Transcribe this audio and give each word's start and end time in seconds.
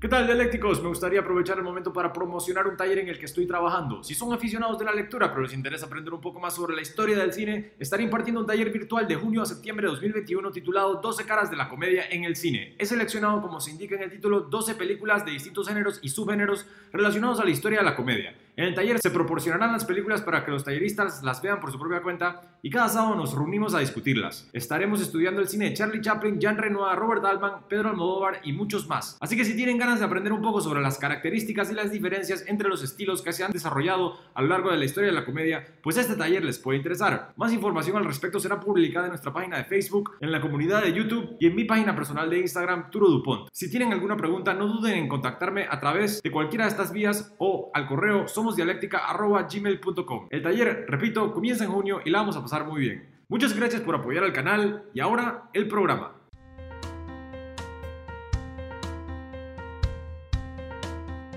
¿Qué 0.00 0.06
tal, 0.06 0.26
dialécticos? 0.26 0.80
Me 0.80 0.88
gustaría 0.90 1.18
aprovechar 1.18 1.58
el 1.58 1.64
momento 1.64 1.92
para 1.92 2.12
promocionar 2.12 2.68
un 2.68 2.76
taller 2.76 3.00
en 3.00 3.08
el 3.08 3.18
que 3.18 3.24
estoy 3.24 3.48
trabajando. 3.48 4.04
Si 4.04 4.14
son 4.14 4.32
aficionados 4.32 4.78
de 4.78 4.84
la 4.84 4.92
lectura, 4.92 5.28
pero 5.30 5.42
les 5.42 5.52
interesa 5.52 5.86
aprender 5.86 6.14
un 6.14 6.20
poco 6.20 6.38
más 6.38 6.54
sobre 6.54 6.76
la 6.76 6.82
historia 6.82 7.18
del 7.18 7.32
cine, 7.32 7.72
estaré 7.80 8.04
impartiendo 8.04 8.40
un 8.40 8.46
taller 8.46 8.70
virtual 8.70 9.08
de 9.08 9.16
junio 9.16 9.42
a 9.42 9.46
septiembre 9.46 9.86
de 9.86 9.90
2021 9.94 10.52
titulado 10.52 11.00
12 11.02 11.24
caras 11.24 11.50
de 11.50 11.56
la 11.56 11.68
comedia 11.68 12.04
en 12.10 12.22
el 12.22 12.36
cine. 12.36 12.76
He 12.78 12.86
seleccionado, 12.86 13.42
como 13.42 13.60
se 13.60 13.72
indica 13.72 13.96
en 13.96 14.02
el 14.02 14.10
título, 14.12 14.42
12 14.42 14.76
películas 14.76 15.24
de 15.24 15.32
distintos 15.32 15.66
géneros 15.66 15.98
y 16.00 16.10
subgéneros 16.10 16.64
relacionados 16.92 17.40
a 17.40 17.44
la 17.44 17.50
historia 17.50 17.80
de 17.80 17.84
la 17.84 17.96
comedia. 17.96 18.36
En 18.58 18.64
el 18.64 18.74
taller 18.74 18.98
se 18.98 19.12
proporcionarán 19.12 19.70
las 19.70 19.84
películas 19.84 20.20
para 20.20 20.44
que 20.44 20.50
los 20.50 20.64
talleristas 20.64 21.22
las 21.22 21.40
vean 21.40 21.60
por 21.60 21.70
su 21.70 21.78
propia 21.78 22.02
cuenta 22.02 22.40
y 22.60 22.70
cada 22.70 22.88
sábado 22.88 23.14
nos 23.14 23.32
reunimos 23.32 23.72
a 23.72 23.78
discutirlas. 23.78 24.50
Estaremos 24.52 25.00
estudiando 25.00 25.40
el 25.40 25.46
cine 25.46 25.66
de 25.66 25.74
Charlie 25.74 26.00
Chaplin, 26.00 26.40
Jean 26.40 26.58
Renoir, 26.58 26.98
Robert 26.98 27.24
Altman, 27.24 27.68
Pedro 27.68 27.90
Almodóvar 27.90 28.40
y 28.42 28.52
muchos 28.52 28.88
más. 28.88 29.16
Así 29.20 29.36
que 29.36 29.44
si 29.44 29.54
tienen 29.54 29.78
ganas 29.78 30.00
de 30.00 30.06
aprender 30.06 30.32
un 30.32 30.42
poco 30.42 30.60
sobre 30.60 30.80
las 30.80 30.98
características 30.98 31.70
y 31.70 31.74
las 31.74 31.92
diferencias 31.92 32.46
entre 32.48 32.68
los 32.68 32.82
estilos 32.82 33.22
que 33.22 33.32
se 33.32 33.44
han 33.44 33.52
desarrollado 33.52 34.18
a 34.34 34.42
lo 34.42 34.48
largo 34.48 34.72
de 34.72 34.76
la 34.76 34.86
historia 34.86 35.10
de 35.10 35.14
la 35.14 35.24
comedia, 35.24 35.64
pues 35.80 35.96
este 35.96 36.16
taller 36.16 36.44
les 36.44 36.58
puede 36.58 36.78
interesar. 36.78 37.34
Más 37.36 37.52
información 37.52 37.96
al 37.96 38.06
respecto 38.06 38.40
será 38.40 38.58
publicada 38.58 39.06
en 39.06 39.12
nuestra 39.12 39.32
página 39.32 39.58
de 39.58 39.66
Facebook, 39.66 40.16
en 40.18 40.32
la 40.32 40.40
comunidad 40.40 40.82
de 40.82 40.92
YouTube 40.92 41.36
y 41.38 41.46
en 41.46 41.54
mi 41.54 41.62
página 41.62 41.94
personal 41.94 42.28
de 42.28 42.40
Instagram, 42.40 42.90
Turo 42.90 43.06
Dupont. 43.06 43.50
Si 43.52 43.70
tienen 43.70 43.92
alguna 43.92 44.16
pregunta, 44.16 44.52
no 44.52 44.66
duden 44.66 44.98
en 44.98 45.08
contactarme 45.08 45.68
a 45.70 45.78
través 45.78 46.20
de 46.20 46.32
cualquiera 46.32 46.64
de 46.64 46.70
estas 46.72 46.92
vías 46.92 47.36
o 47.38 47.70
al 47.72 47.86
correo 47.86 48.26
somosdialéctica.gmail.com. 48.48 50.28
El 50.30 50.42
taller, 50.42 50.86
repito, 50.88 51.32
comienza 51.32 51.64
en 51.64 51.70
junio 51.70 52.00
y 52.04 52.10
la 52.10 52.18
vamos 52.18 52.36
a 52.36 52.42
pasar 52.42 52.66
muy 52.66 52.80
bien. 52.80 53.08
Muchas 53.28 53.54
gracias 53.54 53.82
por 53.82 53.94
apoyar 53.94 54.24
al 54.24 54.32
canal 54.32 54.84
y 54.94 55.00
ahora 55.00 55.50
el 55.52 55.68
programa. 55.68 56.17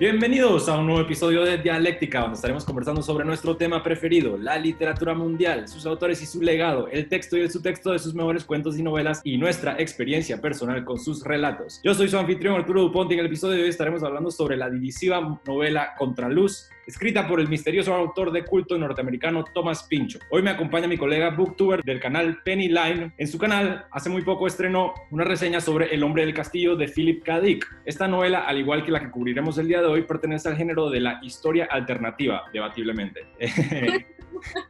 Bienvenidos 0.02 0.68
a 0.68 0.80
un 0.80 0.88
nuevo 0.88 1.02
episodio 1.02 1.44
de 1.44 1.60
Dialéctica, 1.60 2.22
donde 2.22 2.34
estaremos 2.34 2.66
conversando 2.66 3.04
sobre 3.04 3.24
nuestro 3.24 3.56
tema 3.56 3.84
preferido, 3.84 4.36
la 4.36 4.58
literatura 4.58 5.14
mundial, 5.14 5.68
sus 5.68 5.86
autores 5.86 6.24
y 6.24 6.26
su 6.26 6.42
legado, 6.42 6.88
el 6.88 7.08
texto 7.08 7.38
y 7.38 7.42
el 7.42 7.52
subtexto 7.52 7.92
de 7.92 8.00
sus 8.00 8.16
mejores 8.16 8.44
cuentos 8.44 8.80
y 8.80 8.82
novelas 8.82 9.22
y 9.24 9.38
nuestra 9.38 9.76
experiencia 9.78 10.42
personal 10.42 10.84
con 10.86 10.98
sus 10.98 11.24
relatos. 11.24 11.80
Yo 11.84 11.94
soy 11.94 12.10
su 12.10 12.18
anfitrión 12.18 12.56
Arturo 12.56 12.82
Dupont 12.82 13.12
y 13.12 13.14
en 13.14 13.20
el 13.20 13.28
episodio 13.28 13.58
de 13.58 13.64
hoy 13.66 13.70
estaremos 13.70 14.02
hablando 14.02 14.32
sobre 14.32 14.58
la 14.58 14.72
divisiva 14.72 15.40
novela 15.46 15.94
Contraluz, 16.00 16.68
escrita 16.88 17.28
por 17.28 17.40
el 17.40 17.48
misterioso 17.48 17.94
autor 17.94 18.32
de 18.32 18.44
culto 18.44 18.80
norteamericano 18.80 19.46
Thomas 19.54 19.84
Pincho. 19.84 20.18
Hoy 20.32 20.42
me 20.42 20.50
acompaña 20.50 20.88
mi 20.88 20.98
colega 20.98 21.30
booktuber 21.30 21.84
del 21.84 22.00
canal 22.00 22.40
Penny 22.44 22.70
Line. 22.70 23.14
En 23.20 23.28
su 23.28 23.38
canal, 23.38 23.86
hace 23.92 24.10
muy 24.10 24.24
poco 24.24 24.48
estrenó 24.48 24.96
una 25.12 25.24
reseña 25.24 25.62
sobre 25.62 25.94
El 25.94 26.02
hombre 26.02 26.26
del 26.26 26.34
castillo 26.34 26.76
de 26.76 26.88
Philip 26.88 27.24
K. 27.24 27.40
Dick. 27.40 27.68
Esta 27.86 28.08
novela, 28.08 28.40
al 28.40 28.58
igual 28.58 28.84
que 28.84 28.92
la 28.92 29.00
que 29.00 29.12
cubriremos 29.12 29.60
el 29.60 29.68
día 29.68 29.80
de 29.80 29.88
hoy, 29.88 29.91
pertenece 30.04 30.50
al 30.50 30.56
género 30.56 30.90
de 30.90 31.02
la 31.02 31.20
historia 31.22 31.68
alternativa, 31.70 32.44
debatiblemente. 32.54 33.28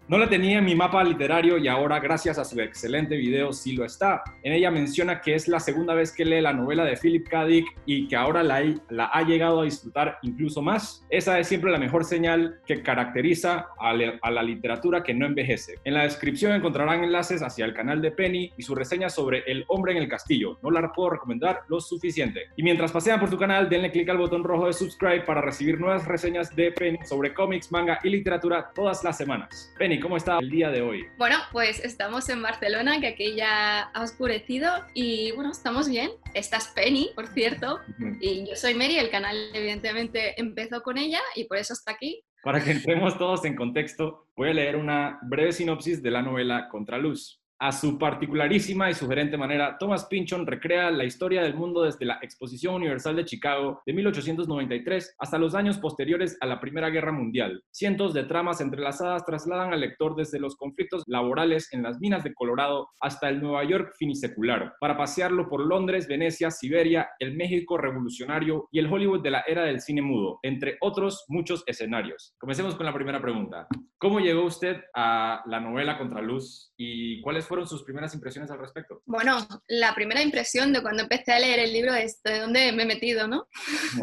No 0.08 0.17
la 0.17 0.28
tenía 0.28 0.58
en 0.58 0.66
mi 0.66 0.76
mapa 0.76 1.04
literario 1.04 1.58
y 1.58 1.67
ahora, 1.67 2.00
gracias 2.00 2.38
a 2.38 2.44
su 2.44 2.59
excelente 2.59 3.16
video, 3.16 3.54
sí 3.54 3.73
lo 3.73 3.86
está. 3.86 4.23
En 4.44 4.54
ella 4.54 4.70
menciona 4.70 5.22
que 5.22 5.36
es 5.36 5.48
la 5.48 5.59
segunda 5.59 5.94
vez 5.94 6.12
que 6.12 6.26
lee 6.26 6.42
la 6.42 6.54
novela 6.54 6.84
de 6.84 6.98
Philip 6.98 7.28
K. 7.30 7.45
Dick 7.45 7.66
y 7.86 8.08
que 8.08 8.16
ahora 8.16 8.44
la, 8.44 8.62
ha 9.06 9.22
llegado 9.23 9.62
a 9.62 9.64
disfrutar 9.64 10.17
incluso 10.22 10.62
más. 10.62 11.06
Esa 11.09 11.39
es 11.39 11.48
siempre 11.48 11.72
la 11.72 11.78
mejor 11.78 12.04
señal 12.04 12.59
que 12.66 12.84
caracteriza 12.84 13.67
a, 13.80 13.94
la 13.94 14.44
literatura 14.44 15.04
que 15.04 15.14
no 15.14 15.26
envejece. 15.26 15.76
En 15.84 15.94
la 15.94 16.04
descripción 16.04 16.54
encontrarán 16.54 17.04
enlaces 17.04 17.42
hacia 17.42 17.66
el 17.66 17.73
canal 17.73 18.02
de 18.02 18.12
Penny 18.12 18.52
y 18.58 18.64
su 18.64 18.76
reseña 18.76 19.09
sobre 19.09 19.44
El 19.48 19.64
hombre 19.70 19.94
en 19.94 20.00
el 20.00 20.09
castillo. 20.09 20.59
No 20.62 20.72
la 20.72 20.92
puedo 20.92 21.12
recomendar 21.12 21.62
lo 21.70 21.80
suficiente. 21.80 22.48
Y 22.56 22.64
mientras 22.64 22.92
pasean 22.92 23.20
por 23.20 23.30
su 23.30 23.38
canal, 23.38 23.70
denle 23.70 23.92
clic 23.92 24.09
al 24.09 24.17
botón 24.17 24.44
rojo 24.44 24.67
de 24.67 24.73
subscribe 24.73 25.22
para 25.22 25.42
recibir 25.42 25.80
nuevas 25.80 26.06
reseñas 26.06 26.54
de 26.56 26.72
Penny 26.72 27.00
sobre 27.06 27.34
cómics, 27.34 27.72
manga 27.72 28.00
y 28.04 28.09
literatura 28.09 28.72
todas 28.73 29.04
las 29.04 29.17
semanas. 29.17 29.51
Penny, 29.78 30.00
¿cómo 30.00 30.18
está 30.18 30.40
el 30.40 30.50
día 30.50 30.70
de 30.70 30.82
hoy? 30.82 31.06
Bueno, 31.18 31.38
pues 31.52 31.84
estamos 31.84 32.30
en 32.30 32.42
Barcelona, 32.42 33.00
que 33.00 33.08
aquí 33.08 33.36
ya 33.36 33.82
ha 33.82 34.04
oscurecido 34.04 34.70
y 34.94 35.32
bueno, 35.32 35.52
estamos 35.52 35.89
bien. 35.89 36.12
Estás 36.34 36.70
Penny, 36.70 37.12
por 37.16 37.28
cierto, 37.28 37.80
y 38.20 38.48
yo 38.48 38.56
soy 38.56 38.76
Mary, 38.76 38.98
el 38.98 39.10
canal 39.10 39.36
evidentemente 39.54 40.40
empezó 40.40 40.82
con 40.82 40.98
ella 40.98 41.20
y 41.36 41.45
por 41.45 41.58
eso 41.58 41.73
está 41.73 41.92
aquí. 41.92 42.23
Para 42.44 42.64
que 42.64 42.72
entremos 42.72 43.17
todos 43.17 43.45
en 43.45 43.56
contexto, 43.56 44.28
voy 44.36 44.50
a 44.50 44.54
leer 44.54 44.76
una 44.76 45.20
breve 45.23 45.52
sinopsis 45.52 46.02
de 46.02 46.11
la 46.11 46.22
novela 46.22 46.70
Contraluz. 46.70 47.41
A 47.64 47.72
su 47.72 47.99
particularísima 47.99 48.89
y 48.89 48.95
sugerente 48.95 49.38
manera, 49.38 49.77
Thomas 49.77 50.05
Pynchon 50.05 50.48
recrea 50.48 50.89
la 50.89 51.04
historia 51.04 51.44
del 51.44 51.54
mundo 51.54 51.83
desde 51.83 52.08
la 52.08 52.17
Exposición 52.23 52.73
Universal 52.73 53.16
de 53.16 53.26
Chicago 53.26 53.83
de 53.86 53.94
1893 53.94 55.16
hasta 55.20 55.38
los 55.38 55.54
años 55.54 55.77
posteriores 55.77 56.39
a 56.42 56.48
la 56.48 56.60
Primera 56.60 56.89
Guerra 56.89 57.11
Mundial. 57.11 57.61
Cientos 57.70 58.16
de 58.16 58.23
tramas 58.23 58.61
entrelazadas 58.61 59.26
trasladan 59.26 59.73
al 59.73 59.82
lector 59.82 60.16
desde 60.16 60.39
los 60.39 60.55
conflictos 60.55 61.04
laborales 61.05 61.72
en 61.72 61.83
las 61.83 61.99
minas 61.99 62.23
de 62.23 62.33
Colorado 62.33 62.89
hasta 62.99 63.30
el 63.30 63.39
Nueva 63.39 63.64
York 63.64 63.93
finisecular, 63.95 64.73
para 64.80 64.98
pasearlo 64.98 65.48
por 65.48 65.64
Londres, 65.64 66.08
Venecia, 66.08 66.49
Siberia, 66.49 67.10
el 67.20 67.38
México 67.38 67.78
revolucionario 67.78 68.70
y 68.72 68.80
el 68.80 68.92
Hollywood 68.92 69.22
de 69.22 69.30
la 69.30 69.43
era 69.45 69.66
del 69.66 69.82
cine 69.82 70.02
mudo, 70.02 70.39
entre 70.42 70.78
otros 70.82 71.26
muchos 71.28 71.64
escenarios. 71.67 72.33
Comencemos 72.39 72.73
con 72.73 72.88
la 72.88 72.93
primera 72.95 73.22
pregunta. 73.22 73.67
¿Cómo 73.99 74.20
llegó 74.20 74.45
usted 74.45 74.82
a 74.95 75.43
la 75.45 75.60
novela 75.60 75.99
Contraluz 75.99 76.73
y 76.76 77.22
cuáles 77.22 77.45
fueron 77.52 77.67
sus 77.67 77.84
primeras 77.84 78.14
impresiones 78.14 78.50
al 78.50 78.60
respecto? 78.60 79.02
Bueno, 79.06 79.45
la 79.67 79.94
primera 79.94 80.22
impresión 80.22 80.72
de 80.72 80.82
cuando 80.82 81.04
empecé 81.04 81.34
a 81.34 81.39
leer 81.39 81.60
el 81.60 81.73
libro 81.73 81.94
es 81.94 82.23
de 82.23 82.39
dónde 82.39 82.72
me 82.72 82.84
he 82.84 82.86
metido, 82.86 83.28
¿no? 83.28 83.45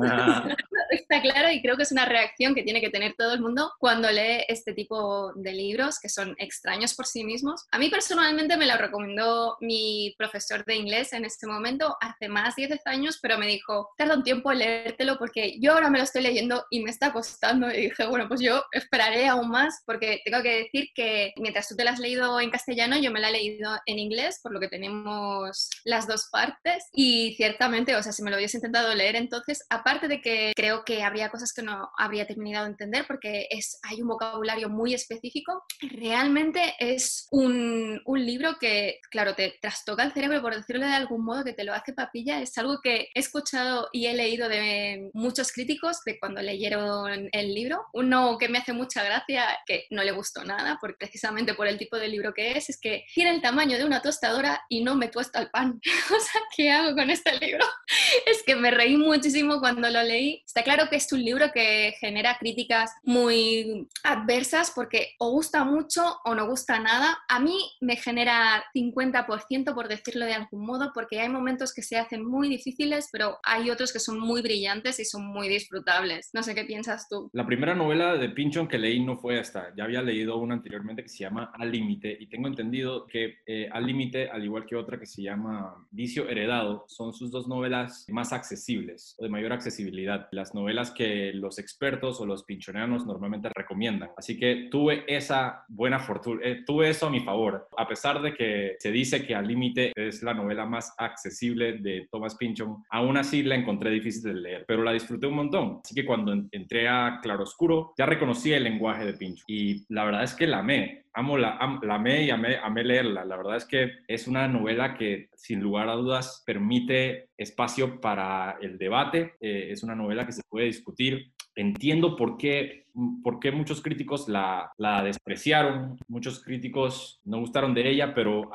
Ah. 0.02 0.54
Está 0.90 1.22
claro 1.22 1.50
y 1.50 1.62
creo 1.62 1.76
que 1.76 1.84
es 1.84 1.92
una 1.92 2.04
reacción 2.04 2.54
que 2.54 2.62
tiene 2.62 2.82
que 2.82 2.90
tener 2.90 3.14
todo 3.16 3.32
el 3.32 3.40
mundo 3.40 3.72
cuando 3.78 4.10
lee 4.10 4.44
este 4.48 4.74
tipo 4.74 5.32
de 5.34 5.52
libros 5.52 5.98
que 5.98 6.10
son 6.10 6.34
extraños 6.38 6.94
por 6.94 7.06
sí 7.06 7.24
mismos. 7.24 7.66
A 7.70 7.78
mí 7.78 7.88
personalmente 7.88 8.56
me 8.58 8.66
lo 8.66 8.76
recomendó 8.76 9.56
mi 9.60 10.14
profesor 10.18 10.64
de 10.66 10.76
inglés 10.76 11.14
en 11.14 11.24
este 11.24 11.46
momento 11.46 11.96
hace 12.00 12.28
más 12.28 12.56
de 12.56 12.66
10 12.66 12.86
años, 12.86 13.18
pero 13.22 13.38
me 13.38 13.46
dijo, 13.46 13.90
tarda 13.96 14.14
un 14.16 14.22
tiempo 14.22 14.52
leértelo 14.52 15.18
porque 15.18 15.58
yo 15.58 15.72
ahora 15.72 15.88
me 15.88 15.98
lo 15.98 16.04
estoy 16.04 16.22
leyendo 16.22 16.66
y 16.70 16.82
me 16.82 16.90
está 16.90 17.12
costando. 17.12 17.70
Y 17.70 17.88
dije, 17.88 18.06
bueno, 18.06 18.28
pues 18.28 18.40
yo 18.40 18.62
esperaré 18.72 19.26
aún 19.28 19.48
más 19.48 19.82
porque 19.86 20.20
tengo 20.24 20.42
que 20.42 20.64
decir 20.64 20.88
que 20.94 21.32
mientras 21.36 21.68
tú 21.68 21.76
te 21.76 21.84
lo 21.84 21.90
has 21.90 21.98
leído 21.98 22.40
en 22.40 22.50
castellano, 22.50 22.98
yo 22.98 23.10
me 23.10 23.20
la 23.20 23.30
he 23.30 23.37
leído 23.38 23.70
en 23.86 23.98
inglés, 23.98 24.40
por 24.42 24.52
lo 24.52 24.60
que 24.60 24.68
tenemos 24.68 25.70
las 25.84 26.06
dos 26.06 26.28
partes. 26.30 26.84
Y 26.92 27.34
ciertamente, 27.36 27.96
o 27.96 28.02
sea, 28.02 28.12
si 28.12 28.22
me 28.22 28.30
lo 28.30 28.36
hubiese 28.36 28.58
intentado 28.58 28.94
leer 28.94 29.16
entonces, 29.16 29.64
aparte 29.70 30.08
de 30.08 30.20
que 30.20 30.52
creo 30.54 30.84
que 30.84 31.02
habría 31.02 31.30
cosas 31.30 31.52
que 31.52 31.62
no 31.62 31.90
habría 31.96 32.26
terminado 32.26 32.64
de 32.64 32.72
entender 32.72 33.04
porque 33.06 33.46
es, 33.50 33.78
hay 33.82 34.02
un 34.02 34.08
vocabulario 34.08 34.68
muy 34.68 34.94
específico. 34.94 35.64
Realmente 35.80 36.74
es 36.78 37.26
un, 37.30 38.00
un 38.04 38.26
libro 38.26 38.56
que, 38.58 39.00
claro, 39.10 39.34
te 39.34 39.58
trastoca 39.60 40.02
el 40.02 40.12
cerebro, 40.12 40.42
por 40.42 40.54
decirlo 40.54 40.86
de 40.86 40.92
algún 40.92 41.24
modo, 41.24 41.44
que 41.44 41.52
te 41.52 41.64
lo 41.64 41.74
hace 41.74 41.92
papilla. 41.92 42.40
Es 42.40 42.56
algo 42.58 42.80
que 42.82 43.08
he 43.14 43.20
escuchado 43.20 43.88
y 43.92 44.06
he 44.06 44.14
leído 44.14 44.48
de 44.48 45.10
muchos 45.12 45.52
críticos 45.52 45.98
de 46.04 46.18
cuando 46.18 46.42
leyeron 46.42 47.28
el 47.32 47.54
libro. 47.54 47.86
Uno 47.92 48.36
que 48.38 48.48
me 48.48 48.58
hace 48.58 48.72
mucha 48.72 49.02
gracia, 49.04 49.44
que 49.66 49.86
no 49.90 50.02
le 50.02 50.12
gustó 50.12 50.44
nada, 50.44 50.78
porque 50.80 50.96
precisamente 50.98 51.54
por 51.54 51.66
el 51.66 51.78
tipo 51.78 51.96
de 51.96 52.08
libro 52.08 52.32
que 52.34 52.52
es, 52.52 52.70
es 52.70 52.80
que 52.80 53.04
tiene 53.18 53.32
el 53.32 53.42
tamaño 53.42 53.76
de 53.76 53.84
una 53.84 54.00
tostadora 54.00 54.62
y 54.68 54.84
no 54.84 54.94
me 54.94 55.08
tuesta 55.08 55.40
el 55.40 55.50
pan. 55.50 55.80
o 56.16 56.20
sea, 56.20 56.40
¿qué 56.56 56.70
hago 56.70 56.94
con 56.94 57.10
este 57.10 57.36
libro? 57.40 57.64
es 58.30 58.44
que 58.46 58.54
me 58.54 58.70
reí 58.70 58.96
muchísimo 58.96 59.58
cuando 59.58 59.90
lo 59.90 60.00
leí. 60.04 60.44
Está 60.46 60.62
claro 60.62 60.84
que 60.88 60.94
es 60.94 61.12
un 61.12 61.24
libro 61.24 61.50
que 61.52 61.96
genera 61.98 62.38
críticas 62.38 62.92
muy 63.02 63.88
adversas 64.04 64.70
porque 64.72 65.16
o 65.18 65.32
gusta 65.32 65.64
mucho 65.64 66.20
o 66.24 66.36
no 66.36 66.46
gusta 66.46 66.78
nada. 66.78 67.18
A 67.28 67.40
mí 67.40 67.58
me 67.80 67.96
genera 67.96 68.64
50% 68.72 69.74
por 69.74 69.88
decirlo 69.88 70.24
de 70.24 70.34
algún 70.34 70.64
modo 70.64 70.92
porque 70.94 71.18
hay 71.18 71.28
momentos 71.28 71.74
que 71.74 71.82
se 71.82 71.98
hacen 71.98 72.24
muy 72.24 72.48
difíciles, 72.48 73.08
pero 73.10 73.38
hay 73.42 73.68
otros 73.68 73.92
que 73.92 73.98
son 73.98 74.20
muy 74.20 74.42
brillantes 74.42 75.00
y 75.00 75.04
son 75.04 75.26
muy 75.26 75.48
disfrutables. 75.48 76.30
No 76.34 76.44
sé 76.44 76.54
qué 76.54 76.62
piensas 76.62 77.08
tú. 77.08 77.30
La 77.32 77.46
primera 77.46 77.74
novela 77.74 78.14
de 78.14 78.28
Pinchon 78.28 78.68
que 78.68 78.78
leí 78.78 79.00
no 79.00 79.16
fue 79.16 79.40
esta. 79.40 79.74
Ya 79.76 79.82
había 79.82 80.02
leído 80.02 80.36
una 80.36 80.54
anteriormente 80.54 81.02
que 81.02 81.08
se 81.08 81.24
llama 81.24 81.50
Al 81.58 81.72
Límite 81.72 82.16
y 82.20 82.28
tengo 82.28 82.46
entendido 82.46 83.07
que 83.08 83.38
eh, 83.46 83.68
Al 83.72 83.86
Límite, 83.86 84.28
al 84.28 84.44
igual 84.44 84.66
que 84.66 84.76
otra 84.76 84.98
que 84.98 85.06
se 85.06 85.22
llama 85.22 85.74
Vicio 85.90 86.28
Heredado, 86.28 86.84
son 86.88 87.12
sus 87.12 87.30
dos 87.30 87.48
novelas 87.48 88.06
más 88.08 88.32
accesibles 88.32 89.14
o 89.18 89.24
de 89.24 89.30
mayor 89.30 89.52
accesibilidad. 89.52 90.28
Las 90.32 90.54
novelas 90.54 90.90
que 90.90 91.32
los 91.32 91.58
expertos 91.58 92.20
o 92.20 92.26
los 92.26 92.44
pinchoneanos 92.44 93.06
normalmente 93.06 93.48
recomiendan. 93.54 94.10
Así 94.16 94.38
que 94.38 94.68
tuve 94.70 95.04
esa 95.06 95.64
buena 95.68 95.98
fortuna, 95.98 96.40
eh, 96.44 96.62
tuve 96.66 96.90
eso 96.90 97.06
a 97.06 97.10
mi 97.10 97.20
favor. 97.20 97.68
A 97.76 97.88
pesar 97.88 98.20
de 98.22 98.34
que 98.34 98.76
se 98.78 98.90
dice 98.90 99.26
que 99.26 99.34
Al 99.34 99.46
Límite 99.46 99.92
es 99.94 100.22
la 100.22 100.34
novela 100.34 100.66
más 100.66 100.94
accesible 100.98 101.74
de 101.78 102.08
Thomas 102.10 102.36
Pynchon, 102.36 102.84
aún 102.90 103.16
así 103.16 103.42
la 103.42 103.54
encontré 103.54 103.90
difícil 103.90 104.22
de 104.22 104.34
leer, 104.34 104.64
pero 104.66 104.82
la 104.82 104.92
disfruté 104.92 105.26
un 105.26 105.34
montón. 105.34 105.80
Así 105.84 105.94
que 105.94 106.04
cuando 106.04 106.32
entré 106.52 106.88
a 106.88 107.20
Claroscuro 107.22 107.94
ya 107.96 108.06
reconocí 108.06 108.52
el 108.52 108.64
lenguaje 108.64 109.04
de 109.04 109.14
Pynchon 109.14 109.44
y 109.46 109.84
la 109.92 110.04
verdad 110.04 110.22
es 110.24 110.34
que 110.34 110.46
la 110.46 110.58
amé 110.58 111.04
amo 111.18 111.36
la, 111.36 111.78
la 111.82 111.94
amé 111.94 112.24
y 112.24 112.30
amé, 112.30 112.56
amé 112.62 112.84
leerla. 112.84 113.24
La 113.24 113.36
verdad 113.36 113.56
es 113.56 113.64
que 113.64 113.90
es 114.06 114.28
una 114.28 114.46
novela 114.46 114.94
que 114.94 115.28
sin 115.34 115.60
lugar 115.60 115.88
a 115.88 115.94
dudas 115.94 116.42
permite 116.46 117.30
espacio 117.36 118.00
para 118.00 118.56
el 118.60 118.78
debate. 118.78 119.34
Eh, 119.40 119.68
es 119.70 119.82
una 119.82 119.94
novela 119.94 120.24
que 120.24 120.32
se 120.32 120.42
puede 120.48 120.66
discutir 120.66 121.32
entiendo 121.58 122.14
por 122.14 122.36
qué, 122.36 122.86
por 123.22 123.38
qué 123.38 123.52
muchos 123.52 123.80
críticos 123.80 124.28
la, 124.28 124.72
la, 124.76 125.02
despreciaron, 125.02 125.98
muchos 126.08 126.42
críticos 126.42 127.20
no 127.24 127.38
gustaron 127.38 127.74
de 127.74 127.88
ella, 127.88 128.14
pero 128.14 128.50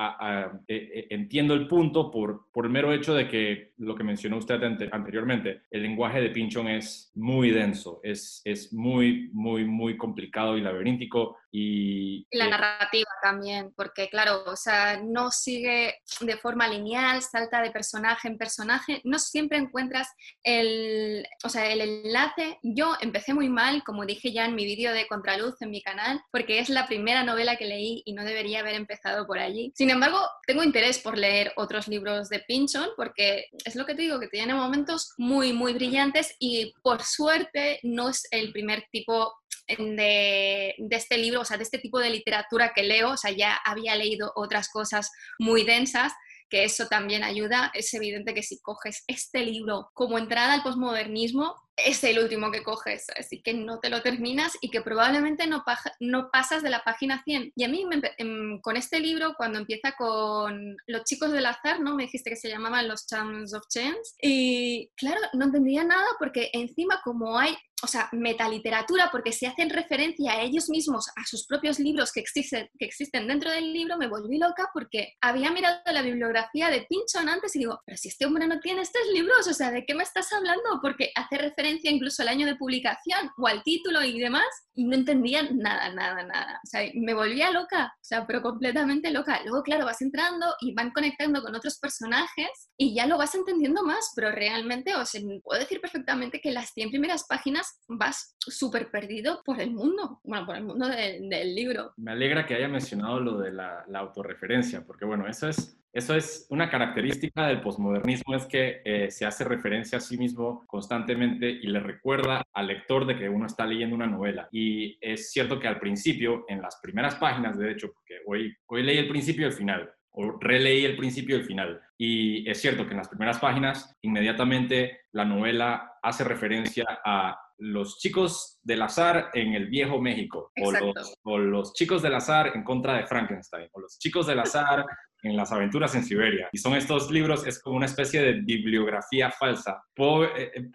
e, 0.67 0.75
e, 0.75 1.07
entiendo 1.11 1.53
el 1.53 1.67
punto 1.67 2.11
por, 2.11 2.51
por 2.51 2.65
el 2.65 2.71
mero 2.71 2.93
hecho 2.93 3.13
de 3.13 3.27
que 3.27 3.73
lo 3.77 3.95
que 3.95 4.03
mencionó 4.03 4.37
usted 4.37 4.61
anteriormente, 4.91 5.63
el 5.71 5.83
lenguaje 5.83 6.21
de 6.21 6.29
Pinchon 6.29 6.67
es 6.67 7.11
muy 7.15 7.51
denso, 7.51 7.99
es, 8.03 8.41
es 8.43 8.73
muy, 8.73 9.29
muy, 9.33 9.65
muy 9.65 9.97
complicado 9.97 10.57
y 10.57 10.61
laberíntico. 10.61 11.37
Y, 11.51 12.25
la 12.31 12.49
narrativa 12.49 13.09
también, 13.21 13.71
porque 13.75 14.09
claro, 14.09 14.43
o 14.47 14.55
sea, 14.55 14.99
no 15.01 15.29
sigue 15.29 16.01
de 16.19 16.37
forma 16.37 16.67
lineal, 16.67 17.21
salta 17.21 17.61
de 17.61 17.71
personaje 17.71 18.27
en 18.27 18.37
personaje, 18.37 19.01
no 19.03 19.19
siempre 19.19 19.59
encuentras 19.59 20.07
el, 20.43 21.25
o 21.43 21.49
sea, 21.49 21.71
el 21.71 21.81
enlace. 21.81 22.57
Yo 22.63 22.93
empecé 23.01 23.33
muy 23.33 23.49
mal, 23.49 23.83
como 23.83 24.05
dije 24.05 24.32
ya 24.33 24.45
en 24.45 24.55
mi 24.55 24.65
vídeo 24.65 24.93
de 24.93 25.07
Contraluz 25.07 25.61
en 25.61 25.69
mi 25.69 25.81
canal, 25.81 26.21
porque 26.31 26.59
es 26.59 26.69
la 26.69 26.87
primera 26.87 27.23
novela 27.23 27.55
que 27.55 27.65
leí 27.65 28.01
y 28.05 28.13
no 28.13 28.23
debería 28.23 28.59
haber 28.59 28.75
empezado 28.75 29.25
por 29.27 29.39
allí. 29.39 29.71
Sin 29.75 29.89
embargo, 29.89 30.19
tengo 30.45 30.63
interés 30.63 30.99
por 30.99 31.17
leer 31.17 31.53
otros 31.55 31.87
libros 31.87 32.29
de 32.29 32.39
Pinchon, 32.39 32.89
porque 32.97 33.45
es 33.65 33.75
lo 33.75 33.85
que 33.85 33.95
te 33.95 34.01
digo, 34.01 34.19
que 34.19 34.27
tiene 34.27 34.53
momentos 34.53 35.13
muy, 35.17 35.53
muy 35.53 35.73
brillantes 35.73 36.35
y 36.39 36.73
por 36.81 37.03
suerte 37.03 37.79
no 37.83 38.09
es 38.09 38.27
el 38.31 38.51
primer 38.51 38.85
tipo 38.91 39.33
de, 39.67 40.75
este 40.89 41.17
libro, 41.17 41.41
o 41.41 41.45
sea, 41.45 41.57
de 41.57 41.63
este 41.63 41.79
tipo 41.79 41.99
de 41.99 42.09
literatura 42.09 42.73
que 42.73 42.83
leo, 42.83 43.11
o 43.11 43.17
sea, 43.17 43.31
ya 43.31 43.59
había 43.65 43.95
leído 43.95 44.31
otras 44.35 44.69
cosas 44.69 45.11
muy 45.39 45.63
densas, 45.63 46.13
que 46.49 46.63
eso 46.63 46.87
también 46.87 47.23
ayuda. 47.23 47.71
Es 47.73 47.93
evidente 47.93 48.33
que 48.33 48.43
si 48.43 48.59
coges 48.61 49.03
este 49.07 49.39
libro 49.39 49.89
como 49.93 50.17
entrada 50.17 50.53
al 50.53 50.63
posmodernismo, 50.63 51.55
es 51.75 52.03
el 52.03 52.19
último 52.19 52.51
que 52.51 52.63
coges, 52.63 53.07
así 53.17 53.41
que 53.41 53.53
no 53.53 53.79
te 53.79 53.89
lo 53.89 54.01
terminas 54.01 54.53
y 54.61 54.69
que 54.69 54.81
probablemente 54.81 55.47
no, 55.47 55.63
no 55.99 56.29
pasas 56.31 56.61
de 56.61 56.69
la 56.69 56.83
página 56.83 57.23
100. 57.23 57.53
Y 57.55 57.63
a 57.63 57.67
mí 57.67 57.85
em, 58.17 58.61
con 58.61 58.77
este 58.77 58.99
libro, 58.99 59.33
cuando 59.37 59.59
empieza 59.59 59.93
con 59.97 60.77
los 60.87 61.03
chicos 61.03 61.31
del 61.31 61.45
azar, 61.45 61.79
¿no? 61.79 61.95
Me 61.95 62.03
dijiste 62.03 62.29
que 62.29 62.35
se 62.35 62.49
llamaban 62.49 62.87
los 62.87 63.07
Champs 63.07 63.53
of 63.53 63.67
Chance, 63.69 64.15
y 64.21 64.89
claro, 64.95 65.19
no 65.33 65.45
entendía 65.45 65.83
nada 65.83 66.05
porque 66.19 66.49
encima 66.53 67.01
como 67.03 67.37
hay 67.37 67.55
o 67.83 67.87
sea, 67.87 68.07
metaliteratura, 68.13 69.09
porque 69.11 69.33
se 69.33 69.45
hacen 69.45 69.69
referencia 69.69 70.31
a 70.31 70.41
ellos 70.41 70.69
mismos, 70.69 71.09
a 71.15 71.25
sus 71.25 71.45
propios 71.45 71.79
libros 71.79 72.11
que 72.13 72.21
existen, 72.21 72.69
que 72.79 72.85
existen 72.85 73.27
dentro 73.27 73.51
del 73.51 73.73
libro, 73.73 73.97
me 73.97 74.07
volví 74.07 74.37
loca 74.37 74.69
porque 74.73 75.15
había 75.21 75.51
mirado 75.51 75.79
la 75.91 76.01
bibliografía 76.01 76.69
de 76.69 76.85
Pinchon 76.89 77.27
antes 77.27 77.55
y 77.55 77.59
digo, 77.59 77.81
pero 77.85 77.97
si 77.97 78.07
este 78.07 78.25
hombre 78.25 78.47
no 78.47 78.59
tiene 78.61 78.81
estos 78.81 79.01
libros, 79.13 79.47
o 79.47 79.53
sea, 79.53 79.69
¿de 79.71 79.85
qué 79.85 79.95
me 79.95 80.03
estás 80.03 80.31
hablando? 80.31 80.79
Porque 80.81 81.11
hace 81.15 81.37
referencia 81.37 81.91
incluso 81.91 82.21
al 82.21 82.29
año 82.29 82.45
de 82.45 82.55
publicación 82.55 83.29
o 83.37 83.47
al 83.47 83.61
título 83.63 84.01
y 84.01 84.17
demás, 84.17 84.47
y 84.75 84.85
no 84.85 84.95
entendía 84.95 85.43
nada, 85.51 85.89
nada, 85.89 86.23
nada. 86.23 86.59
O 86.63 86.67
sea, 86.67 86.89
me 86.95 87.13
volvía 87.13 87.51
loca, 87.51 87.93
o 87.95 88.03
sea, 88.03 88.25
pero 88.25 88.41
completamente 88.41 89.11
loca. 89.11 89.41
Luego, 89.43 89.61
claro, 89.61 89.85
vas 89.85 90.01
entrando 90.01 90.55
y 90.61 90.73
van 90.73 90.91
conectando 90.91 91.41
con 91.43 91.53
otros 91.55 91.77
personajes 91.79 92.69
y 92.77 92.95
ya 92.95 93.05
lo 93.05 93.17
vas 93.17 93.35
entendiendo 93.35 93.83
más, 93.83 94.11
pero 94.15 94.31
realmente, 94.31 94.95
o 94.95 95.05
sea, 95.05 95.21
puedo 95.43 95.59
decir 95.59 95.81
perfectamente 95.81 96.39
que 96.39 96.51
las 96.51 96.71
100 96.71 96.89
primeras 96.89 97.25
páginas 97.27 97.72
vas 97.87 98.35
súper 98.39 98.89
perdido 98.89 99.41
por 99.45 99.59
el 99.59 99.71
mundo, 99.71 100.19
bueno, 100.23 100.45
por 100.45 100.55
el 100.55 100.63
mundo 100.63 100.87
del 100.87 101.55
libro. 101.55 101.93
Me 101.97 102.11
alegra 102.11 102.45
que 102.45 102.55
haya 102.55 102.67
mencionado 102.67 103.19
lo 103.19 103.37
de 103.37 103.51
la, 103.51 103.85
autorreferencia, 103.93 104.85
porque 104.85 105.05
bueno, 105.05 105.27
eso 105.27 105.47
es, 105.47 105.77
eso 105.93 106.15
es 106.15 106.45
una 106.49 106.69
característica 106.69 107.47
del 107.47 107.61
posmodernismo, 107.61 108.35
es 108.35 108.45
que 108.45 108.81
eh, 108.83 109.11
se 109.11 109.25
hace 109.25 109.43
referencia 109.43 109.97
a 109.97 110.01
sí 110.01 110.17
mismo 110.17 110.63
constantemente 110.67 111.49
y 111.49 111.67
le 111.67 111.79
recuerda 111.79 112.43
al 112.53 112.67
lector 112.67 113.05
de 113.05 113.17
que 113.17 113.29
uno 113.29 113.45
está 113.45 113.65
leyendo 113.65 113.95
una 113.95 114.07
novela. 114.07 114.47
Y 114.51 114.97
es 114.99 115.31
cierto 115.31 115.59
que 115.59 115.67
al 115.67 115.79
principio, 115.79 116.45
en 116.47 116.61
las 116.61 116.79
primeras 116.81 117.15
páginas, 117.15 117.57
de 117.57 117.71
hecho, 117.71 117.91
porque 117.93 118.19
hoy, 118.25 118.55
hoy 118.67 118.83
leí 118.83 118.97
el 118.97 119.07
principio 119.09 119.45
y 119.45 119.49
el 119.49 119.53
final, 119.53 119.93
o 120.13 120.37
releí 120.39 120.85
el 120.85 120.95
principio 120.95 121.35
y 121.35 121.39
el 121.39 121.45
final. 121.45 121.81
Y 121.97 122.49
es 122.49 122.61
cierto 122.61 122.85
que 122.85 122.91
en 122.91 122.97
las 122.97 123.09
primeras 123.09 123.39
páginas, 123.39 123.95
inmediatamente 124.01 125.01
la 125.11 125.25
novela 125.25 125.93
hace 126.01 126.23
referencia 126.23 126.85
a 127.03 127.39
los 127.57 127.99
chicos 127.99 128.59
del 128.61 128.81
azar 128.81 129.29
en 129.33 129.53
el 129.53 129.67
viejo 129.67 130.01
México, 130.01 130.51
o 130.61 130.71
los, 130.71 131.15
o 131.23 131.37
los, 131.37 131.73
chicos 131.73 132.01
del 132.01 132.15
azar 132.15 132.51
en 132.55 132.63
contra 132.63 132.97
de 132.97 133.07
Frankenstein, 133.07 133.67
o 133.71 133.81
los 133.81 133.97
chicos 133.99 134.27
del 134.27 134.39
azar 134.39 134.85
en 135.23 135.37
las 135.37 135.51
aventuras 135.51 135.95
en 135.95 136.03
Siberia. 136.03 136.49
Y 136.51 136.57
son 136.57 136.75
estos 136.75 137.09
libros, 137.09 137.47
es 137.47 137.61
como 137.61 137.77
una 137.77 137.85
especie 137.85 138.21
de 138.21 138.33
bibliografía 138.41 139.31
falsa. 139.31 139.81
Por, 139.95 140.25
eh, 140.37 140.51
eh, 140.55 140.69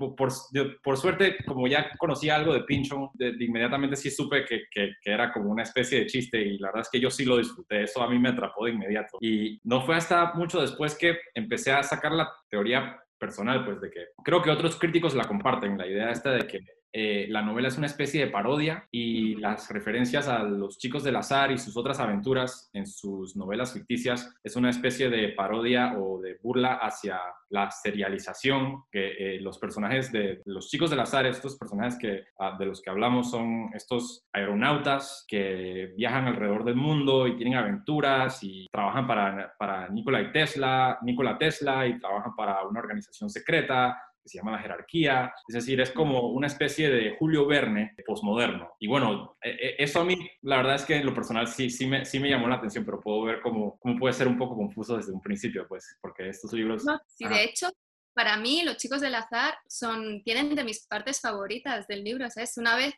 por, 0.83 0.97
suerte, 0.97 1.37
como 1.47 1.67
ya 1.69 1.91
conocía 1.99 2.37
algo 2.37 2.55
de 2.55 2.65
Pinchon, 2.65 3.11
de, 3.15 3.35
inmediatamente 3.39 3.97
sí 3.97 4.11
supe 4.11 4.45
que, 4.45 4.63
que, 4.71 4.95
que, 5.01 5.11
era 5.13 5.33
como 5.33 5.51
una 5.51 5.63
especie 5.63 6.01
de 6.01 6.07
chiste 6.07 6.41
y 6.41 6.59
la 6.59 6.69
verdad 6.69 6.83
es 6.83 6.91
que 6.91 7.01
yo 7.01 7.11
sí 7.11 7.25
lo 7.25 7.37
disfruté. 7.37 7.83
Eso 7.83 8.03
a 8.03 8.09
mí 8.09 8.19
me 8.19 8.31
atrapó 8.31 8.65
de 8.65 8.73
inmediato. 8.73 9.19
Y 9.21 9.61
no 9.65 9.83
fue 9.83 9.97
hasta 9.97 10.33
mucho 10.33 10.61
después 10.61 10.97
que 10.97 11.19
empecé 11.35 11.73
a 11.73 11.83
sacar 11.83 12.13
la 12.13 12.33
teoría 12.49 12.99
personal, 13.19 13.65
pues 13.65 13.81
de 13.81 13.91
que 13.91 14.07
creo 14.25 14.43
que 14.43 14.51
otros 14.51 14.77
críticos 14.77 15.15
la 15.15 15.25
comparten, 15.25 15.77
la 15.77 15.87
idea 15.87 16.11
esta 16.11 16.31
de 16.31 16.47
que 16.47 16.61
eh, 16.93 17.27
la 17.29 17.43
novela 17.43 17.69
es 17.69 17.77
una 17.77 17.87
especie 17.87 18.25
de 18.25 18.31
parodia 18.31 18.89
y 18.91 19.35
las 19.37 19.71
referencias 19.71 20.27
a 20.27 20.43
los 20.43 20.79
chicos 20.79 21.05
del 21.05 21.17
azar 21.17 21.53
y 21.53 21.59
sus 21.59 21.77
otras 21.77 22.01
aventuras 22.01 22.71
en 22.73 22.87
sus 22.87 23.37
novelas 23.37 23.75
ficticias 23.75 24.35
es 24.43 24.57
una 24.57 24.71
especie 24.71 25.11
de 25.11 25.29
parodia 25.31 25.99
o 25.99 26.21
de 26.21 26.39
burla 26.43 26.75
hacia 26.75 27.21
la 27.51 27.71
serialización 27.71 28.85
que 28.91 29.37
eh, 29.37 29.41
los 29.41 29.59
personajes 29.59 30.11
de 30.13 30.41
los 30.47 30.69
chicos 30.71 30.91
del 30.91 31.01
azar, 31.01 31.27
estos 31.27 31.57
personajes 31.59 31.99
que, 31.99 32.25
ah, 32.39 32.57
de 32.59 32.67
los 32.67 32.81
que 32.81 32.91
hablamos 32.91 33.31
son 33.31 33.71
estos 33.75 34.27
aeronautas 34.33 35.25
que 35.29 35.93
viajan 35.97 36.27
alrededor 36.27 36.65
del 36.65 36.77
mundo 36.77 37.27
y 37.27 37.37
tienen 37.37 37.59
aventuras 37.59 38.43
y 38.43 38.67
trabajan 38.73 39.07
para, 39.07 39.55
para 39.59 39.89
Nikola 39.89 40.33
Tesla, 40.33 40.99
Nikola 41.03 41.37
Tesla 41.37 41.87
y 41.87 41.99
trabajan 41.99 42.35
para 42.35 42.67
una 42.67 42.81
organización 42.81 43.29
secreta 43.29 43.99
se 44.29 44.39
llama 44.39 44.53
La 44.53 44.59
Jerarquía, 44.59 45.33
es 45.47 45.55
decir, 45.55 45.81
es 45.81 45.91
como 45.91 46.29
una 46.29 46.47
especie 46.47 46.91
de 46.91 47.17
Julio 47.19 47.47
Verne 47.47 47.95
posmoderno. 48.07 48.75
Y 48.79 48.87
bueno, 48.87 49.37
e, 49.43 49.51
e, 49.51 49.77
eso 49.79 50.01
a 50.01 50.05
mí, 50.05 50.17
la 50.43 50.57
verdad 50.57 50.77
es 50.77 50.85
que 50.85 50.97
en 50.97 51.07
lo 51.07 51.15
personal 51.15 51.47
sí, 51.49 51.71
sí, 51.71 51.87
me, 51.87 52.05
sí 52.05 52.19
me 52.19 52.31
llamó 52.31 52.49
la 52.49 52.57
atención, 52.57 52.85
pero 52.85 53.01
puedo 53.01 53.23
ver 53.23 53.41
cómo, 53.41 53.79
cómo 53.79 53.99
puede 53.99 54.15
ser 54.15 54.29
un 54.29 54.39
poco 54.39 54.57
confuso 54.57 54.97
desde 54.97 55.13
un 55.13 55.21
principio, 55.21 55.67
pues, 55.69 55.99
porque 56.01 56.29
estos 56.29 56.53
libros... 56.53 56.85
sí, 57.07 57.27
de 57.27 57.45
hecho, 57.45 57.69
para 58.15 58.37
mí, 58.37 58.63
Los 58.65 58.79
chicos 58.79 59.01
del 59.01 59.15
azar 59.15 59.57
son, 59.69 60.23
tienen 60.25 60.57
de 60.57 60.65
mis 60.65 60.87
partes 60.87 61.21
favoritas 61.21 61.87
del 61.87 62.03
libro, 62.03 62.29
¿sabes? 62.29 62.59
Una 62.59 62.75
vez 62.75 62.95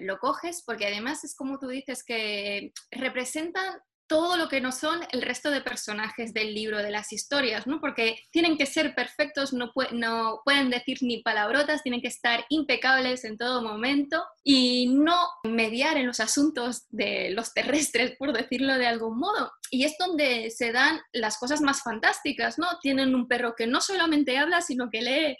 lo 0.00 0.18
coges, 0.18 0.62
porque 0.66 0.86
además 0.86 1.24
es 1.24 1.34
como 1.34 1.58
tú 1.58 1.68
dices, 1.68 2.04
que 2.04 2.72
representan 2.90 3.80
todo 4.08 4.36
lo 4.36 4.48
que 4.48 4.60
no 4.60 4.72
son 4.72 5.00
el 5.12 5.22
resto 5.22 5.50
de 5.50 5.60
personajes 5.60 6.32
del 6.32 6.54
libro, 6.54 6.78
de 6.78 6.90
las 6.90 7.12
historias, 7.12 7.66
¿no? 7.66 7.80
Porque 7.80 8.18
tienen 8.30 8.56
que 8.56 8.66
ser 8.66 8.94
perfectos, 8.94 9.52
no, 9.52 9.72
no 9.92 10.40
pueden 10.44 10.70
decir 10.70 10.98
ni 11.02 11.22
palabrotas, 11.22 11.82
tienen 11.82 12.00
que 12.00 12.08
estar 12.08 12.44
impecables 12.48 13.24
en 13.24 13.36
todo 13.36 13.62
momento 13.62 14.24
y 14.42 14.88
no 14.88 15.16
mediar 15.44 15.98
en 15.98 16.06
los 16.06 16.20
asuntos 16.20 16.86
de 16.88 17.30
los 17.30 17.52
terrestres, 17.52 18.16
por 18.18 18.32
decirlo 18.32 18.78
de 18.78 18.86
algún 18.86 19.18
modo. 19.18 19.52
Y 19.70 19.84
es 19.84 19.96
donde 19.98 20.50
se 20.50 20.72
dan 20.72 21.00
las 21.12 21.36
cosas 21.38 21.60
más 21.60 21.82
fantásticas, 21.82 22.58
¿no? 22.58 22.66
Tienen 22.80 23.14
un 23.14 23.28
perro 23.28 23.54
que 23.54 23.66
no 23.66 23.80
solamente 23.80 24.38
habla, 24.38 24.62
sino 24.62 24.88
que 24.90 25.02
lee 25.02 25.36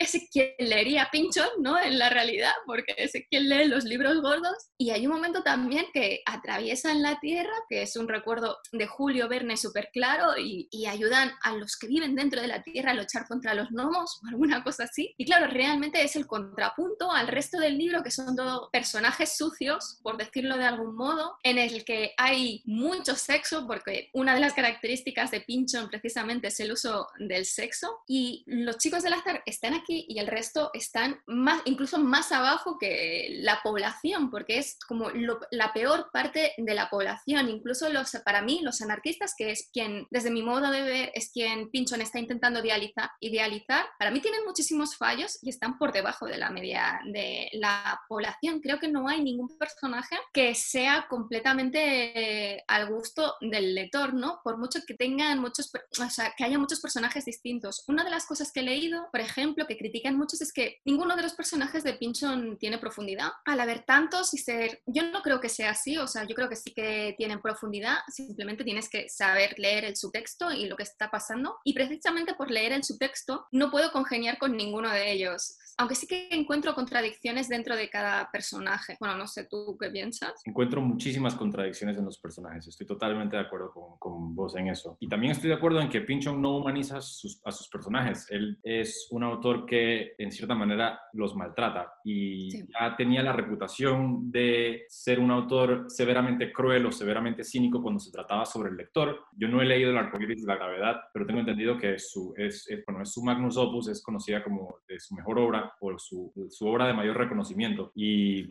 Ezequiel 0.00 0.54
leería 0.58 1.08
Pinchon, 1.12 1.48
¿no? 1.60 1.78
En 1.78 1.98
la 1.98 2.08
realidad, 2.08 2.52
porque 2.64 2.94
Ezequiel 2.96 3.48
lee 3.50 3.66
los 3.66 3.84
libros 3.84 4.20
gordos. 4.22 4.54
Y 4.78 4.90
hay 4.90 5.06
un 5.06 5.12
momento 5.12 5.42
también 5.42 5.86
que 5.92 6.22
atraviesan 6.24 7.02
la 7.02 7.20
Tierra, 7.20 7.52
que 7.68 7.82
es 7.82 7.96
un 7.96 8.08
recuerdo 8.08 8.56
de 8.72 8.86
Julio 8.86 9.28
Verne 9.28 9.58
súper 9.58 9.90
claro, 9.92 10.38
y, 10.38 10.68
ayudan 10.90 11.30
a 11.42 11.52
los 11.54 11.76
que 11.76 11.86
viven 11.86 12.16
dentro 12.16 12.40
de 12.40 12.48
la 12.48 12.64
Tierra 12.64 12.90
a 12.90 12.94
luchar 12.94 13.28
contra 13.28 13.54
los 13.54 13.70
gnomos 13.70 14.18
o 14.24 14.28
alguna 14.28 14.64
cosa 14.64 14.84
así. 14.84 15.14
Y 15.18 15.24
claro, 15.24 15.46
realmente 15.46 16.02
es 16.02 16.16
el 16.16 16.26
contrapunto 16.26 17.12
al 17.12 17.28
resto 17.28 17.60
del 17.60 17.78
libro, 17.78 18.02
que 18.02 18.10
son 18.10 18.34
todos 18.34 18.70
personajes 18.72 19.36
sucios, 19.36 20.00
por 20.02 20.16
decirlo 20.16 20.56
de 20.56 20.64
algún 20.64 20.96
modo, 20.96 21.36
en 21.44 21.58
el 21.58 21.84
que 21.84 22.12
hay 22.16 22.62
mucho 22.64 23.14
sexo, 23.14 23.66
porque 23.68 24.08
una 24.14 24.34
de 24.34 24.40
las 24.40 24.54
características 24.54 25.30
de 25.30 25.42
Pinchon 25.42 25.88
precisamente 25.88 26.48
es 26.48 26.58
el 26.58 26.72
uso 26.72 27.06
del 27.18 27.44
sexo. 27.44 28.00
Y 28.08 28.42
los 28.46 28.78
chicos 28.78 29.02
del 29.04 29.12
azar 29.12 29.42
están 29.46 29.74
aquí 29.74 29.89
y 30.08 30.18
el 30.18 30.26
resto 30.26 30.70
están 30.74 31.20
más, 31.26 31.62
incluso 31.64 31.98
más 31.98 32.32
abajo 32.32 32.78
que 32.78 33.28
la 33.40 33.60
población, 33.62 34.30
porque 34.30 34.58
es 34.58 34.78
como 34.86 35.08
la 35.50 35.72
peor 35.72 36.10
parte 36.12 36.54
de 36.56 36.74
la 36.74 36.90
población. 36.90 37.48
Incluso 37.48 37.88
los, 37.90 38.10
para 38.24 38.42
mí, 38.42 38.60
los 38.62 38.80
anarquistas, 38.80 39.34
que 39.36 39.50
es 39.50 39.68
quien, 39.72 40.06
desde 40.10 40.30
mi 40.30 40.42
modo 40.42 40.70
de 40.70 40.82
ver, 40.82 41.12
es 41.14 41.30
quien 41.30 41.70
Pinchon 41.70 42.00
está 42.00 42.18
intentando 42.18 42.60
idealizar, 42.60 43.10
idealizar, 43.20 43.86
para 43.98 44.10
mí 44.10 44.20
tienen 44.20 44.44
muchísimos 44.44 44.96
fallos 44.96 45.38
y 45.42 45.50
están 45.50 45.78
por 45.78 45.92
debajo 45.92 46.26
de 46.26 46.38
la 46.38 46.50
media 46.50 47.00
de 47.04 47.48
la 47.52 48.00
población. 48.08 48.60
Creo 48.60 48.78
que 48.78 48.88
no 48.88 49.08
hay 49.08 49.22
ningún 49.22 49.56
personaje 49.58 50.16
que 50.32 50.54
sea 50.54 51.06
completamente 51.08 52.54
eh, 52.54 52.64
al 52.68 52.88
gusto 52.88 53.34
del 53.40 53.74
lector, 53.74 54.14
¿no? 54.14 54.40
Por 54.42 54.58
mucho 54.58 54.80
que 54.86 54.94
tengan 54.94 55.38
muchos, 55.38 55.70
o 56.00 56.10
sea, 56.10 56.34
que 56.36 56.44
haya 56.44 56.58
muchos 56.58 56.80
personajes 56.80 57.24
distintos. 57.24 57.84
Una 57.88 58.04
de 58.04 58.10
las 58.10 58.26
cosas 58.26 58.52
que 58.52 58.60
he 58.60 58.64
leído, 58.64 59.08
por 59.10 59.20
ejemplo, 59.20 59.66
que 59.66 59.76
critican 59.80 60.18
muchos 60.18 60.42
es 60.42 60.52
que 60.52 60.78
ninguno 60.84 61.16
de 61.16 61.22
los 61.22 61.32
personajes 61.32 61.82
de 61.82 61.94
Pinchon 61.94 62.58
tiene 62.58 62.76
profundidad. 62.76 63.30
Al 63.46 63.60
haber 63.60 63.84
tantos 63.86 64.34
y 64.34 64.38
ser, 64.38 64.82
yo 64.84 65.04
no 65.10 65.22
creo 65.22 65.40
que 65.40 65.48
sea 65.48 65.70
así, 65.70 65.96
o 65.96 66.06
sea, 66.06 66.24
yo 66.24 66.34
creo 66.34 66.50
que 66.50 66.56
sí 66.56 66.74
que 66.74 67.14
tienen 67.16 67.40
profundidad, 67.40 67.96
simplemente 68.08 68.62
tienes 68.62 68.90
que 68.90 69.08
saber 69.08 69.58
leer 69.58 69.86
el 69.86 69.96
subtexto 69.96 70.52
y 70.52 70.66
lo 70.66 70.76
que 70.76 70.82
está 70.82 71.10
pasando. 71.10 71.56
Y 71.64 71.72
precisamente 71.72 72.34
por 72.34 72.50
leer 72.50 72.72
el 72.72 72.84
subtexto 72.84 73.46
no 73.52 73.70
puedo 73.70 73.90
congeniar 73.90 74.36
con 74.36 74.54
ninguno 74.54 74.90
de 74.90 75.12
ellos 75.12 75.56
aunque 75.80 75.94
sí 75.94 76.06
que 76.06 76.28
encuentro 76.32 76.74
contradicciones 76.74 77.48
dentro 77.48 77.74
de 77.74 77.88
cada 77.88 78.30
personaje. 78.30 78.98
Bueno, 79.00 79.16
no 79.16 79.26
sé 79.26 79.44
tú 79.44 79.78
qué 79.80 79.88
piensas. 79.88 80.42
Encuentro 80.44 80.82
muchísimas 80.82 81.34
contradicciones 81.34 81.96
en 81.96 82.04
los 82.04 82.18
personajes, 82.18 82.68
estoy 82.68 82.86
totalmente 82.86 83.36
de 83.36 83.42
acuerdo 83.42 83.72
con, 83.72 83.98
con 83.98 84.34
vos 84.34 84.54
en 84.56 84.68
eso. 84.68 84.98
Y 85.00 85.08
también 85.08 85.32
estoy 85.32 85.48
de 85.48 85.54
acuerdo 85.54 85.80
en 85.80 85.88
que 85.88 86.02
Pinchon 86.02 86.42
no 86.42 86.58
humaniza 86.58 86.98
a 86.98 87.00
sus, 87.00 87.40
a 87.46 87.50
sus 87.50 87.68
personajes, 87.68 88.26
él 88.28 88.58
es 88.62 89.08
un 89.10 89.24
autor 89.24 89.64
que 89.64 90.12
en 90.18 90.30
cierta 90.30 90.54
manera 90.54 91.00
los 91.14 91.34
maltrata 91.34 91.94
y 92.04 92.50
ya 92.50 92.94
tenía 92.94 93.22
la 93.22 93.32
reputación 93.32 94.30
de 94.30 94.84
ser 94.86 95.18
un 95.18 95.30
autor 95.30 95.86
severamente 95.88 96.52
cruel 96.52 96.84
o 96.84 96.92
severamente 96.92 97.42
cínico 97.42 97.80
cuando 97.80 98.00
se 98.00 98.12
trataba 98.12 98.44
sobre 98.44 98.68
el 98.68 98.76
lector. 98.76 99.18
Yo 99.32 99.48
no 99.48 99.62
he 99.62 99.64
leído 99.64 99.92
el 99.92 99.96
arcoíris 99.96 100.42
de 100.42 100.46
la 100.46 100.56
gravedad, 100.56 101.00
pero 101.14 101.24
tengo 101.24 101.40
entendido 101.40 101.78
que 101.78 101.98
su, 101.98 102.34
es, 102.36 102.68
es, 102.68 102.84
bueno, 102.84 103.02
es 103.02 103.10
su 103.10 103.24
magnus 103.24 103.56
opus, 103.56 103.88
es 103.88 104.02
conocida 104.02 104.44
como 104.44 104.80
de 104.86 105.00
su 105.00 105.14
mejor 105.14 105.38
obra 105.38 105.69
por 105.78 106.00
su, 106.00 106.32
su 106.50 106.66
obra 106.66 106.86
de 106.86 106.94
mayor 106.94 107.16
reconocimiento. 107.16 107.92
Y 107.94 108.48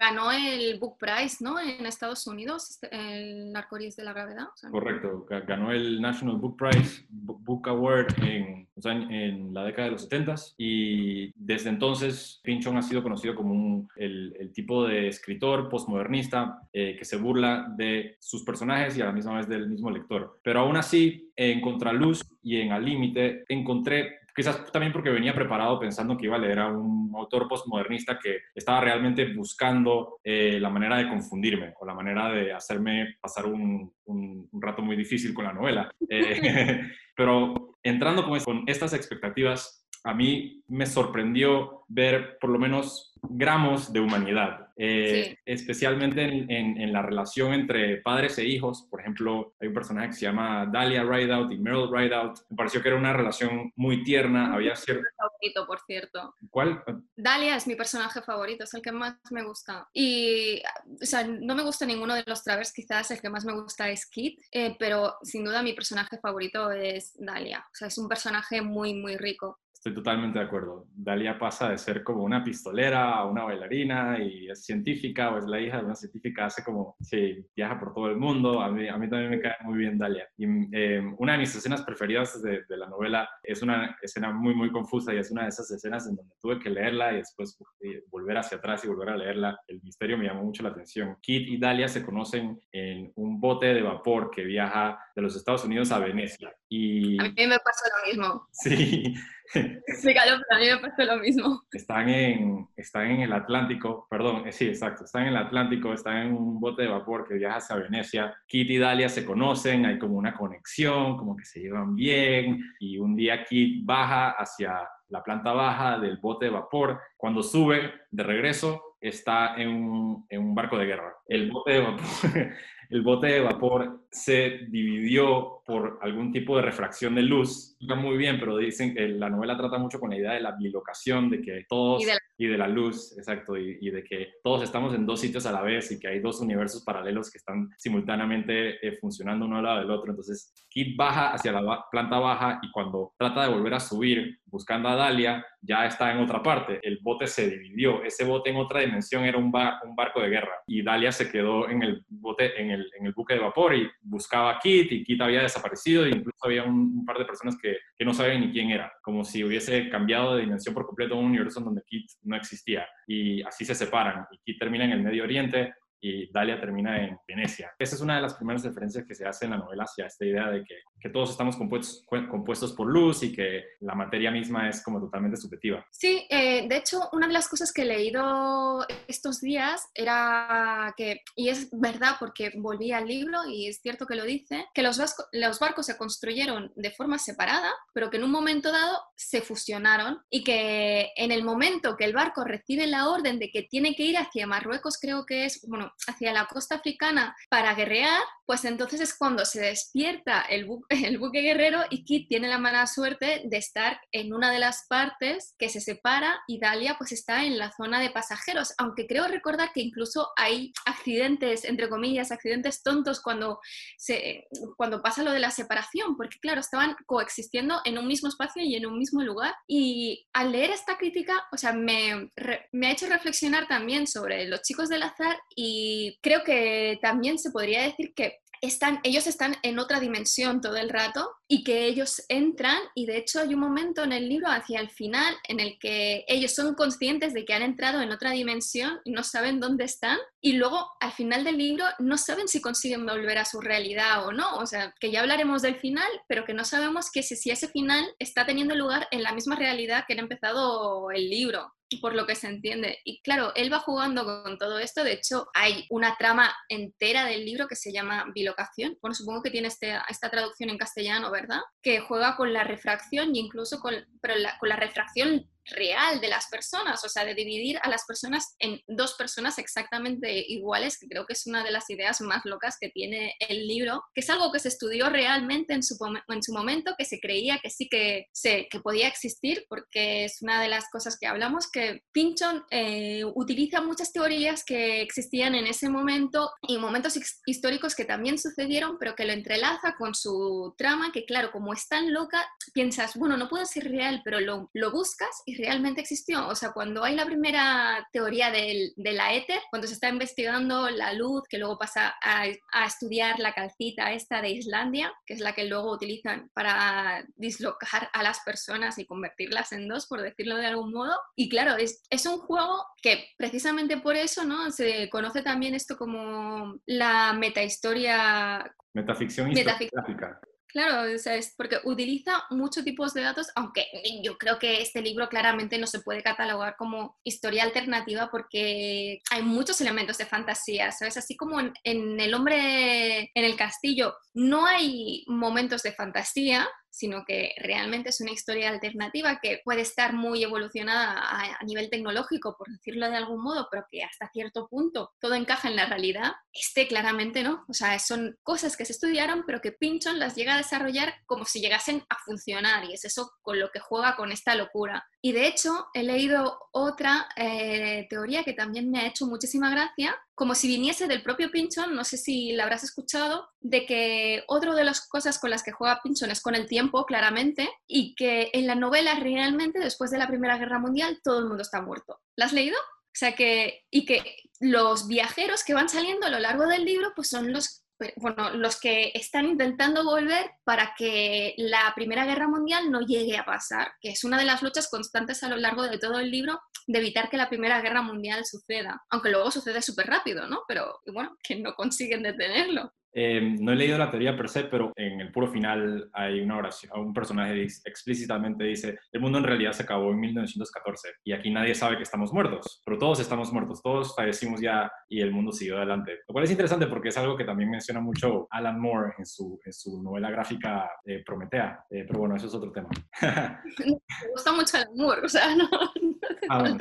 ganó 0.00 0.30
el 0.30 0.78
Book 0.78 0.96
Prize, 0.98 1.42
¿no? 1.42 1.58
En 1.60 1.86
Estados 1.86 2.26
Unidos, 2.26 2.70
este, 2.70 2.88
el 2.92 3.54
Arcoíris 3.54 3.96
de 3.96 4.04
la 4.04 4.12
Gravedad. 4.12 4.46
Correcto, 4.70 5.26
ganó 5.46 5.72
el 5.72 6.00
National 6.00 6.36
Book 6.36 6.56
Prize, 6.56 7.04
Book 7.10 7.68
Award 7.68 8.06
en, 8.22 8.68
en 8.84 9.54
la 9.54 9.64
década 9.64 9.86
de 9.86 9.92
los 9.92 10.02
70 10.02 10.34
y 10.58 11.32
desde 11.34 11.70
entonces 11.70 12.40
Pinchon 12.42 12.76
ha 12.76 12.82
sido 12.82 13.02
conocido 13.02 13.34
como 13.34 13.88
el, 13.96 14.34
el, 14.38 14.52
tipo 14.52 14.86
de 14.86 15.08
escritor 15.08 15.68
postmodernista 15.68 16.60
eh, 16.72 16.96
que 16.98 17.04
se 17.04 17.16
burla 17.16 17.66
de 17.76 18.16
sus 18.20 18.42
personajes 18.42 18.96
y 18.96 19.02
a 19.02 19.06
la 19.06 19.12
misma 19.12 19.36
vez 19.36 19.48
del 19.48 19.68
mismo 19.68 19.90
lector. 19.90 20.38
Pero 20.42 20.60
aún 20.60 20.76
así, 20.76 21.32
en 21.36 21.60
Contraluz 21.60 22.22
y 22.42 22.60
en 22.60 22.72
Al 22.72 22.84
Límite 22.84 23.44
encontré 23.48 24.23
quizás 24.34 24.70
también 24.72 24.92
porque 24.92 25.10
venía 25.10 25.34
preparado 25.34 25.78
pensando 25.78 26.16
que 26.16 26.26
iba 26.26 26.36
a 26.36 26.40
leer 26.40 26.58
a 26.58 26.68
un 26.68 27.12
autor 27.14 27.46
postmodernista 27.48 28.18
que 28.18 28.38
estaba 28.54 28.80
realmente 28.80 29.32
buscando 29.32 30.18
eh, 30.24 30.58
la 30.60 30.70
manera 30.70 30.96
de 30.96 31.08
confundirme 31.08 31.74
o 31.78 31.86
la 31.86 31.94
manera 31.94 32.30
de 32.30 32.52
hacerme 32.52 33.16
pasar 33.20 33.46
un, 33.46 33.92
un, 34.06 34.48
rato 34.60 34.82
muy 34.82 34.96
difícil 34.96 35.34
con 35.34 35.44
la 35.44 35.52
novela. 35.52 35.90
Eh, 36.08 36.90
pero 37.16 37.76
entrando 37.82 38.24
con, 38.24 38.40
con 38.40 38.64
estas 38.66 38.92
expectativas, 38.94 39.86
a 40.04 40.14
mí 40.14 40.62
me 40.68 40.86
sorprendió 40.86 41.84
ver 41.88 42.38
por 42.40 42.50
lo 42.50 42.58
menos 42.58 43.14
gramos 43.22 43.92
de 43.92 44.00
humanidad, 44.00 44.63
eh, 44.76 45.36
especialmente 45.44 46.24
en, 46.24 46.92
la 46.92 47.02
relación 47.02 47.52
entre 47.52 47.98
padres 47.98 48.38
e 48.38 48.44
hijos. 48.44 48.86
Por 48.90 49.00
ejemplo, 49.00 49.54
hay 49.60 49.68
un 49.68 49.74
personaje 49.74 50.08
que 50.08 50.14
se 50.14 50.26
llama 50.26 50.66
Dahlia 50.72 51.02
Rideout 51.02 51.50
y 51.52 51.58
Meryl 51.58 51.90
Rideout. 51.90 52.38
Me 52.50 52.56
pareció 52.56 52.82
que 52.82 52.88
era 52.88 52.96
una 52.96 53.12
relación 53.12 53.72
muy 53.76 54.02
tierna. 54.02 54.52
Había 54.54 54.76
cierto... 54.76 55.04
favorito, 55.16 55.66
por 55.66 55.80
cierto. 55.86 56.34
¿Cuál? 56.50 56.82
Dahlia 57.16 57.56
es 57.56 57.66
mi 57.66 57.74
personaje 57.74 58.22
favorito, 58.22 58.64
es 58.64 58.74
el 58.74 58.82
que 58.82 58.92
más 58.92 59.16
me 59.30 59.44
gusta. 59.44 59.88
Y, 59.92 60.62
o 61.00 61.06
sea, 61.06 61.24
no 61.24 61.54
me 61.54 61.62
gusta 61.62 61.86
ninguno 61.86 62.14
de 62.14 62.24
los 62.26 62.42
Travers, 62.42 62.72
quizás 62.72 63.10
el 63.10 63.20
que 63.20 63.30
más 63.30 63.44
me 63.44 63.54
gusta 63.54 63.90
es 63.90 64.06
Kit, 64.06 64.40
eh, 64.52 64.76
pero 64.78 65.16
sin 65.22 65.44
duda 65.44 65.62
mi 65.62 65.72
personaje 65.72 66.18
favorito 66.18 66.70
es 66.70 67.12
Dahlia. 67.18 67.60
O 67.60 67.74
sea, 67.74 67.88
es 67.88 67.98
un 67.98 68.08
personaje 68.08 68.62
muy, 68.62 68.94
muy 68.94 69.16
rico. 69.16 69.60
Estoy 69.84 70.02
totalmente 70.02 70.38
de 70.38 70.46
acuerdo. 70.46 70.86
Dalia 70.94 71.38
pasa 71.38 71.68
de 71.68 71.76
ser 71.76 72.02
como 72.02 72.22
una 72.22 72.42
pistolera 72.42 73.10
a 73.10 73.26
una 73.26 73.44
bailarina 73.44 74.18
y 74.18 74.48
es 74.48 74.64
científica 74.64 75.30
o 75.30 75.36
es 75.36 75.44
la 75.44 75.60
hija 75.60 75.76
de 75.76 75.84
una 75.84 75.94
científica, 75.94 76.46
hace 76.46 76.64
como, 76.64 76.96
sí, 77.02 77.46
viaja 77.54 77.78
por 77.78 77.92
todo 77.92 78.08
el 78.08 78.16
mundo. 78.16 78.62
A 78.62 78.70
mí, 78.70 78.88
a 78.88 78.96
mí 78.96 79.10
también 79.10 79.32
me 79.32 79.40
cae 79.42 79.56
muy 79.62 79.76
bien 79.76 79.98
Dalia. 79.98 80.26
Y 80.38 80.46
eh, 80.74 81.02
una 81.18 81.32
de 81.32 81.38
mis 81.40 81.54
escenas 81.54 81.82
preferidas 81.82 82.40
de, 82.42 82.62
de, 82.66 82.76
la 82.78 82.88
novela 82.88 83.28
es 83.42 83.60
una 83.60 83.94
escena 84.00 84.32
muy, 84.32 84.54
muy 84.54 84.72
confusa 84.72 85.12
y 85.12 85.18
es 85.18 85.30
una 85.30 85.42
de 85.42 85.50
esas 85.50 85.70
escenas 85.70 86.08
en 86.08 86.16
donde 86.16 86.32
tuve 86.40 86.58
que 86.58 86.70
leerla 86.70 87.12
y 87.12 87.16
después 87.16 87.54
eh, 87.80 88.04
volver 88.10 88.38
hacia 88.38 88.56
atrás 88.56 88.82
y 88.86 88.88
volver 88.88 89.10
a 89.10 89.18
leerla. 89.18 89.60
El 89.66 89.82
misterio 89.82 90.16
me 90.16 90.24
llamó 90.24 90.44
mucho 90.44 90.62
la 90.62 90.70
atención. 90.70 91.18
Kit 91.20 91.46
y 91.46 91.58
Dalia 91.58 91.88
se 91.88 92.02
conocen 92.02 92.58
en 92.72 93.12
un 93.16 93.38
bote 93.38 93.66
de 93.66 93.82
vapor 93.82 94.30
que 94.30 94.44
viaja 94.44 94.98
de 95.14 95.20
los 95.20 95.36
Estados 95.36 95.62
Unidos 95.66 95.92
a 95.92 95.98
Venecia. 95.98 96.56
Y... 96.70 97.20
A 97.20 97.24
mí 97.24 97.46
me 97.46 97.58
pasó 97.58 97.84
lo 97.98 98.10
mismo. 98.10 98.48
Sí, 98.54 99.14
Sí, 99.54 100.12
pero 100.12 100.34
a 100.50 100.58
mí 100.58 100.66
me 100.66 100.78
pasó 100.78 101.04
lo 101.04 101.18
mismo. 101.18 101.62
Están 101.72 102.08
en, 102.08 102.68
están 102.76 103.10
en 103.10 103.20
el 103.22 103.32
Atlántico, 103.32 104.06
perdón, 104.10 104.46
eh, 104.46 104.52
sí, 104.52 104.66
exacto, 104.66 105.04
están 105.04 105.22
en 105.22 105.28
el 105.28 105.36
Atlántico, 105.36 105.92
están 105.92 106.18
en 106.18 106.32
un 106.32 106.60
bote 106.60 106.82
de 106.82 106.88
vapor 106.88 107.26
que 107.26 107.34
viaja 107.34 107.56
hacia 107.56 107.76
Venecia. 107.76 108.34
Kit 108.46 108.70
y 108.70 108.78
Dalia 108.78 109.08
se 109.08 109.24
conocen, 109.24 109.86
hay 109.86 109.98
como 109.98 110.16
una 110.16 110.34
conexión, 110.34 111.16
como 111.16 111.36
que 111.36 111.44
se 111.44 111.60
llevan 111.60 111.94
bien, 111.94 112.60
y 112.80 112.98
un 112.98 113.16
día 113.16 113.44
Kit 113.44 113.84
baja 113.84 114.30
hacia 114.30 114.88
la 115.08 115.22
planta 115.22 115.52
baja 115.52 115.98
del 115.98 116.16
bote 116.18 116.46
de 116.46 116.52
vapor. 116.52 117.00
Cuando 117.16 117.42
sube 117.42 117.92
de 118.10 118.22
regreso, 118.22 118.96
está 119.00 119.54
en 119.56 119.68
un, 119.68 120.26
en 120.28 120.40
un 120.40 120.54
barco 120.54 120.78
de 120.78 120.86
guerra. 120.86 121.14
El 121.26 121.50
bote 121.50 121.72
de 121.72 121.80
vapor, 121.80 122.00
el 122.90 123.02
bote 123.02 123.26
de 123.26 123.40
vapor 123.40 124.06
se 124.10 124.60
dividió 124.68 125.62
por 125.64 125.98
algún 126.02 126.30
tipo 126.30 126.56
de 126.56 126.62
refracción 126.62 127.14
de 127.14 127.22
luz. 127.22 127.76
Está 127.80 127.94
muy 127.94 128.16
bien, 128.16 128.38
pero 128.38 128.56
dicen 128.56 128.94
que 128.94 129.08
la 129.08 129.30
novela 129.30 129.56
trata 129.56 129.78
mucho 129.78 129.98
con 129.98 130.10
la 130.10 130.16
idea 130.16 130.32
de 130.32 130.40
la 130.40 130.52
bilocación, 130.52 131.30
de 131.30 131.40
que 131.40 131.64
todos... 131.68 132.02
Y 132.36 132.48
de 132.48 132.58
la, 132.58 132.66
luz, 132.66 133.16
exacto, 133.16 133.56
y, 133.56 133.90
de 133.90 134.02
que 134.02 134.32
todos 134.42 134.64
estamos 134.64 134.92
en 134.92 135.06
dos 135.06 135.20
sitios 135.20 135.46
a 135.46 135.52
la 135.52 135.62
vez 135.62 135.92
y 135.92 136.00
que 136.00 136.08
hay 136.08 136.18
dos 136.18 136.40
universos 136.40 136.82
paralelos 136.82 137.30
que 137.30 137.38
están 137.38 137.70
simultáneamente 137.78 138.84
eh, 138.84 138.98
funcionando 139.00 139.46
uno 139.46 139.58
al 139.58 139.62
lado 139.62 139.78
del 139.78 139.90
otro. 139.92 140.10
Entonces, 140.10 140.52
Kit 140.68 140.96
baja 140.96 141.32
hacia 141.32 141.52
la 141.52 141.84
planta 141.92 142.18
baja 142.18 142.58
y 142.60 142.72
cuando 142.72 143.12
trata 143.16 143.44
de 143.44 143.54
volver 143.54 143.74
a 143.74 143.80
subir 143.80 144.40
buscando 144.46 144.88
a 144.88 144.96
Dalia, 144.96 145.44
ya 145.60 145.86
está 145.86 146.12
en 146.12 146.18
otra 146.18 146.42
parte. 146.42 146.80
El 146.82 146.98
bote 147.02 147.26
se 147.26 147.48
dividió. 147.48 148.02
Ese 148.02 148.24
bote 148.24 148.50
en 148.50 148.56
otra 148.56 148.80
dimensión 148.80 149.24
era 149.24 149.38
un, 149.38 149.46
un 149.46 149.96
barco 149.96 150.20
de 150.20 150.28
guerra 150.28 150.62
y 150.66 150.82
Dalia 150.82 151.12
se 151.12 151.30
quedó 151.30 151.68
en 151.68 151.82
el 151.82 152.04
bote, 152.08 152.60
en 152.60 152.70
el, 152.70 152.90
en 152.98 153.06
el 153.06 153.12
buque 153.12 153.34
de 153.34 153.40
vapor 153.40 153.74
y 153.74 153.88
buscaba 154.02 154.50
a 154.50 154.58
Kit 154.58 154.90
y 154.92 155.04
Kit 155.04 155.20
había 155.20 155.42
desaparecido 155.54 156.04
e 156.04 156.10
incluso 156.10 156.38
había 156.42 156.64
un, 156.64 157.04
par 157.04 157.18
de 157.18 157.24
personas 157.24 157.56
que, 157.60 157.76
que, 157.96 158.04
no 158.04 158.12
sabían 158.12 158.40
ni 158.40 158.52
quién 158.52 158.70
era, 158.70 158.92
como 159.02 159.24
si 159.24 159.44
hubiese 159.44 159.88
cambiado 159.88 160.34
de 160.34 160.42
dimensión 160.42 160.74
por 160.74 160.86
completo 160.86 161.16
un 161.16 161.26
universo 161.26 161.60
donde 161.60 161.82
Kit 161.86 162.10
no 162.22 162.36
existía. 162.36 162.86
Y 163.06 163.42
así 163.42 163.64
se 163.64 163.74
separan 163.74 164.26
y 164.30 164.38
Kit 164.38 164.58
termina 164.58 164.84
en 164.84 164.92
el 164.92 165.02
Medio 165.02 165.24
Oriente 165.24 165.74
y 166.04 166.30
Dalia 166.30 166.60
termina 166.60 167.02
en 167.02 167.18
Venecia. 167.26 167.72
Esa 167.78 167.94
es 167.94 168.02
una 168.02 168.16
de 168.16 168.22
las 168.22 168.34
primeras 168.34 168.62
referencias 168.62 169.06
que 169.06 169.14
se 169.14 169.26
hace 169.26 169.46
en 169.46 169.52
la 169.52 169.56
novela 169.56 169.84
hacia 169.84 170.04
esta 170.04 170.26
idea 170.26 170.50
de 170.50 170.62
que, 170.62 170.74
que, 171.00 171.08
todos 171.08 171.30
estamos 171.30 171.56
compuestos, 171.56 172.04
compuestos 172.30 172.74
por 172.74 172.88
luz 172.88 173.22
y 173.22 173.32
que 173.32 173.64
la 173.80 173.94
materia 173.94 174.30
misma 174.30 174.68
es 174.68 174.82
como 174.82 175.00
totalmente 175.00 175.38
subjetiva. 175.38 175.86
Sí, 175.90 176.26
eh, 176.28 176.68
de 176.68 176.76
hecho, 176.76 177.08
una 177.12 177.26
de 177.26 177.32
las 177.32 177.48
cosas 177.48 177.72
que 177.72 177.82
he 177.82 177.86
leído 177.86 178.86
estos 179.08 179.40
días 179.40 179.88
era 179.94 180.92
que, 180.94 181.22
y 181.36 181.48
es 181.48 181.70
verdad 181.72 182.16
porque 182.20 182.52
volví 182.54 182.92
al 182.92 183.06
libro 183.06 183.38
y 183.48 183.68
es 183.68 183.80
cierto 183.80 184.04
que 184.04 184.16
lo 184.16 184.24
dice, 184.24 184.66
que 184.74 184.82
los, 184.82 185.00
los 185.32 185.58
barcos 185.58 185.86
se 185.86 185.96
construyeron 185.96 186.70
de 186.76 186.90
forma 186.90 187.18
separada, 187.18 187.70
pero 187.94 188.10
que 188.10 188.18
en 188.18 188.24
un 188.24 188.30
momento 188.30 188.70
dado 188.70 188.98
se 189.16 189.40
fusionaron 189.40 190.20
y 190.28 190.44
que 190.44 191.12
en 191.16 191.32
el 191.32 191.44
momento 191.44 191.96
que 191.96 192.04
el 192.04 192.12
barco 192.12 192.44
recibe 192.44 192.86
la 192.86 193.08
orden 193.08 193.38
de 193.38 193.50
que 193.50 193.62
tiene 193.62 193.94
que 193.94 194.02
ir 194.02 194.18
hacia 194.18 194.46
Marruecos, 194.46 194.98
creo 195.00 195.24
que 195.24 195.46
es, 195.46 195.64
bueno, 195.66 195.93
hacia 196.06 196.32
la 196.32 196.46
costa 196.46 196.76
africana 196.76 197.36
para 197.48 197.74
guerrear, 197.74 198.22
pues 198.46 198.64
entonces 198.64 199.00
es 199.00 199.16
cuando 199.16 199.44
se 199.44 199.60
despierta 199.60 200.42
el, 200.42 200.68
el 200.88 201.18
buque 201.18 201.40
guerrero 201.40 201.82
y 201.90 202.04
Kit 202.04 202.28
tiene 202.28 202.48
la 202.48 202.58
mala 202.58 202.86
suerte 202.86 203.42
de 203.44 203.56
estar 203.56 204.00
en 204.12 204.32
una 204.32 204.52
de 204.52 204.58
las 204.58 204.86
partes 204.88 205.54
que 205.58 205.68
se 205.68 205.80
separa 205.80 206.40
y 206.46 206.58
Dalia 206.58 206.96
pues 206.98 207.12
está 207.12 207.44
en 207.44 207.58
la 207.58 207.72
zona 207.72 208.00
de 208.00 208.10
pasajeros, 208.10 208.74
aunque 208.78 209.06
creo 209.06 209.28
recordar 209.28 209.70
que 209.72 209.80
incluso 209.80 210.28
hay 210.36 210.72
accidentes, 210.86 211.64
entre 211.64 211.88
comillas, 211.88 212.32
accidentes 212.32 212.82
tontos 212.82 213.20
cuando, 213.20 213.60
se, 213.96 214.46
cuando 214.76 215.02
pasa 215.02 215.22
lo 215.22 215.32
de 215.32 215.40
la 215.40 215.50
separación, 215.50 216.16
porque 216.16 216.38
claro, 216.40 216.60
estaban 216.60 216.96
coexistiendo 217.06 217.80
en 217.84 217.98
un 217.98 218.06
mismo 218.06 218.28
espacio 218.28 218.62
y 218.62 218.74
en 218.76 218.86
un 218.86 218.98
mismo 218.98 219.22
lugar. 219.22 219.54
Y 219.66 220.26
al 220.32 220.52
leer 220.52 220.70
esta 220.70 220.98
crítica, 220.98 221.46
o 221.52 221.56
sea, 221.56 221.72
me, 221.72 222.30
me 222.72 222.86
ha 222.86 222.92
hecho 222.92 223.06
reflexionar 223.06 223.66
también 223.68 224.06
sobre 224.06 224.46
los 224.46 224.62
chicos 224.62 224.88
del 224.88 225.02
azar 225.02 225.38
y 225.54 225.73
creo 226.20 226.42
que 226.44 226.98
también 227.00 227.38
se 227.38 227.50
podría 227.50 227.82
decir 227.82 228.14
que 228.14 228.40
están, 228.66 229.00
ellos 229.02 229.26
están 229.26 229.56
en 229.62 229.78
otra 229.78 230.00
dimensión 230.00 230.60
todo 230.60 230.76
el 230.76 230.88
rato 230.88 231.32
y 231.46 231.64
que 231.64 231.84
ellos 231.84 232.22
entran 232.28 232.78
y 232.94 233.06
de 233.06 233.18
hecho 233.18 233.40
hay 233.40 233.54
un 233.54 233.60
momento 233.60 234.02
en 234.02 234.12
el 234.12 234.28
libro 234.28 234.48
hacia 234.48 234.80
el 234.80 234.90
final 234.90 235.34
en 235.48 235.60
el 235.60 235.78
que 235.78 236.24
ellos 236.28 236.54
son 236.54 236.74
conscientes 236.74 237.34
de 237.34 237.44
que 237.44 237.52
han 237.52 237.62
entrado 237.62 238.00
en 238.00 238.10
otra 238.10 238.30
dimensión 238.30 239.00
y 239.04 239.10
no 239.10 239.22
saben 239.22 239.60
dónde 239.60 239.84
están 239.84 240.18
y 240.40 240.54
luego 240.54 240.88
al 241.00 241.12
final 241.12 241.44
del 241.44 241.58
libro 241.58 241.84
no 241.98 242.16
saben 242.16 242.48
si 242.48 242.60
consiguen 242.60 243.04
volver 243.04 243.38
a 243.38 243.44
su 243.44 243.60
realidad 243.60 244.26
o 244.26 244.32
no, 244.32 244.56
o 244.56 244.66
sea, 244.66 244.94
que 244.98 245.10
ya 245.10 245.20
hablaremos 245.20 245.62
del 245.62 245.76
final, 245.76 246.08
pero 246.26 246.44
que 246.44 246.54
no 246.54 246.64
sabemos 246.64 247.10
que 247.10 247.22
si, 247.22 247.36
si 247.36 247.50
ese 247.50 247.68
final 247.68 248.14
está 248.18 248.46
teniendo 248.46 248.74
lugar 248.74 249.08
en 249.10 249.22
la 249.22 249.32
misma 249.32 249.56
realidad 249.56 250.04
que 250.06 250.14
ha 250.14 250.18
empezado 250.18 251.10
el 251.10 251.28
libro 251.28 251.74
por 252.00 252.14
lo 252.14 252.26
que 252.26 252.34
se 252.34 252.46
entiende. 252.46 252.98
Y 253.04 253.20
claro, 253.22 253.52
él 253.54 253.72
va 253.72 253.80
jugando 253.80 254.24
con 254.24 254.58
todo 254.58 254.78
esto. 254.78 255.04
De 255.04 255.12
hecho, 255.12 255.48
hay 255.54 255.86
una 255.90 256.16
trama 256.16 256.54
entera 256.68 257.26
del 257.26 257.44
libro 257.44 257.68
que 257.68 257.76
se 257.76 257.92
llama 257.92 258.26
bilocación. 258.34 258.98
Bueno, 259.00 259.14
supongo 259.14 259.42
que 259.42 259.50
tiene 259.50 259.68
este, 259.68 259.98
esta 260.08 260.30
traducción 260.30 260.70
en 260.70 260.78
castellano, 260.78 261.30
¿verdad? 261.30 261.60
Que 261.82 262.00
juega 262.00 262.36
con 262.36 262.52
la 262.52 262.64
refracción 262.64 263.34
y 263.34 263.40
incluso 263.40 263.80
con, 263.80 263.94
con 264.20 264.68
la 264.68 264.76
refracción 264.76 265.48
real 265.66 266.20
de 266.20 266.28
las 266.28 266.46
personas, 266.48 267.04
o 267.04 267.08
sea, 267.08 267.24
de 267.24 267.34
dividir 267.34 267.78
a 267.82 267.88
las 267.88 268.04
personas 268.04 268.54
en 268.58 268.80
dos 268.86 269.14
personas 269.14 269.58
exactamente 269.58 270.44
iguales, 270.48 270.98
que 270.98 271.08
creo 271.08 271.26
que 271.26 271.32
es 271.32 271.46
una 271.46 271.64
de 271.64 271.70
las 271.70 271.88
ideas 271.90 272.20
más 272.20 272.44
locas 272.44 272.76
que 272.80 272.90
tiene 272.90 273.34
el 273.40 273.66
libro, 273.66 274.04
que 274.14 274.20
es 274.20 274.30
algo 274.30 274.52
que 274.52 274.58
se 274.58 274.68
estudió 274.68 275.08
realmente 275.08 275.74
en 275.74 275.82
su, 275.82 275.96
en 276.28 276.42
su 276.42 276.52
momento, 276.52 276.94
que 276.98 277.04
se 277.04 277.20
creía 277.20 277.58
que 277.62 277.70
sí 277.70 277.88
que, 277.88 278.26
se, 278.32 278.68
que 278.68 278.80
podía 278.80 279.08
existir, 279.08 279.64
porque 279.68 280.24
es 280.24 280.42
una 280.42 280.60
de 280.60 280.68
las 280.68 280.88
cosas 280.90 281.18
que 281.18 281.26
hablamos, 281.26 281.70
que 281.70 282.02
Pinchon 282.12 282.64
eh, 282.70 283.24
utiliza 283.34 283.80
muchas 283.80 284.12
teorías 284.12 284.64
que 284.64 285.00
existían 285.00 285.54
en 285.54 285.66
ese 285.66 285.88
momento 285.88 286.50
y 286.62 286.78
momentos 286.78 287.18
históricos 287.46 287.94
que 287.94 288.04
también 288.04 288.38
sucedieron, 288.38 288.98
pero 288.98 289.14
que 289.14 289.24
lo 289.24 289.32
entrelaza 289.32 289.94
con 289.98 290.14
su 290.14 290.74
trama, 290.76 291.12
que 291.12 291.24
claro, 291.24 291.50
como 291.52 291.72
es 291.72 291.88
tan 291.88 292.12
loca, 292.12 292.46
piensas, 292.72 293.16
bueno, 293.16 293.36
no 293.36 293.48
puede 293.48 293.66
ser 293.66 293.90
real, 293.90 294.22
pero 294.24 294.40
lo, 294.40 294.70
lo 294.72 294.90
buscas 294.90 295.42
y 295.46 295.53
realmente 295.54 296.00
existió. 296.00 296.46
O 296.48 296.54
sea, 296.54 296.72
cuando 296.72 297.04
hay 297.04 297.14
la 297.14 297.26
primera 297.26 298.06
teoría 298.12 298.50
de 298.50 298.92
la 298.96 299.34
éter, 299.34 299.60
cuando 299.70 299.88
se 299.88 299.94
está 299.94 300.08
investigando 300.08 300.90
la 300.90 301.12
luz, 301.12 301.44
que 301.48 301.58
luego 301.58 301.78
pasa 301.78 302.14
a, 302.22 302.46
estudiar 302.86 303.38
la 303.38 303.52
calcita 303.52 304.12
esta 304.12 304.42
de 304.42 304.50
Islandia, 304.50 305.12
que 305.26 305.34
es 305.34 305.40
la 305.40 305.54
que 305.54 305.64
luego 305.64 305.92
utilizan 305.92 306.50
para 306.54 307.24
dislocar 307.36 308.10
a 308.12 308.22
las 308.22 308.40
personas 308.40 308.98
y 308.98 309.06
convertirlas 309.06 309.72
en 309.72 309.88
dos, 309.88 310.06
por 310.06 310.22
decirlo 310.22 310.56
de 310.56 310.66
algún 310.66 310.92
modo. 310.92 311.16
Y 311.36 311.48
claro, 311.48 311.76
es, 311.76 312.02
es 312.10 312.26
un 312.26 312.38
juego 312.38 312.84
que 313.02 313.28
precisamente 313.36 313.96
por 313.98 314.16
eso, 314.16 314.44
¿no? 314.44 314.70
Se 314.70 315.08
conoce 315.10 315.42
también 315.42 315.74
esto 315.74 315.96
como 315.96 316.78
la 316.86 317.32
metahistoria 317.32 318.74
Metaficción 318.94 319.50
histórica. 319.50 320.40
Claro, 320.74 321.14
o 321.14 321.18
sea, 321.18 321.36
es 321.36 321.54
porque 321.56 321.78
utiliza 321.84 322.32
muchos 322.50 322.82
tipos 322.82 323.14
de 323.14 323.22
datos, 323.22 323.46
aunque 323.54 323.86
yo 324.24 324.36
creo 324.36 324.58
que 324.58 324.82
este 324.82 325.02
libro 325.02 325.28
claramente 325.28 325.78
no 325.78 325.86
se 325.86 326.00
puede 326.00 326.20
catalogar 326.20 326.74
como 326.76 327.16
historia 327.22 327.62
alternativa 327.62 328.28
porque 328.28 329.20
hay 329.30 329.42
muchos 329.42 329.80
elementos 329.80 330.18
de 330.18 330.26
fantasía, 330.26 330.90
¿sabes? 330.90 331.16
Así 331.16 331.36
como 331.36 331.60
en, 331.60 331.72
en 331.84 332.18
El 332.18 332.34
hombre 332.34 333.30
en 333.32 333.44
el 333.44 333.54
castillo 333.54 334.16
no 334.32 334.66
hay 334.66 335.22
momentos 335.28 335.84
de 335.84 335.92
fantasía, 335.92 336.68
sino 336.94 337.24
que 337.24 337.52
realmente 337.58 338.10
es 338.10 338.20
una 338.20 338.30
historia 338.30 338.68
alternativa 338.68 339.40
que 339.42 339.60
puede 339.64 339.80
estar 339.80 340.12
muy 340.12 340.44
evolucionada 340.44 341.18
a, 341.18 341.64
nivel 341.64 341.90
tecnológico, 341.90 342.56
por 342.56 342.68
decirlo 342.68 343.10
de 343.10 343.16
algún 343.16 343.42
modo, 343.42 343.66
pero 343.68 343.84
que 343.90 344.04
hasta 344.04 344.30
cierto 344.30 344.68
punto 344.68 345.12
todo 345.18 345.34
encaja 345.34 345.68
en 345.68 345.74
la 345.74 345.86
realidad. 345.86 346.32
Este 346.52 346.86
claramente 346.86 347.42
no. 347.42 347.64
O 347.68 347.74
sea, 347.74 347.98
son 347.98 348.36
cosas 348.44 348.76
que 348.76 348.84
se 348.84 348.92
estudiaron, 348.92 349.42
pero 349.44 349.60
que 349.60 349.72
Pinchon 349.72 350.20
las 350.20 350.36
llega 350.36 350.54
a 350.54 350.58
desarrollar 350.58 351.14
como 351.26 351.44
si 351.44 351.60
llegasen 351.60 352.04
a 352.08 352.16
funcionar, 352.24 352.84
y 352.84 352.94
es 352.94 353.04
eso 353.04 353.32
con 353.42 353.58
lo 353.58 353.70
que 353.70 353.80
juega 353.80 354.14
con 354.14 354.30
esta 354.30 354.54
locura. 354.54 355.04
Y 355.20 355.32
de 355.32 355.48
hecho, 355.48 355.88
he 355.94 356.04
leído 356.04 356.60
otra 356.72 357.28
eh, 357.34 358.06
teoría 358.08 358.44
que 358.44 358.52
también 358.52 358.90
me 358.90 359.00
ha 359.00 359.06
hecho 359.06 359.26
muchísima 359.26 359.70
gracia, 359.70 360.16
como 360.34 360.54
si 360.54 360.66
viniese 360.66 361.06
del 361.06 361.22
propio 361.22 361.50
Pinchon, 361.50 361.94
no 361.94 362.04
sé 362.04 362.16
si 362.16 362.52
la 362.52 362.64
habrás 362.64 362.82
escuchado, 362.82 363.48
de 363.60 363.86
que 363.86 364.44
otra 364.48 364.74
de 364.74 364.84
las 364.84 365.06
cosas 365.06 365.38
con 365.38 365.50
las 365.50 365.62
que 365.62 365.72
juega 365.72 366.00
Pinchon 366.02 366.30
es 366.30 366.40
con 366.40 366.54
el 366.54 366.66
tiempo, 366.66 367.06
claramente, 367.06 367.68
y 367.86 368.14
que 368.14 368.50
en 368.52 368.66
la 368.66 368.74
novela 368.74 369.14
realmente, 369.14 369.78
después 369.78 370.10
de 370.10 370.18
la 370.18 370.26
Primera 370.26 370.58
Guerra 370.58 370.78
Mundial, 370.78 371.20
todo 371.22 371.38
el 371.38 371.46
mundo 371.46 371.62
está 371.62 371.80
muerto. 371.82 372.20
¿La 372.36 372.46
has 372.46 372.52
leído? 372.52 372.76
O 372.78 373.16
sea 373.16 373.36
que, 373.36 373.84
y 373.90 374.04
que 374.06 374.24
los 374.58 375.06
viajeros 375.06 375.62
que 375.62 375.74
van 375.74 375.88
saliendo 375.88 376.26
a 376.26 376.30
lo 376.30 376.40
largo 376.40 376.66
del 376.66 376.84
libro, 376.84 377.12
pues 377.14 377.28
son 377.28 377.52
los 377.52 377.83
bueno, 378.16 378.50
los 378.50 378.80
que 378.80 379.12
están 379.14 379.46
intentando 379.46 380.04
volver 380.04 380.50
para 380.64 380.94
que 380.96 381.54
la 381.58 381.92
Primera 381.94 382.26
Guerra 382.26 382.48
Mundial 382.48 382.90
no 382.90 383.00
llegue 383.00 383.36
a 383.36 383.44
pasar, 383.44 383.92
que 384.00 384.10
es 384.10 384.24
una 384.24 384.38
de 384.38 384.44
las 384.44 384.62
luchas 384.62 384.88
constantes 384.88 385.42
a 385.42 385.48
lo 385.48 385.56
largo 385.56 385.82
de 385.84 385.98
todo 385.98 386.18
el 386.18 386.30
libro 386.30 386.60
de 386.86 386.98
evitar 386.98 387.30
que 387.30 387.36
la 387.36 387.48
Primera 387.48 387.80
Guerra 387.80 388.02
Mundial 388.02 388.44
suceda, 388.44 389.02
aunque 389.10 389.30
luego 389.30 389.50
sucede 389.50 389.80
súper 389.80 390.06
rápido, 390.06 390.46
¿no? 390.46 390.62
Pero 390.68 391.00
bueno, 391.06 391.36
que 391.42 391.56
no 391.56 391.74
consiguen 391.74 392.22
detenerlo. 392.22 392.92
Eh, 393.14 393.56
no 393.60 393.72
he 393.72 393.76
leído 393.76 393.96
la 393.96 394.10
teoría 394.10 394.36
per 394.36 394.48
se, 394.48 394.64
pero 394.64 394.92
en 394.96 395.20
el 395.20 395.30
puro 395.30 395.46
final 395.46 396.10
hay 396.12 396.40
una 396.40 396.58
oración, 396.58 396.92
un 396.98 397.14
personaje 397.14 397.62
explícitamente 397.84 398.64
dice, 398.64 398.98
el 399.12 399.20
mundo 399.20 399.38
en 399.38 399.44
realidad 399.44 399.72
se 399.72 399.84
acabó 399.84 400.10
en 400.10 400.18
1914 400.18 401.08
y 401.22 401.32
aquí 401.32 401.50
nadie 401.50 401.74
sabe 401.76 401.96
que 401.96 402.02
estamos 402.02 402.32
muertos, 402.32 402.82
pero 402.84 402.98
todos 402.98 403.20
estamos 403.20 403.52
muertos, 403.52 403.80
todos 403.82 404.14
fallecimos 404.16 404.60
ya 404.60 404.90
y 405.08 405.20
el 405.20 405.30
mundo 405.30 405.52
siguió 405.52 405.76
adelante. 405.76 406.18
Lo 406.26 406.32
cual 406.32 406.44
es 406.44 406.50
interesante 406.50 406.88
porque 406.88 407.10
es 407.10 407.16
algo 407.16 407.36
que 407.36 407.44
también 407.44 407.70
menciona 407.70 408.00
mucho 408.00 408.48
Alan 408.50 408.80
Moore 408.80 409.14
en 409.18 409.26
su, 409.26 409.60
en 409.64 409.72
su 409.72 410.02
novela 410.02 410.30
gráfica 410.30 410.90
eh, 411.04 411.22
Prometea, 411.24 411.84
eh, 411.90 412.04
pero 412.06 412.18
bueno, 412.18 412.34
eso 412.34 412.48
es 412.48 412.54
otro 412.54 412.72
tema. 412.72 412.88
Me 413.78 414.30
gusta 414.32 414.52
mucho 414.52 414.76
Alan 414.76 414.96
Moore, 414.96 415.22
o 415.24 415.28
sea, 415.28 415.54
no, 415.54 415.68
no 415.68 416.14
ah, 416.48 416.74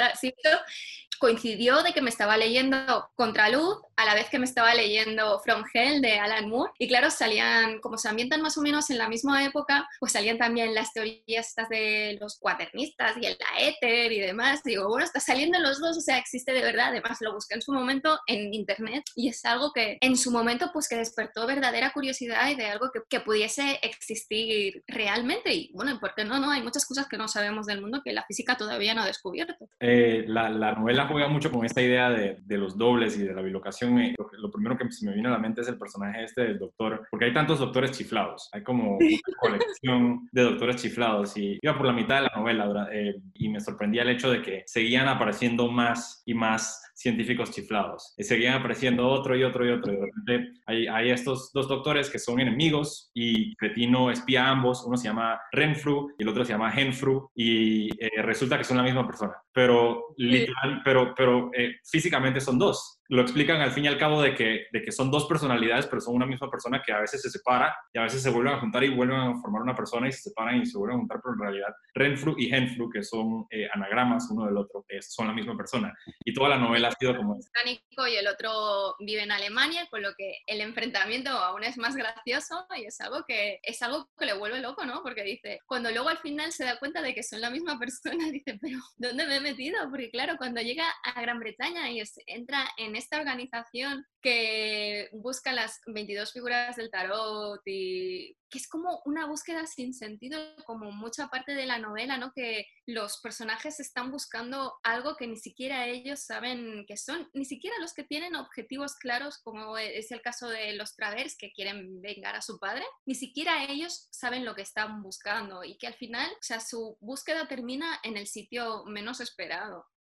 coincidió 1.18 1.84
de 1.84 1.94
que 1.94 2.02
me 2.02 2.10
estaba 2.10 2.38
leyendo 2.38 3.10
Contraluz 3.16 3.78
a 3.96 4.06
la 4.06 4.16
vez 4.16 4.30
que 4.30 4.40
me 4.40 4.46
estaba 4.46 4.74
leyendo 4.74 5.40
From 5.40 5.64
Hell 5.74 6.02
de 6.02 6.20
Alan 6.20 6.50
Moore. 6.50 6.72
Y 6.80 6.88
claro, 6.88 7.10
salían, 7.10 7.80
como 7.80 7.98
se 7.98 8.10
ambientan 8.10 8.42
más 8.42 8.58
o 8.58 8.62
menos 8.62 8.90
en 8.90 8.98
la 8.98 9.10
misma 9.10 9.44
época, 9.46 9.88
pues 10.00 10.14
salían 10.14 10.38
también 10.38 10.74
las 10.74 10.94
teorías 10.94 11.48
estas 11.48 11.70
de 11.70 12.18
los 12.20 12.40
cuaternistas 12.40 13.16
y 13.18 13.26
el 13.26 13.38
éter 13.60 14.12
y 14.12 14.20
demás. 14.20 14.64
Digo, 14.64 14.88
bueno, 14.88 15.06
está 15.06 15.20
saliendo 15.20 15.60
los 15.60 15.80
dos, 15.80 15.98
o 15.98 16.02
sea, 16.02 16.18
existe 16.18 16.54
de 16.54 16.62
verdad. 16.62 16.90
Además, 16.90 17.20
lo 17.22 17.34
busqué 17.34 17.56
en 17.56 17.62
su 17.62 17.72
momento 17.74 18.20
en 18.28 18.54
internet 18.54 19.04
y 19.16 19.30
es 19.30 19.44
algo 19.46 19.72
que 19.74 19.98
en 20.02 20.18
su 20.18 20.32
momento, 20.32 20.72
pues 20.74 20.88
que 20.88 20.96
despertó 20.96 21.46
verdadera 21.46 21.92
curiosidad 21.92 22.50
y 22.50 22.56
de 22.56 22.66
algo 22.66 22.92
que, 22.92 23.02
que 23.10 23.20
pudiese 23.20 23.80
existir 23.82 24.84
realmente. 24.88 25.54
Y 25.54 25.72
bueno, 25.74 26.00
¿por 26.00 26.16
qué 26.16 26.26
no? 26.26 26.40
no? 26.40 26.52
Hay 26.52 26.62
muchas 26.62 26.86
cosas 26.86 27.08
que 27.08 27.18
no 27.18 27.28
sabemos 27.28 27.66
del 27.66 27.82
mundo 27.82 28.02
que 28.04 28.14
la 28.14 28.24
física 28.24 28.56
todavía 28.56 28.94
no 28.94 29.04
ha 29.04 29.08
descubierto. 29.08 29.70
Eh, 29.80 30.26
la, 30.28 30.50
la 30.50 30.74
novela 30.74 31.08
juega 31.14 31.30
mucho 31.30 31.52
con 31.52 31.66
esta 31.66 31.82
idea 31.82 32.10
de, 32.10 32.38
de 32.44 32.58
los 32.58 32.78
dobles 32.78 33.18
y 33.18 33.24
de 33.24 33.34
la 33.34 33.42
bilocación. 33.42 34.00
Eh, 34.00 34.16
lo, 34.18 34.52
primero 34.52 34.78
que 34.78 34.92
se 34.92 35.06
me 35.06 35.16
vino 35.16 35.30
a 35.30 35.34
la 35.34 35.38
mente 35.38 35.62
es 35.62 35.68
el 35.68 35.78
personaje 35.78 36.24
este 36.24 36.44
del 36.44 36.60
doctor, 36.60 37.08
porque 37.10 37.26
hay 37.26 37.34
tantos 37.34 37.60
doctores 37.60 37.92
chiflados, 37.92 38.50
hay 38.52 38.64
como 38.64 38.98
una 38.98 39.08
colección 39.40 40.28
de 40.32 40.42
doctores 40.42 40.78
chiflados 40.78 41.38
y 41.38 41.60
iba 41.62 41.78
por 41.78 41.86
la 41.86 41.94
mitad 41.94 42.16
de 42.16 42.22
la 42.24 42.34
novela 42.36 42.90
eh, 42.92 43.16
y 43.36 43.50
me 43.50 43.62
sorprendía 43.62 44.02
el 44.02 44.10
hecho 44.10 44.32
de 44.32 44.42
que 44.42 44.64
seguían 44.66 45.08
apareciendo 45.08 45.70
más 45.70 46.24
y 46.26 46.34
más 46.34 46.82
científicos 46.96 47.52
chiflados. 47.52 48.14
Y 48.18 48.24
seguían 48.24 48.56
apareciendo 48.56 49.08
otro 49.08 49.36
y 49.36 49.44
otro 49.44 49.66
y 49.66 49.72
otro. 49.72 49.92
de 49.92 50.00
repente 50.00 50.62
hay, 50.66 50.88
hay, 50.88 51.12
estos 51.12 51.52
dos 51.54 51.68
doctores 51.68 52.10
que 52.10 52.20
son 52.20 52.40
enemigos 52.40 53.12
y 53.14 53.56
Cretino 53.56 54.12
espía 54.12 54.46
a 54.46 54.50
ambos. 54.52 54.84
Uno 54.86 54.98
se 54.98 55.08
llama 55.08 55.40
Renfru 55.52 56.14
y 56.18 56.24
el 56.24 56.30
otro 56.30 56.46
se 56.46 56.54
llama 56.54 56.74
Henfru 56.74 57.30
y 57.36 57.90
eh, 58.04 58.22
resulta 58.22 58.58
que 58.58 58.64
son 58.64 58.78
la 58.78 58.84
misma 58.84 59.06
persona. 59.06 59.34
Pero, 59.54 60.14
literal, 60.18 60.82
pero, 60.84 61.14
pero 61.16 61.52
eh, 61.54 61.76
físicamente 61.90 62.42
son 62.42 62.58
dos. 62.58 63.00
lo 63.10 63.22
explican 63.22 63.62
al 63.62 63.72
fin 63.72 63.86
y 63.86 63.88
al 63.88 64.00
cabo 64.00 64.22
de 64.22 64.34
que, 64.34 64.66
de 64.72 64.82
que 64.82 64.92
son 64.92 65.12
dos 65.12 65.26
personalidades, 65.26 65.86
pero 65.86 66.02
son 66.02 66.16
una 66.16 66.26
misma 66.26 66.50
persona 66.50 66.82
que 66.84 66.92
a 66.92 67.02
veces 67.02 67.22
se 67.22 67.30
separa 67.30 67.76
y 67.94 68.00
a 68.00 68.04
veces 68.04 68.24
se 68.24 68.32
vuelven 68.32 68.54
a 68.54 68.60
juntar 68.60 68.84
y 68.84 68.90
vuelven 68.90 69.20
a 69.20 69.42
formar 69.42 69.62
una 69.62 69.76
persona 69.76 70.08
y 70.08 70.12
se 70.12 70.30
separan 70.30 70.62
y 70.62 70.66
se 70.66 70.78
vuelven 70.78 70.98
a 70.98 71.00
juntar, 71.00 71.20
pero 71.22 71.34
en 71.36 71.40
realidad 71.40 71.74
Renfru 71.94 72.36
y 72.38 72.54
Henfru, 72.54 72.90
que 72.90 73.04
son 73.04 73.46
eh, 73.52 73.68
anagramas 73.74 74.28
uno 74.32 74.46
del 74.46 74.58
otro, 74.58 74.86
son 75.02 75.28
la 75.28 75.34
misma 75.34 75.56
persona. 75.56 75.94
Y 76.26 76.34
toda 76.34 76.50
la 76.50 76.58
novela 76.58 76.88
ha 76.88 76.92
sido 76.92 77.16
como... 77.16 77.38
Y 77.38 78.16
el 78.16 78.28
otro 78.28 78.96
vive 79.00 79.24
en 79.24 79.32
Alemania, 79.32 79.88
con 79.90 80.02
lo 80.02 80.14
que 80.16 80.38
el 80.48 80.62
enfrentamiento 80.62 81.30
aún 81.30 81.64
es 81.64 81.78
más 81.78 81.96
gracioso 81.96 82.66
y 82.76 82.86
es 82.86 83.00
algo 83.02 83.24
que, 83.28 83.60
es 83.64 83.82
algo 83.82 84.10
que 84.18 84.26
le 84.26 84.34
vuelve 84.34 84.60
loco, 84.60 84.86
¿no? 84.86 85.02
Porque 85.04 85.24
dice, 85.24 85.60
cuando 85.66 85.92
luego 85.92 86.10
al 86.10 86.18
final 86.18 86.52
se 86.52 86.66
da 86.66 86.80
cuenta 86.80 87.02
de 87.02 87.14
que 87.14 87.24
son 87.24 87.42
la 87.42 87.50
misma 87.50 87.80
persona, 87.80 88.30
dice, 88.32 88.58
pero 88.62 88.80
¿dónde 88.98 89.26
me 89.28 89.40
metido? 89.44 89.78
Porque 89.90 90.10
claro, 90.10 90.38
cuando 90.38 90.62
llega 90.62 90.86
a 91.04 91.22
Gran 91.22 91.40
Bretaña 91.40 91.92
y 91.92 92.02
entra 92.28 92.68
en 92.78 92.96
esta 92.96 93.18
organización 93.18 94.06
que 94.22 95.10
busca 95.12 95.52
las 95.52 95.82
22 95.86 96.32
figuras 96.32 96.76
del 96.78 96.90
tarot 96.90 97.62
y 97.66 98.38
que 98.50 98.60
es 98.60 98.68
como 98.68 99.02
una 99.06 99.26
búsqueda 99.26 99.66
sin 99.66 99.96
sentido, 99.96 100.40
como 100.66 100.92
mucha 100.92 101.28
parte 101.28 101.56
de 101.56 101.66
la 101.66 101.80
novela, 101.80 102.20
¿no? 102.20 102.32
Que 102.34 102.68
los 102.86 103.20
personajes 103.20 103.80
están 103.80 104.12
buscando 104.12 104.76
algo 104.84 105.16
que 105.18 105.26
ni 105.26 105.38
siquiera 105.38 105.88
ellos 105.88 106.20
saben 106.20 106.86
que 106.88 106.96
son, 106.96 107.28
ni 107.34 107.46
siquiera 107.46 107.76
los 107.80 107.94
que 107.94 108.04
tienen 108.04 108.36
objetivos 108.36 108.94
claros, 108.96 109.40
como 109.40 109.76
es 109.80 110.12
el 110.12 110.22
caso 110.22 110.50
de 110.50 110.74
los 110.74 110.96
Travers 110.96 111.36
que 111.36 111.52
quieren 111.52 112.00
vengar 112.00 112.36
a 112.36 112.44
su 112.44 112.60
padre, 112.60 112.84
ni 113.08 113.16
siquiera 113.16 113.66
ellos 113.66 114.08
saben 114.12 114.46
lo 114.46 114.54
que 114.54 114.62
están 114.62 115.02
buscando 115.02 115.64
y 115.64 115.76
que 115.78 115.88
al 115.88 115.96
final, 115.96 116.30
o 116.32 116.44
sea, 116.44 116.60
su 116.60 116.96
búsqueda 117.02 117.48
termina 117.48 118.00
en 118.04 118.18
el 118.18 118.28
sitio 118.28 118.86
menos 118.86 119.20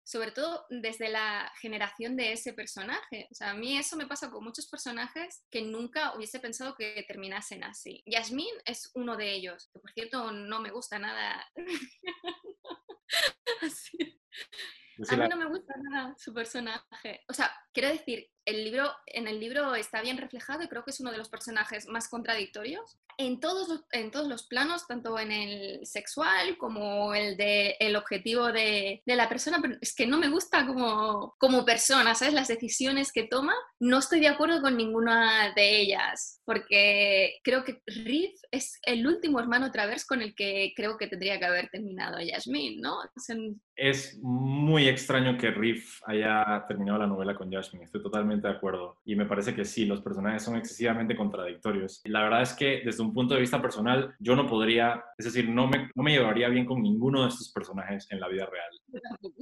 sobre 0.04 0.32
todo 0.32 0.65
desde 0.70 1.10
la 1.10 1.52
generación 1.62 2.17
de 2.17 2.34
ese 2.34 2.54
personaje. 2.54 3.28
O 3.32 3.36
sea, 3.36 3.52
a 3.52 3.54
mí 3.54 3.78
eso 3.78 3.96
me 3.96 4.08
pasa 4.08 4.30
con 4.30 4.44
muchos 4.44 4.67
personajes 4.67 5.46
que 5.50 5.62
nunca 5.62 6.15
hubiese 6.15 6.39
pensado 6.39 6.76
que 6.76 7.06
terminasen 7.08 7.63
así. 7.63 8.04
Yasmín 8.06 8.54
es 8.65 8.91
uno 8.96 9.15
de 9.15 9.32
ellos, 9.32 9.70
que 9.72 9.80
por 9.80 9.91
cierto 9.91 10.32
no 10.32 10.60
me 10.60 10.72
gusta 10.72 11.00
nada. 11.00 11.46
así. 13.62 14.20
A 15.10 15.15
mí 15.15 15.28
no 15.30 15.38
me 15.38 15.46
gusta 15.46 15.74
nada 15.78 16.15
su 16.17 16.34
personaje. 16.34 17.24
O 17.28 17.34
sea, 17.34 17.52
quiero 17.74 17.89
decir, 17.89 18.30
el 18.45 18.63
libro, 18.63 18.91
en 19.06 19.27
el 19.27 19.39
libro 19.39 19.75
está 19.75 20.01
bien 20.01 20.17
reflejado 20.17 20.63
y 20.63 20.67
creo 20.67 20.84
que 20.84 20.91
es 20.91 20.99
uno 20.99 21.12
de 21.12 21.17
los 21.17 21.30
personajes 21.30 21.88
más 21.88 22.10
contradictorios 22.10 22.97
en 23.17 23.39
todos 23.39 23.69
los, 23.69 23.86
en 23.91 24.12
todos 24.12 24.27
los 24.27 24.47
planos, 24.47 24.88
tanto 24.88 25.17
en 25.19 25.32
el 25.32 25.86
sexual 25.86 26.58
como 26.58 27.13
el 27.13 27.38
de 27.38 27.75
el 27.80 27.95
objetivo 27.95 28.51
de, 28.51 29.01
de, 29.06 29.15
la 29.15 29.30
persona, 29.30 29.60
pero 29.62 29.75
es 29.80 29.93
que 29.93 30.08
no 30.08 30.17
me 30.17 30.30
gusta 30.30 30.65
como, 30.65 31.36
como 31.38 31.65
persona, 31.65 32.15
¿sabes? 32.15 32.34
Las 32.34 32.47
decisiones 32.47 33.12
que 33.12 33.23
toma, 33.23 33.54
no 33.80 33.99
estoy 33.99 34.19
de 34.19 34.27
acuerdo 34.27 34.62
con 34.62 34.77
ninguna 34.77 35.54
de 35.56 35.82
ellas, 35.82 36.41
porque 36.45 37.36
creo 37.43 37.63
que 37.63 37.82
Riff 37.86 38.34
es 38.49 38.80
el 38.84 39.06
último 39.06 39.39
hermano 39.39 39.71
Travers 39.71 40.06
con 40.06 40.21
el 40.21 40.34
que 40.34 40.73
creo 40.75 40.97
que 40.97 41.08
tendría 41.08 41.38
que 41.38 41.45
haber 41.45 41.69
terminado 41.69 42.19
Yasmin, 42.19 42.82
¿no? 42.82 42.97
Es 43.75 44.17
muy 44.21 44.88
extraño 44.88 45.38
que 45.38 45.51
Riff 45.51 45.99
haya 46.06 46.65
terminado 46.67 46.99
la 46.99 47.08
novela 47.08 47.36
con 47.36 47.51
Yasmin, 47.51 47.84
estoy 47.84 48.01
totalmente 48.01 48.31
de 48.39 48.50
acuerdo. 48.50 48.98
Y 49.06 49.15
me 49.15 49.26
parece 49.26 49.54
que 49.54 49.65
sí, 49.65 49.86
los 49.86 50.02
personajes 50.02 50.44
son 50.44 50.56
excesivamente 50.56 51.15
contradictorios. 51.15 52.02
La 52.06 52.24
verdad 52.24 52.41
es 52.41 52.54
que 52.54 52.82
desde 52.86 53.04
un 53.04 53.13
punto 53.13 53.34
de 53.34 53.41
vista 53.41 53.62
personal, 53.62 54.15
yo 54.20 54.36
no 54.36 54.48
podría, 54.48 55.04
es 55.17 55.26
decir, 55.26 55.50
no 55.50 55.67
me, 55.67 55.89
no 55.96 56.04
me 56.04 56.12
llevaría 56.12 56.50
bien 56.50 56.65
con 56.65 56.82
ninguno 56.82 57.24
de 57.24 57.30
estos 57.30 57.52
personajes 57.52 58.08
en 58.12 58.20
la 58.20 58.28
vida 58.28 58.46
real. 58.46 58.81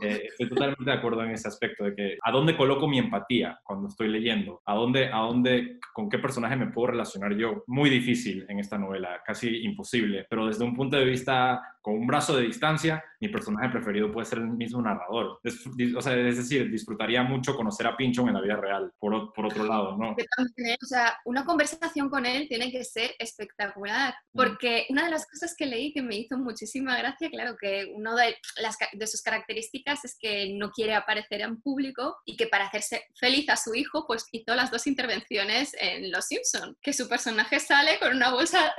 Eh, 0.01 0.27
estoy 0.29 0.49
totalmente 0.49 0.85
de 0.85 0.93
acuerdo 0.93 1.23
en 1.23 1.31
ese 1.31 1.47
aspecto 1.47 1.83
de 1.85 1.95
que 1.95 2.17
a 2.23 2.31
dónde 2.31 2.55
coloco 2.55 2.87
mi 2.87 2.99
empatía 2.99 3.59
cuando 3.63 3.87
estoy 3.87 4.07
leyendo, 4.07 4.61
a 4.65 4.75
dónde, 4.75 5.07
a 5.07 5.17
dónde, 5.19 5.79
con 5.93 6.09
qué 6.09 6.19
personaje 6.19 6.55
me 6.55 6.67
puedo 6.67 6.87
relacionar 6.87 7.35
yo. 7.35 7.63
Muy 7.67 7.89
difícil 7.89 8.45
en 8.49 8.59
esta 8.59 8.77
novela, 8.77 9.21
casi 9.25 9.63
imposible, 9.63 10.25
pero 10.29 10.47
desde 10.47 10.63
un 10.63 10.75
punto 10.75 10.97
de 10.97 11.05
vista 11.05 11.61
con 11.81 11.95
un 11.95 12.07
brazo 12.07 12.35
de 12.35 12.43
distancia, 12.43 13.03
mi 13.19 13.29
personaje 13.29 13.69
preferido 13.69 14.11
puede 14.11 14.25
ser 14.25 14.39
el 14.39 14.47
mismo 14.47 14.81
narrador. 14.81 15.39
Es, 15.43 15.65
o 15.95 16.01
sea, 16.01 16.15
es 16.15 16.37
decir, 16.37 16.69
disfrutaría 16.69 17.23
mucho 17.23 17.55
conocer 17.55 17.87
a 17.87 17.95
Pinchon 17.95 18.27
en 18.27 18.35
la 18.35 18.41
vida 18.41 18.55
real, 18.57 18.91
por, 18.99 19.33
por 19.33 19.45
otro 19.45 19.63
lado, 19.63 19.97
¿no? 19.97 20.11
O 20.11 20.85
sea, 20.85 21.17
una 21.25 21.45
conversación 21.45 22.09
con 22.09 22.25
él 22.25 22.47
tiene 22.47 22.71
que 22.71 22.83
ser 22.83 23.11
espectacular, 23.17 24.13
mm. 24.33 24.37
porque 24.37 24.85
una 24.89 25.05
de 25.05 25.11
las 25.11 25.25
cosas 25.27 25.55
que 25.57 25.65
leí 25.65 25.93
que 25.93 26.01
me 26.01 26.15
hizo 26.15 26.37
muchísima 26.37 26.97
gracia, 26.97 27.29
claro, 27.29 27.55
que 27.59 27.91
una 27.95 28.15
de, 28.15 28.35
las, 28.61 28.77
de 28.93 29.07
sus 29.07 29.21
características 29.21 29.38
es 29.47 30.17
que 30.19 30.53
no 30.57 30.71
quiere 30.71 30.95
aparecer 30.95 31.41
en 31.41 31.61
público 31.61 32.17
y 32.25 32.35
que 32.37 32.47
para 32.47 32.65
hacerse 32.65 33.05
feliz 33.19 33.49
a 33.49 33.55
su 33.55 33.75
hijo, 33.75 34.05
pues 34.07 34.25
hizo 34.31 34.55
las 34.55 34.71
dos 34.71 34.87
intervenciones 34.87 35.75
en 35.79 36.11
Los 36.11 36.25
Simpson, 36.25 36.77
que 36.81 36.93
su 36.93 37.07
personaje 37.07 37.59
sale 37.59 37.99
con 37.99 38.15
una 38.15 38.31
bolsa 38.31 38.73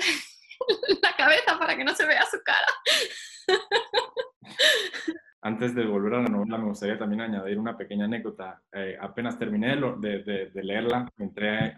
la 1.02 1.16
cabeza 1.16 1.58
para 1.58 1.76
que 1.76 1.84
no 1.84 1.94
se 1.94 2.06
vea 2.06 2.24
su 2.30 2.38
cara. 2.44 2.66
Antes 5.42 5.74
de 5.74 5.86
volver 5.86 6.14
a 6.14 6.22
la 6.22 6.28
novela, 6.28 6.58
me 6.58 6.68
gustaría 6.68 6.98
también 6.98 7.22
añadir 7.22 7.58
una 7.58 7.76
pequeña 7.76 8.04
anécdota. 8.04 8.62
Eh, 8.72 8.96
apenas 9.00 9.38
terminé 9.38 9.76
de, 9.76 10.50
leerla, 10.54 11.08
entré 11.18 11.76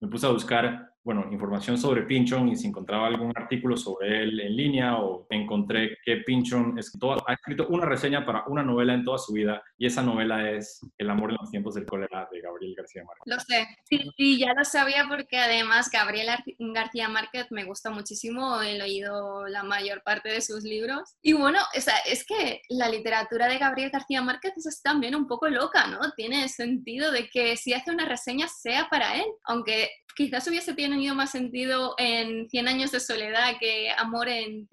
me 0.00 0.08
puse 0.08 0.26
a 0.26 0.30
buscar 0.30 0.89
bueno, 1.02 1.26
información 1.30 1.78
sobre 1.78 2.02
Pinchon 2.02 2.48
y 2.48 2.56
si 2.56 2.66
encontraba 2.66 3.06
algún 3.06 3.32
artículo 3.34 3.76
sobre 3.76 4.22
él 4.22 4.38
en 4.40 4.56
línea 4.56 4.98
o 4.98 5.26
encontré 5.30 5.96
que 6.04 6.18
Pinchon 6.18 6.76
ha 6.76 7.32
escrito 7.32 7.68
una 7.68 7.86
reseña 7.86 8.24
para 8.26 8.44
una 8.46 8.62
novela 8.62 8.92
en 8.92 9.04
toda 9.04 9.18
su 9.18 9.32
vida 9.32 9.62
y 9.78 9.86
esa 9.86 10.02
novela 10.02 10.50
es 10.50 10.80
El 10.98 11.08
amor 11.08 11.30
en 11.30 11.38
los 11.40 11.50
tiempos 11.50 11.74
del 11.74 11.86
cólera 11.86 12.28
de 12.30 12.40
Gabriel 12.40 12.74
García 12.76 13.04
Márquez. 13.04 13.22
Lo 13.24 13.40
sé, 13.40 13.66
sí, 13.84 14.10
sí, 14.16 14.38
ya 14.38 14.52
lo 14.52 14.64
sabía 14.64 15.06
porque 15.08 15.38
además 15.38 15.90
Gabriel 15.90 16.28
García 16.58 17.08
Márquez 17.08 17.46
me 17.50 17.64
gusta 17.64 17.90
muchísimo, 17.90 18.60
he 18.60 18.76
leído 18.76 19.46
la 19.46 19.62
mayor 19.62 20.02
parte 20.02 20.28
de 20.28 20.42
sus 20.42 20.64
libros 20.64 21.16
y 21.22 21.32
bueno, 21.32 21.60
o 21.76 21.80
sea, 21.80 21.96
es 22.06 22.26
que 22.26 22.60
la 22.68 22.88
literatura 22.88 23.48
de 23.48 23.58
Gabriel 23.58 23.90
García 23.90 24.20
Márquez 24.20 24.52
es 24.66 24.82
también 24.82 25.14
un 25.14 25.26
poco 25.26 25.48
loca, 25.48 25.86
¿no? 25.86 25.98
Tiene 26.14 26.48
sentido 26.48 27.10
de 27.10 27.30
que 27.30 27.56
si 27.56 27.72
hace 27.72 27.90
una 27.90 28.06
reseña 28.06 28.48
sea 28.48 28.88
para 28.90 29.16
él, 29.16 29.26
aunque 29.44 29.88
quizás 30.16 30.46
hubiese 30.48 30.74
tenido 30.74 31.14
más 31.14 31.30
sentido 31.30 31.94
en 31.98 32.48
100 32.48 32.68
años 32.68 32.90
de 32.92 33.00
soledad 33.00 33.54
que 33.58 33.90
Amor 33.96 34.28
en, 34.28 34.68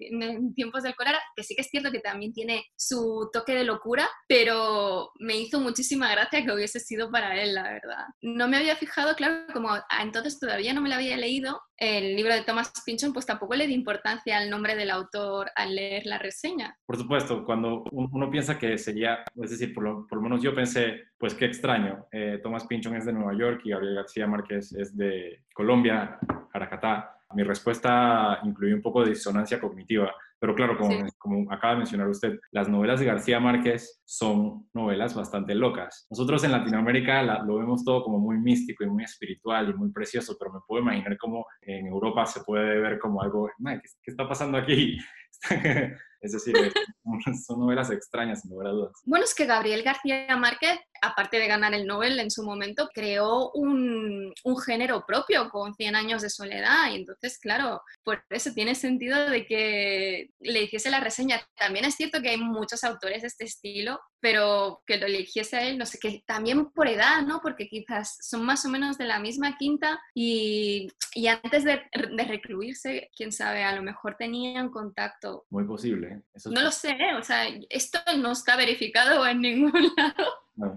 tiempos 0.54 0.82
del 0.82 0.94
cólera, 0.94 1.20
que 1.36 1.42
sí 1.42 1.54
que 1.54 1.62
es 1.62 1.68
cierto 1.68 1.90
que 1.90 2.00
también 2.00 2.32
tiene 2.32 2.66
su 2.76 3.28
toque 3.32 3.54
de 3.54 3.64
locura, 3.64 4.08
pero 4.26 5.10
me 5.18 5.36
hizo 5.36 5.60
muchísima 5.60 6.10
gracia 6.10 6.44
que 6.44 6.52
hubiese 6.52 6.80
sido 6.80 7.10
para 7.10 7.40
él, 7.40 7.54
la 7.54 7.64
verdad. 7.64 8.04
No 8.22 8.48
me 8.48 8.56
había 8.56 8.76
fijado, 8.76 9.14
claro, 9.16 9.46
como 9.52 9.70
entonces 10.00 10.38
todavía 10.38 10.72
no 10.72 10.80
me 10.80 10.88
lo 10.88 10.96
había 10.96 11.16
leído, 11.16 11.60
el 11.78 12.16
libro 12.16 12.34
de 12.34 12.42
Thomas 12.42 12.72
Pynchon, 12.84 13.12
pues 13.12 13.24
tampoco 13.24 13.54
le 13.54 13.66
di 13.66 13.74
importancia 13.74 14.36
al 14.36 14.50
nombre 14.50 14.74
del 14.74 14.90
autor 14.90 15.50
al 15.54 15.74
leer 15.74 16.06
la 16.06 16.18
reseña. 16.18 16.76
Por 16.84 16.96
supuesto, 16.96 17.44
cuando 17.44 17.84
uno 17.92 18.30
piensa 18.30 18.58
que 18.58 18.76
sería, 18.78 19.24
es 19.42 19.50
decir, 19.50 19.72
por 19.72 19.84
lo, 19.84 20.06
por 20.06 20.18
lo 20.18 20.22
menos 20.22 20.42
yo 20.42 20.54
pensé, 20.54 21.04
pues 21.16 21.34
qué 21.34 21.44
extraño, 21.46 22.06
eh, 22.10 22.40
Thomas 22.42 22.66
Pynchon 22.66 22.96
es 22.96 23.06
de 23.06 23.12
Nueva 23.12 23.34
York 23.34 23.62
y 23.64 23.70
Gabriel 23.70 23.94
García 23.94 24.26
Márquez 24.26 24.72
es 24.72 24.96
de 24.96 25.44
Colombia, 25.54 26.18
Aracatá. 26.52 27.14
Mi 27.34 27.42
respuesta 27.42 28.40
incluye 28.42 28.74
un 28.74 28.82
poco 28.82 29.04
de 29.04 29.10
disonancia 29.10 29.60
cognitiva, 29.60 30.14
pero 30.40 30.54
claro, 30.54 30.76
como, 30.76 30.94
como, 31.18 31.52
acaba 31.52 31.72
de 31.72 31.78
mencionar 31.78 32.08
usted, 32.08 32.38
las 32.52 32.68
novelas 32.68 33.00
de 33.00 33.06
García 33.06 33.40
Márquez 33.40 34.02
son 34.04 34.68
novelas 34.72 35.14
bastante 35.14 35.54
locas. 35.54 36.06
Nosotros 36.10 36.44
en 36.44 36.52
Latinoamérica 36.52 37.22
lo 37.44 37.58
vemos 37.58 37.84
todo 37.84 38.02
como 38.04 38.18
muy 38.18 38.38
místico 38.38 38.84
y 38.84 38.88
muy 38.88 39.04
espiritual 39.04 39.70
y 39.70 39.74
muy 39.74 39.90
precioso, 39.90 40.36
pero 40.38 40.52
me 40.52 40.60
puedo 40.66 40.82
imaginar 40.82 41.16
cómo 41.18 41.46
en 41.62 41.86
Europa 41.86 42.26
se 42.26 42.42
puede 42.42 42.80
ver 42.80 42.98
como 42.98 43.22
algo, 43.22 43.48
¿qué, 43.58 43.80
qué 44.02 44.10
está 44.10 44.28
pasando 44.28 44.58
aquí? 44.58 44.98
Es 46.20 46.32
decir, 46.32 46.54
son 47.46 47.60
novelas 47.60 47.90
extrañas, 47.90 48.40
sin 48.40 48.50
lugar 48.50 48.68
a 48.68 48.70
dudas. 48.70 48.92
Bueno, 49.04 49.24
es 49.24 49.34
que 49.34 49.46
Gabriel 49.46 49.82
García 49.82 50.36
Márquez, 50.36 50.78
aparte 51.00 51.38
de 51.38 51.46
ganar 51.46 51.74
el 51.74 51.86
Nobel 51.86 52.18
en 52.18 52.30
su 52.30 52.42
momento, 52.42 52.88
creó 52.92 53.50
un, 53.52 54.32
un, 54.44 54.58
género 54.58 55.04
propio 55.06 55.48
con 55.50 55.74
100 55.74 55.94
años 55.94 56.22
de 56.22 56.30
soledad. 56.30 56.90
Y 56.90 56.96
entonces, 56.96 57.38
claro, 57.38 57.80
por 58.02 58.24
eso 58.30 58.52
tiene 58.52 58.74
sentido 58.74 59.30
de 59.30 59.46
que 59.46 60.30
le 60.40 60.62
hiciese 60.62 60.90
la 60.90 61.00
reseña. 61.00 61.40
También 61.56 61.84
es 61.84 61.94
cierto 61.94 62.20
que 62.20 62.30
hay 62.30 62.36
muchos 62.38 62.82
autores 62.82 63.22
de 63.22 63.28
este 63.28 63.44
estilo, 63.44 64.00
pero 64.20 64.82
que 64.86 64.96
lo 64.96 65.06
eligiese 65.06 65.56
a 65.56 65.62
él, 65.68 65.78
no 65.78 65.86
sé, 65.86 65.98
que 65.98 66.22
también 66.26 66.70
por 66.70 66.88
edad, 66.88 67.22
¿no? 67.22 67.40
Porque 67.40 67.68
quizás 67.68 68.16
son 68.20 68.44
más 68.44 68.64
o 68.64 68.68
menos 68.68 68.98
de 68.98 69.04
la 69.04 69.20
misma 69.20 69.56
quinta 69.56 70.00
y, 70.14 70.88
y 71.14 71.28
antes 71.28 71.62
de, 71.62 71.82
de 71.92 72.24
recluirse, 72.24 73.08
quién 73.16 73.30
sabe, 73.30 73.62
a 73.62 73.76
lo 73.76 73.82
mejor 73.82 74.16
tenían 74.18 74.70
contacto. 74.70 75.46
Muy 75.50 75.64
posible 75.64 76.07
no 76.46 76.62
lo 76.62 76.70
sé, 76.70 76.96
o 77.18 77.22
sea, 77.22 77.46
esto 77.68 77.98
no 78.18 78.32
está 78.32 78.56
verificado 78.56 79.26
en 79.26 79.40
ningún 79.42 79.90
lado, 79.96 80.74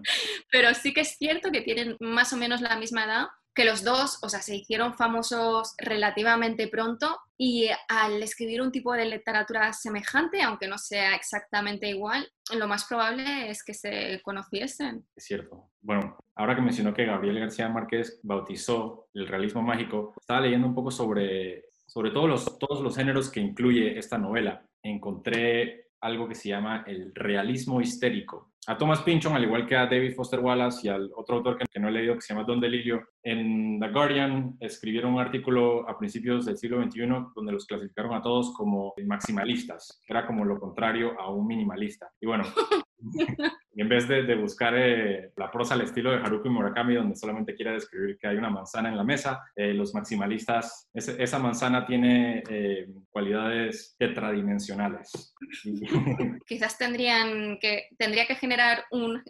pero 0.51 0.73
sí 0.73 0.93
que 0.93 1.01
es 1.01 1.17
cierto 1.17 1.51
que 1.51 1.61
tienen 1.61 1.97
más 1.99 2.33
o 2.33 2.37
menos 2.37 2.61
la 2.61 2.77
misma 2.77 3.05
edad, 3.05 3.27
que 3.53 3.65
los 3.65 3.83
dos, 3.83 4.19
o 4.21 4.29
sea, 4.29 4.41
se 4.41 4.55
hicieron 4.55 4.95
famosos 4.95 5.75
relativamente 5.77 6.67
pronto 6.67 7.19
y 7.37 7.69
al 7.89 8.21
escribir 8.23 8.61
un 8.61 8.71
tipo 8.71 8.93
de 8.93 9.05
literatura 9.05 9.73
semejante, 9.73 10.41
aunque 10.41 10.67
no 10.67 10.77
sea 10.77 11.15
exactamente 11.15 11.89
igual, 11.89 12.27
lo 12.55 12.67
más 12.67 12.85
probable 12.85 13.49
es 13.49 13.63
que 13.63 13.73
se 13.73 14.21
conociesen. 14.23 15.05
Es 15.15 15.25
cierto. 15.25 15.71
Bueno, 15.81 16.17
ahora 16.35 16.55
que 16.55 16.61
mencionó 16.61 16.93
que 16.93 17.05
Gabriel 17.05 17.39
García 17.39 17.67
Márquez 17.67 18.19
bautizó 18.23 19.09
el 19.13 19.27
realismo 19.27 19.61
mágico, 19.61 20.13
estaba 20.19 20.41
leyendo 20.41 20.67
un 20.67 20.75
poco 20.75 20.91
sobre, 20.91 21.65
sobre 21.87 22.11
todos, 22.11 22.29
los, 22.29 22.59
todos 22.59 22.81
los 22.81 22.95
géneros 22.95 23.29
que 23.29 23.41
incluye 23.41 23.97
esta 23.97 24.17
novela. 24.17 24.65
Encontré 24.83 25.87
algo 26.01 26.27
que 26.27 26.35
se 26.35 26.49
llama 26.49 26.83
el 26.87 27.13
realismo 27.13 27.79
histérico. 27.79 28.51
A 28.67 28.77
Thomas 28.77 29.01
Pynchon, 29.01 29.33
al 29.35 29.43
igual 29.43 29.65
que 29.65 29.75
a 29.75 29.87
David 29.87 30.13
Foster 30.13 30.39
Wallace 30.39 30.87
y 30.87 30.89
al 30.89 31.09
otro 31.15 31.37
autor 31.37 31.57
que, 31.57 31.79
no 31.79 31.89
he 31.89 31.91
leído 31.91 32.15
que 32.15 32.21
se 32.21 32.33
llama 32.33 32.45
Don 32.45 32.59
DeLillo, 32.59 33.01
en 33.23 33.79
The 33.79 33.89
Guardian 33.89 34.55
escribieron 34.59 35.13
un 35.13 35.19
artículo 35.19 35.89
a 35.89 35.97
principios 35.97 36.45
del 36.45 36.57
siglo 36.57 36.83
XXI 36.83 37.07
donde 37.35 37.51
los 37.51 37.65
clasificaron 37.65 38.13
a 38.13 38.21
todos 38.21 38.53
como 38.53 38.93
maximalistas, 39.03 40.01
que 40.05 40.13
era 40.13 40.27
como 40.27 40.45
lo 40.45 40.59
contrario 40.59 41.19
a 41.19 41.31
un 41.31 41.47
minimalista. 41.47 42.11
Y 42.19 42.27
bueno, 42.27 42.43
en 43.75 43.87
vez 43.87 44.07
de, 44.07 44.35
buscar 44.35 44.73
eh, 44.75 45.31
la 45.37 45.49
prosa 45.49 45.75
al 45.75 45.81
estilo 45.81 46.11
de 46.11 46.17
Haruki 46.17 46.49
Murakami, 46.49 46.95
donde 46.95 47.15
solamente 47.15 47.55
quiere 47.55 47.73
describir 47.73 48.17
que 48.17 48.27
hay 48.27 48.35
una 48.35 48.49
manzana 48.49 48.89
en 48.89 48.97
la 48.97 49.03
mesa, 49.03 49.41
eh, 49.55 49.73
los 49.73 49.93
maximalistas, 49.93 50.89
esa 50.93 51.39
manzana 51.39 51.85
tiene 51.85 52.43
eh, 52.49 52.87
cualidades 53.09 53.95
tetradimensionales. 53.97 55.33
Quizás 56.47 56.77
tendrían 56.77 57.59
que, 57.59 57.87
tendría 57.97 58.27
que 58.27 58.35
generar 58.35 58.85
un, 58.91 59.23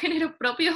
género 0.00 0.36
propio 0.36 0.72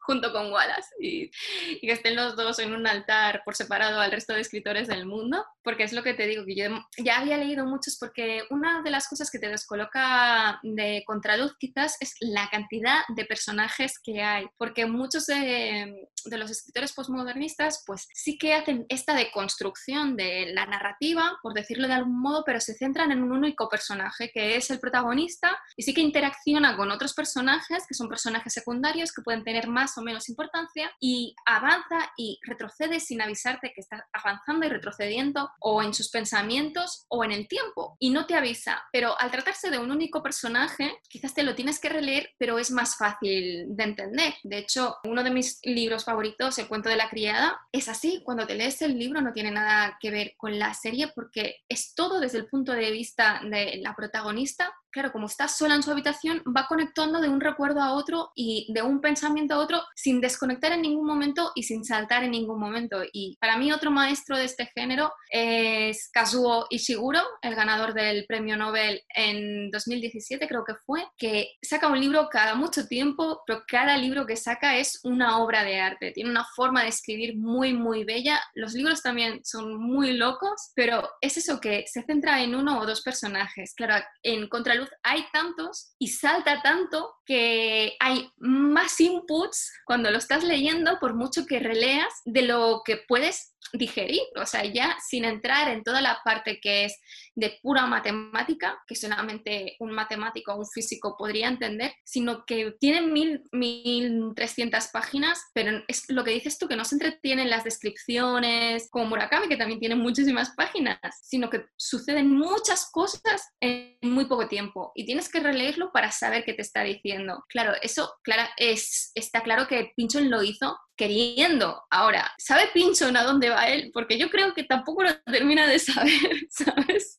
junto 0.00 0.32
con 0.32 0.52
Wallace 0.52 0.94
y, 1.00 1.30
y, 1.70 1.80
que 1.80 1.92
estén 1.92 2.14
los 2.14 2.36
dos 2.36 2.58
en 2.60 2.72
un 2.72 2.86
altar 2.86 3.42
por 3.44 3.56
separado 3.56 4.00
al 4.00 4.12
resto 4.12 4.32
de 4.32 4.40
escritores 4.40 4.86
del 4.86 5.06
mundo, 5.06 5.44
porque 5.62 5.82
es 5.82 5.92
lo 5.92 6.02
que 6.02 6.14
te 6.14 6.26
digo, 6.26 6.44
que 6.44 6.54
yo 6.54 6.64
ya 6.98 7.18
había 7.18 7.36
leído 7.36 7.66
muchos, 7.66 7.96
porque 7.98 8.42
una 8.50 8.82
de 8.82 8.90
las 8.90 9.08
cosas 9.08 9.30
que 9.30 9.38
te 9.38 9.48
descoloca 9.48 10.60
de 10.62 11.02
contraluz 11.06 11.56
quizás 11.58 11.79
es 11.84 12.14
la 12.20 12.48
cantidad 12.50 13.02
de 13.08 13.24
personajes 13.24 13.98
que 14.02 14.22
hay, 14.22 14.46
porque 14.56 14.86
muchos 14.86 15.26
de, 15.26 16.08
los 16.26 16.50
escritores 16.50 16.92
postmodernistas 16.92 17.82
pues 17.86 18.06
sí 18.12 18.38
que 18.38 18.54
hacen 18.54 18.86
esta 18.88 19.14
deconstrucción 19.14 20.16
de 20.16 20.52
la 20.52 20.66
narrativa, 20.66 21.38
por 21.42 21.54
decirlo 21.54 21.88
de 21.88 21.94
algún 21.94 22.20
modo, 22.20 22.44
pero 22.44 22.60
se 22.60 22.74
centran 22.74 23.10
en 23.12 23.22
un 23.22 23.32
único 23.32 23.68
personaje 23.68 24.30
que 24.32 24.56
es 24.56 24.70
el 24.70 24.80
protagonista 24.80 25.58
y 25.76 25.82
sí 25.82 25.94
que 25.94 26.00
interacciona 26.00 26.76
con 26.76 26.90
otros 26.90 27.14
personajes 27.14 27.86
que 27.86 27.94
son 27.94 28.08
personajes 28.08 28.52
secundarios 28.52 29.12
que 29.12 29.22
pueden 29.22 29.44
tener 29.44 29.68
más 29.68 29.96
o 29.98 30.02
menos 30.02 30.28
importancia 30.28 30.90
y 31.00 31.34
avanza 31.46 32.12
y 32.16 32.38
retrocede 32.42 33.00
sin 33.00 33.22
avisarte 33.22 33.72
que 33.74 33.80
está 33.80 34.06
avanzando 34.12 34.66
y 34.66 34.68
retrocediendo 34.68 35.50
o 35.60 35.82
en 35.82 35.94
sus 35.94 36.10
pensamientos 36.10 37.06
o 37.08 37.24
en 37.24 37.32
el 37.32 37.48
tiempo 37.48 37.96
y 37.98 38.10
no 38.10 38.26
te 38.26 38.34
avisa, 38.34 38.82
pero 38.92 39.18
al 39.20 39.30
tratarse 39.30 39.70
de 39.70 39.78
un 39.78 39.90
único 39.90 40.22
personaje 40.22 40.98
quizás 41.08 41.34
te 41.34 41.42
lo 41.42 41.54
que 41.78 41.88
releer, 41.88 42.30
pero 42.38 42.58
es 42.58 42.70
más 42.70 42.96
fácil 42.96 43.66
de 43.68 43.84
entender. 43.84 44.34
De 44.42 44.58
hecho, 44.58 44.96
uno 45.04 45.22
de 45.22 45.30
mis 45.30 45.60
libros 45.62 46.04
favoritos, 46.04 46.58
El 46.58 46.68
cuento 46.68 46.88
de 46.88 46.96
la 46.96 47.08
criada, 47.08 47.60
es 47.72 47.88
así. 47.88 48.22
Cuando 48.24 48.46
te 48.46 48.54
lees 48.54 48.82
el 48.82 48.98
libro 48.98 49.20
no 49.20 49.32
tiene 49.32 49.50
nada 49.50 49.98
que 50.00 50.10
ver 50.10 50.34
con 50.36 50.58
la 50.58 50.74
serie 50.74 51.08
porque 51.14 51.60
es 51.68 51.94
todo 51.94 52.20
desde 52.20 52.38
el 52.38 52.46
punto 52.46 52.72
de 52.72 52.90
vista 52.90 53.40
de 53.44 53.78
la 53.82 53.94
protagonista 53.94 54.72
claro, 54.90 55.12
como 55.12 55.26
está 55.26 55.48
sola 55.48 55.74
en 55.74 55.82
su 55.82 55.90
habitación, 55.90 56.42
va 56.56 56.66
conectando 56.68 57.20
de 57.20 57.28
un 57.28 57.40
recuerdo 57.40 57.80
a 57.80 57.92
otro 57.92 58.30
y 58.34 58.72
de 58.72 58.82
un 58.82 59.00
pensamiento 59.00 59.54
a 59.54 59.58
otro 59.58 59.82
sin 59.94 60.20
desconectar 60.20 60.72
en 60.72 60.82
ningún 60.82 61.06
momento 61.06 61.52
y 61.54 61.62
sin 61.62 61.84
saltar 61.84 62.24
en 62.24 62.32
ningún 62.32 62.58
momento. 62.58 63.02
Y 63.12 63.36
para 63.40 63.56
mí 63.56 63.72
otro 63.72 63.90
maestro 63.90 64.36
de 64.36 64.44
este 64.44 64.66
género 64.66 65.12
es 65.30 66.10
Kazuo 66.12 66.66
Ishiguro, 66.70 67.20
el 67.42 67.54
ganador 67.54 67.94
del 67.94 68.26
premio 68.26 68.56
Nobel 68.56 69.02
en 69.14 69.70
2017 69.70 70.46
creo 70.48 70.64
que 70.64 70.74
fue, 70.74 71.06
que 71.16 71.52
saca 71.62 71.88
un 71.88 72.00
libro 72.00 72.28
cada 72.30 72.54
mucho 72.54 72.86
tiempo, 72.86 73.42
pero 73.46 73.62
cada 73.66 73.96
libro 73.96 74.26
que 74.26 74.36
saca 74.36 74.76
es 74.76 75.00
una 75.04 75.38
obra 75.38 75.64
de 75.64 75.80
arte, 75.80 76.12
tiene 76.12 76.30
una 76.30 76.44
forma 76.44 76.82
de 76.82 76.88
escribir 76.88 77.36
muy, 77.36 77.72
muy 77.72 78.04
bella. 78.04 78.40
Los 78.54 78.74
libros 78.74 79.02
también 79.02 79.40
son 79.44 79.76
muy 79.76 80.12
locos, 80.12 80.72
pero 80.74 81.08
es 81.20 81.36
eso 81.36 81.60
que 81.60 81.84
se 81.86 82.02
centra 82.02 82.42
en 82.42 82.54
uno 82.54 82.80
o 82.80 82.86
dos 82.86 83.02
personajes. 83.02 83.74
Claro, 83.74 84.04
en 84.22 84.48
Contra 84.48 84.74
hay 85.02 85.24
tantos 85.32 85.94
y 85.98 86.08
salta 86.08 86.62
tanto 86.62 87.14
que 87.24 87.96
hay 88.00 88.32
más 88.38 89.00
inputs 89.00 89.72
cuando 89.84 90.10
lo 90.10 90.18
estás 90.18 90.44
leyendo, 90.44 90.98
por 91.00 91.14
mucho 91.14 91.46
que 91.46 91.58
releas, 91.58 92.12
de 92.24 92.42
lo 92.42 92.82
que 92.84 92.98
puedes 93.08 93.54
digerir, 93.72 94.22
o 94.36 94.46
sea, 94.46 94.64
ya 94.64 94.96
sin 95.06 95.24
entrar 95.24 95.68
en 95.68 95.82
toda 95.82 96.00
la 96.00 96.20
parte 96.24 96.60
que 96.60 96.86
es 96.86 96.98
de 97.34 97.58
pura 97.62 97.86
matemática, 97.86 98.78
que 98.86 98.96
solamente 98.96 99.76
un 99.78 99.92
matemático 99.92 100.52
o 100.52 100.58
un 100.58 100.66
físico 100.66 101.16
podría 101.16 101.48
entender, 101.48 101.92
sino 102.04 102.44
que 102.44 102.74
tienen 102.80 103.12
mil, 103.12 103.42
mil 103.52 104.32
trescientas 104.34 104.90
páginas, 104.92 105.40
pero 105.54 105.82
es 105.88 106.04
lo 106.08 106.24
que 106.24 106.32
dices 106.32 106.58
tú, 106.58 106.68
que 106.68 106.76
no 106.76 106.84
se 106.84 106.96
entretienen 106.96 107.50
las 107.50 107.64
descripciones, 107.64 108.88
como 108.90 109.06
Murakami, 109.06 109.48
que 109.48 109.56
también 109.56 109.80
tiene 109.80 109.94
muchísimas 109.94 110.50
páginas, 110.56 110.98
sino 111.22 111.48
que 111.50 111.66
suceden 111.76 112.30
muchas 112.30 112.90
cosas 112.90 113.50
en 113.60 113.96
muy 114.02 114.26
poco 114.26 114.48
tiempo 114.48 114.92
y 114.94 115.04
tienes 115.04 115.28
que 115.28 115.40
releerlo 115.40 115.92
para 115.92 116.10
saber 116.10 116.44
qué 116.44 116.54
te 116.54 116.62
está 116.62 116.82
diciendo. 116.82 117.44
Claro, 117.48 117.74
eso 117.82 118.14
claro, 118.22 118.48
es, 118.56 119.12
está 119.14 119.42
claro 119.42 119.66
que 119.66 119.92
Pinchon 119.96 120.30
lo 120.30 120.42
hizo 120.42 120.76
queriendo. 120.96 121.82
Ahora, 121.90 122.30
¿sabe 122.38 122.68
Pinchon 122.74 123.16
a 123.16 123.24
dónde 123.24 123.49
va 123.50 123.68
él? 123.68 123.90
Porque 123.92 124.18
yo 124.18 124.30
creo 124.30 124.54
que 124.54 124.64
tampoco 124.64 125.02
lo 125.02 125.14
termina 125.22 125.66
de 125.66 125.78
saber, 125.78 126.12
¿sabes? 126.50 127.16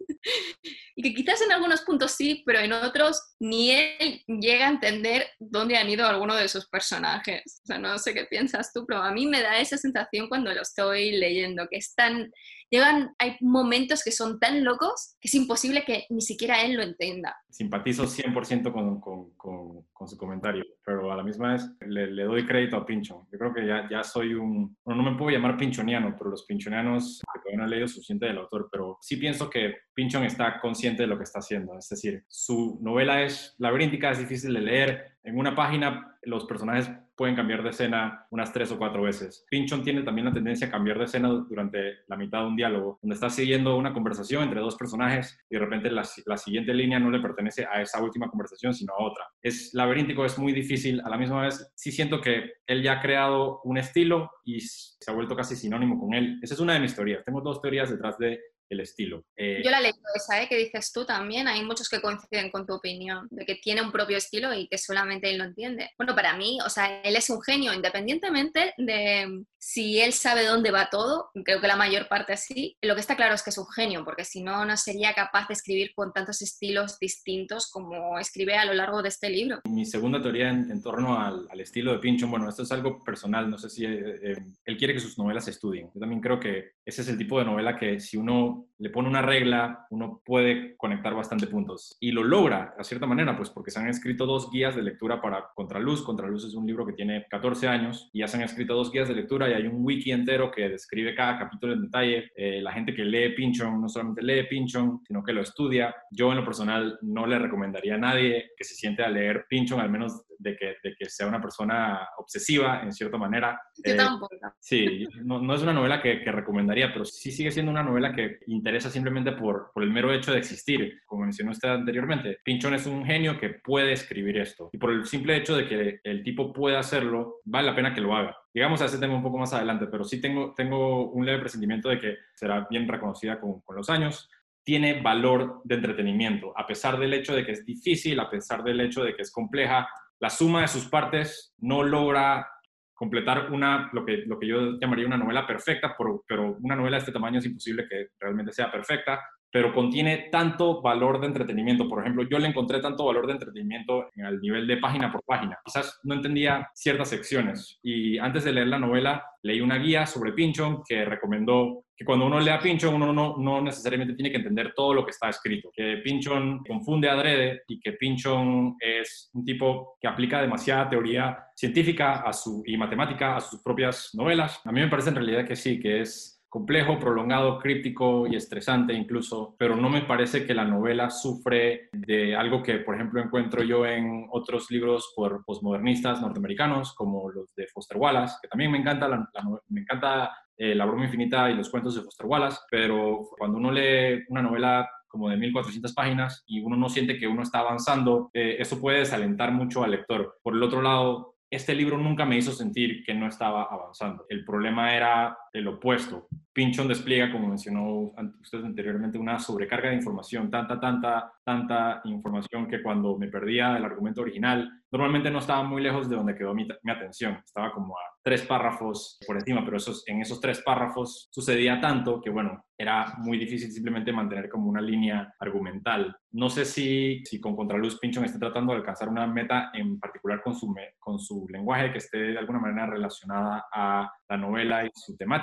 Y 0.96 1.04
que 1.04 1.14
quizás 1.14 1.42
en 1.42 1.52
algunos 1.52 1.82
puntos 1.82 2.12
sí, 2.12 2.44
pero 2.46 2.60
en 2.60 2.74
otros 2.74 3.22
ni 3.40 3.72
él 3.72 4.24
llega 4.28 4.68
a 4.68 4.72
entender 4.72 5.28
dónde 5.40 5.78
han 5.78 5.90
ido 5.90 6.06
algunos 6.06 6.40
de 6.40 6.48
sus 6.48 6.68
personajes. 6.68 7.62
O 7.64 7.68
sea, 7.68 7.78
no 7.78 7.98
sé 7.98 8.14
qué 8.14 8.26
piensas 8.26 8.72
tú, 8.74 8.86
pero 8.88 9.02
a 9.02 9.12
mí 9.12 9.26
me 9.26 9.42
da 9.42 9.60
esa 9.60 9.78
sensación 9.78 10.28
cuando 10.28 10.54
lo 10.54 10.62
estoy 10.62 11.12
leyendo, 11.12 11.68
que 11.70 11.78
están, 11.78 12.32
llegan, 12.72 13.14
hay 13.20 13.36
momentos 13.42 14.04
que 14.04 14.12
son 14.12 14.40
tan 14.40 14.64
locos 14.64 15.16
que 15.20 15.28
es 15.28 15.36
imposible 15.36 15.84
que 15.86 16.06
ni 16.10 16.22
siquiera 16.22 16.64
él 16.64 16.76
lo 16.76 16.84
entienda. 16.84 17.36
Simpatizo 17.50 18.06
100% 18.06 18.72
con, 18.72 19.02
con, 19.02 19.32
con, 19.36 19.86
con, 19.92 20.08
su 20.08 20.18
comentario, 20.18 20.64
pero 20.86 21.12
a 21.12 21.18
la 21.18 21.24
misma 21.24 21.54
vez 21.54 21.70
le, 21.86 22.08
le 22.08 22.24
doy 22.24 22.46
crédito 22.46 22.78
a 22.78 22.86
Pinchon. 22.86 23.28
Yo 23.32 23.38
creo 23.38 23.54
que 23.54 23.68
ya, 23.68 23.88
ya 23.90 24.04
soy 24.04 24.34
un, 24.34 24.76
no 24.86 25.04
me 25.04 25.18
puedo 25.18 25.32
llamar 25.32 25.58
pinchoniano, 25.58 26.16
pero 26.18 26.30
los 26.32 26.46
pinchonianos, 26.46 27.22
que 27.34 27.40
todavía 27.42 27.58
no 27.60 27.66
he 27.66 27.70
leído 27.70 27.88
suficiente 27.88 28.26
del 28.26 28.38
autor, 28.38 28.70
pero 28.72 28.98
sí 29.02 29.18
pienso 29.18 29.50
que 29.50 29.76
Pinchon 29.94 30.24
está 30.24 30.60
consciente 30.62 31.04
de 31.04 31.08
lo 31.08 31.18
que 31.18 31.26
está 31.26 31.40
haciendo. 31.40 31.78
Es 31.78 31.90
decir, 31.90 32.24
su 32.28 32.80
novela 32.82 33.22
es 33.22 33.54
laberíntica, 33.58 34.12
es 34.12 34.20
difícil 34.20 34.54
de 34.54 34.62
leer. 34.62 35.18
En 35.24 35.38
una 35.38 35.56
página 35.56 36.18
los 36.24 36.46
personajes 36.46 36.92
pueden 37.16 37.36
cambiar 37.36 37.62
de 37.62 37.70
escena 37.70 38.26
unas 38.32 38.52
tres 38.52 38.72
o 38.72 38.78
cuatro 38.78 39.04
veces. 39.04 39.46
Pinchon 39.50 39.84
tiene 39.84 40.02
también 40.02 40.26
la 40.26 40.34
tendencia 40.34 40.68
a 40.68 40.72
cambiar 40.72 40.98
de 40.98 41.06
escena 41.06 41.30
durante 41.30 42.00
la 42.08 42.18
mitad 42.18 42.40
de 42.40 42.48
un 42.48 42.56
diálogo, 42.56 42.98
donde 43.02 43.14
está 43.14 43.30
siguiendo 43.30 43.78
una 43.78 43.94
conversación 43.94 44.44
entre 44.44 44.60
dos 44.60 44.76
personajes 44.76 45.40
y 45.50 45.56
de 45.56 45.60
repente 45.60 45.92
la, 45.92 46.04
siguiente 46.04 46.74
línea 46.74 47.00
no 47.00 47.12
le 47.12 47.20
pertenece 47.20 47.66
a 47.66 47.82
esa 47.82 48.02
última 48.02 48.30
conversación, 48.30 48.74
sino 48.74 48.94
a 48.94 49.04
otra. 49.04 49.26
Es 49.42 49.72
laberíntico, 49.74 50.26
es 50.26 50.38
muy 50.40 50.54
difícil. 50.54 51.02
A 51.02 51.10
la 51.10 51.18
misma 51.18 51.44
vez, 51.44 51.72
sí 51.76 51.92
siento 51.92 52.22
que 52.22 52.54
él 52.66 52.82
ya 52.82 52.94
ha 52.94 53.02
creado 53.02 53.62
un 53.64 53.78
estilo 53.78 54.32
y 54.44 54.60
se 54.62 55.12
ha 55.12 55.14
vuelto 55.14 55.36
casi 55.36 55.56
sinónimo 55.56 56.00
con 56.00 56.14
él. 56.14 56.40
Esa 56.42 56.56
es 56.56 56.60
una 56.60 56.74
de 56.74 56.80
mis 56.80 56.96
teorías. 56.96 57.24
Tengo 57.24 57.42
dos 57.42 57.62
teorías 57.62 57.90
detrás 57.90 58.18
de 58.18 58.40
el 58.72 58.80
estilo. 58.80 59.26
Eh, 59.36 59.62
Yo 59.64 59.70
la 59.70 59.82
leo 59.82 59.94
esa, 60.16 60.42
¿eh? 60.42 60.48
que 60.48 60.58
dices 60.58 60.92
tú 60.94 61.06
también, 61.06 61.48
hay 61.48 61.64
muchos 61.64 61.90
que 61.90 62.02
coinciden 62.02 62.50
con 62.50 62.66
tu 62.66 62.74
opinión, 62.74 63.28
de 63.30 63.46
que 63.46 63.56
tiene 63.56 63.82
un 63.82 63.92
propio 63.92 64.18
estilo 64.18 64.54
y 64.54 64.68
que 64.68 64.78
solamente 64.78 65.30
él 65.30 65.38
lo 65.38 65.44
entiende. 65.44 65.90
Bueno, 65.98 66.16
para 66.16 66.36
mí, 66.36 66.58
o 66.66 66.70
sea, 66.70 67.02
él 67.02 67.16
es 67.16 67.30
un 67.30 67.42
genio, 67.42 67.74
independientemente 67.74 68.74
de 68.78 69.44
si 69.60 70.00
él 70.02 70.14
sabe 70.14 70.46
dónde 70.46 70.72
va 70.72 70.90
todo, 70.90 71.30
creo 71.44 71.60
que 71.60 71.68
la 71.68 71.76
mayor 71.76 72.08
parte 72.08 72.36
sí, 72.38 72.78
lo 72.82 72.96
que 72.96 73.02
está 73.02 73.16
claro 73.16 73.36
es 73.36 73.44
que 73.44 73.50
es 73.50 73.58
un 73.58 73.68
genio, 73.68 74.04
porque 74.06 74.24
si 74.24 74.42
no, 74.42 74.66
no 74.66 74.78
sería 74.78 75.14
capaz 75.14 75.48
de 75.50 75.54
escribir 75.54 75.92
con 75.94 76.14
tantos 76.14 76.42
estilos 76.42 76.98
distintos 76.98 77.70
como 77.70 78.18
escribe 78.20 78.56
a 78.56 78.66
lo 78.66 78.74
largo 78.74 79.04
de 79.04 79.10
este 79.10 79.30
libro. 79.30 79.60
Mi 79.70 79.86
segunda 79.86 80.22
teoría 80.22 80.50
en, 80.50 80.82
torno 80.82 81.20
al, 81.20 81.48
estilo 81.60 81.92
de 81.92 82.00
Pinchon, 82.00 82.32
bueno, 82.32 82.50
esto 82.50 82.64
es 82.64 82.72
algo 82.72 83.04
personal, 83.04 83.50
no 83.50 83.58
sé 83.58 83.70
si 83.70 83.86
eh, 83.86 84.20
eh, 84.24 84.38
él 84.66 84.78
quiere 84.78 84.94
que 84.94 85.00
sus 85.00 85.18
novelas 85.18 85.46
se 85.46 85.52
estudien. 85.52 85.92
Yo 85.94 86.00
también 86.00 86.22
creo 86.22 86.40
que 86.40 86.72
ese 86.86 87.02
es 87.02 87.10
el 87.10 87.18
tipo 87.18 87.38
de 87.38 87.46
novela 87.46 87.78
que 87.78 88.00
si 88.00 88.18
uno 88.18 88.68
le 88.80 88.90
pone 88.90 89.08
una 89.08 89.22
regla, 89.22 89.86
uno 89.92 90.22
puede 90.26 90.76
conectar 90.78 91.14
bastante 91.14 91.46
puntos. 91.46 91.98
Y 92.00 92.12
lo 92.12 92.24
logra, 92.24 92.74
a 92.78 92.84
cierta 92.84 93.06
manera, 93.06 93.38
pues 93.38 93.52
porque 93.52 93.70
se 93.70 93.80
han 93.80 93.88
escrito 93.88 94.26
dos 94.26 94.50
guías 94.52 94.76
de 94.76 94.82
lectura 94.82 95.22
para 95.22 95.50
Contraluz. 95.54 96.02
Contraluz 96.02 96.46
es 96.46 96.56
un 96.56 96.66
libro 96.66 96.86
que 96.86 96.94
tiene 96.94 97.28
14 97.30 97.68
años 97.68 98.10
y 98.12 98.20
ya 98.20 98.28
se 98.28 98.38
han 98.38 98.44
escrito 98.44 98.74
dos 98.74 98.92
guías 98.92 99.08
de 99.08 99.14
lectura 99.14 99.48
y 99.50 99.54
hay 99.54 99.68
un 99.68 99.86
wiki 99.86 100.12
entero 100.12 100.50
que 100.52 100.70
describe 100.70 101.14
cada 101.14 101.38
capítulo 101.38 101.74
en 101.74 101.84
detalle. 101.84 102.32
Eh, 102.36 102.60
la 102.62 102.74
gente 102.74 102.96
que 102.96 103.06
lee 103.06 103.36
Pinchon 103.36 103.80
no 103.80 103.88
solamente 103.88 104.24
lee 104.24 104.48
Pinchon, 104.50 105.02
sino 105.06 105.24
que 105.24 105.34
lo 105.34 105.42
estudia. 105.42 105.94
Yo 106.10 106.32
en 106.32 106.38
lo 106.38 106.46
personal 106.46 106.98
no 107.04 107.28
le 107.28 107.38
recomendaría 107.38 107.96
a 107.96 108.00
nadie 108.00 108.52
que 108.58 108.64
se 108.64 108.74
siente 108.74 109.04
a 109.04 109.10
leer 109.10 109.46
Pinchon, 109.48 109.80
al 109.80 109.92
menos 109.92 110.24
de 110.42 110.56
que, 110.56 110.76
de 110.84 110.96
que 110.98 111.10
sea 111.10 111.28
una 111.28 111.42
persona 111.42 112.08
obsesiva 112.18 112.82
en 112.82 112.92
cierta 112.92 113.18
manera. 113.18 113.62
Yo 113.86 113.96
tampoco. 113.96 114.30
Sí, 114.60 115.08
no, 115.24 115.40
no, 115.40 115.56
es 115.56 115.62
una 115.62 115.74
novela 115.74 116.02
que, 116.02 116.22
que, 116.22 116.32
recomendaría, 116.32 116.92
pero 116.92 117.06
sí 117.06 117.32
sigue 117.32 117.52
siendo 117.52 117.72
una 117.72 117.84
novela 117.84 118.14
que 118.14 118.40
interesa 118.48 118.90
simplemente 118.90 119.32
por, 119.34 119.72
por 119.74 119.84
el 119.84 119.92
mero 119.92 120.14
hecho 120.14 120.32
de 120.32 120.40
existir. 120.40 121.02
Como 121.06 121.24
mencionó 121.24 121.52
usted 121.52 121.70
anteriormente, 121.70 122.40
Pinchón 122.44 122.74
es 122.74 122.86
un 122.86 123.06
genio 123.06 123.40
que 123.40 123.50
puede 123.50 123.94
escribir 123.94 124.38
esto. 124.38 124.70
Y 124.74 124.78
por 124.78 124.92
el 124.92 125.06
simple 125.06 125.38
hecho 125.38 125.56
de 125.56 125.68
que 125.68 126.00
el 126.04 126.24
tipo 126.24 126.52
puede 126.54 126.78
hacerlo, 126.78 127.42
vale 127.46 127.68
la 127.68 127.76
pena 127.76 127.94
que 127.94 128.02
lo 128.02 128.16
haga. 128.16 128.36
Llegamos 128.54 128.82
a 128.82 128.86
ese 128.86 128.98
tema 128.98 129.16
un 129.16 129.24
poco 129.24 129.38
más 129.38 129.54
adelante, 129.54 129.88
pero 129.88 130.04
sí 130.04 130.20
tengo, 130.20 130.54
tengo 130.56 131.12
un 131.12 131.26
leve 131.26 131.40
presentimiento 131.40 131.90
de 131.90 132.00
que 132.00 132.18
será 132.36 132.68
bien 132.70 132.88
reconocida 132.88 133.40
con, 133.40 133.62
con 133.62 133.76
los 133.76 133.90
años 133.90 134.30
tiene 134.64 135.02
valor 135.02 135.62
de 135.64 135.76
entretenimiento, 135.76 136.54
a 136.58 136.68
pesar 136.68 137.00
del 137.00 137.14
hecho 137.14 137.36
de 137.36 137.46
que 137.46 137.52
es 137.52 137.66
difícil, 137.66 138.20
a 138.20 138.30
pesar 138.30 138.64
del 138.64 138.82
hecho 138.82 139.04
de 139.04 139.16
que 139.16 139.24
es 139.24 139.32
compleja, 139.32 139.88
la 140.22 140.30
suma 140.30 140.62
de 140.62 140.68
sus 140.68 140.88
partes 140.88 141.54
no 141.58 141.84
logra 141.84 142.48
completar 142.94 143.52
una, 143.52 143.90
lo, 143.94 144.06
que, 144.06 144.18
lo 144.28 144.40
que 144.40 144.48
yo 144.48 144.80
llamaría 144.80 145.08
una 145.08 145.18
novela 145.18 145.48
perfecta, 145.48 145.96
pero 146.28 146.58
una 146.62 146.76
novela 146.76 146.98
de 146.98 147.00
este 147.00 147.12
tamaño 147.12 147.40
es 147.40 147.46
imposible 147.46 147.88
que 147.90 148.10
realmente 148.20 148.52
sea 148.52 148.72
perfecta, 148.72 149.20
pero 149.52 149.74
contiene 149.74 150.30
tanto 150.32 150.82
valor 150.82 151.20
de 151.20 151.28
entretenimiento. 151.28 151.88
Por 151.88 152.02
ejemplo, 152.02 152.24
yo 152.30 152.40
le 152.40 152.48
encontré 152.48 152.80
tanto 152.80 153.06
valor 153.06 153.28
de 153.28 153.34
entretenimiento 153.34 154.08
en 154.16 154.26
el 154.26 154.40
nivel 154.40 154.68
de 154.68 154.78
página 154.78 155.12
por 155.12 155.24
página. 155.24 155.60
Quizás 155.64 156.00
no 156.04 156.16
entendía 156.16 156.70
ciertas 156.74 157.10
secciones 157.10 157.80
y 157.84 158.18
antes 158.18 158.44
de 158.44 158.54
leer 158.54 158.68
la 158.68 158.80
novela 158.80 159.26
leí 159.44 159.62
una 159.62 159.78
guía 159.78 160.06
sobre 160.06 160.34
Pinchon 160.34 160.84
que 160.88 161.04
recomendó 161.06 161.84
que 161.96 162.06
cuando 162.06 162.26
uno 162.26 162.40
lea 162.40 162.60
Pinchon 162.60 162.96
uno 162.96 163.14
no, 163.14 163.38
no 163.38 163.62
necesariamente 163.62 164.16
tiene 164.16 164.32
que 164.32 164.38
entender 164.38 164.74
todo 164.76 164.94
lo 164.94 165.06
que 165.06 165.12
está 165.12 165.30
escrito, 165.30 165.70
que 165.72 165.98
Pinchon 166.04 166.64
confunde 166.68 167.10
adrede 167.10 167.62
y 167.68 167.80
que 167.80 167.94
Pinchon 167.94 168.76
es 168.80 169.30
un 169.34 169.46
tipo 169.46 169.98
que 170.00 170.08
aplica 170.08 170.42
demasiada 170.42 170.90
teoría 170.90 171.38
científica 171.56 172.22
a 172.22 172.34
su, 172.34 172.64
y 172.66 172.76
matemática 172.76 173.36
a 173.36 173.42
sus 173.42 173.62
propias 173.62 174.10
novelas. 174.14 174.60
A 174.66 174.72
mí 174.72 174.82
me 174.82 174.88
parece 174.88 175.10
en 175.10 175.16
realidad 175.16 175.46
que 175.46 175.56
sí, 175.56 175.80
que 175.80 176.02
es 176.02 176.31
complejo, 176.52 177.00
prolongado, 177.00 177.58
críptico 177.60 178.28
y 178.28 178.36
estresante 178.36 178.94
incluso, 178.94 179.56
pero 179.58 179.78
no 179.78 179.90
me 179.90 180.02
parece 180.02 180.46
que 180.46 180.54
la 180.54 180.66
novela 180.66 181.10
sufre 181.10 181.88
de 181.94 182.36
algo 182.36 182.62
que, 182.62 182.80
por 182.80 182.96
ejemplo, 182.96 183.22
encuentro 183.22 183.64
yo 183.64 183.86
en 183.86 184.28
otros 184.32 184.70
libros 184.70 185.14
por 185.16 185.46
posmodernistas 185.46 186.22
norteamericanos, 186.22 186.94
como 186.94 187.32
los 187.32 187.56
de 187.56 187.68
Foster 187.68 187.98
Wallace, 187.98 188.36
que 188.42 188.50
también 188.50 188.70
me 188.70 188.80
encanta, 188.80 189.08
la, 189.08 189.26
me 189.70 189.80
encanta 189.80 190.36
eh, 190.58 190.76
La 190.76 190.84
broma 190.84 191.06
infinita 191.06 191.50
y 191.50 191.56
los 191.56 191.70
cuentos 191.70 191.96
de 191.96 192.02
Foster 192.02 192.28
Wallace, 192.28 192.60
pero 192.70 193.30
cuando 193.38 193.58
uno 193.58 193.72
lee 193.72 194.26
una 194.28 194.42
novela 194.42 194.90
como 195.08 195.30
de 195.30 195.38
1400 195.38 195.94
páginas 195.94 196.44
y 196.46 196.60
uno 196.60 196.76
no 196.76 196.90
siente 196.90 197.18
que 197.18 197.28
uno 197.28 197.44
está 197.44 197.60
avanzando, 197.60 198.30
eh, 198.34 198.58
eso 198.60 198.78
puede 198.82 199.00
desalentar 199.00 199.54
mucho 199.54 199.86
al 199.86 199.92
lector. 199.92 200.38
Por 200.44 200.54
el 200.56 200.64
otro 200.64 200.82
lado, 200.82 201.32
este 201.52 201.76
libro 201.76 201.98
nunca 201.98 202.26
me 202.26 202.38
hizo 202.38 202.54
sentir 202.54 203.04
que 203.04 203.14
no 203.14 203.28
estaba 203.28 203.64
avanzando. 203.64 204.26
El 204.30 204.46
problema 204.46 204.96
era 204.96 205.38
el 205.54 205.68
opuesto. 205.68 206.28
Pinchon 206.54 206.88
despliega, 206.88 207.32
como 207.32 207.48
mencionó 207.48 208.14
usted 208.42 208.64
anteriormente, 208.64 209.18
una 209.18 209.40
sobrecarga 209.40 209.90
de 209.90 209.96
información, 209.96 210.52
tanta, 210.52 210.80
tanta, 210.80 211.34
tanta 211.46 212.02
información 212.06 212.68
que 212.68 212.84
cuando 212.84 213.18
me 213.18 213.30
perdía 213.30 213.78
el 213.78 213.86
argumento 213.86 214.22
original, 214.22 214.70
normalmente 214.92 215.32
no 215.32 215.40
estaba 215.40 215.64
muy 215.64 215.82
lejos 215.82 216.10
de 216.10 216.18
donde 216.18 216.36
quedó 216.36 216.54
mi, 216.54 216.68
atención, 216.92 217.38
estaba 217.46 217.72
como 217.72 217.96
a 217.96 218.02
tres 218.22 218.42
párrafos 218.44 219.18
por 219.26 219.38
encima, 219.38 219.64
pero 219.64 219.78
esos, 219.78 220.04
en 220.08 220.22
esos 220.22 220.42
tres 220.42 220.62
párrafos 220.62 221.30
sucedía 221.32 221.80
tanto 221.80 222.22
que, 222.22 222.30
bueno, 222.30 222.66
era 222.78 223.14
muy 223.20 223.38
difícil 223.38 223.72
simplemente 223.72 224.12
mantener 224.12 224.50
como 224.50 224.70
una 224.70 224.82
línea 224.82 225.34
argumental. 225.40 226.16
No 226.32 226.50
sé 226.50 226.66
si, 226.66 227.22
si 227.24 227.40
con 227.40 227.56
Contraluz 227.56 227.98
Pinchon 228.00 228.26
esté 228.26 228.40
tratando 228.40 228.74
de 228.74 228.80
alcanzar 228.80 229.08
una 229.08 229.26
meta 229.26 229.72
en 229.74 230.00
particular 230.00 230.42
con 230.44 230.56
su, 230.56 230.76
con 231.00 231.20
su 231.20 231.48
lenguaje 231.50 231.92
que 231.92 232.00
esté 232.00 232.18
de 232.18 232.38
alguna 232.38 232.60
manera 232.60 232.88
relacionada 232.88 233.66
a 233.72 234.12
la 234.28 234.38
novela 234.38 234.86
y 234.86 234.90
su 234.94 235.16
temática. 235.16 235.41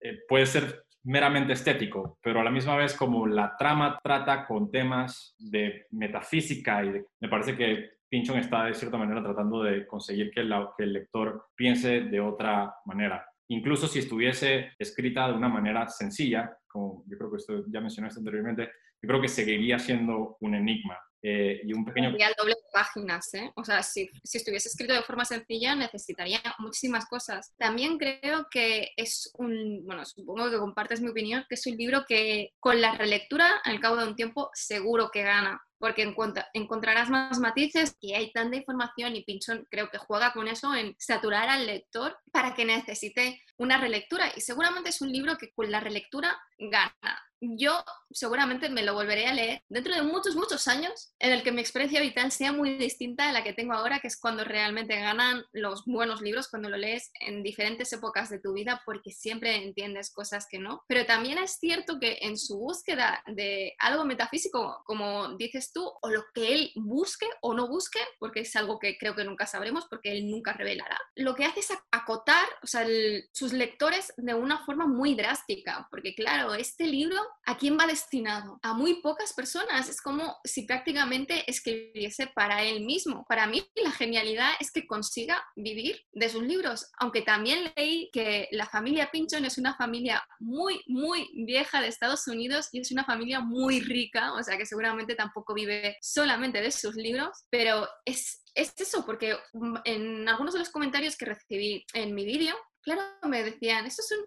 Eh, 0.00 0.18
puede 0.28 0.46
ser 0.46 0.82
meramente 1.04 1.52
estético, 1.52 2.18
pero 2.20 2.40
a 2.40 2.44
la 2.44 2.50
misma 2.50 2.76
vez 2.76 2.94
como 2.94 3.26
la 3.26 3.54
trama 3.56 3.98
trata 4.02 4.44
con 4.44 4.70
temas 4.70 5.36
de 5.38 5.86
metafísica 5.90 6.84
y 6.84 7.00
me 7.20 7.28
parece 7.28 7.56
que 7.56 7.90
Pinchon 8.08 8.38
está 8.38 8.64
de 8.64 8.74
cierta 8.74 8.98
manera 8.98 9.22
tratando 9.22 9.62
de 9.62 9.86
conseguir 9.86 10.30
que, 10.30 10.42
que 10.76 10.82
el 10.82 10.92
lector 10.92 11.46
piense 11.54 12.00
de 12.00 12.20
otra 12.20 12.74
manera. 12.86 13.24
Incluso 13.48 13.86
si 13.86 14.00
estuviese 14.00 14.72
escrita 14.78 15.28
de 15.28 15.34
una 15.34 15.48
manera 15.48 15.88
sencilla, 15.88 16.56
como 16.66 17.04
yo 17.06 17.16
creo 17.16 17.30
que 17.30 17.36
esto 17.36 17.64
ya 17.68 17.80
mencionaste 17.80 18.18
anteriormente, 18.20 18.70
yo 19.00 19.08
creo 19.08 19.20
que 19.20 19.28
seguiría 19.28 19.78
siendo 19.78 20.36
un 20.40 20.54
enigma. 20.54 20.98
Eh, 21.22 21.60
y 21.64 21.72
un 21.72 21.84
pequeño... 21.84 22.10
Sería 22.10 22.28
el 22.28 22.34
doble 22.36 22.54
de 22.54 22.70
páginas, 22.72 23.34
¿eh? 23.34 23.50
O 23.56 23.64
sea, 23.64 23.82
si, 23.82 24.08
si, 24.22 24.38
estuviese 24.38 24.68
escrito 24.68 24.92
de 24.94 25.02
forma 25.02 25.24
sencilla 25.24 25.74
necesitaría 25.74 26.40
muchísimas 26.58 27.06
cosas. 27.06 27.52
También 27.56 27.98
creo 27.98 28.46
que 28.50 28.92
es 28.96 29.30
un, 29.38 29.84
bueno, 29.84 30.04
supongo 30.04 30.50
que 30.50 30.58
compartes 30.58 31.00
mi 31.00 31.08
opinión, 31.08 31.44
que 31.48 31.54
es 31.56 31.66
un 31.66 31.76
libro 31.76 32.04
que 32.06 32.52
con 32.60 32.80
la 32.80 32.94
relectura, 32.94 33.60
al 33.64 33.80
cabo 33.80 33.96
de 33.96 34.06
un 34.06 34.16
tiempo, 34.16 34.50
seguro 34.54 35.10
que 35.10 35.22
gana 35.22 35.60
porque 35.78 36.14
encontrarás 36.54 37.10
más 37.10 37.38
matices 37.38 37.96
y 38.00 38.14
hay 38.14 38.32
tanta 38.32 38.56
información 38.56 39.14
y 39.14 39.24
Pinchon 39.24 39.66
creo 39.70 39.90
que 39.90 39.98
juega 39.98 40.32
con 40.32 40.48
eso 40.48 40.74
en 40.74 40.94
saturar 40.98 41.48
al 41.48 41.66
lector 41.66 42.16
para 42.32 42.54
que 42.54 42.64
necesite 42.64 43.42
una 43.58 43.78
relectura 43.78 44.32
y 44.34 44.40
seguramente 44.40 44.90
es 44.90 45.00
un 45.02 45.12
libro 45.12 45.36
que 45.36 45.52
con 45.52 45.70
la 45.70 45.80
relectura 45.80 46.36
gana 46.58 47.25
yo 47.56 47.84
seguramente 48.10 48.68
me 48.68 48.82
lo 48.82 48.94
volveré 48.94 49.26
a 49.26 49.34
leer 49.34 49.62
dentro 49.68 49.94
de 49.94 50.02
muchos, 50.02 50.36
muchos 50.36 50.68
años 50.68 51.12
en 51.18 51.32
el 51.32 51.42
que 51.42 51.52
mi 51.52 51.60
experiencia 51.60 52.00
vital 52.00 52.32
sea 52.32 52.52
muy 52.52 52.76
distinta 52.76 53.28
a 53.28 53.32
la 53.32 53.44
que 53.44 53.52
tengo 53.52 53.74
ahora, 53.74 54.00
que 54.00 54.08
es 54.08 54.18
cuando 54.18 54.44
realmente 54.44 54.98
ganan 54.98 55.44
los 55.52 55.84
buenos 55.84 56.20
libros, 56.20 56.48
cuando 56.48 56.68
lo 56.68 56.76
lees 56.76 57.10
en 57.20 57.42
diferentes 57.42 57.92
épocas 57.92 58.30
de 58.30 58.38
tu 58.38 58.52
vida, 58.52 58.82
porque 58.84 59.10
siempre 59.10 59.56
entiendes 59.56 60.10
cosas 60.10 60.46
que 60.50 60.58
no. 60.58 60.82
Pero 60.88 61.06
también 61.06 61.38
es 61.38 61.58
cierto 61.58 61.98
que 62.00 62.18
en 62.22 62.38
su 62.38 62.58
búsqueda 62.58 63.22
de 63.26 63.74
algo 63.78 64.04
metafísico, 64.04 64.82
como 64.84 65.36
dices 65.36 65.72
tú, 65.72 65.90
o 66.00 66.10
lo 66.10 66.24
que 66.34 66.54
él 66.54 66.72
busque 66.76 67.26
o 67.42 67.54
no 67.54 67.68
busque, 67.68 68.00
porque 68.18 68.40
es 68.40 68.56
algo 68.56 68.78
que 68.78 68.96
creo 68.98 69.14
que 69.14 69.24
nunca 69.24 69.46
sabremos, 69.46 69.86
porque 69.88 70.12
él 70.12 70.30
nunca 70.30 70.52
revelará, 70.52 70.98
lo 71.14 71.34
que 71.34 71.44
hace 71.44 71.60
es 71.60 71.72
acotar 71.90 72.46
o 72.62 72.66
sea, 72.66 72.86
sus 73.32 73.52
lectores 73.52 74.12
de 74.16 74.34
una 74.34 74.64
forma 74.64 74.86
muy 74.86 75.14
drástica, 75.14 75.86
porque 75.90 76.14
claro, 76.14 76.54
este 76.54 76.86
libro 76.86 77.20
¿a 77.44 77.56
quién 77.56 77.78
va 77.78 77.86
destinado? 77.86 78.58
A 78.62 78.74
muy 78.74 79.00
pocas 79.00 79.32
personas. 79.32 79.88
Es 79.88 80.00
como 80.00 80.36
si 80.44 80.62
prácticamente 80.62 81.48
escribiese 81.50 82.28
para 82.28 82.62
él 82.62 82.84
mismo. 82.84 83.24
Para 83.28 83.46
mí 83.46 83.66
la 83.76 83.90
genialidad 83.90 84.52
es 84.60 84.70
que 84.70 84.86
consiga 84.86 85.44
vivir 85.56 86.00
de 86.12 86.28
sus 86.28 86.42
libros, 86.42 86.90
aunque 86.98 87.22
también 87.22 87.72
leí 87.76 88.10
que 88.12 88.48
la 88.52 88.66
familia 88.66 89.10
Pinchon 89.10 89.44
es 89.44 89.58
una 89.58 89.76
familia 89.76 90.26
muy, 90.40 90.82
muy 90.86 91.28
vieja 91.44 91.80
de 91.80 91.88
Estados 91.88 92.26
Unidos 92.28 92.68
y 92.72 92.80
es 92.80 92.90
una 92.92 93.04
familia 93.04 93.40
muy 93.40 93.80
rica, 93.80 94.32
o 94.32 94.42
sea 94.42 94.56
que 94.56 94.66
seguramente 94.66 95.14
tampoco 95.14 95.54
vive 95.54 95.96
solamente 96.00 96.60
de 96.60 96.70
sus 96.70 96.94
libros, 96.96 97.44
pero 97.50 97.88
es 98.04 98.42
es 98.56 98.72
eso, 98.78 99.04
porque 99.04 99.36
en 99.84 100.28
algunos 100.28 100.54
de 100.54 100.60
los 100.60 100.70
comentarios 100.70 101.16
que 101.16 101.26
recibí 101.26 101.84
en 101.92 102.14
mi 102.14 102.24
vídeo 102.24 102.56
claro, 102.86 103.02
me 103.24 103.42
decían, 103.42 103.84
estos 103.84 104.06
son 104.06 104.18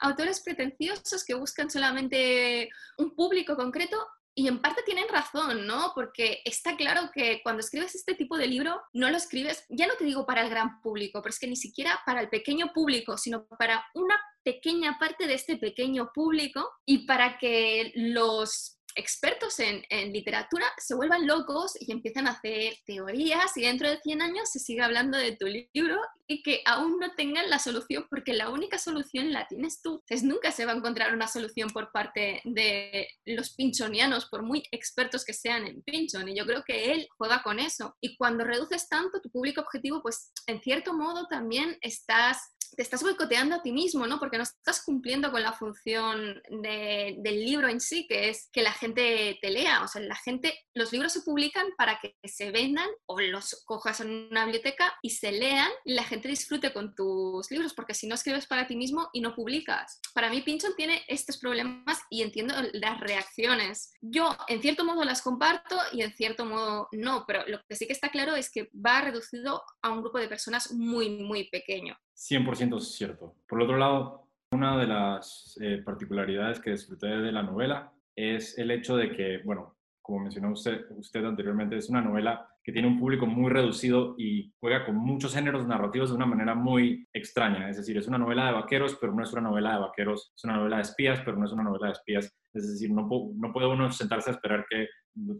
autores 0.00 0.40
pretenciosos 0.40 1.24
que 1.24 1.34
buscan 1.34 1.70
solamente 1.70 2.68
un 2.98 3.14
público 3.14 3.56
concreto 3.56 3.96
y 4.34 4.48
en 4.48 4.60
parte 4.60 4.82
tienen 4.84 5.08
razón, 5.08 5.66
¿no? 5.66 5.92
Porque 5.94 6.40
está 6.44 6.76
claro 6.76 7.10
que 7.12 7.40
cuando 7.42 7.60
escribes 7.60 7.94
este 7.94 8.14
tipo 8.14 8.38
de 8.38 8.46
libro, 8.46 8.80
no 8.92 9.10
lo 9.10 9.16
escribes, 9.16 9.64
ya 9.68 9.86
no 9.86 9.94
te 9.94 10.04
digo 10.04 10.24
para 10.24 10.42
el 10.42 10.50
gran 10.50 10.80
público, 10.80 11.20
pero 11.20 11.30
es 11.30 11.38
que 11.38 11.46
ni 11.46 11.56
siquiera 11.56 12.00
para 12.06 12.20
el 12.20 12.28
pequeño 12.28 12.72
público, 12.72 13.18
sino 13.18 13.46
para 13.46 13.84
una 13.94 14.18
pequeña 14.42 14.98
parte 14.98 15.26
de 15.26 15.34
este 15.34 15.56
pequeño 15.56 16.12
público 16.14 16.70
y 16.86 17.06
para 17.06 17.38
que 17.38 17.92
los 17.94 18.78
expertos 18.94 19.58
en, 19.60 19.82
literatura 20.12 20.66
se 20.78 20.94
vuelvan 20.94 21.26
locos 21.26 21.72
y 21.80 21.92
empiezan 21.92 22.26
a 22.26 22.32
hacer 22.32 22.74
teorías 22.84 23.56
y 23.56 23.62
dentro 23.62 23.88
de 23.88 23.98
100 23.98 24.22
años 24.22 24.50
se 24.50 24.58
sigue 24.58 24.82
hablando 24.82 25.16
de 25.16 25.36
tu 25.36 25.46
libro 25.46 26.00
y 26.26 26.42
que 26.42 26.62
aún 26.64 26.98
no 26.98 27.14
tengan 27.14 27.50
la 27.50 27.58
solución 27.58 28.06
porque 28.08 28.32
la 28.32 28.50
única 28.50 28.78
solución 28.78 29.32
la 29.32 29.46
tienes 29.48 29.82
tú. 29.82 30.02
Nunca 30.22 30.52
se 30.52 30.64
va 30.64 30.72
a 30.72 30.76
encontrar 30.76 31.14
una 31.14 31.28
solución 31.28 31.70
por 31.70 31.90
parte 31.90 32.40
de 32.44 33.08
los 33.24 33.54
pinchonianos, 33.54 34.26
por 34.26 34.42
muy 34.42 34.62
expertos 34.70 35.24
que 35.24 35.32
sean 35.32 35.66
en 35.66 35.82
pinchon 35.82 36.28
y 36.28 36.36
yo 36.36 36.46
creo 36.46 36.64
que 36.64 36.92
él 36.92 37.08
juega 37.18 37.42
con 37.42 37.58
eso. 37.58 37.96
Y 38.00 38.16
cuando 38.16 38.44
reduces 38.44 38.88
tanto 38.88 39.20
tu 39.20 39.30
público 39.30 39.60
objetivo, 39.60 40.02
pues 40.02 40.32
en 40.46 40.60
cierto 40.62 40.94
modo 40.94 41.26
también 41.28 41.76
estás 41.80 42.51
te 42.76 42.82
estás 42.82 43.02
boicoteando 43.02 43.56
a 43.56 43.62
ti 43.62 43.72
mismo, 43.72 44.06
¿no? 44.06 44.18
Porque 44.18 44.38
no 44.38 44.44
estás 44.44 44.82
cumpliendo 44.84 45.30
con 45.30 45.42
la 45.42 45.52
función 45.52 46.42
del 46.50 47.44
libro 47.44 47.68
en 47.68 47.80
sí, 47.80 48.06
que 48.06 48.28
es 48.30 48.48
que 48.52 48.62
la 48.62 48.72
gente 48.72 49.38
te 49.40 49.50
lea. 49.50 49.82
O 49.82 49.88
sea, 49.88 50.02
la 50.02 50.16
gente, 50.16 50.58
los 50.74 50.92
libros 50.92 51.12
se 51.12 51.22
publican 51.22 51.66
para 51.76 51.98
que 52.00 52.16
se 52.24 52.50
vendan 52.50 52.88
o 53.06 53.20
los 53.20 53.62
cojas 53.64 54.00
en 54.00 54.28
una 54.30 54.44
biblioteca 54.44 54.92
y 55.02 55.10
se 55.10 55.32
lean 55.32 55.70
y 55.84 55.94
la 55.94 56.04
gente 56.04 56.28
disfrute 56.28 56.72
con 56.72 56.94
tus 56.94 57.50
libros, 57.50 57.74
porque 57.74 57.94
si 57.94 58.06
no 58.06 58.14
escribes 58.14 58.46
para 58.46 58.66
ti 58.66 58.76
mismo 58.76 59.08
y 59.12 59.20
no 59.20 59.34
publicas. 59.34 60.00
Para 60.14 60.30
mí, 60.30 60.42
Pinchon 60.42 60.74
tiene 60.76 61.02
estos 61.08 61.38
problemas 61.38 62.00
y 62.10 62.22
entiendo 62.22 62.54
las 62.72 63.00
reacciones. 63.00 63.92
Yo, 64.00 64.36
en 64.48 64.62
cierto 64.62 64.84
modo, 64.84 65.04
las 65.04 65.22
comparto 65.22 65.76
y 65.92 66.02
en 66.02 66.14
cierto 66.14 66.44
modo 66.44 66.88
no, 66.92 67.24
pero 67.26 67.46
lo 67.46 67.60
que 67.68 67.76
sí 67.76 67.86
que 67.86 67.92
está 67.92 68.10
claro 68.10 68.34
es 68.36 68.50
que 68.50 68.70
va 68.74 69.00
reducido 69.00 69.62
a 69.82 69.90
un 69.90 70.02
grupo 70.02 70.18
de 70.18 70.28
personas 70.28 70.72
muy, 70.72 71.08
muy 71.10 71.48
pequeño. 71.48 71.96
100% 72.30 72.80
cierto. 72.80 73.34
Por 73.48 73.62
otro 73.62 73.76
lado, 73.76 74.28
una 74.52 74.78
de 74.78 74.86
las 74.86 75.58
eh, 75.60 75.82
particularidades 75.84 76.60
que 76.60 76.70
disfruté 76.70 77.06
de 77.06 77.32
la 77.32 77.42
novela 77.42 77.92
es 78.14 78.58
el 78.58 78.70
hecho 78.70 78.96
de 78.96 79.10
que, 79.10 79.38
bueno, 79.44 79.76
como 80.00 80.20
mencionó 80.20 80.52
usted, 80.52 81.24
anteriormente, 81.24 81.76
es 81.76 81.88
una 81.88 82.02
novela 82.02 82.48
que 82.62 82.72
tiene 82.72 82.88
un 82.88 82.98
público 82.98 83.26
muy 83.26 83.50
reducido 83.50 84.14
y 84.18 84.52
juega 84.60 84.84
con 84.84 84.96
muchos 84.96 85.34
géneros 85.34 85.66
narrativos 85.66 86.10
de 86.10 86.16
una 86.16 86.26
manera 86.26 86.54
muy 86.54 87.08
extraña. 87.12 87.68
Es 87.70 87.76
decir, 87.76 87.96
es 87.96 88.08
una 88.08 88.18
novela 88.18 88.46
de 88.46 88.52
vaqueros, 88.52 88.98
pero 89.00 89.12
no 89.12 89.22
es 89.22 89.32
una 89.32 89.42
novela 89.42 89.74
de 89.74 89.80
vaqueros. 89.80 90.32
Es 90.36 90.44
una 90.44 90.56
novela 90.56 90.76
de 90.76 90.82
espías, 90.82 91.20
pero 91.24 91.36
no 91.36 91.46
es 91.46 91.52
una 91.52 91.62
novela 91.62 91.86
de 91.86 91.92
espías. 91.92 92.36
Es 92.52 92.68
decir, 92.68 92.90
no, 92.90 93.08
no 93.34 93.52
puede 93.52 93.66
uno 93.68 93.90
sentarse 93.90 94.30
a 94.30 94.34
esperar 94.34 94.66
que, 94.68 94.88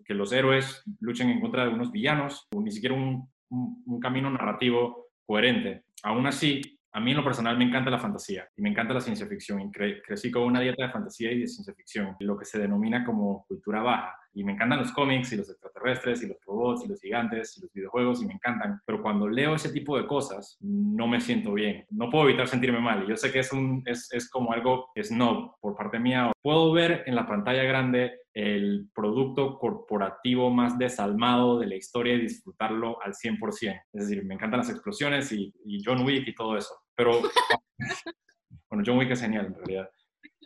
los 0.08 0.32
héroes 0.32 0.82
luchen 1.00 1.30
en 1.30 1.40
contra 1.40 1.64
de 1.64 1.74
unos 1.74 1.90
villanos, 1.90 2.46
o 2.54 2.60
ni 2.60 2.70
siquiera 2.70 2.94
un 2.94 4.00
camino 4.00 4.30
narrativo 4.30 5.11
coherente. 5.26 5.84
Aún 6.02 6.26
así, 6.26 6.60
a 6.92 7.00
mí 7.00 7.12
en 7.12 7.16
lo 7.16 7.24
personal 7.24 7.56
me 7.56 7.64
encanta 7.64 7.90
la 7.90 7.98
fantasía 7.98 8.48
y 8.56 8.62
me 8.62 8.68
encanta 8.68 8.94
la 8.94 9.00
ciencia 9.00 9.26
ficción 9.26 9.60
y 9.60 9.70
crecí 9.70 10.30
con 10.30 10.42
una 10.42 10.60
dieta 10.60 10.86
de 10.86 10.92
fantasía 10.92 11.32
y 11.32 11.40
de 11.40 11.48
ciencia 11.48 11.74
ficción, 11.74 12.16
lo 12.20 12.36
que 12.36 12.44
se 12.44 12.58
denomina 12.58 13.04
como 13.04 13.44
cultura 13.46 13.82
baja. 13.82 14.14
Y 14.34 14.44
me 14.44 14.52
encantan 14.52 14.78
los 14.78 14.92
cómics 14.92 15.32
y 15.32 15.36
los 15.36 15.50
extraterrestres 15.50 16.22
y 16.22 16.28
los 16.28 16.38
robots 16.46 16.84
y 16.84 16.88
los 16.88 17.00
gigantes 17.00 17.56
y 17.56 17.62
los 17.62 17.72
videojuegos 17.72 18.22
y 18.22 18.26
me 18.26 18.34
encantan. 18.34 18.80
Pero 18.86 19.02
cuando 19.02 19.28
leo 19.28 19.54
ese 19.54 19.72
tipo 19.72 19.96
de 19.96 20.06
cosas, 20.06 20.56
no 20.60 21.06
me 21.06 21.20
siento 21.20 21.52
bien. 21.52 21.86
No 21.90 22.10
puedo 22.10 22.28
evitar 22.28 22.48
sentirme 22.48 22.80
mal. 22.80 23.04
Y 23.04 23.08
yo 23.08 23.16
sé 23.16 23.30
que 23.30 23.40
es, 23.40 23.52
un, 23.52 23.82
es, 23.86 24.08
es 24.12 24.30
como 24.30 24.52
algo 24.52 24.90
snob 25.00 25.56
por 25.60 25.76
parte 25.76 25.98
mía. 25.98 26.32
Puedo 26.42 26.72
ver 26.72 27.04
en 27.06 27.14
la 27.14 27.26
pantalla 27.26 27.64
grande 27.64 28.22
el 28.34 28.88
producto 28.94 29.58
corporativo 29.58 30.50
más 30.50 30.78
desalmado 30.78 31.58
de 31.58 31.66
la 31.66 31.76
historia 31.76 32.14
y 32.14 32.22
disfrutarlo 32.22 33.02
al 33.02 33.12
100%. 33.12 33.82
Es 33.92 34.08
decir, 34.08 34.24
me 34.24 34.34
encantan 34.34 34.60
las 34.60 34.70
explosiones 34.70 35.32
y, 35.32 35.52
y 35.64 35.82
John 35.84 36.04
Wick 36.04 36.26
y 36.28 36.34
todo 36.34 36.56
eso. 36.56 36.74
Pero, 36.94 37.20
bueno, 38.70 38.84
John 38.86 38.98
Wick 38.98 39.10
es 39.10 39.20
genial 39.20 39.46
en 39.46 39.54
realidad. 39.54 39.90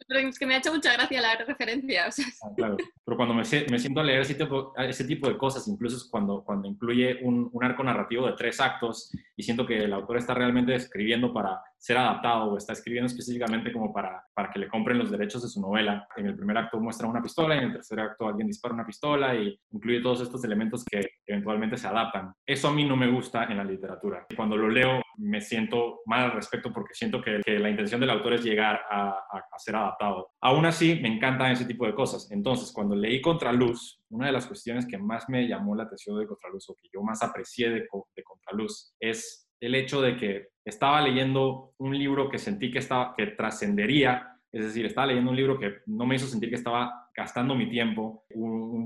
Pero 0.08 0.28
es 0.28 0.38
que 0.38 0.46
me 0.46 0.54
ha 0.54 0.58
hecho 0.58 0.72
mucha 0.72 0.92
gracia 0.92 1.20
la 1.20 1.36
referencia. 1.36 2.06
Ah, 2.42 2.50
claro, 2.56 2.76
pero 3.04 3.16
cuando 3.16 3.34
me, 3.34 3.42
me, 3.42 3.78
siento 3.78 4.00
a 4.00 4.04
leer 4.04 4.20
ese 4.20 4.34
tipo, 4.34 4.72
ese 4.76 5.04
tipo 5.04 5.28
de 5.28 5.36
cosas, 5.36 5.66
incluso 5.68 6.08
cuando, 6.10 6.42
cuando 6.44 6.68
incluye 6.68 7.18
un, 7.22 7.50
un, 7.52 7.64
arco 7.64 7.82
narrativo 7.82 8.26
de 8.26 8.34
tres 8.34 8.60
actos 8.60 9.10
y 9.36 9.42
siento 9.42 9.66
que 9.66 9.84
el 9.84 9.92
autor 9.92 10.18
está 10.18 10.34
realmente 10.34 10.74
escribiendo 10.74 11.32
para 11.32 11.60
ser 11.78 11.98
adaptado 11.98 12.52
o 12.52 12.56
está 12.56 12.72
escribiendo 12.72 13.06
específicamente 13.06 13.72
como 13.72 13.92
para, 13.92 14.24
para 14.34 14.50
que 14.50 14.58
le 14.58 14.68
compren 14.68 14.98
los 14.98 15.10
derechos 15.10 15.42
de 15.42 15.48
su 15.48 15.60
novela. 15.60 16.06
En 16.16 16.26
el 16.26 16.36
primer 16.36 16.58
acto 16.58 16.80
muestra 16.80 17.06
una 17.06 17.22
pistola 17.22 17.54
y 17.54 17.58
en 17.58 17.64
el 17.64 17.72
tercer 17.72 18.00
acto 18.00 18.26
alguien 18.28 18.46
dispara 18.46 18.74
una 18.74 18.86
pistola 18.86 19.34
y 19.34 19.58
incluye 19.70 20.00
todos 20.00 20.20
estos 20.20 20.42
elementos 20.44 20.84
que 20.84 21.00
eventualmente 21.26 21.76
se 21.76 21.86
adaptan. 21.86 22.32
Eso 22.44 22.68
a 22.68 22.72
mí 22.72 22.84
no 22.84 22.96
me 22.96 23.10
gusta 23.10 23.44
en 23.44 23.58
la 23.58 23.64
literatura. 23.64 24.26
Cuando 24.36 24.56
lo 24.56 24.68
leo 24.68 25.02
me 25.18 25.40
siento 25.40 26.00
mal 26.06 26.24
al 26.24 26.32
respecto 26.32 26.72
porque 26.72 26.94
siento 26.94 27.22
que, 27.22 27.40
que 27.44 27.58
la 27.58 27.70
intención 27.70 28.00
del 28.00 28.10
autor 28.10 28.34
es 28.34 28.44
llegar 28.44 28.80
a, 28.90 29.10
a, 29.10 29.58
ser 29.58 29.76
adaptado. 29.76 30.30
Aún 30.40 30.66
así, 30.66 30.98
me 31.00 31.08
encantan 31.08 31.52
ese 31.52 31.64
tipo 31.64 31.86
de 31.86 31.94
cosas. 31.94 32.30
Entonces, 32.30 32.72
cuando 32.72 32.94
leí 32.94 33.20
Contraluz, 33.20 34.00
una 34.10 34.26
de 34.26 34.32
las 34.32 34.46
cuestiones 34.46 34.86
que 34.86 34.98
más 34.98 35.28
me 35.28 35.48
llamó 35.48 35.74
la 35.74 35.84
atención 35.84 36.18
de 36.18 36.26
Contraluz 36.26 36.68
o 36.68 36.74
que 36.74 36.88
yo 36.92 37.02
más 37.02 37.22
aprecié 37.22 37.70
de, 37.70 37.80
de 37.80 38.22
Contraluz 38.22 38.94
es 39.00 39.45
el 39.60 39.74
hecho 39.74 40.00
de 40.00 40.16
que 40.16 40.48
estaba 40.64 41.00
leyendo 41.00 41.74
un 41.78 41.96
libro 41.96 42.28
que 42.28 42.38
sentí 42.38 42.70
que, 42.70 42.80
estaba, 42.80 43.14
que 43.16 43.28
trascendería, 43.28 44.36
es 44.52 44.64
decir, 44.64 44.86
estaba 44.86 45.06
leyendo 45.06 45.30
un 45.30 45.36
libro 45.36 45.58
que 45.58 45.76
no 45.86 46.06
me 46.06 46.16
hizo 46.16 46.26
sentir 46.26 46.50
que 46.50 46.56
estaba 46.56 47.10
gastando 47.14 47.54
mi 47.54 47.70
tiempo, 47.70 48.24
un, 48.34 48.76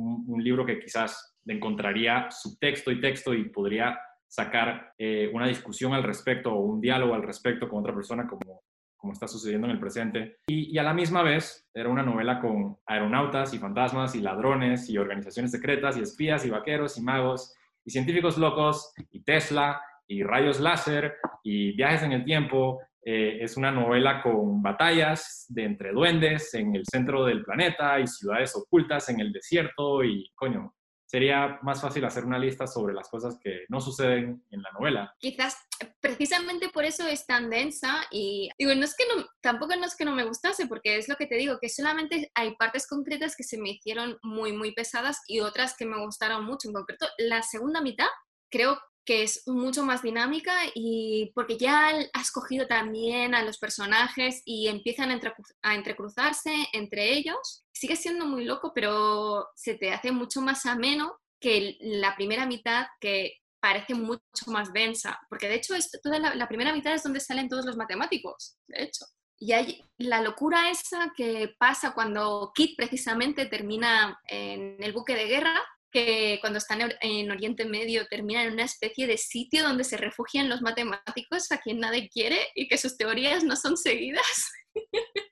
libro 0.43 0.65
que 0.65 0.79
quizás 0.81 1.37
encontraría 1.45 2.31
subtexto 2.31 2.91
y 2.91 3.01
texto 3.01 3.35
y 3.35 3.51
podría 3.51 3.99
sacar 4.27 4.95
eh, 4.97 5.31
una 5.35 5.47
discusión 5.47 5.93
al 5.93 6.03
respecto 6.03 6.51
o 6.51 6.61
un 6.61 6.81
diálogo 6.81 7.15
al 7.15 7.23
respecto 7.23 7.69
con 7.69 7.81
otra 7.81 7.95
persona 7.95 8.27
como, 8.27 8.63
como 8.97 9.13
está 9.13 9.29
sucediendo 9.29 9.67
en 9.67 9.73
el 9.73 9.81
presente. 9.81 10.39
Y, 10.47 10.75
y, 10.75 10.79
a 10.79 10.83
la 10.83 10.95
misma 10.95 11.23
vez 11.23 11.69
era 11.75 11.91
una 11.91 12.03
novela 12.03 12.41
con 12.41 12.79
aeronautas 12.87 13.53
y 13.53 13.59
fantasmas 13.59 14.15
y 14.15 14.23
ladrones 14.23 14.89
y 14.89 14.97
organizaciones 14.97 15.51
secretas 15.51 15.99
y 15.99 16.03
espías 16.03 16.47
y 16.47 16.51
vaqueros 16.51 16.97
y 16.97 17.03
magos 17.03 17.55
y 17.85 17.91
científicos 17.91 18.39
locos 18.39 18.95
y 19.11 19.21
Tesla 19.23 19.83
y 20.11 20.25
rayos 20.25 20.61
láser 20.61 21.15
y 21.43 21.73
viajes 21.73 22.03
en 22.03 22.13
el 22.13 22.25
tiempo. 22.25 22.81
Eh, 23.03 23.39
es 23.41 23.57
una 23.57 23.71
novela 23.71 24.23
con 24.23 24.61
batallas 24.61 25.47
de 25.49 25.65
entre 25.65 25.93
duendes 25.93 26.53
en 26.55 26.75
el 26.75 26.85
centro 26.85 27.25
del 27.25 27.45
planeta 27.45 27.99
y 27.99 28.07
ciudades 28.07 28.55
ocultas 28.57 29.09
en 29.09 29.21
el 29.21 29.33
desierto 29.33 30.05
y 30.05 30.31
coño, 30.35 30.75
sería 31.07 31.59
más 31.63 31.81
fácil 31.81 32.05
hacer 32.05 32.25
una 32.25 32.39
lista 32.39 32.67
sobre 32.67 32.93
las 32.93 33.09
cosas 33.09 33.39
que 33.43 33.65
no 33.69 33.81
suceden 33.81 34.45
en 34.51 34.63
la 34.63 34.71
novela. 34.73 35.15
Quizás 35.19 35.57
precisamente 36.01 36.69
por 36.69 36.85
eso 36.85 37.07
es 37.07 37.27
tan 37.27 37.51
densa 37.51 38.03
y 38.11 38.49
digo, 38.59 38.75
no 38.75 38.85
es 38.85 38.95
que 38.95 39.05
no, 39.07 39.27
tampoco 39.41 39.75
no 39.77 39.87
es 39.87 39.97
que 39.97 40.05
no 40.05 40.15
me 40.15 40.25
gustase, 40.25 40.67
porque 40.67 40.99
es 40.99 41.09
lo 41.09 41.17
que 41.17 41.27
te 41.27 41.37
digo, 41.37 41.59
que 41.61 41.69
solamente 41.69 42.31
hay 42.35 42.55
partes 42.57 42.87
concretas 42.87 43.35
que 43.37 43.45
se 43.45 43.59
me 43.59 43.71
hicieron 43.71 44.19
muy, 44.23 44.53
muy 44.53 44.73
pesadas 44.73 45.21
y 45.27 45.41
otras 45.41 45.75
que 45.77 45.87
me 45.87 45.99
gustaron 46.05 46.45
mucho. 46.45 46.69
En 46.69 46.75
concreto, 46.75 47.07
la 47.19 47.43
segunda 47.43 47.81
mitad 47.81 48.09
creo 48.51 48.79
que 49.11 49.25
es 49.25 49.43
mucho 49.49 49.83
más 49.83 50.03
dinámica 50.03 50.55
y 50.73 51.33
porque 51.35 51.59
ya 51.59 51.91
has 52.13 52.31
cogido 52.31 52.69
también 52.69 53.35
a 53.35 53.43
los 53.43 53.59
personajes 53.59 54.41
y 54.45 54.69
empiezan 54.69 55.11
a, 55.11 55.75
entrecruzarse 55.75 56.53
entre 56.73 57.15
ellos. 57.15 57.65
Sigue 57.73 57.97
siendo 57.97 58.25
muy 58.25 58.45
loco, 58.45 58.71
pero 58.73 59.49
se 59.57 59.75
te 59.75 59.93
hace 59.93 60.13
mucho 60.13 60.41
más 60.41 60.65
ameno 60.65 61.19
que 61.41 61.77
la 61.81 62.15
primera 62.15 62.47
mitad 62.47 62.87
que 63.01 63.39
parece 63.59 63.95
mucho 63.95 64.21
más 64.47 64.73
densa, 64.73 65.19
porque 65.29 65.49
de 65.49 65.57
hecho 65.57 65.75
toda 66.05 66.21
la, 66.21 66.37
la 66.37 66.47
primera 66.47 66.73
mitad 66.73 66.95
es 66.95 67.03
donde 67.03 67.19
salen 67.19 67.49
todos 67.49 67.65
los 67.65 67.77
matemáticos, 67.77 68.59
de 68.69 68.85
hecho. 68.85 69.07
Y 69.41 69.51
hay 69.55 69.83
la 69.99 70.23
locura 70.23 70.71
esa 70.71 71.13
que 71.17 71.53
pasa 71.59 71.95
cuando 71.95 72.53
Kit 72.55 72.77
precisamente 72.77 73.47
termina 73.47 74.17
en 74.29 74.77
el 74.79 74.93
buque 74.93 75.17
de 75.17 75.27
guerra 75.27 75.61
que 75.91 76.39
cuando 76.41 76.59
están 76.59 76.81
en 77.01 77.31
Oriente 77.31 77.65
Medio 77.65 78.07
terminan 78.07 78.47
en 78.47 78.53
una 78.55 78.65
especie 78.65 79.07
de 79.07 79.17
sitio 79.17 79.63
donde 79.63 79.85
se 79.85 79.97
refugian 79.97 80.49
los 80.49 80.63
matemáticos 80.63 81.51
a 81.53 81.59
quien 81.59 81.81
nadie 81.81 82.09
quiere 82.09 82.39
y 82.55 82.69
que 82.69 82.79
sus 82.79 82.97
teorías 82.97 83.45
no 83.45 83.57
son 83.57 83.77
seguidas. 83.77 84.51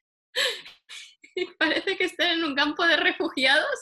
y 1.34 1.46
parece 1.58 1.96
que 1.96 2.04
están 2.04 2.38
en 2.38 2.44
un 2.44 2.54
campo 2.54 2.84
de 2.84 2.96
refugiados. 2.96 3.78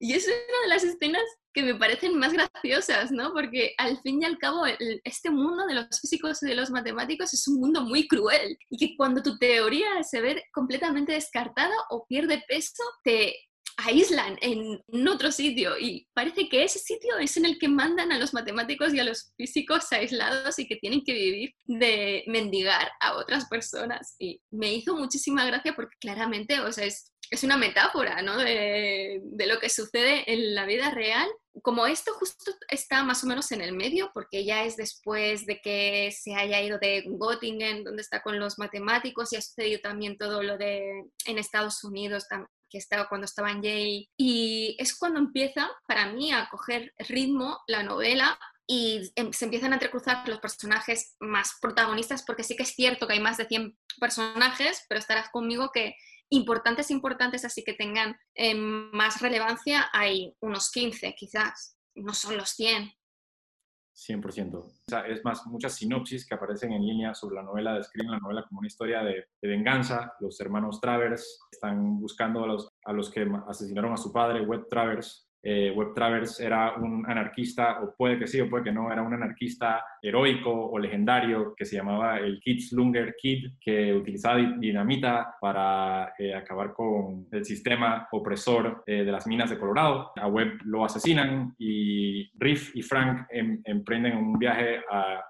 Y 0.00 0.14
es 0.14 0.26
una 0.26 0.62
de 0.62 0.68
las 0.68 0.82
escenas 0.82 1.22
que 1.52 1.62
me 1.62 1.74
parecen 1.74 2.18
más 2.18 2.32
graciosas, 2.32 3.10
¿no? 3.10 3.32
Porque 3.32 3.74
al 3.76 4.00
fin 4.00 4.22
y 4.22 4.24
al 4.24 4.38
cabo 4.38 4.64
este 5.04 5.30
mundo 5.30 5.66
de 5.66 5.74
los 5.74 6.00
físicos 6.00 6.42
y 6.42 6.46
de 6.46 6.54
los 6.54 6.70
matemáticos 6.70 7.34
es 7.34 7.46
un 7.48 7.60
mundo 7.60 7.82
muy 7.82 8.06
cruel 8.06 8.56
y 8.70 8.76
que 8.76 8.96
cuando 8.96 9.22
tu 9.22 9.38
teoría 9.38 10.02
se 10.02 10.20
ve 10.20 10.44
completamente 10.52 11.12
descartada 11.12 11.74
o 11.90 12.06
pierde 12.06 12.42
peso, 12.48 12.82
te 13.04 13.36
aíslan 13.84 14.38
en 14.40 15.08
otro 15.08 15.32
sitio 15.32 15.78
y 15.78 16.08
parece 16.12 16.48
que 16.48 16.64
ese 16.64 16.78
sitio 16.78 17.18
es 17.18 17.36
en 17.36 17.44
el 17.44 17.58
que 17.58 17.68
mandan 17.68 18.12
a 18.12 18.18
los 18.18 18.34
matemáticos 18.34 18.92
y 18.94 19.00
a 19.00 19.04
los 19.04 19.32
físicos 19.36 19.90
aislados 19.92 20.58
y 20.58 20.66
que 20.66 20.76
tienen 20.76 21.02
que 21.04 21.12
vivir 21.12 21.54
de 21.64 22.24
mendigar 22.26 22.90
a 23.00 23.16
otras 23.16 23.46
personas. 23.46 24.16
Y 24.18 24.40
me 24.50 24.72
hizo 24.72 24.94
muchísima 24.94 25.44
gracia 25.46 25.74
porque 25.74 25.96
claramente, 26.00 26.60
o 26.60 26.72
sea, 26.72 26.84
es, 26.84 27.12
es 27.30 27.44
una 27.44 27.56
metáfora, 27.56 28.22
¿no? 28.22 28.36
De, 28.38 29.20
de 29.22 29.46
lo 29.46 29.58
que 29.58 29.68
sucede 29.68 30.30
en 30.32 30.54
la 30.54 30.66
vida 30.66 30.90
real. 30.90 31.28
Como 31.62 31.86
esto 31.86 32.12
justo 32.14 32.52
está 32.68 33.02
más 33.04 33.22
o 33.24 33.26
menos 33.26 33.50
en 33.52 33.60
el 33.60 33.72
medio, 33.72 34.10
porque 34.14 34.44
ya 34.44 34.64
es 34.64 34.76
después 34.76 35.46
de 35.46 35.60
que 35.60 36.12
se 36.12 36.34
haya 36.34 36.62
ido 36.62 36.78
de 36.78 37.04
Göttingen, 37.06 37.84
donde 37.84 38.02
está 38.02 38.22
con 38.22 38.38
los 38.38 38.58
matemáticos, 38.58 39.32
y 39.32 39.36
ha 39.36 39.42
sucedido 39.42 39.80
también 39.80 40.16
todo 40.16 40.42
lo 40.42 40.56
de 40.56 41.04
en 41.26 41.38
Estados 41.38 41.82
Unidos, 41.84 42.26
que 42.70 42.78
estaba 42.78 43.08
cuando 43.08 43.26
estaba 43.26 43.50
en 43.50 43.62
Yale. 43.62 44.08
Y 44.16 44.76
es 44.78 44.96
cuando 44.96 45.18
empieza, 45.18 45.68
para 45.86 46.12
mí, 46.12 46.32
a 46.32 46.48
coger 46.48 46.94
ritmo 46.98 47.58
la 47.66 47.82
novela 47.82 48.38
y 48.66 49.10
em, 49.16 49.32
se 49.32 49.46
empiezan 49.46 49.72
a 49.72 49.76
entrecruzar 49.76 50.26
los 50.28 50.38
personajes 50.38 51.16
más 51.18 51.58
protagonistas, 51.60 52.22
porque 52.22 52.44
sí 52.44 52.56
que 52.56 52.62
es 52.62 52.74
cierto 52.74 53.08
que 53.08 53.14
hay 53.14 53.20
más 53.20 53.36
de 53.36 53.46
100 53.46 53.76
personajes, 53.98 54.84
pero 54.88 55.00
estarás 55.00 55.28
conmigo 55.30 55.70
que 55.74 55.96
importantes, 56.30 56.92
importantes, 56.92 57.44
así 57.44 57.64
que 57.64 57.74
tengan 57.74 58.16
eh, 58.36 58.54
más 58.54 59.20
relevancia, 59.20 59.90
hay 59.92 60.36
unos 60.40 60.70
15 60.70 61.14
quizás, 61.16 61.76
no 61.96 62.14
son 62.14 62.36
los 62.36 62.50
100. 62.50 62.92
100%. 64.08 64.54
O 64.54 64.96
es 65.08 65.24
más, 65.24 65.46
muchas 65.46 65.74
sinopsis 65.74 66.26
que 66.26 66.34
aparecen 66.34 66.72
en 66.72 66.86
línea 66.86 67.14
sobre 67.14 67.36
la 67.36 67.42
novela 67.42 67.74
describen 67.74 68.10
la 68.10 68.18
novela 68.18 68.44
como 68.48 68.60
una 68.60 68.68
historia 68.68 69.02
de, 69.02 69.26
venganza. 69.42 70.14
Los 70.20 70.40
hermanos 70.40 70.80
Travers 70.80 71.40
están 71.50 72.00
buscando 72.00 72.44
a 72.44 72.46
los, 72.46 72.68
a 72.84 72.92
los 72.92 73.10
que 73.10 73.26
asesinaron 73.48 73.92
a 73.92 73.96
su 73.96 74.12
padre, 74.12 74.42
Webb 74.42 74.68
Travers, 74.68 75.29
eh, 75.42 75.72
Webb 75.74 75.94
Travers 75.94 76.40
era 76.40 76.74
un 76.74 77.04
anarquista, 77.08 77.80
o 77.82 77.94
puede 77.96 78.18
que 78.18 78.26
sí, 78.26 78.40
o 78.40 78.48
puede 78.48 78.64
que 78.64 78.72
no, 78.72 78.92
era 78.92 79.02
un 79.02 79.14
anarquista 79.14 79.84
heroico 80.02 80.50
o 80.50 80.78
legendario 80.78 81.54
que 81.56 81.64
se 81.64 81.76
llamaba 81.76 82.18
el 82.18 82.40
Kid 82.40 82.60
Slunger 82.60 83.14
Kid, 83.16 83.52
que 83.60 83.94
utilizaba 83.94 84.38
dinamita 84.58 85.34
para 85.40 86.12
eh, 86.18 86.34
acabar 86.34 86.72
con 86.72 87.26
el 87.30 87.44
sistema 87.44 88.08
opresor 88.12 88.82
eh, 88.86 89.04
de 89.04 89.12
las 89.12 89.26
minas 89.26 89.50
de 89.50 89.58
Colorado. 89.58 90.12
A 90.16 90.28
Webb 90.28 90.60
lo 90.64 90.84
asesinan 90.84 91.54
y 91.58 92.30
Riff 92.38 92.74
y 92.76 92.82
Frank 92.82 93.26
em, 93.30 93.60
emprenden 93.64 94.16
un 94.16 94.38
viaje 94.38 94.80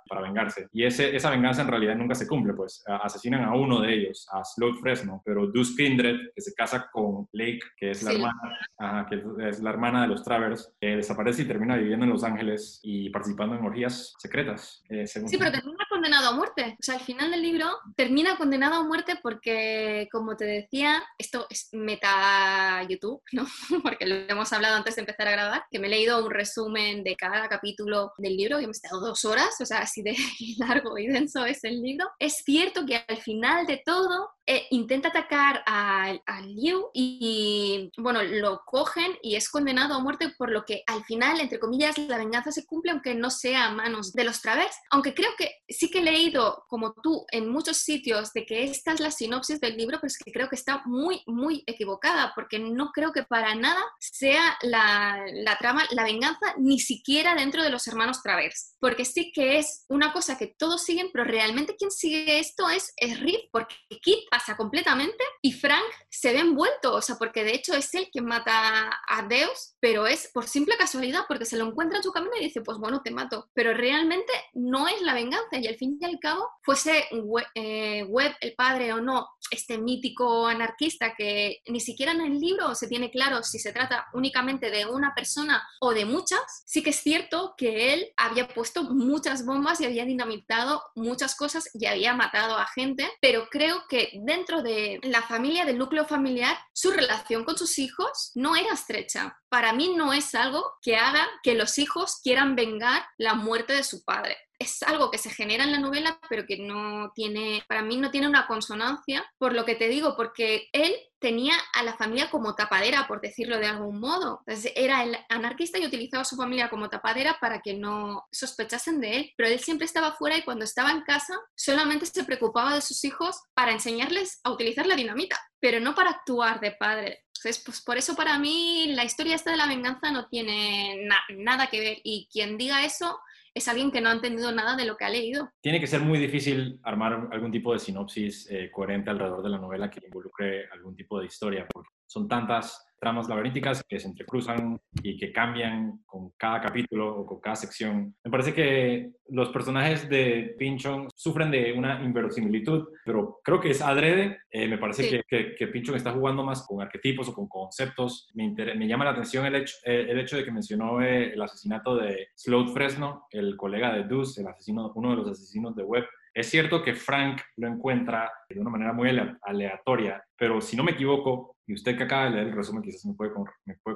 para 0.08 0.20
vengarse. 0.22 0.68
Y 0.72 0.84
ese, 0.84 1.14
esa 1.14 1.30
venganza 1.30 1.62
en 1.62 1.68
realidad 1.68 1.94
nunca 1.96 2.14
se 2.14 2.26
cumple, 2.26 2.54
pues 2.54 2.82
asesinan 2.86 3.44
a 3.44 3.54
uno 3.54 3.80
de 3.80 3.94
ellos, 3.94 4.28
a 4.32 4.44
Sloat 4.44 4.76
Fresno, 4.80 5.22
pero 5.24 5.50
Deuce 5.50 5.74
Kindred, 5.76 6.16
que 6.34 6.40
se 6.40 6.54
casa 6.54 6.88
con 6.90 7.28
Lake, 7.32 7.60
que 7.76 7.90
es 7.90 8.02
la 8.02 8.12
hermana, 8.12 9.06
que 9.08 9.22
es 9.48 9.60
la 9.60 9.70
hermana 9.70 9.99
de 10.02 10.08
los 10.08 10.22
Travers, 10.22 10.72
eh, 10.80 10.96
desaparece 10.96 11.42
y 11.42 11.46
termina 11.46 11.76
viviendo 11.76 12.04
en 12.04 12.12
Los 12.12 12.24
Ángeles 12.24 12.80
y 12.82 13.10
participando 13.10 13.56
en 13.56 13.64
orgías 13.64 14.14
secretas. 14.18 14.82
Eh, 14.88 15.06
sí, 15.06 15.36
pero 15.38 15.52
termina 15.52 15.84
condenado 15.88 16.28
a 16.28 16.32
muerte. 16.32 16.76
O 16.78 16.82
sea, 16.82 16.94
al 16.94 17.00
final 17.00 17.30
del 17.30 17.42
libro 17.42 17.66
termina 17.96 18.36
condenado 18.36 18.74
a 18.76 18.84
muerte 18.84 19.18
porque, 19.22 20.08
como 20.10 20.36
te 20.36 20.44
decía, 20.44 21.02
esto 21.18 21.46
es 21.50 21.68
meta 21.72 22.82
YouTube, 22.88 23.22
¿no? 23.32 23.46
porque 23.82 24.06
lo 24.06 24.14
hemos 24.14 24.52
hablado 24.52 24.76
antes 24.76 24.96
de 24.96 25.02
empezar 25.02 25.28
a 25.28 25.32
grabar, 25.32 25.64
que 25.70 25.78
me 25.78 25.86
he 25.86 25.90
leído 25.90 26.24
un 26.24 26.30
resumen 26.30 27.04
de 27.04 27.16
cada 27.16 27.48
capítulo 27.48 28.12
del 28.18 28.36
libro 28.36 28.60
y 28.60 28.62
me 28.62 28.68
he 28.68 28.70
estado 28.70 29.00
dos 29.00 29.24
horas, 29.24 29.60
o 29.60 29.66
sea, 29.66 29.80
así 29.80 30.02
de 30.02 30.16
largo 30.58 30.98
y 30.98 31.08
denso 31.08 31.44
es 31.44 31.64
el 31.64 31.82
libro. 31.82 32.10
Es 32.18 32.42
cierto 32.44 32.86
que 32.86 33.04
al 33.06 33.18
final 33.18 33.66
de 33.66 33.82
todo 33.84 34.30
eh, 34.46 34.66
intenta 34.70 35.08
atacar 35.08 35.62
a, 35.64 36.18
Liu 36.42 36.90
y, 36.92 37.92
bueno, 37.96 38.22
lo 38.22 38.62
cogen 38.64 39.16
y 39.22 39.36
es 39.36 39.48
condenado 39.48 39.89
a 39.94 40.00
muerte 40.00 40.34
por 40.36 40.50
lo 40.50 40.64
que 40.64 40.82
al 40.86 41.04
final, 41.04 41.40
entre 41.40 41.58
comillas, 41.58 41.96
la 41.98 42.18
venganza 42.18 42.52
se 42.52 42.66
cumple 42.66 42.92
aunque 42.92 43.14
no 43.14 43.30
sea 43.30 43.66
a 43.66 43.72
manos 43.72 44.12
de 44.12 44.24
los 44.24 44.40
Travers. 44.40 44.76
Aunque 44.90 45.14
creo 45.14 45.30
que 45.36 45.56
sí 45.68 45.90
que 45.90 46.00
he 46.00 46.02
leído, 46.02 46.64
como 46.68 46.92
tú, 46.94 47.26
en 47.30 47.48
muchos 47.48 47.78
sitios 47.78 48.32
de 48.32 48.44
que 48.46 48.64
esta 48.64 48.92
es 48.92 49.00
la 49.00 49.10
sinopsis 49.10 49.60
del 49.60 49.76
libro, 49.76 49.98
pero 50.00 50.08
es 50.08 50.18
que 50.18 50.32
creo 50.32 50.48
que 50.48 50.56
está 50.56 50.82
muy, 50.86 51.22
muy 51.26 51.62
equivocada 51.66 52.32
porque 52.34 52.58
no 52.58 52.90
creo 52.92 53.12
que 53.12 53.24
para 53.24 53.54
nada 53.54 53.82
sea 53.98 54.58
la, 54.62 55.24
la 55.32 55.56
trama, 55.58 55.84
la 55.90 56.04
venganza, 56.04 56.54
ni 56.58 56.78
siquiera 56.78 57.34
dentro 57.34 57.62
de 57.62 57.70
los 57.70 57.86
hermanos 57.86 58.22
Travers. 58.22 58.76
Porque 58.80 59.04
sí 59.04 59.32
que 59.32 59.58
es 59.58 59.84
una 59.88 60.12
cosa 60.12 60.36
que 60.36 60.46
todos 60.46 60.84
siguen, 60.84 61.10
pero 61.12 61.24
realmente 61.24 61.76
quien 61.76 61.90
sigue 61.90 62.38
esto 62.38 62.68
es, 62.68 62.92
es 62.96 63.20
Riff, 63.20 63.40
porque 63.52 63.76
Kit 64.02 64.20
completamente 64.56 65.22
y 65.42 65.52
Frank 65.52 65.84
se 66.08 66.32
ve 66.32 66.40
envuelto, 66.40 66.94
o 66.94 67.02
sea, 67.02 67.16
porque 67.16 67.44
de 67.44 67.54
hecho 67.54 67.74
es 67.74 67.94
él 67.94 68.08
quien 68.10 68.24
mata 68.24 68.90
a 69.08 69.22
Deus, 69.28 69.74
pero 69.80 70.06
es 70.06 70.30
por 70.32 70.46
simple 70.46 70.76
casualidad, 70.76 71.24
porque 71.26 71.44
se 71.44 71.56
lo 71.56 71.66
encuentra 71.66 71.98
en 71.98 72.02
su 72.02 72.12
camino 72.12 72.32
y 72.38 72.44
dice, 72.44 72.60
pues 72.60 72.78
bueno, 72.78 73.02
te 73.02 73.10
mato, 73.10 73.48
pero 73.54 73.74
realmente 73.74 74.32
no 74.54 74.88
es 74.88 75.00
la 75.02 75.14
venganza 75.14 75.58
y 75.58 75.66
al 75.66 75.76
fin 75.76 75.98
y 76.00 76.04
al 76.04 76.18
cabo, 76.20 76.48
fuese 76.62 77.06
eh, 77.54 78.04
Webb 78.04 78.36
el 78.40 78.54
padre 78.54 78.92
o 78.92 79.00
no, 79.00 79.28
este 79.50 79.78
mítico 79.78 80.46
anarquista 80.46 81.14
que 81.16 81.60
ni 81.66 81.80
siquiera 81.80 82.12
en 82.12 82.20
el 82.20 82.38
libro 82.38 82.74
se 82.74 82.88
tiene 82.88 83.10
claro 83.10 83.42
si 83.42 83.58
se 83.58 83.72
trata 83.72 84.06
únicamente 84.12 84.70
de 84.70 84.86
una 84.86 85.14
persona 85.14 85.62
o 85.80 85.92
de 85.92 86.04
muchas, 86.04 86.40
sí 86.66 86.82
que 86.82 86.90
es 86.90 86.96
cierto 86.96 87.54
que 87.56 87.94
él 87.94 88.12
había 88.16 88.48
puesto 88.48 88.84
muchas 88.84 89.44
bombas 89.44 89.80
y 89.80 89.86
había 89.86 90.04
dinamitado 90.04 90.82
muchas 90.94 91.34
cosas 91.34 91.70
y 91.74 91.86
había 91.86 92.14
matado 92.14 92.56
a 92.56 92.66
gente, 92.66 93.10
pero 93.20 93.48
creo 93.50 93.84
que 93.88 94.10
dentro 94.22 94.62
de 94.62 95.00
la 95.02 95.22
familia, 95.22 95.64
del 95.64 95.78
núcleo 95.78 96.04
familiar, 96.04 96.56
su 96.72 96.90
relación 96.90 97.44
con 97.44 97.56
sus 97.56 97.78
hijos 97.78 98.32
no 98.34 98.56
era 98.56 98.72
estrecha. 98.72 99.36
Para 99.48 99.69
mí 99.72 99.94
no 99.96 100.12
es 100.12 100.34
algo 100.34 100.72
que 100.82 100.96
haga 100.96 101.26
que 101.42 101.54
los 101.54 101.78
hijos 101.78 102.20
quieran 102.22 102.56
vengar 102.56 103.04
la 103.18 103.34
muerte 103.34 103.72
de 103.72 103.84
su 103.84 104.04
padre 104.04 104.36
es 104.60 104.82
algo 104.82 105.10
que 105.10 105.16
se 105.16 105.30
genera 105.30 105.64
en 105.64 105.72
la 105.72 105.78
novela, 105.78 106.20
pero 106.28 106.46
que 106.46 106.58
no 106.58 107.12
tiene, 107.14 107.64
para 107.66 107.82
mí 107.82 107.96
no 107.96 108.10
tiene 108.10 108.28
una 108.28 108.46
consonancia, 108.46 109.24
por 109.38 109.54
lo 109.54 109.64
que 109.64 109.74
te 109.74 109.88
digo, 109.88 110.14
porque 110.16 110.68
él 110.72 110.94
tenía 111.18 111.54
a 111.74 111.82
la 111.82 111.96
familia 111.96 112.30
como 112.30 112.54
tapadera, 112.54 113.08
por 113.08 113.22
decirlo 113.22 113.58
de 113.58 113.66
algún 113.66 113.98
modo. 113.98 114.42
Entonces, 114.46 114.72
era 114.76 115.02
el 115.02 115.16
anarquista 115.30 115.78
y 115.78 115.86
utilizaba 115.86 116.22
a 116.22 116.26
su 116.26 116.36
familia 116.36 116.68
como 116.68 116.90
tapadera 116.90 117.38
para 117.40 117.60
que 117.60 117.74
no 117.74 118.26
sospechasen 118.30 119.00
de 119.00 119.16
él, 119.16 119.32
pero 119.34 119.48
él 119.48 119.60
siempre 119.60 119.86
estaba 119.86 120.12
fuera 120.12 120.36
y 120.36 120.42
cuando 120.42 120.66
estaba 120.66 120.90
en 120.90 121.02
casa 121.02 121.34
solamente 121.56 122.04
se 122.04 122.24
preocupaba 122.24 122.74
de 122.74 122.82
sus 122.82 123.02
hijos 123.04 123.40
para 123.54 123.72
enseñarles 123.72 124.40
a 124.44 124.50
utilizar 124.50 124.86
la 124.86 124.94
dinamita, 124.94 125.38
pero 125.58 125.80
no 125.80 125.94
para 125.94 126.10
actuar 126.10 126.60
de 126.60 126.72
padre. 126.72 127.24
Entonces, 127.28 127.62
pues 127.64 127.80
por 127.80 127.96
eso 127.96 128.14
para 128.14 128.38
mí 128.38 128.92
la 128.94 129.04
historia 129.04 129.34
esta 129.34 129.50
de 129.50 129.56
la 129.56 129.66
venganza 129.66 130.10
no 130.10 130.28
tiene 130.28 131.08
nada 131.30 131.68
que 131.68 131.80
ver 131.80 131.98
y 132.04 132.28
quien 132.30 132.58
diga 132.58 132.84
eso 132.84 133.18
es 133.54 133.68
alguien 133.68 133.90
que 133.90 134.00
no 134.00 134.08
ha 134.08 134.12
entendido 134.12 134.52
nada 134.52 134.76
de 134.76 134.84
lo 134.84 134.96
que 134.96 135.04
ha 135.04 135.10
leído. 135.10 135.50
Tiene 135.60 135.80
que 135.80 135.86
ser 135.86 136.00
muy 136.00 136.18
difícil 136.18 136.80
armar 136.82 137.28
algún 137.32 137.50
tipo 137.50 137.72
de 137.72 137.78
sinopsis 137.78 138.48
eh, 138.50 138.70
coherente 138.70 139.10
alrededor 139.10 139.42
de 139.42 139.50
la 139.50 139.58
novela 139.58 139.90
que 139.90 140.04
involucre 140.04 140.68
algún 140.70 140.94
tipo 140.94 141.18
de 141.18 141.26
historia, 141.26 141.66
porque 141.72 141.90
son 142.06 142.28
tantas 142.28 142.89
tramas 143.00 143.28
laberínticas 143.28 143.82
que 143.88 143.98
se 143.98 144.08
entrecruzan 144.08 144.78
y 145.02 145.16
que 145.16 145.32
cambian 145.32 146.02
con 146.06 146.30
cada 146.36 146.60
capítulo 146.60 147.16
o 147.16 147.26
con 147.26 147.40
cada 147.40 147.56
sección. 147.56 148.14
Me 148.22 148.30
parece 148.30 148.52
que 148.52 149.10
los 149.30 149.48
personajes 149.48 150.08
de 150.08 150.54
Pinchon 150.58 151.08
sufren 151.14 151.50
de 151.50 151.72
una 151.72 152.02
inverosimilitud, 152.02 152.88
pero 153.04 153.40
creo 153.42 153.60
que 153.60 153.70
es 153.70 153.80
adrede. 153.80 154.40
Eh, 154.50 154.68
me 154.68 154.78
parece 154.78 155.22
que, 155.26 155.54
que, 155.56 155.66
Pinchon 155.68 155.96
está 155.96 156.12
jugando 156.12 156.42
más 156.44 156.66
con 156.66 156.82
arquetipos 156.82 157.28
o 157.28 157.34
con 157.34 157.48
conceptos. 157.48 158.28
Me, 158.34 158.50
me 158.50 158.86
llama 158.86 159.04
la 159.04 159.12
atención 159.12 159.46
el 159.46 159.54
hecho, 159.54 159.76
eh, 159.84 160.06
el 160.08 160.18
hecho 160.18 160.36
de 160.36 160.44
que 160.44 160.50
mencionó 160.50 161.00
eh, 161.00 161.32
el 161.32 161.40
asesinato 161.40 161.96
de 161.96 162.28
Sloat 162.34 162.68
Fresno, 162.68 163.26
el 163.30 163.56
colega 163.56 163.94
de 163.94 164.04
Deuce, 164.04 164.40
el 164.40 164.48
asesino, 164.48 164.92
uno 164.94 165.10
de 165.10 165.16
los 165.16 165.30
asesinos 165.30 165.74
de 165.74 165.84
Webb. 165.84 166.06
Es 166.32 166.48
cierto 166.48 166.82
que 166.82 166.94
Frank 166.94 167.40
lo 167.56 167.66
encuentra 167.66 168.30
de 168.48 168.60
una 168.60 168.70
manera 168.70 168.92
muy 168.92 169.08
aleatoria, 169.42 170.22
pero 170.36 170.60
si 170.60 170.76
no 170.76 170.84
me 170.84 170.92
equivoco, 170.92 171.56
y 171.66 171.74
usted 171.74 171.96
que 171.96 172.04
acaba 172.04 172.24
de 172.24 172.30
leer 172.30 172.46
el 172.48 172.56
resumen 172.56 172.82
quizás 172.82 173.04
me 173.06 173.14
puede, 173.14 173.32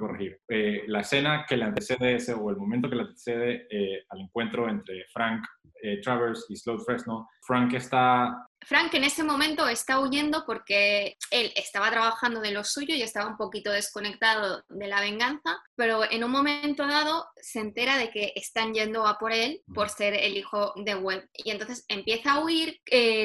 corregir, 0.01 0.39
eh, 0.49 0.85
la 0.87 1.01
escena 1.01 1.45
que 1.49 1.57
le 1.57 1.65
antecede 1.65 2.17
ese 2.17 2.33
o 2.33 2.51
el 2.51 2.57
momento 2.57 2.89
que 2.89 2.97
le 2.97 3.03
antecede 3.03 3.67
eh, 3.71 4.05
al 4.09 4.21
encuentro 4.21 4.69
entre 4.69 5.05
Frank 5.13 5.45
eh, 5.83 6.01
Travers 6.01 6.47
y 6.49 6.57
Sloat 6.57 6.81
Fresno, 6.85 7.29
Frank 7.43 7.75
está... 7.75 8.47
Frank 8.65 8.95
en 8.95 9.05
ese 9.05 9.23
momento 9.23 9.69
está 9.69 10.01
huyendo 10.01 10.45
porque 10.47 11.17
él 11.31 11.53
estaba 11.55 11.91
trabajando 11.91 12.41
de 12.41 12.53
lo 12.53 12.65
suyo 12.65 12.95
y 12.95 13.03
estaba 13.03 13.29
un 13.31 13.37
poquito 13.37 13.71
desconectado 13.71 14.65
de 14.69 14.87
la 14.87 15.01
venganza, 15.01 15.63
pero 15.77 16.11
en 16.11 16.25
un 16.25 16.31
momento 16.31 16.87
dado 16.87 17.27
se 17.37 17.61
entera 17.61 17.99
de 17.99 18.11
que 18.11 18.33
están 18.35 18.75
yendo 18.75 19.07
a 19.07 19.19
por 19.19 19.33
él 19.33 19.63
por 19.75 19.91
ser 19.91 20.15
el 20.15 20.37
hijo 20.37 20.73
de 20.77 20.95
Webb. 20.95 21.29
Y 21.35 21.51
entonces 21.51 21.85
empieza 21.89 22.33
a 22.33 22.45
huir, 22.45 22.81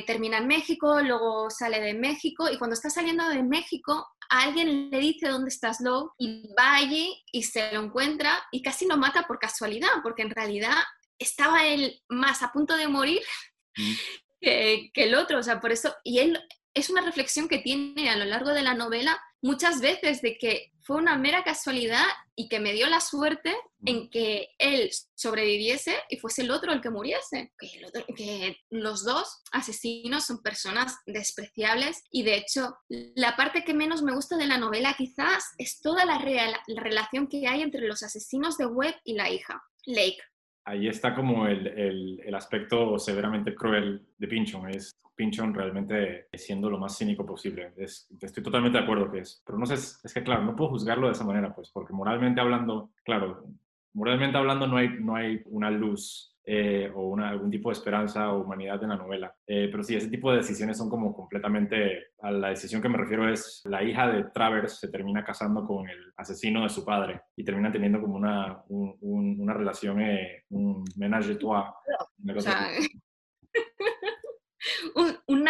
termina 0.06 0.38
en 0.38 0.48
México, 0.48 1.02
luego 1.02 1.50
sale 1.50 1.80
de 1.80 1.94
México 1.94 2.50
y 2.50 2.58
cuando 2.58 2.74
está 2.74 2.90
saliendo 2.90 3.28
de 3.30 3.44
México 3.44 4.08
alguien 4.30 4.92
le 4.92 5.00
dice 5.00 5.28
dónde 5.28 5.50
está 5.50 5.74
Slow 5.74 6.12
y 6.18 6.54
va 6.54 6.76
allí 6.76 7.24
y 7.32 7.44
se 7.44 7.72
lo 7.72 7.82
encuentra 7.82 8.44
y 8.52 8.62
casi 8.62 8.88
lo 8.88 8.98
mata 8.98 9.24
por 9.24 9.40
casualidad, 9.40 9.90
porque 10.04 10.22
en 10.22 10.30
realidad 10.30 10.76
estaba 11.18 11.66
él 11.66 12.02
más 12.10 12.44
a 12.44 12.52
punto 12.52 12.78
de 12.78 12.88
morir. 12.88 13.22
Que, 14.40 14.92
que, 14.94 15.04
el 15.04 15.16
otro, 15.16 15.40
o 15.40 15.44
sea, 15.44 15.60
por 15.60 15.72
eso, 15.72 15.96
y 16.04 16.20
él 16.20 16.40
es 16.74 16.90
una 16.90 17.02
reflexión 17.02 17.48
que 17.48 17.60
tiene 17.60 18.10
a 18.10 18.16
lo 18.16 18.26
largo 18.26 18.52
de 18.52 18.62
la 18.62 18.74
novela 18.74 19.20
muchas 19.42 19.82
veces 19.82 20.22
de 20.22 20.38
que 20.38 20.72
fue 20.82 20.98
una 20.98 21.18
mera 21.18 21.44
casualidad 21.44 22.06
y 22.36 22.48
que 22.48 22.60
me 22.60 22.74
dio 22.74 22.88
la 22.88 23.00
suerte 23.00 23.56
en 23.86 24.10
que 24.10 24.50
él 24.58 24.90
sobreviviese 25.14 25.96
y 26.10 26.18
fuese 26.18 26.42
el 26.42 26.52
otro 26.52 26.72
el 26.74 26.82
que 26.82 26.90
muriese. 26.90 27.54
Que, 28.16 28.58
los 28.70 29.04
dos 29.04 29.42
asesinos 29.52 30.26
son 30.26 30.42
personas 30.42 30.98
despreciables 31.06 32.04
y 32.12 32.24
de 32.24 32.38
hecho 32.38 32.76
la 32.88 33.36
parte 33.36 33.64
que 33.64 33.74
menos 33.74 34.02
me 34.02 34.16
gusta 34.16 34.36
de 34.38 34.48
la 34.48 34.58
novela 34.58 34.96
quizás 34.98 35.44
es 35.58 35.80
toda 35.82 36.06
la, 36.06 36.18
la 36.18 36.82
relación 36.82 37.28
que 37.28 37.48
hay 37.48 37.62
entre 37.62 37.88
los 37.88 38.04
asesinos 38.04 38.58
de 38.58 38.66
Webb 38.66 38.96
y 39.04 39.14
la 39.14 39.30
hija, 39.30 39.62
Lake 39.86 40.20
ahí 40.70 40.88
está 40.88 41.16
como 41.16 41.48
el, 41.48 41.68
el, 42.24 42.36
aspecto 42.36 43.00
severamente 43.00 43.56
cruel 43.56 44.06
de 44.18 44.28
Pinchon. 44.28 44.70
Es 44.70 44.96
Pinchon 45.16 45.54
realmente 45.54 46.28
siendo 46.34 46.70
lo 46.70 46.78
más 46.78 46.98
cínico 46.98 47.26
posible. 47.26 47.74
estoy 47.78 48.44
totalmente 48.44 48.78
de 48.78 48.84
acuerdo 48.84 49.12
que 49.12 49.20
es. 49.20 49.42
Pero 49.46 49.58
no 49.58 49.66
sé, 49.66 49.74
es, 49.74 50.14
que 50.14 50.24
claro, 50.24 50.44
no 50.44 50.56
puedo 50.56 50.70
juzgarlo 50.72 51.08
de 51.08 51.14
esa 51.14 51.26
manera, 51.26 51.54
pues, 51.54 51.72
porque 51.72 51.94
moralmente 51.94 52.40
hablando, 52.40 52.92
claro, 53.04 53.46
moralmente 53.94 54.38
hablando 54.38 54.68
no 54.68 54.78
hay, 54.78 54.90
no 55.00 55.16
hay 55.16 55.42
una 55.46 55.72
luz 55.72 56.38
eh, 56.52 56.92
o 56.96 57.10
una, 57.10 57.30
algún 57.30 57.52
tipo 57.52 57.70
de 57.70 57.74
esperanza 57.74 58.34
o 58.34 58.42
humanidad 58.42 58.82
en 58.82 58.90
la 58.90 58.96
novela. 58.96 59.36
Eh, 59.46 59.68
pero 59.70 59.84
sí, 59.84 59.96
ese 59.96 60.10
tipo 60.10 60.32
de 60.32 60.38
decisiones 60.38 60.80
son 60.80 60.90
como 60.90 61.16
completamente, 61.16 62.08
a 62.24 62.32
la 62.32 62.50
decisión 62.50 62.82
que 62.82 62.90
me 62.90 62.98
refiero 62.98 63.32
es 63.32 63.62
la 63.66 63.84
hija 63.84 64.12
de 64.12 64.24
Travers 64.34 64.80
se 64.80 64.88
termina 64.88 65.24
casando 65.24 65.64
con 65.68 65.88
el 65.88 66.12
asesino 66.18 66.64
de 66.64 66.70
su 66.70 66.84
padre 66.84 67.22
y 67.36 67.44
termina 67.44 67.72
teniendo 67.72 68.02
como 68.02 68.16
una, 68.16 68.64
una 68.68 69.54
relación, 69.54 70.02
un 70.50 70.84
ménage 70.96 71.28
de 71.28 71.36
trois. 71.36 71.66
una 72.24 72.34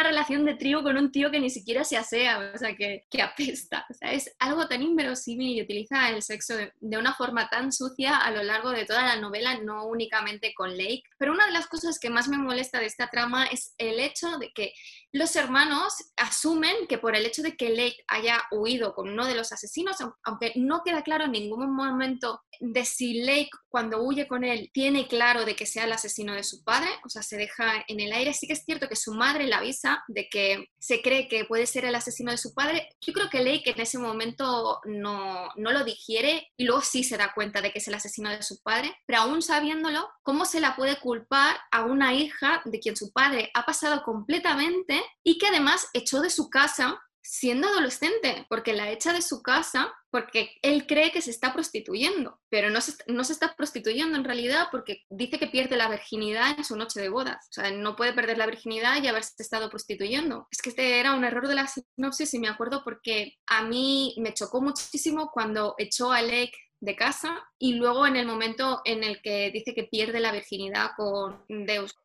relación 0.10 0.46
de 0.46 0.56
trío 0.56 0.84
con 0.84 0.98
un 0.98 1.12
tío 1.12 1.32
que 1.32 1.40
ni 1.40 1.50
siquiera 1.50 1.84
se 1.84 1.98
asea, 1.98 2.52
o 2.54 2.58
sea, 2.58 2.76
que, 2.76 3.06
que 3.10 3.22
apesta. 3.22 3.86
O 3.90 3.94
sea, 3.94 4.12
es 4.12 4.36
algo 4.40 4.68
tan 4.68 4.82
inverosímil 4.82 5.58
y 5.58 5.62
utiliza 5.62 6.10
el 6.10 6.22
sexo 6.22 6.56
de, 6.56 6.74
de, 6.80 6.98
una 6.98 7.14
forma 7.14 7.50
tan 7.50 7.72
sucia 7.72 8.18
a 8.18 8.32
lo 8.32 8.44
largo 8.44 8.72
de 8.72 8.86
toda 8.86 9.04
la 9.04 9.16
novela, 9.18 9.60
no 9.60 9.86
únicamente 9.86 10.54
con 10.56 10.78
Lake. 10.78 11.04
Pero 11.18 11.34
una 11.34 11.46
de 11.46 11.52
las 11.52 11.68
cosas 11.68 12.00
que 12.00 12.10
más 12.10 12.28
me 12.28 12.38
molesta 12.38 12.80
de 12.80 12.88
esta 12.88 13.08
trama 13.10 13.46
es 13.46 13.74
el 13.78 14.00
hecho 14.00 14.38
de 14.38 14.52
que 14.54 14.74
los 15.12 15.36
hermanos 15.36 15.94
asumen 16.18 16.88
que 16.88 16.98
por 16.98 17.16
el 17.16 17.26
hecho 17.26 17.42
de 17.42 17.56
que 17.56 17.70
Lake 17.70 17.98
haya 18.08 18.44
huido 18.52 18.94
con 18.94 19.10
uno 19.10 19.26
de 19.26 19.36
los 19.36 19.52
asesinos, 19.52 19.98
aunque 20.24 20.54
no 20.56 20.82
queda 20.84 21.04
claro 21.04 21.26
en 21.26 21.32
ningún 21.32 21.74
momento 21.76 22.42
de 22.60 22.86
si 22.86 23.22
Lake 23.22 23.50
cuando 23.70 24.02
huye 24.04 24.28
con 24.28 24.44
él 24.44 24.70
tiene 24.74 25.08
claro 25.08 25.46
de 25.46 25.56
que 25.56 25.66
sea 25.66 25.86
el 25.86 25.94
asesino 25.94 26.34
de 26.34 26.44
su 26.44 26.64
padre, 26.64 26.90
o 27.06 27.10
sea, 27.10 27.24
se 27.24 27.38
deja 27.38 27.84
en 27.88 28.00
el 28.00 28.12
aire. 28.12 28.34
Sí 28.34 28.48
que 28.48 28.54
es 28.54 28.64
cierto 28.66 28.88
que 28.88 28.96
su 29.00 29.14
madre 29.14 29.48
le 29.48 29.56
avisa 29.56 30.04
de 30.08 30.30
que 30.30 30.70
se 30.78 31.02
cree 31.02 31.28
que 31.28 31.46
puede 31.46 31.66
ser 31.66 31.86
el 31.86 31.96
asesino 31.96 32.32
de 32.32 32.38
su 32.38 32.54
padre. 32.54 32.90
Yo 33.02 33.14
creo 33.14 33.30
que 33.30 33.44
Lake 33.44 33.72
en 33.72 33.82
ese 33.82 33.98
momento 33.98 34.80
no, 34.86 35.50
no 35.56 35.72
lo 35.72 35.84
digiere 35.84 36.52
y 36.58 36.66
luego 36.66 36.82
sí 36.82 37.04
se 37.04 37.18
da 37.18 37.34
cuenta 37.34 37.62
de 37.62 37.72
que 37.72 37.80
es 37.80 37.88
el 37.88 37.94
asesino 37.96 38.30
de 38.30 38.44
su 38.44 38.62
padre, 38.62 38.96
pero 39.06 39.22
aún 39.22 39.42
sabiéndolo, 39.42 40.10
¿cómo 40.24 40.46
se 40.46 40.60
la 40.60 40.76
puede 40.76 41.00
culpar 41.00 41.58
a 41.72 41.86
una 41.86 42.14
hija 42.14 42.62
de 42.66 42.80
quien 42.80 42.96
su 42.96 43.12
padre 43.12 43.50
ha 43.54 43.66
pasado 43.66 44.04
completamente 44.04 45.02
y 45.24 45.38
que 45.38 45.48
además 45.48 45.88
echó 45.94 46.22
de 46.22 46.30
su 46.30 46.50
casa 46.50 47.00
siendo 47.22 47.68
adolescente, 47.68 48.46
porque 48.50 48.74
la 48.74 48.92
echa 48.92 49.14
de 49.14 49.22
su 49.22 49.42
casa 49.42 49.94
porque 50.12 50.58
él 50.62 50.88
cree 50.88 51.12
que 51.12 51.22
se 51.22 51.30
está 51.32 51.54
prostituyendo, 51.54 52.40
pero 52.50 52.70
no 52.70 52.82
se, 52.82 52.94
no 53.08 53.24
se 53.24 53.34
está 53.34 53.56
prostituyendo 53.56 54.18
en 54.18 54.24
realidad 54.24 54.68
porque 54.72 55.04
dice 55.10 55.38
que 55.38 55.48
pierde 55.48 55.78
la 55.78 55.90
virginidad 55.90 56.58
en 56.58 56.64
su 56.64 56.76
noche 56.76 57.00
de 57.00 57.10
bodas. 57.10 57.48
O 57.50 57.54
sea, 57.54 57.72
no 57.72 57.96
puede 57.96 58.14
perder 58.14 58.38
la 58.38 58.48
virginidad 58.48 59.02
y 59.02 59.08
haberse 59.08 59.34
estado 59.38 59.70
prostituyendo. 59.70 60.48
Es 60.52 60.62
que 60.62 60.70
este 60.70 61.00
era 61.00 61.14
un 61.14 61.24
error 61.24 61.48
de 61.48 61.56
la 61.56 61.68
sinopsis 61.68 62.34
y 62.34 62.40
me 62.40 62.48
acuerdo 62.48 62.82
porque 62.84 63.36
a 63.48 63.64
mí 63.64 64.16
me 64.18 64.34
chocó 64.34 64.62
muchísimo 64.62 65.30
cuando 65.32 65.76
echó 65.78 66.12
a 66.12 66.22
Lake 66.22 66.58
de 66.82 66.96
casa 66.96 67.44
y 67.58 67.74
luego 67.74 68.08
en 68.08 68.16
el 68.16 68.26
momento 68.26 68.82
en 68.86 69.04
el 69.04 69.22
que 69.22 69.52
dice 69.52 69.74
que 69.74 69.84
pierde 69.84 70.20
la 70.20 70.32
virginidad 70.32 70.92
con 70.96 71.44
Deus. 71.48 71.96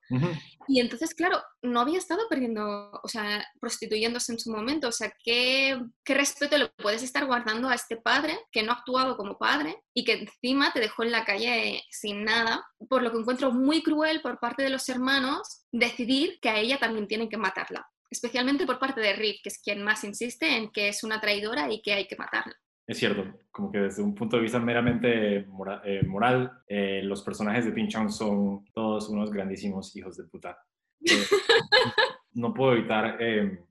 Y 0.69 0.81
entonces, 0.81 1.15
claro, 1.15 1.43
no 1.63 1.81
había 1.81 1.99
estado 1.99 2.29
perdiendo, 2.29 2.91
o 3.03 3.09
sea, 3.09 3.47
prostituyéndose 3.61 4.33
en 4.33 4.39
su 4.39 4.51
momento. 4.51 4.89
O 4.89 4.93
sea, 4.93 5.13
¿qué, 5.23 5.81
¿qué 6.05 6.15
respeto 6.15 6.57
le 6.57 6.69
puedes 6.69 7.03
estar 7.03 7.27
guardando 7.27 7.69
a 7.69 7.75
este 7.75 7.97
padre 7.97 8.39
que 8.51 8.63
no 8.63 8.73
ha 8.73 8.77
actuado 8.77 9.17
como 9.17 9.39
padre 9.39 9.83
y 9.93 10.05
que 10.05 10.13
encima 10.13 10.73
te 10.73 10.81
dejó 10.81 11.03
en 11.03 11.13
la 11.13 11.25
calle 11.25 11.83
sin 11.91 12.25
nada? 12.25 12.67
Por 12.89 13.03
lo 13.03 13.11
que 13.11 13.19
encuentro 13.19 13.53
muy 13.53 13.83
cruel 13.83 14.21
por 14.21 14.41
parte 14.41 14.63
de 14.63 14.71
los 14.71 14.89
hermanos 14.89 15.65
decidir 15.73 16.39
que 16.41 16.51
a 16.51 16.59
ella 16.59 16.79
también 16.79 17.09
tienen 17.09 17.29
que 17.29 17.37
matarla. 17.37 17.89
Especialmente 18.11 18.67
por 18.67 18.79
parte 18.79 19.01
de 19.01 19.13
Rick, 19.15 19.43
que 19.43 19.49
es 19.49 19.59
quien 19.59 19.83
más 19.83 20.05
insiste 20.05 20.57
en 20.57 20.71
que 20.71 20.89
es 20.89 21.03
una 21.03 21.21
traidora 21.21 21.73
y 21.73 21.83
que 21.83 21.95
hay 21.95 22.07
que 22.07 22.17
matarla. 22.17 22.55
Es 22.87 22.99
cierto, 22.99 23.25
como 23.51 23.73
que 23.73 23.79
desde 23.79 24.03
un 24.03 24.15
punto 24.15 24.37
de 24.37 24.43
vista 24.43 24.59
meramente 24.59 25.37
eh, 25.37 26.03
moral, 26.07 26.53
eh, 26.69 27.01
los 27.03 27.23
personajes 27.23 27.65
de 27.65 27.73
Pinchon 27.73 28.13
son 28.13 28.65
todos 28.75 29.09
unos 29.09 29.31
grandísimos 29.31 29.95
hijos 29.97 30.17
de 30.17 30.25
puta. 30.25 30.59
Eh, 31.01 31.09
no 32.35 32.53
puedo 32.53 32.75
evitar 32.75 33.19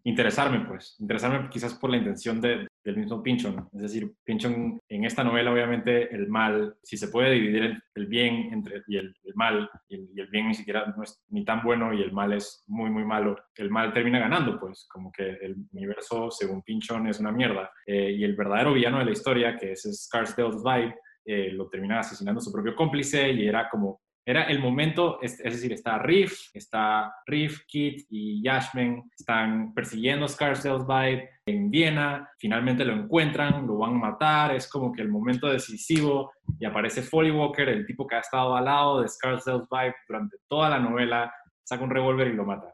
interesarme, 0.03 0.65
pues, 0.65 0.95
interesarme 0.99 1.49
quizás 1.49 1.75
por 1.75 1.91
la 1.91 1.97
intención 1.97 2.41
de, 2.41 2.67
del 2.83 2.97
mismo 2.97 3.23
Pinchon. 3.23 3.69
Es 3.73 3.81
decir, 3.81 4.13
Pinchon 4.23 4.79
en 4.89 5.05
esta 5.05 5.23
novela, 5.23 5.51
obviamente, 5.51 6.13
el 6.13 6.27
mal, 6.27 6.75
si 6.83 6.97
se 6.97 7.07
puede 7.07 7.31
dividir 7.31 7.81
el, 7.95 8.07
bien 8.07 8.53
entre, 8.53 8.83
y 8.87 8.97
el, 8.97 9.15
mal, 9.35 9.69
y 9.87 10.19
el, 10.19 10.27
bien 10.27 10.47
ni 10.47 10.53
siquiera 10.53 10.93
no 10.95 11.03
es 11.03 11.23
ni 11.29 11.45
tan 11.45 11.63
bueno 11.63 11.93
y 11.93 12.01
el 12.01 12.11
mal 12.11 12.33
es 12.33 12.63
muy, 12.67 12.89
muy 12.89 13.05
malo, 13.05 13.37
el 13.55 13.69
mal 13.69 13.93
termina 13.93 14.19
ganando, 14.19 14.59
pues, 14.59 14.87
como 14.91 15.11
que 15.11 15.29
el 15.41 15.55
universo, 15.71 16.29
según 16.29 16.61
Pinchon, 16.61 17.07
es 17.07 17.19
una 17.19 17.31
mierda. 17.31 17.71
Eh, 17.85 18.11
y 18.11 18.23
el 18.23 18.35
verdadero 18.35 18.73
villano 18.73 18.99
de 18.99 19.05
la 19.05 19.11
historia, 19.11 19.57
que 19.57 19.71
es 19.71 19.81
Scarsdale's 19.83 20.61
Vibe, 20.63 20.95
eh, 21.25 21.51
lo 21.53 21.69
termina 21.69 21.99
asesinando 21.99 22.41
su 22.41 22.51
propio 22.51 22.75
cómplice 22.75 23.31
y 23.31 23.47
era 23.47 23.69
como 23.69 24.01
era 24.25 24.43
el 24.43 24.59
momento, 24.59 25.19
es, 25.21 25.37
decir, 25.37 25.73
está 25.73 25.99
Riff, 25.99 26.49
está 26.53 27.13
Riff, 27.25 27.65
Kit 27.67 28.05
y 28.09 28.41
Yashmen, 28.41 29.11
están 29.17 29.73
persiguiendo 29.73 30.27
Scarsdale's 30.27 30.87
Vibe 30.87 31.29
en 31.45 31.69
Viena, 31.69 32.29
finalmente 32.37 32.85
lo 32.85 32.93
encuentran, 32.93 33.67
lo 33.67 33.77
van 33.79 33.95
a 33.95 34.11
matar, 34.11 34.55
es 34.55 34.69
como 34.69 34.93
que 34.93 35.01
el 35.01 35.09
momento 35.09 35.49
decisivo 35.49 36.31
y 36.57 36.65
aparece 36.65 37.01
Foley 37.01 37.31
Walker, 37.31 37.67
el 37.67 37.85
tipo 37.85 38.07
que 38.07 38.15
ha 38.15 38.19
estado 38.19 38.55
al 38.55 38.65
lado 38.65 39.01
de 39.01 39.09
Scarsdale's 39.09 39.67
Vibe 39.69 39.95
durante 40.07 40.37
toda 40.47 40.69
la 40.69 40.79
novela, 40.79 41.33
saca 41.63 41.83
un 41.83 41.89
revólver 41.89 42.27
y 42.27 42.33
lo 42.33 42.45
mata. 42.45 42.73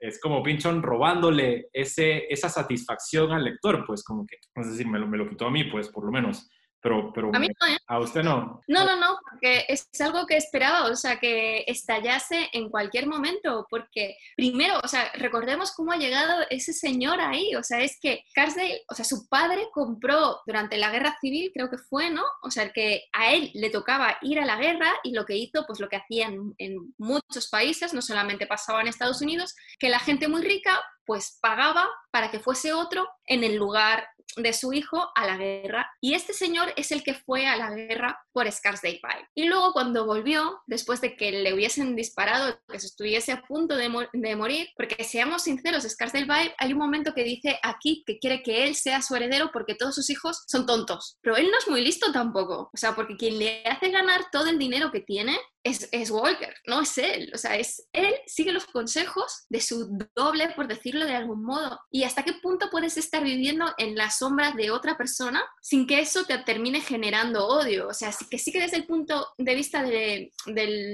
Es 0.00 0.20
como 0.20 0.42
Pinchon 0.42 0.82
robándole 0.82 1.68
ese, 1.72 2.26
esa 2.28 2.48
satisfacción 2.48 3.30
al 3.32 3.44
lector, 3.44 3.84
pues 3.86 4.02
como 4.02 4.26
que, 4.26 4.36
es 4.36 4.70
decir, 4.70 4.88
me 4.88 4.98
lo, 4.98 5.06
me 5.06 5.16
lo 5.16 5.28
quitó 5.28 5.46
a 5.46 5.50
mí, 5.50 5.64
pues 5.64 5.88
por 5.88 6.04
lo 6.04 6.10
menos. 6.10 6.50
Pero, 6.80 7.12
pero 7.12 7.30
a, 7.34 7.38
mí 7.38 7.48
no, 7.48 7.66
¿eh? 7.66 7.78
a 7.86 7.98
usted 7.98 8.22
no. 8.22 8.60
No, 8.68 8.84
no, 8.84 8.96
no, 8.96 9.18
porque 9.28 9.64
es 9.68 9.88
algo 10.00 10.26
que 10.26 10.36
esperaba, 10.36 10.84
o 10.84 10.94
sea, 10.94 11.18
que 11.18 11.64
estallase 11.66 12.48
en 12.52 12.70
cualquier 12.70 13.06
momento, 13.06 13.66
porque 13.68 14.16
primero, 14.36 14.78
o 14.82 14.88
sea, 14.88 15.10
recordemos 15.14 15.72
cómo 15.72 15.92
ha 15.92 15.96
llegado 15.96 16.44
ese 16.50 16.72
señor 16.72 17.20
ahí, 17.20 17.54
o 17.56 17.64
sea, 17.64 17.80
es 17.80 17.98
que 18.00 18.24
Carsdale, 18.32 18.82
o 18.88 18.94
sea, 18.94 19.04
su 19.04 19.28
padre 19.28 19.68
compró 19.72 20.40
durante 20.46 20.76
la 20.76 20.90
guerra 20.90 21.16
civil, 21.20 21.50
creo 21.52 21.68
que 21.68 21.78
fue, 21.78 22.10
¿no? 22.10 22.22
O 22.42 22.50
sea, 22.50 22.72
que 22.72 23.04
a 23.12 23.32
él 23.32 23.50
le 23.54 23.70
tocaba 23.70 24.16
ir 24.22 24.38
a 24.38 24.46
la 24.46 24.56
guerra 24.56 24.92
y 25.02 25.12
lo 25.12 25.24
que 25.24 25.36
hizo, 25.36 25.64
pues 25.66 25.80
lo 25.80 25.88
que 25.88 25.96
hacían 25.96 26.54
en 26.58 26.94
muchos 26.96 27.48
países, 27.50 27.92
no 27.92 28.02
solamente 28.02 28.46
pasaba 28.46 28.80
en 28.80 28.88
Estados 28.88 29.20
Unidos, 29.20 29.54
que 29.78 29.88
la 29.88 29.98
gente 29.98 30.28
muy 30.28 30.42
rica 30.42 30.80
pues 31.08 31.38
pagaba 31.40 31.88
para 32.10 32.30
que 32.30 32.38
fuese 32.38 32.74
otro 32.74 33.08
en 33.26 33.42
el 33.42 33.56
lugar 33.56 34.06
de 34.36 34.52
su 34.52 34.72
hijo 34.72 35.10
a 35.14 35.26
la 35.26 35.36
guerra. 35.36 35.90
Y 36.00 36.14
este 36.14 36.32
señor 36.32 36.72
es 36.76 36.92
el 36.92 37.02
que 37.02 37.14
fue 37.14 37.46
a 37.46 37.56
la 37.56 37.70
guerra 37.70 38.24
por 38.38 38.52
Scarsdale 38.52 39.00
Pipe. 39.02 39.28
Y 39.34 39.46
luego 39.46 39.72
cuando 39.72 40.06
volvió, 40.06 40.62
después 40.68 41.00
de 41.00 41.16
que 41.16 41.32
le 41.32 41.52
hubiesen 41.52 41.96
disparado, 41.96 42.60
que 42.68 42.78
se 42.78 42.86
estuviese 42.86 43.32
a 43.32 43.42
punto 43.42 43.74
de, 43.74 43.88
morir, 43.88 44.68
porque 44.76 45.02
seamos 45.02 45.42
sinceros, 45.42 45.82
Scarsdale 45.82 46.24
Pipe, 46.24 46.54
hay 46.56 46.72
un 46.72 46.78
momento 46.78 47.14
que 47.14 47.24
dice 47.24 47.58
aquí 47.64 48.04
que 48.06 48.20
quiere 48.20 48.44
que 48.44 48.62
él 48.62 48.76
sea 48.76 49.02
su 49.02 49.16
heredero 49.16 49.50
porque 49.52 49.74
todos 49.74 49.96
sus 49.96 50.08
hijos 50.08 50.44
son 50.46 50.66
tontos. 50.66 51.18
Pero 51.20 51.36
él 51.36 51.50
no 51.50 51.58
es 51.58 51.66
muy 51.66 51.80
listo 51.80 52.12
tampoco. 52.12 52.70
O 52.72 52.76
sea, 52.76 52.94
porque 52.94 53.16
quien 53.16 53.40
le 53.40 53.64
hace 53.64 53.90
ganar 53.90 54.26
todo 54.30 54.46
el 54.46 54.56
dinero 54.56 54.92
que 54.92 55.00
tiene 55.00 55.36
es, 55.64 55.88
es, 55.90 56.10
Walker, 56.10 56.54
no 56.66 56.82
es 56.82 56.96
él. 56.98 57.30
O 57.34 57.38
sea, 57.38 57.56
es 57.56 57.88
él 57.92 58.14
sigue 58.26 58.52
los 58.52 58.66
consejos 58.66 59.46
de 59.48 59.60
su 59.60 59.98
doble, 60.14 60.50
por 60.50 60.68
decirlo 60.68 61.04
de 61.04 61.16
algún 61.16 61.44
modo. 61.44 61.80
¿Y 61.90 62.04
hasta 62.04 62.22
qué 62.22 62.34
punto 62.34 62.68
puedes 62.70 62.96
estar 62.96 63.22
viviendo 63.22 63.66
en 63.78 63.96
la 63.96 64.10
sombra 64.10 64.52
de 64.52 64.70
otra 64.70 64.96
persona 64.96 65.42
sin 65.60 65.86
que 65.86 66.00
eso 66.00 66.24
te 66.24 66.38
termine 66.38 66.80
generando 66.80 67.46
odio? 67.46 67.88
O 67.88 67.94
sea, 67.94 68.12
que 68.28 68.38
sí 68.38 68.52
que 68.52 68.60
desde 68.60 68.76
el 68.76 68.86
punto 68.86 69.28
de 69.38 69.54
vista 69.54 69.82
del 69.82 70.30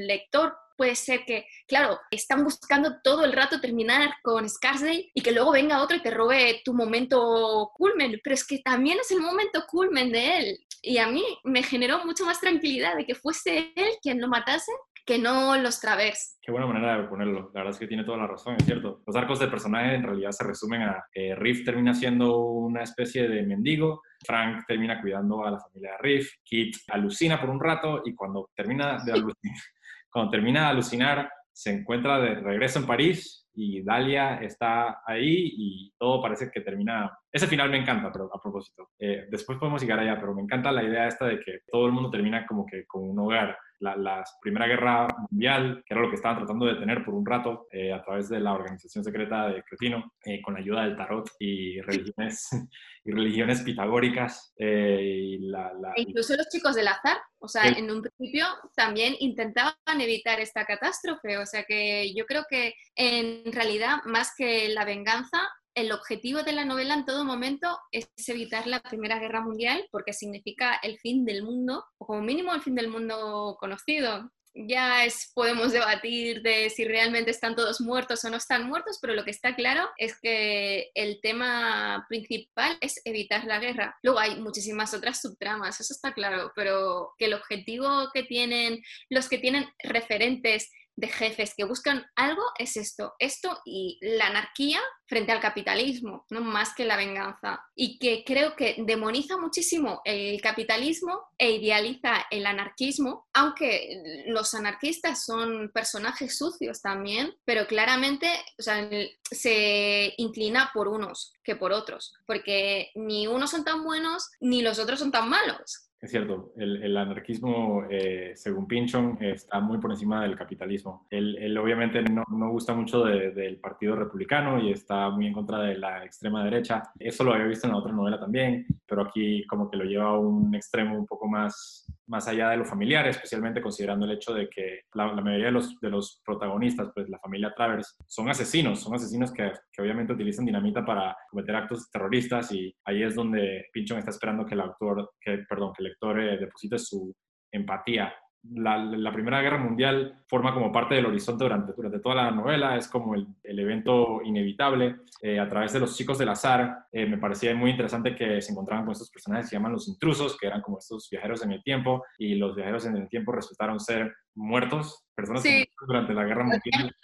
lector 0.06 0.54
puede 0.76 0.96
ser 0.96 1.24
que, 1.24 1.46
claro, 1.66 1.98
están 2.10 2.44
buscando 2.44 3.00
todo 3.02 3.24
el 3.24 3.32
rato 3.32 3.60
terminar 3.60 4.14
con 4.22 4.48
Scarsdale 4.48 5.10
y 5.14 5.20
que 5.20 5.32
luego 5.32 5.52
venga 5.52 5.82
otro 5.82 5.96
y 5.96 6.02
te 6.02 6.10
robe 6.10 6.62
tu 6.64 6.74
momento 6.74 7.70
culmen, 7.74 8.20
pero 8.22 8.34
es 8.34 8.46
que 8.46 8.58
también 8.58 8.98
es 9.00 9.10
el 9.10 9.20
momento 9.20 9.64
culmen 9.68 10.10
de 10.12 10.38
él. 10.38 10.58
Y 10.82 10.98
a 10.98 11.06
mí 11.06 11.24
me 11.44 11.62
generó 11.62 12.04
mucho 12.04 12.24
más 12.24 12.40
tranquilidad 12.40 12.96
de 12.96 13.06
que 13.06 13.14
fuese 13.14 13.72
él 13.74 13.90
quien 14.02 14.20
lo 14.20 14.28
matase 14.28 14.72
que 15.04 15.18
no 15.18 15.56
los 15.56 15.80
Travers. 15.80 16.38
Qué 16.40 16.50
buena 16.50 16.66
manera 16.66 16.98
de 17.00 17.08
ponerlo. 17.08 17.50
La 17.54 17.60
verdad 17.60 17.72
es 17.72 17.78
que 17.78 17.86
tiene 17.86 18.04
toda 18.04 18.18
la 18.18 18.26
razón, 18.26 18.56
es 18.58 18.64
cierto. 18.64 19.02
Los 19.06 19.16
arcos 19.16 19.38
del 19.38 19.50
personaje 19.50 19.94
en 19.94 20.02
realidad 20.02 20.30
se 20.30 20.44
resumen 20.44 20.82
a 20.82 21.04
que 21.12 21.34
Riff 21.34 21.64
termina 21.64 21.94
siendo 21.94 22.38
una 22.38 22.82
especie 22.82 23.28
de 23.28 23.42
mendigo, 23.42 24.02
Frank 24.24 24.64
termina 24.66 25.00
cuidando 25.00 25.44
a 25.44 25.50
la 25.50 25.60
familia 25.60 25.92
de 25.92 25.98
Riff, 25.98 26.30
Kit 26.42 26.76
alucina 26.88 27.40
por 27.40 27.50
un 27.50 27.60
rato 27.60 28.02
y 28.04 28.14
cuando 28.14 28.50
termina 28.54 28.98
de 29.04 29.12
alucinar, 29.12 29.58
cuando 30.10 30.30
termina 30.30 30.60
de 30.62 30.66
alucinar 30.66 31.30
se 31.52 31.70
encuentra 31.70 32.18
de 32.18 32.34
regreso 32.34 32.80
en 32.80 32.86
París 32.86 33.46
y 33.54 33.82
Dalia 33.84 34.38
está 34.38 35.02
ahí 35.06 35.52
y 35.56 35.92
todo 35.96 36.20
parece 36.20 36.50
que 36.50 36.60
termina... 36.60 37.16
Ese 37.30 37.46
final 37.46 37.70
me 37.70 37.78
encanta, 37.78 38.10
pero 38.10 38.28
a 38.34 38.40
propósito. 38.42 38.90
Eh, 38.98 39.26
después 39.30 39.58
podemos 39.58 39.80
llegar 39.80 40.00
allá, 40.00 40.18
pero 40.18 40.34
me 40.34 40.42
encanta 40.42 40.72
la 40.72 40.82
idea 40.82 41.06
esta 41.06 41.26
de 41.26 41.38
que 41.38 41.60
todo 41.70 41.86
el 41.86 41.92
mundo 41.92 42.10
termina 42.10 42.44
como 42.44 42.66
que 42.66 42.84
con 42.86 43.08
un 43.08 43.18
hogar 43.20 43.56
la, 43.80 44.24
Primera 44.40 44.66
Guerra 44.66 45.06
Mundial, 45.30 45.82
que 45.86 45.94
era 45.94 46.02
lo 46.02 46.08
que 46.08 46.16
estaban 46.16 46.38
tratando 46.38 46.66
de 46.66 46.74
detener 46.74 47.04
por 47.04 47.14
un 47.14 47.24
rato 47.24 47.66
eh, 47.70 47.92
a 47.92 48.02
través 48.02 48.28
de 48.28 48.40
la 48.40 48.52
organización 48.52 49.04
secreta 49.04 49.48
de 49.48 49.62
Cretino, 49.62 50.12
eh, 50.24 50.40
con 50.42 50.54
la 50.54 50.60
ayuda 50.60 50.84
del 50.84 50.96
tarot 50.96 51.30
y 51.38 51.80
religiones, 51.80 52.48
y 53.04 53.12
religiones 53.12 53.62
pitagóricas. 53.62 54.52
Eh, 54.56 55.00
y 55.02 55.38
la, 55.38 55.72
e 55.96 56.02
incluso 56.02 56.36
los 56.36 56.48
chicos 56.48 56.74
del 56.74 56.88
azar, 56.88 57.18
o 57.38 57.48
sea, 57.48 57.68
en 57.68 57.90
un 57.90 58.02
principio 58.02 58.46
también 58.74 59.14
intentaban 59.20 60.00
evitar 60.00 60.40
esta 60.40 60.64
catástrofe, 60.64 61.38
o 61.38 61.46
sea 61.46 61.64
que 61.64 62.14
yo 62.14 62.24
creo 62.26 62.44
que 62.48 62.74
en 62.94 63.52
realidad 63.52 63.98
más 64.06 64.32
que 64.36 64.68
la 64.68 64.84
venganza, 64.84 65.38
el 65.74 65.92
objetivo 65.92 66.42
de 66.42 66.52
la 66.52 66.64
novela 66.64 66.94
en 66.94 67.04
todo 67.04 67.24
momento 67.24 67.78
es 67.90 68.08
evitar 68.28 68.66
la 68.66 68.80
Primera 68.80 69.18
Guerra 69.18 69.40
Mundial 69.40 69.86
porque 69.90 70.12
significa 70.12 70.78
el 70.82 70.98
fin 70.98 71.24
del 71.24 71.42
mundo, 71.42 71.84
o 71.98 72.06
como 72.06 72.22
mínimo 72.22 72.54
el 72.54 72.62
fin 72.62 72.74
del 72.74 72.88
mundo 72.88 73.56
conocido. 73.58 74.30
Ya 74.56 75.04
es, 75.04 75.32
podemos 75.34 75.72
debatir 75.72 76.40
de 76.42 76.70
si 76.70 76.84
realmente 76.84 77.32
están 77.32 77.56
todos 77.56 77.80
muertos 77.80 78.24
o 78.24 78.30
no 78.30 78.36
están 78.36 78.68
muertos, 78.68 78.98
pero 79.02 79.12
lo 79.12 79.24
que 79.24 79.32
está 79.32 79.56
claro 79.56 79.88
es 79.96 80.16
que 80.20 80.92
el 80.94 81.20
tema 81.20 82.06
principal 82.08 82.78
es 82.80 83.00
evitar 83.04 83.44
la 83.46 83.58
guerra. 83.58 83.96
Luego 84.04 84.20
hay 84.20 84.36
muchísimas 84.40 84.94
otras 84.94 85.20
subtramas, 85.20 85.80
eso 85.80 85.92
está 85.92 86.14
claro, 86.14 86.52
pero 86.54 87.14
que 87.18 87.24
el 87.24 87.34
objetivo 87.34 88.10
que 88.14 88.22
tienen 88.22 88.80
los 89.10 89.28
que 89.28 89.38
tienen 89.38 89.66
referentes 89.82 90.70
de 90.96 91.08
jefes 91.08 91.54
que 91.56 91.64
buscan 91.64 92.06
algo 92.16 92.42
es 92.58 92.76
esto, 92.76 93.14
esto 93.18 93.60
y 93.64 93.98
la 94.00 94.26
anarquía 94.26 94.80
frente 95.06 95.32
al 95.32 95.40
capitalismo, 95.40 96.24
no 96.30 96.40
más 96.40 96.74
que 96.74 96.84
la 96.84 96.96
venganza. 96.96 97.62
Y 97.74 97.98
que 97.98 98.24
creo 98.24 98.56
que 98.56 98.76
demoniza 98.78 99.36
muchísimo 99.36 100.00
el 100.04 100.40
capitalismo 100.40 101.20
e 101.38 101.52
idealiza 101.52 102.26
el 102.30 102.46
anarquismo, 102.46 103.26
aunque 103.32 104.24
los 104.26 104.54
anarquistas 104.54 105.24
son 105.24 105.70
personajes 105.72 106.38
sucios 106.38 106.80
también, 106.80 107.34
pero 107.44 107.66
claramente 107.66 108.28
se 108.58 110.14
inclina 110.16 110.70
por 110.72 110.88
unos 110.88 111.32
que 111.42 111.56
por 111.56 111.72
otros, 111.72 112.14
porque 112.26 112.90
ni 112.94 113.26
unos 113.26 113.50
son 113.50 113.64
tan 113.64 113.84
buenos 113.84 114.30
ni 114.40 114.62
los 114.62 114.78
otros 114.78 114.98
son 114.98 115.12
tan 115.12 115.28
malos. 115.28 115.88
Es 116.04 116.10
cierto, 116.10 116.52
el, 116.58 116.94
anarquismo, 116.98 117.84
eh, 117.88 118.32
según 118.36 118.66
Pinchon, 118.68 119.16
está 119.22 119.58
muy 119.58 119.78
por 119.78 119.90
encima 119.90 120.20
del 120.20 120.36
capitalismo. 120.36 121.06
Él, 121.08 121.56
obviamente 121.56 122.02
no, 122.02 122.22
no, 122.28 122.50
gusta 122.50 122.74
mucho 122.74 123.04
del 123.04 123.56
Partido 123.56 123.96
Republicano 123.96 124.62
y 124.62 124.70
está 124.70 125.08
muy 125.08 125.28
en 125.28 125.32
contra 125.32 125.60
de 125.60 125.78
la 125.78 126.04
extrema 126.04 126.44
derecha. 126.44 126.82
Eso 126.98 127.24
lo 127.24 127.32
había 127.32 127.46
visto 127.46 127.66
en 127.66 127.72
la 127.72 127.78
otra 127.78 127.94
novela 127.94 128.20
también, 128.20 128.66
pero 128.86 129.00
aquí 129.00 129.46
como 129.46 129.70
que 129.70 129.78
lo 129.78 129.84
lleva 129.84 130.10
a 130.10 130.18
un 130.18 130.54
extremo 130.54 130.98
un 130.98 131.06
poco 131.06 131.26
más, 131.26 131.90
más 132.06 132.28
allá 132.28 132.50
de 132.50 132.56
lo 132.58 132.64
familiar, 132.64 133.06
especialmente 133.06 133.62
considerando 133.62 134.06
el 134.06 134.12
hecho 134.12 134.34
de 134.34 134.48
que 134.48 134.82
la, 134.94 135.12
mayoría 135.12 135.46
de 135.46 135.52
los, 135.52 135.78
de 135.80 135.90
los 135.90 136.20
protagonistas, 136.24 136.90
pues 136.94 137.08
la 137.08 137.18
familia 137.18 137.52
Travers, 137.56 137.96
son 138.06 138.28
asesinos, 138.28 138.80
son 138.80 138.94
asesinos 138.94 139.32
que, 139.32 139.52
que, 139.72 139.82
obviamente 139.82 140.12
utilizan 140.12 140.44
dinamita 140.44 140.84
para 140.84 141.16
cometer 141.30 141.56
actos 141.56 141.90
terroristas 141.90 142.52
y 142.52 142.74
ahí 142.84 143.02
es 143.02 143.14
donde 143.14 143.66
Pinchon 143.72 143.98
está 143.98 144.10
esperando 144.10 144.44
que 144.44 144.54
el 144.54 144.60
autor, 144.60 145.12
que, 145.20 145.38
perdón, 145.48 145.72
que 145.72 145.82
el 145.82 145.88
lector 145.90 146.20
eh, 146.20 146.38
deposite 146.38 146.78
su 146.78 147.14
empatía 147.52 148.12
la, 148.52 149.12
Primera 149.12 149.40
Guerra 149.40 149.58
Mundial 149.58 150.22
forma 150.26 150.52
como 150.52 150.70
parte 150.70 150.94
del 150.94 151.06
horizonte 151.06 151.44
durante, 151.44 151.72
durante 151.72 151.98
toda 152.00 152.16
la 152.16 152.30
novela, 152.30 152.76
es 152.76 152.88
como 152.88 153.14
el, 153.14 153.26
evento 153.42 154.20
inevitable. 154.22 154.96
Eh, 155.22 155.38
a 155.38 155.48
través 155.48 155.72
de 155.72 155.80
los 155.80 155.96
chicos 155.96 156.18
del 156.18 156.28
azar, 156.28 156.86
eh, 156.92 157.06
me 157.06 157.18
parecía 157.18 157.54
muy 157.54 157.70
interesante 157.70 158.14
que 158.14 158.42
se 158.42 158.52
encontraban 158.52 158.84
con 158.84 158.92
estos 158.92 159.10
personajes 159.10 159.46
que 159.46 159.50
se 159.50 159.56
llaman 159.56 159.72
los 159.72 159.88
intrusos, 159.88 160.36
que 160.36 160.46
eran 160.46 160.60
como 160.60 160.78
estos 160.78 161.08
viajeros 161.10 161.42
en 161.42 161.52
el 161.52 161.62
tiempo, 161.62 162.04
y 162.18 162.34
los 162.34 162.54
viajeros 162.54 162.84
en 162.86 162.96
el 162.96 163.08
tiempo 163.08 163.32
resultaron 163.32 163.80
ser 163.80 164.14
muertos, 164.34 165.04
personas 165.14 165.44
durante 165.86 166.12
la 166.12 166.24
Guerra 166.24 166.44
Mundial. 166.44 166.94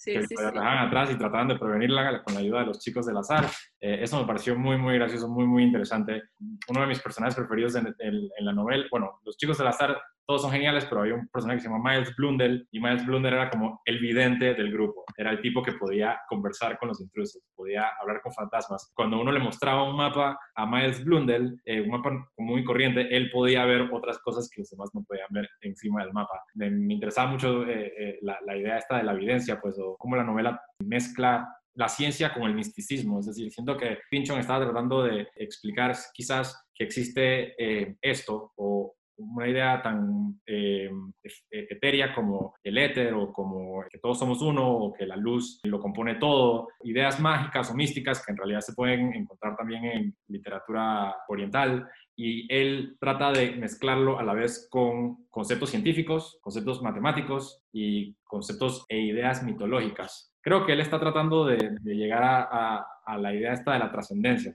Sí, 0.00 0.14
que 0.14 0.26
sí, 0.26 0.34
atrás 0.40 1.10
y 1.10 1.18
trataban 1.18 1.48
de 1.48 1.58
prevenirla 1.58 2.22
con 2.22 2.32
la 2.32 2.40
ayuda 2.40 2.60
de 2.60 2.66
los 2.68 2.78
chicos 2.78 3.04
del 3.04 3.18
azar. 3.18 3.44
Eh, 3.78 3.98
eso 4.00 4.18
me 4.18 4.26
pareció 4.26 4.56
muy, 4.56 4.78
muy 4.78 4.94
gracioso, 4.94 5.28
muy, 5.28 5.44
muy 5.44 5.62
interesante. 5.62 6.22
Uno 6.68 6.80
de 6.80 6.86
mis 6.86 7.00
personajes 7.00 7.34
preferidos 7.34 7.74
en, 7.74 7.94
en, 7.98 8.30
la 8.38 8.54
novela, 8.54 8.86
bueno, 8.90 9.20
los 9.26 9.36
chicos 9.36 9.58
del 9.58 9.66
azar 9.66 10.00
todos 10.30 10.42
son 10.42 10.52
geniales, 10.52 10.84
pero 10.84 11.00
había 11.00 11.14
un 11.14 11.26
personaje 11.26 11.56
que 11.58 11.62
se 11.64 11.68
llama 11.68 11.90
Miles 11.90 12.14
Blundell 12.14 12.64
y 12.70 12.78
Miles 12.78 13.04
Blundell 13.04 13.34
era 13.34 13.50
como 13.50 13.80
el 13.84 13.98
vidente 13.98 14.54
del 14.54 14.70
grupo. 14.70 15.04
Era 15.16 15.32
el 15.32 15.40
tipo 15.40 15.60
que 15.60 15.72
podía 15.72 16.20
conversar 16.28 16.78
con 16.78 16.90
los 16.90 17.00
intrusos, 17.00 17.42
podía 17.56 17.88
hablar 18.00 18.20
con 18.22 18.32
fantasmas. 18.32 18.92
Cuando 18.94 19.20
uno 19.20 19.32
le 19.32 19.40
mostraba 19.40 19.82
un 19.82 19.96
mapa 19.96 20.38
a 20.54 20.66
Miles 20.66 21.04
Blundell, 21.04 21.60
eh, 21.64 21.80
un 21.80 21.88
mapa 21.88 22.12
muy 22.36 22.62
corriente, 22.62 23.08
él 23.10 23.28
podía 23.32 23.64
ver 23.64 23.88
otras 23.90 24.20
cosas 24.20 24.48
que 24.48 24.60
los 24.60 24.70
demás 24.70 24.90
no 24.94 25.02
podían 25.02 25.26
ver 25.30 25.48
encima 25.62 26.04
del 26.04 26.12
mapa. 26.12 26.40
Me, 26.54 26.68
interesaba 26.68 27.32
mucho 27.32 27.66
eh, 27.66 27.92
eh, 27.98 28.18
la, 28.22 28.38
la, 28.46 28.56
idea 28.56 28.78
esta 28.78 28.98
de 28.98 29.02
la 29.02 29.14
evidencia, 29.14 29.60
pues, 29.60 29.80
o 29.80 29.96
cómo 29.98 30.14
la 30.14 30.22
novela 30.22 30.62
mezcla 30.78 31.56
la 31.74 31.88
ciencia 31.88 32.32
con 32.32 32.44
el 32.44 32.54
misticismo. 32.54 33.18
Es 33.18 33.26
decir, 33.26 33.50
siento 33.50 33.76
que 33.76 33.98
Pinchon 34.08 34.38
estaba 34.38 34.64
tratando 34.64 35.02
de 35.02 35.26
explicar 35.34 35.96
quizás 36.14 36.68
que 36.72 36.84
existe 36.84 37.56
esto 38.00 38.52
o 38.54 38.94
una 39.20 39.48
idea 39.48 39.82
tan 39.82 40.40
eh, 40.46 40.90
etérea 41.50 42.14
como 42.14 42.54
el 42.62 42.78
éter 42.78 43.14
o 43.14 43.32
como 43.32 43.84
que 43.90 43.98
todos 43.98 44.18
somos 44.18 44.42
uno 44.42 44.68
o 44.68 44.92
que 44.92 45.06
la 45.06 45.16
luz 45.16 45.60
lo 45.64 45.78
compone 45.78 46.16
todo, 46.16 46.68
ideas 46.84 47.20
mágicas 47.20 47.70
o 47.70 47.74
místicas 47.74 48.24
que 48.24 48.32
en 48.32 48.38
realidad 48.38 48.60
se 48.60 48.74
pueden 48.74 49.14
encontrar 49.14 49.56
también 49.56 49.84
en 49.84 50.16
literatura 50.28 51.14
oriental 51.28 51.88
y 52.16 52.52
él 52.52 52.96
trata 53.00 53.32
de 53.32 53.52
mezclarlo 53.52 54.18
a 54.18 54.22
la 54.22 54.34
vez 54.34 54.68
con 54.70 55.26
conceptos 55.30 55.70
científicos, 55.70 56.38
conceptos 56.42 56.82
matemáticos 56.82 57.62
y 57.72 58.14
conceptos 58.24 58.84
e 58.88 59.00
ideas 59.00 59.42
mitológicas. 59.42 60.34
Creo 60.42 60.66
que 60.66 60.72
él 60.72 60.80
está 60.80 60.98
tratando 60.98 61.46
de, 61.46 61.76
llegar 61.82 62.22
a, 62.22 62.86
a, 63.06 63.18
la 63.18 63.34
idea 63.34 63.52
esta 63.52 63.72
de 63.72 63.78
la 63.78 63.90
trascendencia. 63.90 64.54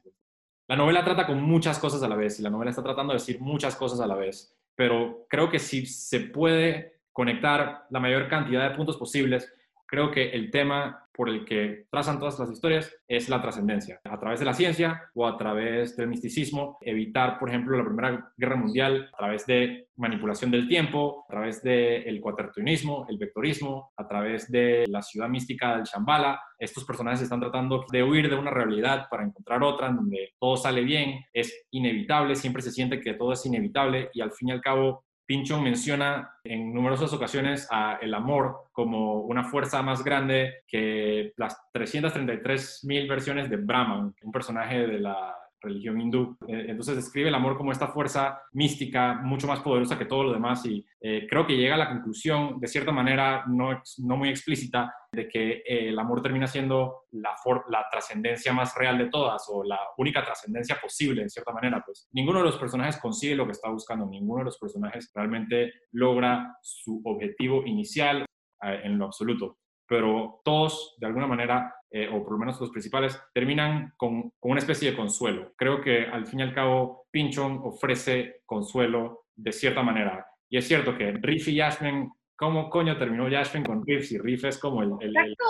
La 0.67 0.75
novela 0.75 1.03
trata 1.03 1.27
con 1.27 1.41
muchas 1.41 1.77
cosas 1.77 2.01
a 2.01 2.07
la 2.07 2.15
vez 2.15 2.39
y 2.39 2.43
la 2.43 2.49
novela 2.49 2.71
está 2.71 2.81
tratando 2.81 3.13
de 3.13 3.19
decir 3.19 3.39
muchas 3.39 3.75
cosas 3.75 3.99
a 3.99 4.07
la 4.07 4.15
vez, 4.15 4.57
pero 4.73 5.27
creo 5.29 5.49
que 5.49 5.59
si 5.59 5.85
se 5.85 6.21
puede 6.21 7.01
conectar 7.11 7.85
la 7.91 7.99
mayor 7.99 8.27
cantidad 8.27 8.67
de 8.67 8.75
puntos 8.75 8.97
posibles, 8.97 9.53
creo 9.95 10.11
que 10.11 10.31
el 10.31 10.51
tema 10.51 11.07
por 11.13 11.29
el 11.29 11.45
que 11.45 11.85
trazan 11.89 12.19
todas 12.19 12.37
las 12.37 12.51
historias 12.51 12.93
es 13.07 13.29
la 13.29 13.41
trascendencia. 13.41 14.01
A 14.03 14.19
través 14.19 14.39
de 14.39 14.45
la 14.45 14.53
ciencia 14.53 15.09
o 15.13 15.25
a 15.25 15.37
través 15.37 15.95
del 15.95 16.09
misticismo, 16.09 16.77
evitar, 16.81 17.39
por 17.39 17.47
ejemplo, 17.47 17.77
la 17.77 17.85
Primera 17.85 18.33
Guerra 18.35 18.57
Mundial 18.57 19.09
a 19.13 19.17
través 19.17 19.45
de 19.45 19.87
manipulación 19.95 20.51
del 20.51 20.67
tiempo, 20.67 21.23
a 21.29 21.31
través 21.31 21.63
del 21.63 22.19
cuatertionismo, 22.19 23.05
el 23.07 23.17
vectorismo, 23.17 23.93
a 23.95 24.05
través 24.05 24.51
de 24.51 24.85
la 24.89 25.01
ciudad 25.01 25.29
mística 25.29 25.77
del 25.77 25.85
Shambhala. 25.85 26.41
Estos 26.59 26.83
personajes 26.83 27.21
están 27.21 27.39
tratando 27.39 27.85
de 27.89 28.03
huir 28.03 28.29
de 28.29 28.35
una 28.35 28.51
realidad 28.51 29.07
para 29.09 29.23
encontrar 29.23 29.63
otra 29.63 29.87
en 29.87 29.95
donde 29.95 30.33
todo 30.37 30.57
sale 30.57 30.81
bien, 30.81 31.21
es 31.31 31.67
inevitable, 31.71 32.35
siempre 32.35 32.61
se 32.61 32.71
siente 32.71 32.99
que 32.99 33.13
todo 33.13 33.31
es 33.31 33.45
inevitable 33.45 34.09
y 34.13 34.19
al 34.19 34.33
fin 34.33 34.49
y 34.49 34.51
al 34.51 34.61
cabo 34.61 35.04
Pinchon 35.25 35.63
menciona 35.63 36.35
en 36.43 36.73
numerosas 36.73 37.11
ocasiones 37.13 37.67
a 37.71 37.97
el 38.01 38.13
amor 38.13 38.69
como 38.71 39.21
una 39.21 39.43
fuerza 39.43 39.81
más 39.81 40.03
grande 40.03 40.63
que 40.67 41.33
las 41.37 41.71
333 41.71 42.83
mil 42.83 43.07
versiones 43.07 43.49
de 43.49 43.57
Brahman, 43.57 44.15
un 44.21 44.31
personaje 44.31 44.87
de 44.87 44.99
la 44.99 45.35
religión 45.65 45.99
hindú. 45.99 46.37
Eh, 46.47 46.67
entonces 46.69 46.95
describe 46.95 47.29
el 47.29 47.35
amor 47.35 47.57
como 47.57 47.71
esta 47.71 47.87
fuerza 47.87 48.41
mística 48.53 49.15
mucho 49.15 49.47
más 49.47 49.59
poderosa 49.59 49.97
que 49.97 50.05
todo 50.05 50.23
lo 50.23 50.33
demás 50.33 50.65
y 50.65 50.85
eh, 51.01 51.27
creo 51.29 51.45
que 51.45 51.57
llega 51.57 51.75
a 51.75 51.79
la 51.79 51.89
conclusión, 51.89 52.59
de 52.59 52.67
cierta 52.67 52.91
manera 52.91 53.43
no, 53.47 53.81
no 53.99 54.17
muy 54.17 54.29
explícita, 54.29 54.93
de 55.11 55.27
que 55.27 55.51
eh, 55.65 55.89
el 55.89 55.99
amor 55.99 56.21
termina 56.21 56.47
siendo 56.47 57.05
la, 57.11 57.35
la 57.69 57.85
trascendencia 57.91 58.53
más 58.53 58.75
real 58.75 58.97
de 58.97 59.09
todas 59.09 59.45
o 59.49 59.63
la 59.63 59.79
única 59.97 60.23
trascendencia 60.23 60.77
posible, 60.81 61.21
en 61.21 61.29
cierta 61.29 61.51
manera. 61.51 61.81
Pues 61.85 62.07
ninguno 62.13 62.39
de 62.39 62.45
los 62.45 62.57
personajes 62.57 62.97
consigue 62.97 63.35
lo 63.35 63.45
que 63.45 63.53
está 63.53 63.69
buscando, 63.69 64.05
ninguno 64.05 64.39
de 64.39 64.45
los 64.45 64.57
personajes 64.57 65.11
realmente 65.13 65.73
logra 65.91 66.57
su 66.61 67.01
objetivo 67.03 67.65
inicial 67.65 68.25
en 68.61 68.97
lo 68.97 69.05
absoluto 69.05 69.57
pero 69.87 70.41
todos, 70.43 70.95
de 70.99 71.07
alguna 71.07 71.27
manera, 71.27 71.75
eh, 71.89 72.09
o 72.11 72.23
por 72.23 72.33
lo 72.33 72.39
menos 72.39 72.59
los 72.59 72.71
principales, 72.71 73.19
terminan 73.33 73.93
con, 73.97 74.31
una 74.41 74.59
especie 74.59 74.91
de 74.91 74.97
consuelo. 74.97 75.53
Creo 75.55 75.81
que 75.81 76.05
al 76.05 76.25
fin 76.25 76.39
y 76.39 76.43
al 76.43 76.53
cabo, 76.53 77.07
Pinchon 77.11 77.61
ofrece 77.63 78.41
consuelo 78.45 79.27
de 79.35 79.51
cierta 79.51 79.83
manera. 79.83 80.25
Y 80.49 80.57
es 80.57 80.67
cierto 80.67 80.97
que 80.97 81.11
Riff 81.11 81.47
y 81.47 81.59
Jasmine, 81.59 82.11
¿cómo 82.35 82.69
coño 82.69 82.97
terminó 82.97 83.29
Jasmine 83.29 83.65
con 83.65 83.85
Riff? 83.85 84.07
Si 84.07 84.17
Riff 84.17 84.45
es 84.45 84.57
como 84.57 84.81
el... 84.81 84.91
Exacto. 84.99 85.45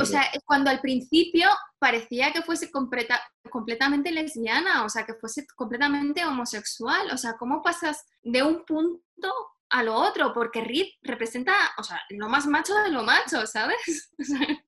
o 0.00 0.04
sea, 0.04 0.22
cuando 0.44 0.70
al 0.70 0.80
principio 0.80 1.48
parecía 1.78 2.32
que 2.32 2.42
fuese 2.42 2.70
completamente 2.70 4.12
lesbiana, 4.12 4.84
o 4.84 4.88
sea, 4.88 5.04
que 5.04 5.14
fuese 5.14 5.46
completamente 5.56 6.24
homosexual. 6.24 7.10
O 7.12 7.16
sea, 7.16 7.34
¿cómo 7.38 7.62
pasas 7.62 8.06
de 8.22 8.42
un 8.42 8.64
punto 8.64 9.32
a 9.70 9.82
lo 9.82 9.94
otro, 9.94 10.32
porque 10.32 10.62
Reed 10.62 10.86
representa, 11.02 11.54
o 11.78 11.82
sea, 11.82 12.00
lo 12.10 12.28
más 12.28 12.46
macho 12.46 12.74
de 12.74 12.90
lo 12.90 13.02
macho, 13.02 13.46
¿sabes? 13.46 14.12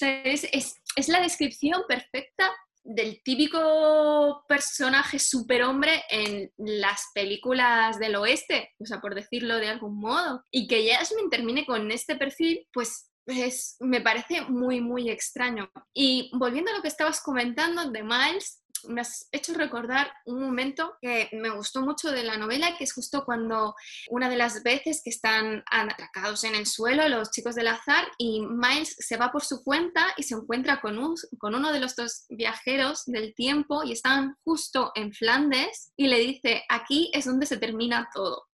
es, 0.00 0.48
es, 0.96 1.08
la 1.08 1.20
descripción 1.20 1.82
perfecta 1.88 2.52
del 2.84 3.20
típico 3.22 4.44
personaje 4.48 5.18
superhombre 5.18 6.04
en 6.08 6.52
las 6.56 7.10
películas 7.14 7.98
del 7.98 8.14
oeste, 8.16 8.70
o 8.78 8.86
sea, 8.86 9.00
por 9.00 9.14
decirlo 9.14 9.56
de 9.56 9.68
algún 9.68 9.98
modo. 9.98 10.44
Y 10.50 10.68
que 10.68 10.88
Jasmine 10.88 11.28
termine 11.30 11.66
con 11.66 11.90
este 11.90 12.14
perfil, 12.14 12.66
pues 12.72 13.10
es, 13.26 13.76
me 13.80 14.00
parece 14.00 14.42
muy, 14.42 14.80
muy 14.80 15.10
extraño. 15.10 15.70
Y 15.92 16.30
volviendo 16.34 16.70
a 16.70 16.76
lo 16.76 16.82
que 16.82 16.88
estabas 16.88 17.20
comentando 17.20 17.90
de 17.90 18.02
Miles, 18.04 18.62
me 18.88 19.00
has 19.00 19.28
hecho 19.32 19.54
recordar 19.54 20.12
un 20.26 20.40
momento 20.40 20.96
que 21.00 21.28
me 21.32 21.50
gustó 21.50 21.82
mucho 21.82 22.10
de 22.10 22.22
la 22.22 22.36
novela, 22.36 22.76
que 22.76 22.84
es 22.84 22.92
justo 22.92 23.24
cuando 23.24 23.74
una 24.08 24.28
de 24.28 24.36
las 24.36 24.62
veces 24.62 25.02
que 25.02 25.10
están 25.10 25.62
atracados 25.70 26.44
en 26.44 26.54
el 26.54 26.66
suelo 26.66 27.08
los 27.08 27.30
chicos 27.30 27.54
del 27.54 27.68
azar 27.68 28.06
y 28.18 28.40
Miles 28.46 28.96
se 28.98 29.16
va 29.16 29.32
por 29.32 29.44
su 29.44 29.62
cuenta 29.62 30.06
y 30.16 30.22
se 30.22 30.34
encuentra 30.34 30.80
con, 30.80 31.14
con 31.38 31.54
uno 31.54 31.72
de 31.72 31.80
los 31.80 31.96
dos 31.96 32.26
viajeros 32.28 33.04
del 33.06 33.34
tiempo 33.34 33.84
y 33.84 33.92
están 33.92 34.36
justo 34.44 34.92
en 34.94 35.12
Flandes 35.12 35.92
y 35.96 36.08
le 36.08 36.18
dice, 36.18 36.64
aquí 36.68 37.10
es 37.12 37.24
donde 37.24 37.46
se 37.46 37.58
termina 37.58 38.08
todo. 38.12 38.46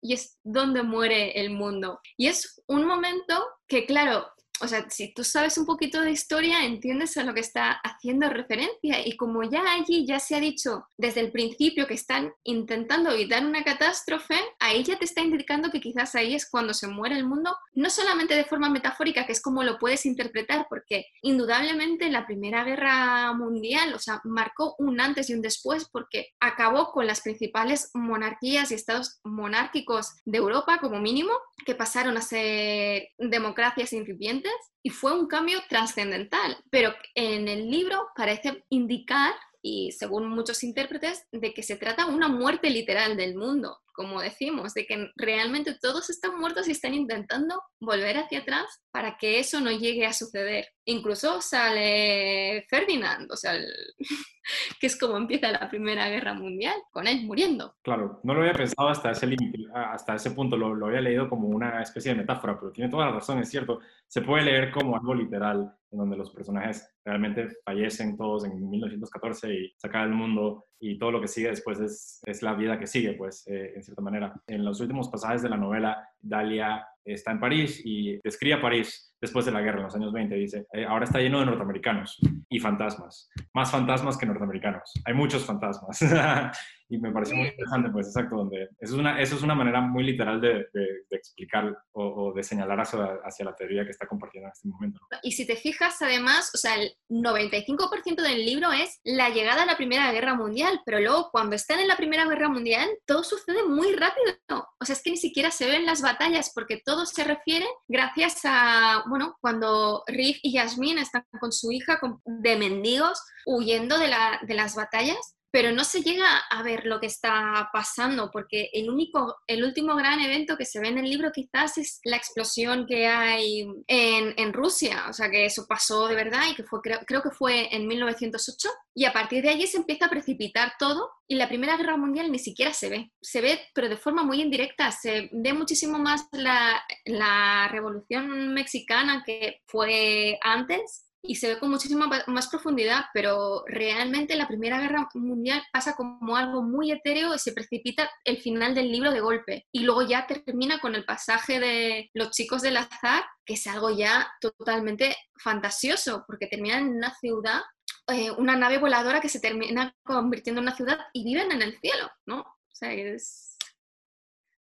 Y 0.00 0.14
es 0.14 0.38
donde 0.42 0.82
muere 0.82 1.38
el 1.40 1.50
mundo. 1.50 2.00
Y 2.16 2.28
es 2.28 2.62
un 2.66 2.86
momento 2.86 3.46
que, 3.68 3.84
claro, 3.84 4.26
o 4.62 4.68
sea, 4.68 4.88
si 4.90 5.12
tú 5.14 5.24
sabes 5.24 5.56
un 5.58 5.66
poquito 5.66 6.00
de 6.00 6.10
historia, 6.10 6.64
entiendes 6.64 7.16
a 7.16 7.24
lo 7.24 7.32
que 7.32 7.40
está 7.40 7.72
haciendo 7.72 8.28
referencia. 8.28 9.06
Y 9.06 9.16
como 9.16 9.42
ya 9.42 9.62
allí 9.72 10.06
ya 10.06 10.18
se 10.18 10.36
ha 10.36 10.40
dicho 10.40 10.86
desde 10.98 11.20
el 11.20 11.32
principio 11.32 11.86
que 11.86 11.94
están 11.94 12.32
intentando 12.44 13.10
evitar 13.10 13.44
una 13.44 13.64
catástrofe, 13.64 14.36
ahí 14.58 14.84
ya 14.84 14.98
te 14.98 15.04
está 15.04 15.22
indicando 15.22 15.70
que 15.70 15.80
quizás 15.80 16.14
ahí 16.14 16.34
es 16.34 16.48
cuando 16.48 16.74
se 16.74 16.88
muere 16.88 17.16
el 17.16 17.26
mundo, 17.26 17.56
no 17.72 17.90
solamente 17.90 18.34
de 18.34 18.44
forma 18.44 18.68
metafórica, 18.68 19.26
que 19.26 19.32
es 19.32 19.42
como 19.42 19.62
lo 19.62 19.78
puedes 19.78 20.04
interpretar, 20.04 20.66
porque 20.68 21.06
indudablemente 21.22 22.10
la 22.10 22.26
Primera 22.26 22.64
Guerra 22.64 23.32
Mundial, 23.32 23.94
o 23.94 23.98
sea, 23.98 24.20
marcó 24.24 24.74
un 24.78 25.00
antes 25.00 25.30
y 25.30 25.34
un 25.34 25.42
después, 25.42 25.88
porque 25.90 26.28
acabó 26.40 26.92
con 26.92 27.06
las 27.06 27.22
principales 27.22 27.90
monarquías 27.94 28.70
y 28.70 28.74
estados 28.74 29.20
monárquicos 29.24 30.16
de 30.24 30.38
Europa, 30.38 30.78
como 30.80 31.00
mínimo, 31.00 31.32
que 31.64 31.74
pasaron 31.74 32.16
a 32.16 32.22
ser 32.22 33.08
democracias 33.18 33.92
incipientes 33.92 34.49
y 34.82 34.90
fue 34.90 35.18
un 35.18 35.26
cambio 35.26 35.60
trascendental, 35.68 36.56
pero 36.70 36.94
en 37.14 37.48
el 37.48 37.70
libro 37.70 38.08
parece 38.16 38.64
indicar, 38.70 39.34
y 39.62 39.92
según 39.92 40.28
muchos 40.28 40.62
intérpretes, 40.62 41.26
de 41.32 41.52
que 41.52 41.62
se 41.62 41.76
trata 41.76 42.06
de 42.06 42.14
una 42.14 42.28
muerte 42.28 42.70
literal 42.70 43.16
del 43.16 43.36
mundo, 43.36 43.78
como 44.00 44.22
decimos, 44.22 44.72
de 44.72 44.86
que 44.86 45.10
realmente 45.14 45.76
todos 45.78 46.08
están 46.08 46.40
muertos 46.40 46.66
y 46.66 46.70
están 46.70 46.94
intentando 46.94 47.60
volver 47.78 48.16
hacia 48.16 48.38
atrás 48.38 48.82
para 48.90 49.18
que 49.18 49.38
eso 49.38 49.60
no 49.60 49.70
llegue 49.70 50.06
a 50.06 50.14
suceder. 50.14 50.68
Incluso 50.86 51.42
sale 51.42 52.64
Ferdinand, 52.70 53.30
o 53.30 53.36
sea, 53.36 53.52
que 54.80 54.86
es 54.86 54.98
como 54.98 55.18
empieza 55.18 55.52
la 55.52 55.68
Primera 55.68 56.08
Guerra 56.08 56.32
Mundial, 56.32 56.76
con 56.90 57.06
él 57.06 57.26
muriendo. 57.26 57.74
Claro, 57.82 58.20
no 58.22 58.32
lo 58.32 58.40
había 58.40 58.54
pensado 58.54 58.88
hasta 58.88 59.10
ese, 59.10 59.36
hasta 59.74 60.14
ese 60.14 60.30
punto, 60.30 60.56
lo, 60.56 60.74
lo 60.74 60.86
había 60.86 61.02
leído 61.02 61.28
como 61.28 61.48
una 61.48 61.82
especie 61.82 62.12
de 62.12 62.20
metáfora, 62.20 62.58
pero 62.58 62.72
tiene 62.72 62.90
toda 62.90 63.04
la 63.04 63.12
razón, 63.12 63.38
es 63.40 63.50
cierto, 63.50 63.80
se 64.06 64.22
puede 64.22 64.44
leer 64.44 64.70
como 64.70 64.96
algo 64.96 65.14
literal, 65.14 65.74
en 65.90 65.98
donde 65.98 66.16
los 66.16 66.30
personajes 66.30 66.88
realmente 67.04 67.48
fallecen 67.64 68.16
todos 68.16 68.44
en 68.44 68.70
1914 68.70 69.52
y 69.52 69.74
se 69.76 69.86
acaba 69.86 70.04
el 70.04 70.12
mundo 70.12 70.66
y 70.78 70.98
todo 70.98 71.10
lo 71.10 71.20
que 71.20 71.28
sigue 71.28 71.50
después 71.50 71.78
es, 71.80 72.20
es 72.24 72.42
la 72.42 72.54
vida 72.54 72.78
que 72.78 72.86
sigue, 72.86 73.12
pues, 73.12 73.46
eh, 73.46 73.74
en 73.74 73.82
cierta 73.90 74.02
manera. 74.02 74.40
En 74.46 74.64
los 74.64 74.80
últimos 74.80 75.08
pasajes 75.08 75.42
de 75.42 75.48
la 75.48 75.56
novela, 75.56 76.08
Dalia 76.20 76.86
está 77.12 77.32
en 77.32 77.40
París 77.40 77.80
y 77.84 78.18
describe 78.22 78.54
a 78.54 78.60
París 78.60 79.10
después 79.20 79.44
de 79.44 79.52
la 79.52 79.60
guerra, 79.60 79.78
en 79.78 79.84
los 79.84 79.94
años 79.94 80.12
20, 80.12 80.34
dice, 80.34 80.66
eh, 80.72 80.84
ahora 80.84 81.04
está 81.04 81.18
lleno 81.18 81.40
de 81.40 81.46
norteamericanos 81.46 82.18
y 82.48 82.58
fantasmas, 82.58 83.28
más 83.52 83.70
fantasmas 83.70 84.16
que 84.16 84.26
norteamericanos, 84.26 84.92
hay 85.04 85.14
muchos 85.14 85.44
fantasmas. 85.44 86.00
y 86.88 86.98
me 86.98 87.12
pareció 87.12 87.36
muy 87.36 87.48
interesante, 87.48 87.90
pues 87.90 88.08
exacto, 88.08 88.36
donde 88.36 88.64
eso 88.80 88.94
es 88.94 88.98
una, 89.00 89.20
eso 89.20 89.36
es 89.36 89.42
una 89.42 89.54
manera 89.54 89.80
muy 89.80 90.02
literal 90.02 90.40
de, 90.40 90.66
de, 90.72 91.04
explicar 91.10 91.76
o, 91.92 92.32
de 92.34 92.42
señalar 92.42 92.80
hacia, 92.80 93.20
hacia, 93.24 93.44
la 93.44 93.54
teoría 93.54 93.84
que 93.84 93.90
está 93.90 94.08
compartiendo 94.08 94.48
en 94.48 94.52
este 94.52 94.68
momento. 94.68 95.00
Y 95.22 95.32
si 95.32 95.46
te 95.46 95.54
fijas, 95.54 96.02
además, 96.02 96.50
o 96.52 96.58
sea, 96.58 96.74
el 96.74 96.92
95% 97.08 98.22
del 98.22 98.44
libro 98.44 98.72
es 98.72 99.00
la 99.04 99.28
llegada 99.28 99.62
a 99.62 99.66
la 99.66 99.76
Primera 99.76 100.10
Guerra 100.10 100.34
Mundial, 100.34 100.80
pero 100.84 100.98
luego 100.98 101.28
cuando 101.30 101.54
están 101.54 101.78
en 101.78 101.88
la 101.88 101.96
Primera 101.96 102.26
Guerra 102.26 102.48
Mundial, 102.48 102.88
todo 103.06 103.22
sucede 103.22 103.62
muy 103.68 103.94
rápido. 103.94 104.66
O 104.80 104.84
sea, 104.84 104.94
es 104.94 105.02
que 105.02 105.10
ni 105.10 105.16
siquiera 105.16 105.50
se 105.52 105.66
ven 105.66 105.86
las 105.86 106.02
batallas 106.02 106.50
porque 106.52 106.82
todo 106.84 106.99
se 107.06 107.24
refiere 107.24 107.66
gracias 107.88 108.40
a, 108.44 109.04
bueno, 109.08 109.36
cuando 109.40 110.02
Riff 110.06 110.38
y 110.42 110.52
Yasmin 110.52 110.98
están 110.98 111.24
con 111.40 111.52
su 111.52 111.72
hija 111.72 111.98
de 112.24 112.56
mendigos 112.56 113.20
huyendo 113.46 113.98
de, 113.98 114.08
la, 114.08 114.40
de 114.42 114.54
las 114.54 114.74
batallas 114.74 115.36
pero 115.50 115.72
no 115.72 115.84
se 115.84 116.02
llega 116.02 116.38
a 116.50 116.62
ver 116.62 116.86
lo 116.86 117.00
que 117.00 117.06
está 117.06 117.70
pasando, 117.72 118.30
porque 118.30 118.70
el, 118.72 118.88
único, 118.88 119.38
el 119.46 119.64
último 119.64 119.96
gran 119.96 120.20
evento 120.20 120.56
que 120.56 120.64
se 120.64 120.80
ve 120.80 120.88
en 120.88 120.98
el 120.98 121.10
libro 121.10 121.32
quizás 121.32 121.78
es 121.78 122.00
la 122.04 122.16
explosión 122.16 122.86
que 122.86 123.06
hay 123.06 123.62
en, 123.86 124.34
en 124.36 124.52
Rusia, 124.52 125.06
o 125.08 125.12
sea 125.12 125.30
que 125.30 125.46
eso 125.46 125.66
pasó 125.68 126.06
de 126.06 126.14
verdad 126.14 126.42
y 126.50 126.54
que 126.54 126.64
fue, 126.64 126.80
creo, 126.80 127.00
creo, 127.06 127.22
que 127.22 127.30
fue 127.30 127.74
en 127.74 127.86
1908, 127.86 128.68
y 128.94 129.04
a 129.04 129.12
partir 129.12 129.42
de 129.42 129.50
allí 129.50 129.66
se 129.66 129.78
empieza 129.78 130.06
a 130.06 130.10
precipitar 130.10 130.74
todo 130.78 131.10
y 131.26 131.36
la 131.36 131.48
Primera 131.48 131.76
Guerra 131.76 131.96
Mundial 131.96 132.30
ni 132.30 132.38
siquiera 132.38 132.72
se 132.72 132.88
ve, 132.88 133.12
se 133.20 133.40
ve 133.40 133.60
pero 133.74 133.88
de 133.88 133.96
forma 133.96 134.22
muy 134.22 134.40
indirecta, 134.40 134.90
se 134.92 135.30
ve 135.32 135.52
muchísimo 135.52 135.98
más 135.98 136.26
la, 136.32 136.82
la 137.04 137.68
Revolución 137.68 138.54
Mexicana 138.54 139.22
que 139.26 139.60
fue 139.66 140.38
antes 140.42 141.09
y 141.22 141.36
se 141.36 141.48
ve 141.48 141.58
con 141.58 141.70
muchísima 141.70 142.08
más 142.26 142.48
profundidad, 142.48 143.06
pero 143.12 143.64
realmente 143.66 144.36
la 144.36 144.48
Primera 144.48 144.80
Guerra 144.80 145.08
Mundial 145.14 145.62
pasa 145.72 145.94
como 145.94 146.36
algo 146.36 146.62
muy 146.62 146.92
etéreo 146.92 147.34
y 147.34 147.38
se 147.38 147.52
precipita 147.52 148.10
el 148.24 148.38
final 148.38 148.74
del 148.74 148.90
libro 148.90 149.12
de 149.12 149.20
golpe. 149.20 149.66
Y 149.72 149.80
luego 149.80 150.02
ya 150.02 150.26
termina 150.26 150.78
con 150.80 150.94
el 150.94 151.04
pasaje 151.04 151.60
de 151.60 152.10
los 152.14 152.30
chicos 152.30 152.62
del 152.62 152.78
azar, 152.78 153.24
que 153.44 153.54
es 153.54 153.66
algo 153.66 153.90
ya 153.90 154.30
totalmente 154.40 155.16
fantasioso, 155.36 156.24
porque 156.26 156.46
termina 156.46 156.78
en 156.78 156.96
una 156.96 157.14
ciudad, 157.14 157.60
eh, 158.08 158.30
una 158.30 158.56
nave 158.56 158.78
voladora 158.78 159.20
que 159.20 159.28
se 159.28 159.40
termina 159.40 159.94
convirtiendo 160.02 160.60
en 160.60 160.68
una 160.68 160.76
ciudad 160.76 160.98
y 161.12 161.24
viven 161.24 161.52
en 161.52 161.62
el 161.62 161.78
cielo, 161.80 162.10
¿no? 162.26 162.40
O 162.40 162.74
sea, 162.74 162.92
es... 162.92 163.56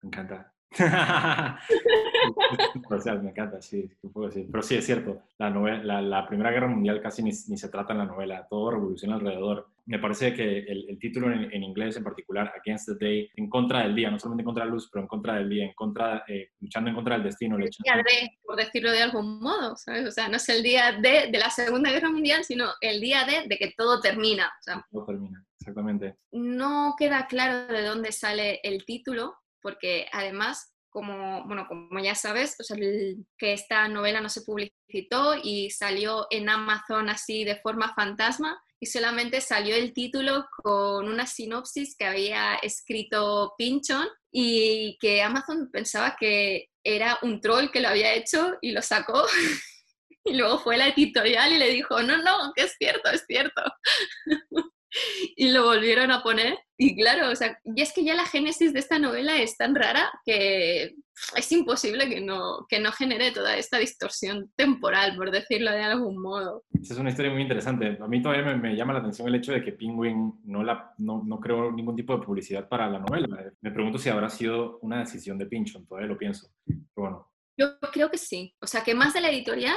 Me 0.02 0.08
encanta. 0.08 0.57
me 3.22 3.30
encanta, 3.30 3.62
sí, 3.62 3.90
puedo 4.12 4.28
decir. 4.28 4.46
Pero 4.50 4.62
sí, 4.62 4.74
es 4.76 4.84
cierto, 4.84 5.22
la, 5.38 5.48
novela, 5.50 6.02
la, 6.02 6.26
Primera 6.26 6.50
Guerra 6.50 6.68
Mundial 6.68 7.00
casi 7.00 7.22
ni, 7.22 7.32
se 7.32 7.68
trata 7.68 7.92
en 7.92 8.00
la 8.00 8.04
novela, 8.04 8.46
todo 8.48 8.72
revoluciona 8.72 9.14
alrededor. 9.16 9.68
Me 9.86 9.98
parece 9.98 10.34
que 10.34 10.58
el, 10.58 10.98
título 10.98 11.32
en, 11.32 11.62
inglés 11.62 11.96
en 11.96 12.04
particular, 12.04 12.52
Against 12.60 12.88
the 12.88 13.04
Day, 13.04 13.30
en 13.36 13.48
contra 13.48 13.82
del 13.82 13.94
día, 13.94 14.10
no 14.10 14.18
solamente 14.18 14.42
en 14.42 14.46
contra 14.46 14.64
de 14.64 14.68
la 14.68 14.74
luz, 14.74 14.90
pero 14.92 15.02
en 15.02 15.08
contra 15.08 15.36
del 15.36 15.48
día, 15.48 15.64
en 15.64 15.72
contra, 15.72 16.24
eh, 16.28 16.50
luchando 16.60 16.90
en 16.90 16.96
contra 16.96 17.14
del 17.14 17.24
destino. 17.24 17.56
El 17.56 17.62
día 17.62 17.96
de, 17.96 18.30
por 18.44 18.56
decirlo 18.56 18.92
de 18.92 19.02
algún 19.02 19.40
modo, 19.40 19.74
¿sabes? 19.76 20.06
O 20.06 20.10
sea, 20.10 20.28
no 20.28 20.36
es 20.36 20.46
el 20.50 20.62
día 20.62 20.92
de, 20.92 21.30
de 21.32 21.38
la 21.38 21.48
Segunda 21.48 21.90
Guerra 21.90 22.10
Mundial, 22.10 22.44
sino 22.44 22.66
el 22.82 23.00
día 23.00 23.24
de, 23.24 23.48
de 23.48 23.56
que 23.56 23.72
todo 23.74 24.00
termina. 24.00 24.46
O 24.46 24.62
sea, 24.62 24.86
todo 24.90 25.06
termina, 25.06 25.42
exactamente. 25.58 26.16
No 26.32 26.94
queda 26.98 27.26
claro 27.26 27.72
de 27.72 27.82
dónde 27.82 28.12
sale 28.12 28.60
el 28.62 28.84
título, 28.84 29.36
porque 29.62 30.06
además, 30.12 30.72
como, 30.88 31.44
bueno, 31.46 31.66
como 31.68 32.00
ya 32.00 32.14
sabes, 32.14 32.56
que 33.36 33.52
esta 33.52 33.88
novela 33.88 34.20
no 34.20 34.28
se 34.28 34.42
publicitó 34.42 35.34
y 35.42 35.70
salió 35.70 36.26
en 36.30 36.48
Amazon 36.48 37.08
así 37.08 37.44
de 37.44 37.56
forma 37.56 37.94
fantasma 37.94 38.60
y 38.80 38.86
solamente 38.86 39.40
salió 39.40 39.74
el 39.74 39.92
título 39.92 40.46
con 40.62 41.08
una 41.08 41.26
sinopsis 41.26 41.96
que 41.96 42.04
había 42.04 42.54
escrito 42.56 43.54
Pinchon 43.58 44.06
y 44.30 44.96
que 45.00 45.22
Amazon 45.22 45.68
pensaba 45.72 46.16
que 46.18 46.68
era 46.84 47.18
un 47.22 47.40
troll 47.40 47.70
que 47.70 47.80
lo 47.80 47.88
había 47.88 48.14
hecho 48.14 48.56
y 48.60 48.72
lo 48.72 48.82
sacó. 48.82 49.26
y 50.24 50.34
luego 50.34 50.58
fue 50.60 50.76
la 50.76 50.88
editorial 50.88 51.52
y 51.52 51.58
le 51.58 51.70
dijo, 51.70 52.02
no, 52.02 52.18
no, 52.18 52.52
que 52.54 52.64
es 52.64 52.76
cierto, 52.78 53.10
es 53.10 53.24
cierto. 53.26 53.62
y 55.36 55.50
lo 55.50 55.64
volvieron 55.64 56.10
a 56.10 56.22
poner. 56.22 56.58
Y 56.76 56.96
claro, 56.96 57.30
o 57.30 57.34
sea, 57.34 57.58
y 57.64 57.82
es 57.82 57.92
que 57.92 58.04
ya 58.04 58.14
la 58.14 58.24
génesis 58.24 58.72
de 58.72 58.78
esta 58.78 58.98
novela 58.98 59.36
es 59.40 59.56
tan 59.56 59.74
rara 59.74 60.10
que 60.24 60.94
es 61.34 61.52
imposible 61.52 62.08
que 62.08 62.20
no, 62.20 62.66
que 62.68 62.78
no 62.78 62.92
genere 62.92 63.32
toda 63.32 63.56
esta 63.56 63.78
distorsión 63.78 64.52
temporal, 64.54 65.16
por 65.16 65.30
decirlo 65.30 65.72
de 65.72 65.82
algún 65.82 66.22
modo. 66.22 66.64
Esa 66.80 66.94
es 66.94 67.00
una 67.00 67.10
historia 67.10 67.32
muy 67.32 67.42
interesante. 67.42 67.98
A 68.00 68.06
mí 68.06 68.22
todavía 68.22 68.44
me, 68.44 68.56
me 68.56 68.76
llama 68.76 68.92
la 68.92 69.00
atención 69.00 69.26
el 69.26 69.34
hecho 69.34 69.52
de 69.52 69.62
que 69.62 69.72
Penguin 69.72 70.34
no, 70.44 70.62
la, 70.62 70.94
no, 70.98 71.22
no, 71.26 71.40
creó 71.40 71.72
ningún 71.72 71.96
tipo 71.96 72.16
de 72.16 72.24
publicidad 72.24 72.68
para 72.68 72.88
la 72.88 73.00
novela. 73.00 73.26
Me 73.60 73.72
pregunto 73.72 73.98
si 73.98 74.08
habrá 74.08 74.28
sido 74.28 74.78
una 74.80 75.00
decisión 75.00 75.36
de 75.38 75.46
Pinchon, 75.46 75.86
todavía 75.86 76.08
lo 76.08 76.18
pienso. 76.18 76.48
Pero 76.64 76.86
bueno. 76.94 77.32
Yo 77.56 77.80
creo 77.92 78.08
que 78.08 78.18
sí. 78.18 78.54
O 78.60 78.68
sea, 78.68 78.84
que 78.84 78.94
más 78.94 79.12
de 79.14 79.20
la 79.20 79.30
editorial 79.30 79.76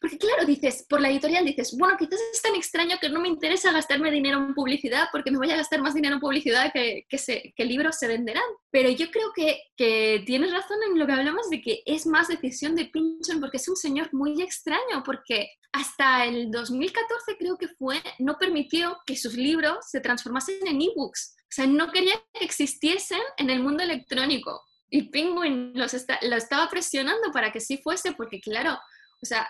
Porque 0.00 0.18
claro, 0.18 0.44
dices, 0.44 0.86
por 0.88 1.00
la 1.00 1.10
editorial 1.10 1.44
dices, 1.44 1.76
bueno, 1.78 1.96
quizás 1.98 2.20
es 2.32 2.42
tan 2.42 2.54
extraño 2.54 2.96
que 3.00 3.08
no 3.08 3.20
me 3.20 3.28
interesa 3.28 3.72
gastarme 3.72 4.10
dinero 4.10 4.38
en 4.38 4.54
publicidad 4.54 5.08
porque 5.12 5.30
me 5.30 5.38
voy 5.38 5.50
a 5.50 5.56
gastar 5.56 5.80
más 5.80 5.94
dinero 5.94 6.14
en 6.14 6.20
publicidad 6.20 6.72
que, 6.72 7.06
que, 7.08 7.18
se, 7.18 7.52
que 7.56 7.64
libros 7.64 7.96
se 7.98 8.08
venderán. 8.08 8.42
Pero 8.70 8.90
yo 8.90 9.10
creo 9.10 9.32
que, 9.34 9.60
que 9.76 10.22
tienes 10.26 10.52
razón 10.52 10.78
en 10.88 10.98
lo 10.98 11.06
que 11.06 11.12
hablamos 11.12 11.50
de 11.50 11.60
que 11.60 11.82
es 11.86 12.06
más 12.06 12.28
decisión 12.28 12.74
de 12.74 12.86
Pinchon 12.86 13.40
porque 13.40 13.56
es 13.56 13.68
un 13.68 13.76
señor 13.76 14.08
muy 14.12 14.40
extraño, 14.42 15.02
porque 15.04 15.50
hasta 15.72 16.26
el 16.26 16.50
2014 16.50 17.36
creo 17.38 17.56
que 17.56 17.68
fue, 17.68 18.02
no 18.18 18.36
permitió 18.38 18.98
que 19.06 19.16
sus 19.16 19.34
libros 19.34 19.86
se 19.88 20.00
transformasen 20.00 20.66
en 20.66 20.82
ebooks. 20.82 21.36
O 21.40 21.54
sea, 21.54 21.66
no 21.66 21.90
quería 21.90 22.14
que 22.32 22.44
existiesen 22.44 23.20
en 23.36 23.50
el 23.50 23.62
mundo 23.62 23.82
electrónico. 23.82 24.62
Y 24.90 25.10
Penguin 25.10 25.72
los 25.74 25.94
lo 26.22 26.36
estaba 26.36 26.68
presionando 26.68 27.32
para 27.32 27.50
que 27.50 27.60
sí 27.60 27.78
fuese, 27.78 28.12
porque 28.12 28.40
claro, 28.40 28.78
o 29.22 29.26
sea, 29.26 29.48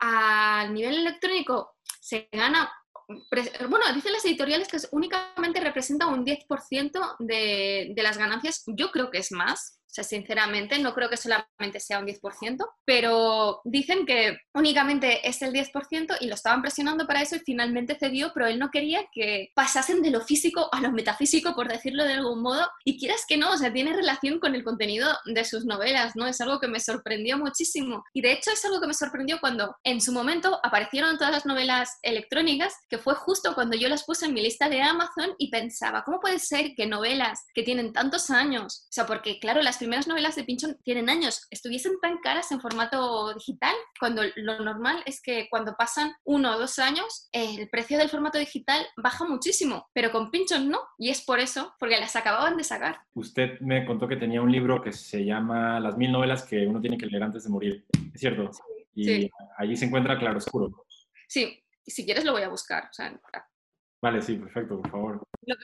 a, 0.00 0.68
nivel 0.68 0.98
electrónico 0.98 1.76
se 2.00 2.28
gana 2.30 2.70
bueno, 3.68 3.84
dicen 3.94 4.14
las 4.14 4.24
editoriales 4.24 4.66
que 4.66 4.78
únicamente 4.92 5.60
representa 5.60 6.06
un 6.06 6.24
10% 6.24 7.16
de, 7.18 7.92
de, 7.94 8.02
las 8.02 8.16
ganancias. 8.16 8.62
Yo 8.66 8.90
creo 8.90 9.10
que 9.10 9.18
es 9.18 9.30
más, 9.30 9.78
o 9.94 10.02
sea, 10.02 10.02
sinceramente, 10.02 10.80
no 10.80 10.92
creo 10.92 11.08
que 11.08 11.16
solamente 11.16 11.78
sea 11.78 12.00
un 12.00 12.06
10%, 12.06 12.66
pero 12.84 13.60
dicen 13.62 14.04
que 14.06 14.38
únicamente 14.52 15.28
es 15.28 15.40
el 15.40 15.52
10% 15.52 16.16
y 16.18 16.26
lo 16.26 16.34
estaban 16.34 16.62
presionando 16.62 17.06
para 17.06 17.22
eso 17.22 17.36
y 17.36 17.40
finalmente 17.46 17.96
cedió, 17.96 18.32
pero 18.34 18.48
él 18.48 18.58
no 18.58 18.70
quería 18.72 19.04
que 19.12 19.52
pasasen 19.54 20.02
de 20.02 20.10
lo 20.10 20.20
físico 20.20 20.68
a 20.72 20.80
lo 20.80 20.90
metafísico, 20.90 21.54
por 21.54 21.68
decirlo 21.68 22.02
de 22.02 22.14
algún 22.14 22.42
modo. 22.42 22.68
Y 22.84 22.98
quieras 22.98 23.24
que 23.28 23.36
no, 23.36 23.52
o 23.52 23.56
sea, 23.56 23.72
tiene 23.72 23.92
relación 23.92 24.40
con 24.40 24.56
el 24.56 24.64
contenido 24.64 25.08
de 25.26 25.44
sus 25.44 25.64
novelas, 25.64 26.16
¿no? 26.16 26.26
Es 26.26 26.40
algo 26.40 26.58
que 26.58 26.66
me 26.66 26.80
sorprendió 26.80 27.38
muchísimo. 27.38 28.02
Y 28.12 28.20
de 28.20 28.32
hecho 28.32 28.50
es 28.50 28.64
algo 28.64 28.80
que 28.80 28.88
me 28.88 28.94
sorprendió 28.94 29.38
cuando 29.38 29.76
en 29.84 30.00
su 30.00 30.10
momento 30.10 30.58
aparecieron 30.64 31.18
todas 31.18 31.32
las 31.32 31.46
novelas 31.46 31.98
electrónicas, 32.02 32.74
que 32.88 32.98
fue 32.98 33.14
justo 33.14 33.54
cuando 33.54 33.76
yo 33.76 33.88
las 33.88 34.02
puse 34.02 34.26
en 34.26 34.34
mi 34.34 34.42
lista 34.42 34.68
de 34.68 34.82
Amazon 34.82 35.36
y 35.38 35.50
pensaba, 35.50 36.02
¿cómo 36.02 36.18
puede 36.18 36.40
ser 36.40 36.74
que 36.74 36.86
novelas 36.86 37.44
que 37.54 37.62
tienen 37.62 37.92
tantos 37.92 38.30
años, 38.30 38.86
o 38.88 38.92
sea, 38.92 39.06
porque 39.06 39.38
claro, 39.38 39.62
las 39.62 39.78
primeras 39.84 40.08
novelas 40.08 40.34
de 40.34 40.44
Pinchon 40.44 40.78
tienen 40.82 41.10
años, 41.10 41.46
estuviesen 41.50 42.00
tan 42.00 42.16
caras 42.18 42.50
en 42.52 42.60
formato 42.60 43.34
digital, 43.34 43.74
cuando 44.00 44.22
lo 44.34 44.64
normal 44.64 45.02
es 45.04 45.20
que 45.20 45.46
cuando 45.50 45.74
pasan 45.76 46.12
uno 46.24 46.56
o 46.56 46.58
dos 46.58 46.78
años, 46.78 47.28
el 47.32 47.68
precio 47.68 47.98
del 47.98 48.08
formato 48.08 48.38
digital 48.38 48.86
baja 48.96 49.26
muchísimo, 49.28 49.90
pero 49.92 50.10
con 50.10 50.30
Pinchon 50.30 50.70
no, 50.70 50.80
y 50.96 51.10
es 51.10 51.22
por 51.22 51.38
eso, 51.38 51.74
porque 51.78 52.00
las 52.00 52.16
acababan 52.16 52.56
de 52.56 52.64
sacar. 52.64 53.00
Usted 53.12 53.60
me 53.60 53.84
contó 53.84 54.08
que 54.08 54.16
tenía 54.16 54.40
un 54.40 54.50
libro 54.50 54.80
que 54.80 54.90
se 54.90 55.22
llama 55.22 55.78
Las 55.80 55.98
mil 55.98 56.10
novelas 56.10 56.44
que 56.44 56.66
uno 56.66 56.80
tiene 56.80 56.96
que 56.96 57.04
leer 57.04 57.22
antes 57.22 57.44
de 57.44 57.50
morir, 57.50 57.84
¿es 58.14 58.20
cierto? 58.20 58.50
y 58.94 59.30
allí 59.58 59.76
se 59.76 59.84
encuentra 59.84 60.18
Claro 60.18 60.38
Oscuro. 60.38 60.86
Sí, 61.28 61.62
si 61.84 62.06
quieres 62.06 62.24
lo 62.24 62.32
voy 62.32 62.42
a 62.42 62.48
buscar. 62.48 62.88
Vale, 64.00 64.22
sí, 64.22 64.36
perfecto, 64.36 64.80
por 64.80 64.90
favor. 64.90 65.28
¿Lo 65.42 65.56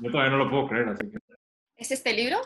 Yo 0.00 0.10
todavía 0.10 0.32
no 0.32 0.44
lo 0.44 0.50
puedo 0.50 0.66
creer, 0.66 0.88
así 0.88 1.08
que... 1.08 1.18
¿Es 1.76 1.92
este 1.92 2.12
libro? 2.12 2.40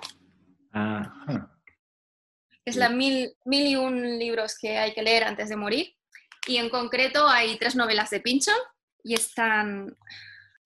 Es 2.65 2.77
la 2.77 2.89
mil, 2.89 3.33
mil 3.45 3.67
y 3.67 3.77
un 3.77 4.19
libros 4.19 4.59
que 4.59 4.77
hay 4.77 4.93
que 4.93 5.03
leer 5.03 5.25
antes 5.25 5.49
de 5.49 5.57
morir. 5.57 5.95
Y 6.47 6.57
en 6.57 6.69
concreto 6.69 7.27
hay 7.29 7.57
tres 7.59 7.77
novelas 7.77 8.11
de 8.11 8.21
Pinchon 8.21 8.55
y 9.03 9.15
están... 9.15 9.97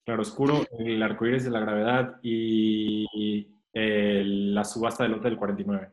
Claro 0.03 0.21
Oscuro, 0.21 0.65
El 0.79 1.01
arcoíris 1.01 1.43
de 1.43 1.51
la 1.51 1.59
gravedad 1.59 2.19
y 2.23 3.47
La 3.73 4.63
subasta 4.63 5.03
del 5.03 5.13
hotel 5.13 5.37
49. 5.37 5.91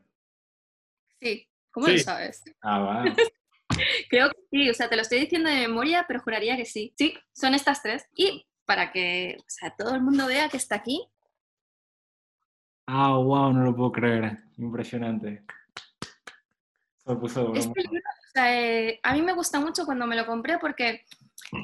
Sí, 1.20 1.48
¿cómo 1.70 1.88
lo 1.88 1.98
sabes? 1.98 2.42
Ah, 2.62 2.78
va. 2.80 3.04
Creo 4.08 4.30
que 4.30 4.38
sí, 4.50 4.70
o 4.70 4.74
sea, 4.74 4.88
te 4.88 4.96
lo 4.96 5.02
estoy 5.02 5.20
diciendo 5.20 5.50
de 5.50 5.56
memoria, 5.56 6.04
pero 6.08 6.20
juraría 6.20 6.56
que 6.56 6.64
sí. 6.64 6.94
Sí, 6.96 7.14
son 7.32 7.54
estas 7.54 7.82
tres. 7.82 8.06
Y 8.14 8.46
para 8.64 8.92
que 8.92 9.36
o 9.38 9.44
sea, 9.46 9.74
todo 9.76 9.94
el 9.94 10.02
mundo 10.02 10.26
vea 10.26 10.48
que 10.48 10.56
está 10.56 10.76
aquí, 10.76 11.06
Ah, 12.91 13.18
wow, 13.18 13.53
no 13.53 13.64
lo 13.64 13.76
puedo 13.76 13.93
creer. 13.93 14.39
Impresionante. 14.57 15.45
Este 17.55 17.72
eh, 18.36 19.01
a 19.03 19.12
mí 19.12 19.20
me 19.20 19.34
gusta 19.34 19.61
mucho 19.61 19.84
cuando 19.84 20.07
me 20.07 20.16
lo 20.16 20.24
compré 20.24 20.59
porque 20.59 21.05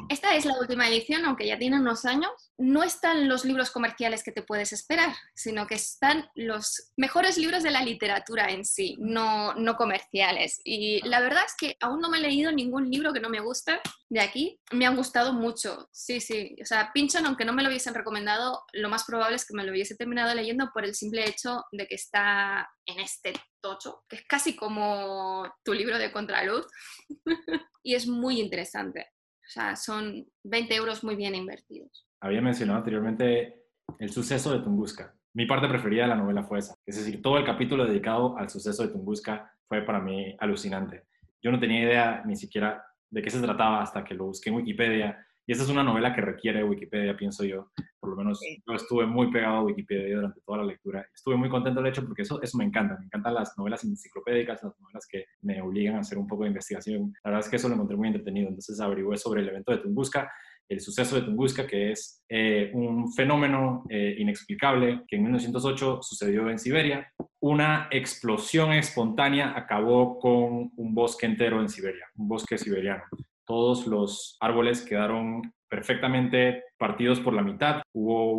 esta 0.08 0.34
es 0.34 0.44
la 0.44 0.58
última 0.58 0.88
edición, 0.88 1.24
aunque 1.24 1.46
ya 1.46 1.58
tiene 1.58 1.78
unos 1.78 2.04
años. 2.04 2.30
No 2.56 2.82
están 2.82 3.28
los 3.28 3.44
libros 3.44 3.70
comerciales 3.70 4.22
que 4.22 4.32
te 4.32 4.42
puedes 4.42 4.72
esperar, 4.72 5.14
sino 5.34 5.66
que 5.66 5.74
están 5.74 6.30
los 6.34 6.92
mejores 6.96 7.36
libros 7.36 7.62
de 7.62 7.70
la 7.70 7.82
literatura 7.82 8.50
en 8.50 8.64
sí, 8.64 8.96
no, 8.98 9.54
no 9.54 9.76
comerciales. 9.76 10.60
Y 10.64 11.06
la 11.06 11.20
verdad 11.20 11.42
es 11.46 11.54
que 11.58 11.76
aún 11.80 12.00
no 12.00 12.08
me 12.08 12.18
he 12.18 12.22
leído 12.22 12.52
ningún 12.52 12.90
libro 12.90 13.12
que 13.12 13.20
no 13.20 13.28
me 13.28 13.40
guste 13.40 13.80
de 14.08 14.20
aquí. 14.20 14.60
Me 14.72 14.86
han 14.86 14.96
gustado 14.96 15.32
mucho, 15.32 15.88
sí, 15.92 16.20
sí. 16.20 16.56
O 16.62 16.64
sea, 16.64 16.90
Pinchon, 16.94 17.26
aunque 17.26 17.44
no 17.44 17.52
me 17.52 17.62
lo 17.62 17.68
hubiesen 17.68 17.94
recomendado, 17.94 18.62
lo 18.72 18.88
más 18.88 19.04
probable 19.04 19.36
es 19.36 19.46
que 19.46 19.54
me 19.54 19.64
lo 19.64 19.72
hubiese 19.72 19.96
terminado 19.96 20.34
leyendo 20.34 20.70
por 20.72 20.84
el 20.84 20.94
simple 20.94 21.28
hecho 21.28 21.64
de 21.72 21.86
que 21.86 21.96
está 21.96 22.68
en 22.86 23.00
este 23.00 23.34
tocho, 23.60 24.04
que 24.08 24.16
es 24.16 24.22
casi 24.26 24.56
como 24.56 25.52
tu 25.64 25.74
libro 25.74 25.98
de 25.98 26.12
contraluz. 26.12 26.66
y 27.82 27.94
es 27.94 28.06
muy 28.06 28.40
interesante. 28.40 29.13
O 29.46 29.50
sea, 29.50 29.76
son 29.76 30.26
20 30.44 30.74
euros 30.74 31.04
muy 31.04 31.16
bien 31.16 31.34
invertidos. 31.34 32.06
Había 32.20 32.40
mencionado 32.40 32.78
anteriormente 32.78 33.64
el 33.98 34.10
suceso 34.10 34.52
de 34.52 34.64
Tunguska. 34.64 35.14
Mi 35.34 35.46
parte 35.46 35.68
preferida 35.68 36.02
de 36.02 36.08
la 36.08 36.16
novela 36.16 36.44
fue 36.44 36.60
esa. 36.60 36.74
Es 36.86 36.96
decir, 36.96 37.20
todo 37.20 37.38
el 37.38 37.44
capítulo 37.44 37.84
dedicado 37.84 38.36
al 38.38 38.48
suceso 38.48 38.82
de 38.82 38.92
Tunguska 38.92 39.52
fue 39.68 39.82
para 39.82 40.00
mí 40.00 40.34
alucinante. 40.38 41.04
Yo 41.42 41.50
no 41.50 41.60
tenía 41.60 41.82
idea 41.82 42.22
ni 42.24 42.36
siquiera 42.36 42.84
de 43.10 43.22
qué 43.22 43.30
se 43.30 43.40
trataba 43.40 43.82
hasta 43.82 44.02
que 44.02 44.14
lo 44.14 44.26
busqué 44.26 44.50
en 44.50 44.56
Wikipedia 44.56 45.26
y 45.46 45.52
esa 45.52 45.62
es 45.62 45.68
una 45.68 45.82
novela 45.82 46.14
que 46.14 46.22
requiere 46.22 46.64
Wikipedia, 46.64 47.16
pienso 47.16 47.44
yo. 47.44 47.70
Por 48.00 48.10
lo 48.10 48.16
menos 48.16 48.40
yo 48.66 48.74
estuve 48.74 49.04
muy 49.04 49.30
pegado 49.30 49.56
a 49.56 49.62
Wikipedia 49.62 50.16
durante 50.16 50.40
toda 50.40 50.58
la 50.58 50.64
lectura. 50.64 51.06
Estuve 51.14 51.36
muy 51.36 51.50
contento 51.50 51.82
de 51.82 51.90
hecho 51.90 52.04
porque 52.04 52.22
eso, 52.22 52.40
eso 52.40 52.56
me 52.56 52.64
encanta. 52.64 52.96
Me 52.98 53.04
encantan 53.04 53.34
las 53.34 53.56
novelas 53.58 53.84
enciclopédicas, 53.84 54.62
las 54.62 54.80
novelas 54.80 55.06
que 55.06 55.26
me 55.42 55.60
obligan 55.60 55.96
a 55.96 56.00
hacer 56.00 56.16
un 56.16 56.26
poco 56.26 56.44
de 56.44 56.48
investigación. 56.48 57.12
La 57.22 57.30
verdad 57.30 57.44
es 57.44 57.50
que 57.50 57.56
eso 57.56 57.68
lo 57.68 57.74
encontré 57.74 57.96
muy 57.96 58.08
entretenido. 58.08 58.48
Entonces 58.48 58.80
averigué 58.80 59.16
sobre 59.18 59.42
el 59.42 59.48
evento 59.50 59.72
de 59.72 59.78
Tunguska, 59.78 60.32
el 60.66 60.80
suceso 60.80 61.16
de 61.16 61.22
Tunguska, 61.22 61.66
que 61.66 61.92
es 61.92 62.24
eh, 62.30 62.70
un 62.72 63.12
fenómeno 63.12 63.84
eh, 63.90 64.16
inexplicable 64.18 65.02
que 65.06 65.16
en 65.16 65.24
1908 65.24 65.98
sucedió 66.00 66.48
en 66.48 66.58
Siberia. 66.58 67.12
Una 67.40 67.88
explosión 67.90 68.72
espontánea 68.72 69.52
acabó 69.54 70.18
con 70.18 70.72
un 70.74 70.94
bosque 70.94 71.26
entero 71.26 71.60
en 71.60 71.68
Siberia, 71.68 72.06
un 72.16 72.28
bosque 72.28 72.56
siberiano 72.56 73.04
todos 73.46 73.86
los 73.86 74.36
árboles 74.40 74.82
quedaron 74.82 75.42
perfectamente 75.68 76.64
partidos 76.78 77.20
por 77.20 77.34
la 77.34 77.42
mitad. 77.42 77.82
Hubo 77.92 78.32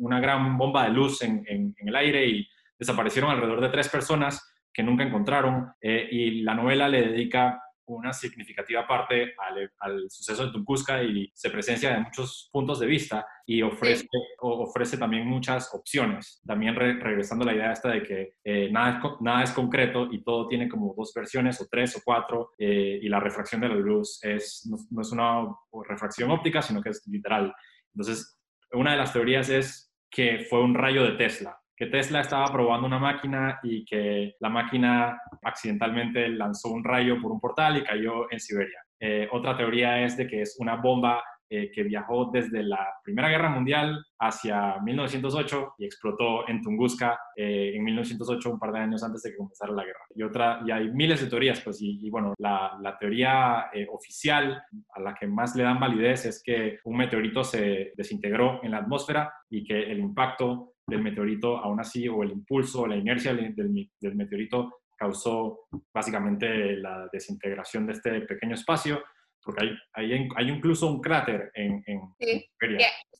una 0.00 0.20
gran 0.20 0.56
bomba 0.56 0.84
de 0.84 0.90
luz 0.90 1.22
en, 1.22 1.74
el 1.76 1.96
aire 1.96 2.26
y 2.26 2.48
desaparecieron 2.78 3.30
alrededor 3.30 3.60
de 3.60 3.70
tres 3.70 3.88
personas 3.88 4.54
que 4.72 4.82
nunca 4.82 5.04
encontraron. 5.04 5.72
Eh, 5.80 6.08
y 6.10 6.42
la 6.42 6.54
novela 6.54 6.88
le 6.88 7.08
dedica 7.08 7.60
una 7.86 8.12
significativa 8.12 8.86
parte 8.86 9.34
al, 9.80 10.10
suceso 10.10 10.46
de 10.46 10.52
Tunguska 10.52 11.02
y 11.02 11.30
se 11.34 11.50
presencia 11.50 11.92
de 11.92 12.00
muchos 12.00 12.48
puntos 12.52 12.80
de 12.80 12.86
vista 12.86 13.26
y 13.46 13.62
ofrece, 13.62 14.06
ofrece 14.40 14.96
también 14.96 15.26
muchas 15.26 15.72
opciones. 15.74 16.40
También 16.46 16.74
regresando 16.74 17.44
a 17.44 17.46
la 17.46 17.54
idea 17.54 17.72
esta 17.72 17.90
de 17.90 18.02
que 18.02 18.34
eh, 18.44 18.70
nada, 18.70 18.98
es, 18.98 19.20
nada 19.20 19.42
es 19.42 19.52
concreto 19.52 20.08
y 20.10 20.22
todo 20.22 20.48
tiene 20.48 20.68
como 20.68 20.94
dos 20.96 21.12
versiones 21.14 21.60
o 21.60 21.66
tres 21.70 21.96
o 21.96 22.00
cuatro 22.04 22.50
eh, 22.58 22.98
y 23.02 23.08
la 23.08 23.20
refracción 23.20 23.60
de 23.60 23.68
la 23.68 23.74
luz 23.74 24.18
es, 24.22 24.68
no, 24.70 25.00
es 25.00 25.12
una 25.12 25.46
refracción 25.88 26.30
óptica, 26.30 26.62
sino 26.62 26.82
que 26.82 26.90
es 26.90 27.02
literal. 27.06 27.54
Entonces, 27.94 28.38
una 28.72 28.92
de 28.92 28.98
las 28.98 29.12
teorías 29.12 29.48
es 29.48 29.92
que 30.10 30.46
fue 30.48 30.62
un 30.62 30.74
rayo 30.74 31.02
de 31.04 31.12
Tesla 31.12 31.58
que 31.76 31.86
Tesla 31.86 32.20
estaba 32.20 32.46
probando 32.52 32.86
una 32.86 32.98
máquina 32.98 33.58
y 33.62 33.84
que 33.84 34.34
la 34.40 34.48
máquina 34.48 35.18
accidentalmente 35.42 36.28
lanzó 36.28 36.70
un 36.70 36.84
rayo 36.84 37.20
por 37.20 37.32
un 37.32 37.40
portal 37.40 37.76
y 37.78 37.84
cayó 37.84 38.30
en 38.30 38.40
Siberia. 38.40 38.78
Eh, 39.00 39.28
otra 39.32 39.56
teoría 39.56 40.02
es 40.02 40.16
de 40.16 40.26
que 40.26 40.42
es 40.42 40.56
una 40.58 40.76
bomba 40.76 41.22
eh, 41.50 41.70
que 41.72 41.82
viajó 41.82 42.30
desde 42.32 42.62
la 42.62 42.88
Primera 43.02 43.28
Guerra 43.28 43.50
Mundial 43.50 44.02
hacia 44.18 44.78
1908 44.80 45.74
y 45.78 45.84
explotó 45.84 46.48
en 46.48 46.62
Tunguska 46.62 47.18
eh, 47.36 47.72
en 47.74 47.84
1908, 47.84 48.50
un 48.50 48.58
par 48.58 48.72
de 48.72 48.78
años 48.78 49.02
antes 49.02 49.22
de 49.22 49.30
que 49.30 49.36
comenzara 49.36 49.72
la 49.72 49.84
guerra. 49.84 50.00
Y, 50.14 50.22
otra, 50.22 50.62
y 50.64 50.70
hay 50.70 50.90
miles 50.90 51.20
de 51.20 51.26
teorías, 51.26 51.60
pues, 51.60 51.82
y, 51.82 52.08
bueno, 52.08 52.34
la, 52.38 52.78
la 52.80 52.96
teoría 52.96 53.66
oficial 53.90 54.62
a 54.94 55.00
la 55.00 55.14
que 55.14 55.26
más 55.26 55.54
le 55.54 55.64
dan 55.64 55.80
validez 55.80 56.24
es 56.24 56.42
que 56.42 56.78
un 56.84 56.96
meteorito 56.96 57.44
se 57.44 57.92
desintegró 57.96 58.60
en 58.62 58.70
la 58.70 58.78
atmósfera 58.78 59.32
y 59.50 59.64
que 59.64 59.92
el 59.92 59.98
impacto 59.98 60.73
del 60.86 61.02
meteorito, 61.02 61.58
aún 61.58 61.80
así, 61.80 62.08
o 62.08 62.22
el 62.22 62.32
impulso 62.32 62.82
o 62.82 62.86
la 62.86 62.96
inercia 62.96 63.34
del, 63.34 63.54
del, 63.54 64.14
meteorito 64.14 64.80
causó 64.96 65.66
básicamente 65.92 66.76
la 66.76 67.08
desintegración 67.12 67.86
de 67.86 67.92
este 67.94 68.20
pequeño 68.22 68.54
espacio. 68.54 69.02
porque 69.42 69.64
hay, 69.94 70.12
hay, 70.12 70.28
hay 70.36 70.48
incluso 70.48 70.86
un 70.86 71.00
cráter 71.00 71.50
en, 71.54 71.82
en 71.86 72.00
sí, 72.20 72.48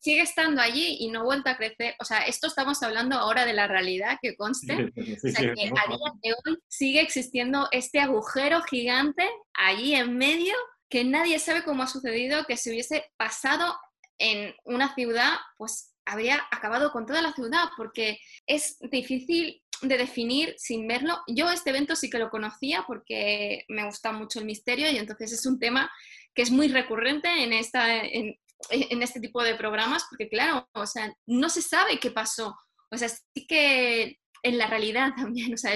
sigue 0.04 0.20
estando 0.20 0.60
allí 0.60 0.98
y 1.00 1.10
no 1.10 1.20
ha 1.20 1.24
vuelto 1.24 1.48
a 1.48 1.56
crecer. 1.56 1.94
O 1.98 2.04
sea, 2.04 2.18
esto 2.26 2.46
estamos 2.46 2.82
hablando 2.82 3.16
ahora 3.16 3.46
de 3.46 3.54
la 3.54 3.66
realidad 3.66 4.18
que 4.20 4.36
conste. 4.36 4.74
o 4.74 5.28
sea, 5.30 5.54
que 5.54 5.72
a 5.72 5.88
día 5.88 6.12
de 6.22 6.32
hoy 6.32 6.58
sigue 6.68 7.00
existiendo 7.00 7.68
este 7.72 8.00
agujero 8.00 8.60
gigante 8.62 9.26
allí 9.54 9.94
en 9.94 10.18
medio 10.18 10.54
que 10.90 11.04
nadie 11.04 11.38
sabe 11.38 11.64
cómo 11.64 11.82
ha 11.82 11.86
sucedido, 11.86 12.44
que 12.44 12.58
si 12.58 12.70
hubiese 12.70 13.10
pasado 13.16 13.74
en 14.18 14.54
una 14.64 14.94
ciudad, 14.94 15.32
pues 15.56 15.93
habría 16.06 16.46
acabado 16.50 16.92
con 16.92 17.06
toda 17.06 17.22
la 17.22 17.32
ciudad, 17.32 17.70
porque 17.76 18.18
es 18.46 18.78
difícil 18.90 19.62
de 19.82 19.98
definir 19.98 20.54
sin 20.58 20.86
verlo. 20.86 21.18
Yo 21.26 21.50
este 21.50 21.70
evento 21.70 21.96
sí 21.96 22.10
que 22.10 22.18
lo 22.18 22.30
conocía 22.30 22.84
porque 22.86 23.64
me 23.68 23.84
gusta 23.84 24.12
mucho 24.12 24.38
el 24.38 24.44
misterio 24.44 24.90
y 24.90 24.98
entonces 24.98 25.32
es 25.32 25.46
un 25.46 25.58
tema 25.58 25.90
que 26.34 26.42
es 26.42 26.50
muy 26.50 26.68
recurrente 26.68 27.28
en, 27.42 27.52
esta, 27.52 28.02
en, 28.04 28.36
este 28.70 29.20
tipo 29.20 29.42
de 29.42 29.54
programas, 29.54 30.04
porque 30.08 30.28
claro, 30.28 30.68
o 30.72 30.86
sea, 30.86 31.12
no 31.26 31.48
se 31.48 31.62
sabe 31.62 31.98
qué 31.98 32.10
pasó. 32.10 32.56
O 32.90 32.96
sea, 32.96 33.08
sí 33.08 33.46
que 33.46 34.18
en 34.42 34.58
la 34.58 34.66
realidad 34.66 35.12
también, 35.16 35.54
o 35.54 35.56
sea, 35.56 35.72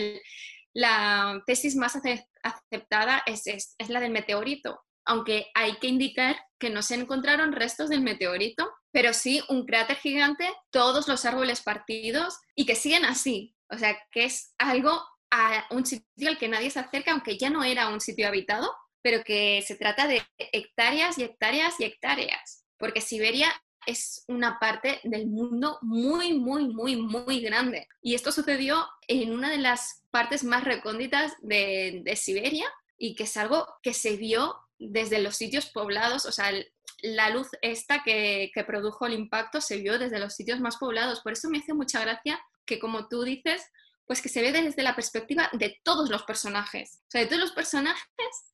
la 0.75 1.43
tesis 1.47 1.77
más 1.77 1.97
aceptada 2.43 3.23
es, 3.27 3.47
es, 3.47 3.75
es 3.79 3.89
la 3.89 4.01
del 4.01 4.13
meteorito, 4.13 4.81
aunque 5.05 5.47
hay 5.55 5.77
que 5.79 5.89
indicar 5.89 6.37
que 6.59 6.71
no 6.71 6.83
se 6.83 6.95
encontraron 6.95 7.53
restos 7.53 7.89
del 7.89 8.03
meteorito, 8.03 8.71
pero 8.93 9.13
sí 9.13 9.43
un 9.49 9.67
cráter 9.67 9.97
gigante, 9.97 10.49
todos 10.71 11.09
los 11.09 11.25
árboles 11.25 11.61
partidos 11.61 12.39
y 12.55 12.67
que 12.67 12.75
siguen 12.75 13.05
así. 13.05 13.55
O 13.71 13.79
sea, 13.79 13.99
que 14.11 14.25
es 14.25 14.55
algo 14.59 15.03
a 15.31 15.67
un 15.71 15.85
sitio 15.85 16.29
al 16.29 16.39
que 16.39 16.49
nadie 16.49 16.71
se 16.71 16.81
acerca, 16.81 17.13
aunque 17.13 17.37
ya 17.37 17.51
no 17.51 17.65
era 17.65 17.89
un 17.89 18.01
sitio 18.01 18.27
habitado, 18.29 18.73
pero 19.03 19.23
que 19.25 19.63
se 19.67 19.77
trata 19.77 20.07
de 20.07 20.23
hectáreas 20.39 21.19
y 21.19 21.25
hectáreas 21.25 21.75
y 21.79 21.85
hectáreas, 21.85 22.65
porque 22.79 23.01
Siberia 23.01 23.53
es 23.87 24.25
una 24.27 24.59
parte 24.59 25.01
del 25.05 25.27
mundo 25.27 25.79
muy, 25.83 26.35
muy, 26.35 26.69
muy, 26.69 26.97
muy 26.97 27.41
grande. 27.41 27.89
Y 28.03 28.15
esto 28.15 28.33
sucedió 28.33 28.87
en 29.07 29.33
una 29.33 29.51
de 29.51 29.59
las 29.59 30.03
partes 30.11 30.45
más 30.45 30.65
recónditas 30.65 31.33
de, 31.41 32.03
de 32.05 32.17
Siberia 32.17 32.67
y 32.99 33.15
que 33.15 33.25
es 33.25 33.37
algo 33.37 33.67
que 33.83 33.95
se 33.95 34.17
vio 34.17 34.57
desde 34.79 35.21
los 35.21 35.37
sitios 35.37 35.67
poblados, 35.67 36.27
o 36.27 36.33
sea, 36.33 36.53
la 37.03 37.31
luz 37.31 37.49
esta 37.63 38.03
que, 38.03 38.51
que, 38.55 38.65
produjo 38.65 39.07
el 39.07 39.15
impacto 39.15 39.61
se 39.61 39.79
vio 39.79 39.99
desde 39.99 40.19
los 40.19 40.35
sitios 40.35 40.61
más 40.61 40.77
poblados. 40.77 41.21
Por 41.21 41.33
eso 41.33 41.49
me 41.49 41.59
hace 41.59 41.75
mucha 41.75 42.01
gracia 42.01 42.41
que, 42.67 42.79
como 42.79 43.09
tú 43.09 43.23
dices, 43.23 43.63
pues 44.09 44.23
que 44.23 44.31
se 44.31 44.41
ve 44.41 44.53
desde 44.53 44.83
la 44.83 44.97
perspectiva 44.97 45.51
de 45.53 45.79
todos 45.85 46.09
los 46.09 46.23
personajes. 46.23 47.03
O 47.03 47.11
sea, 47.11 47.21
de 47.21 47.27
todos 47.27 47.43
los 47.43 47.53
personajes 47.53 48.07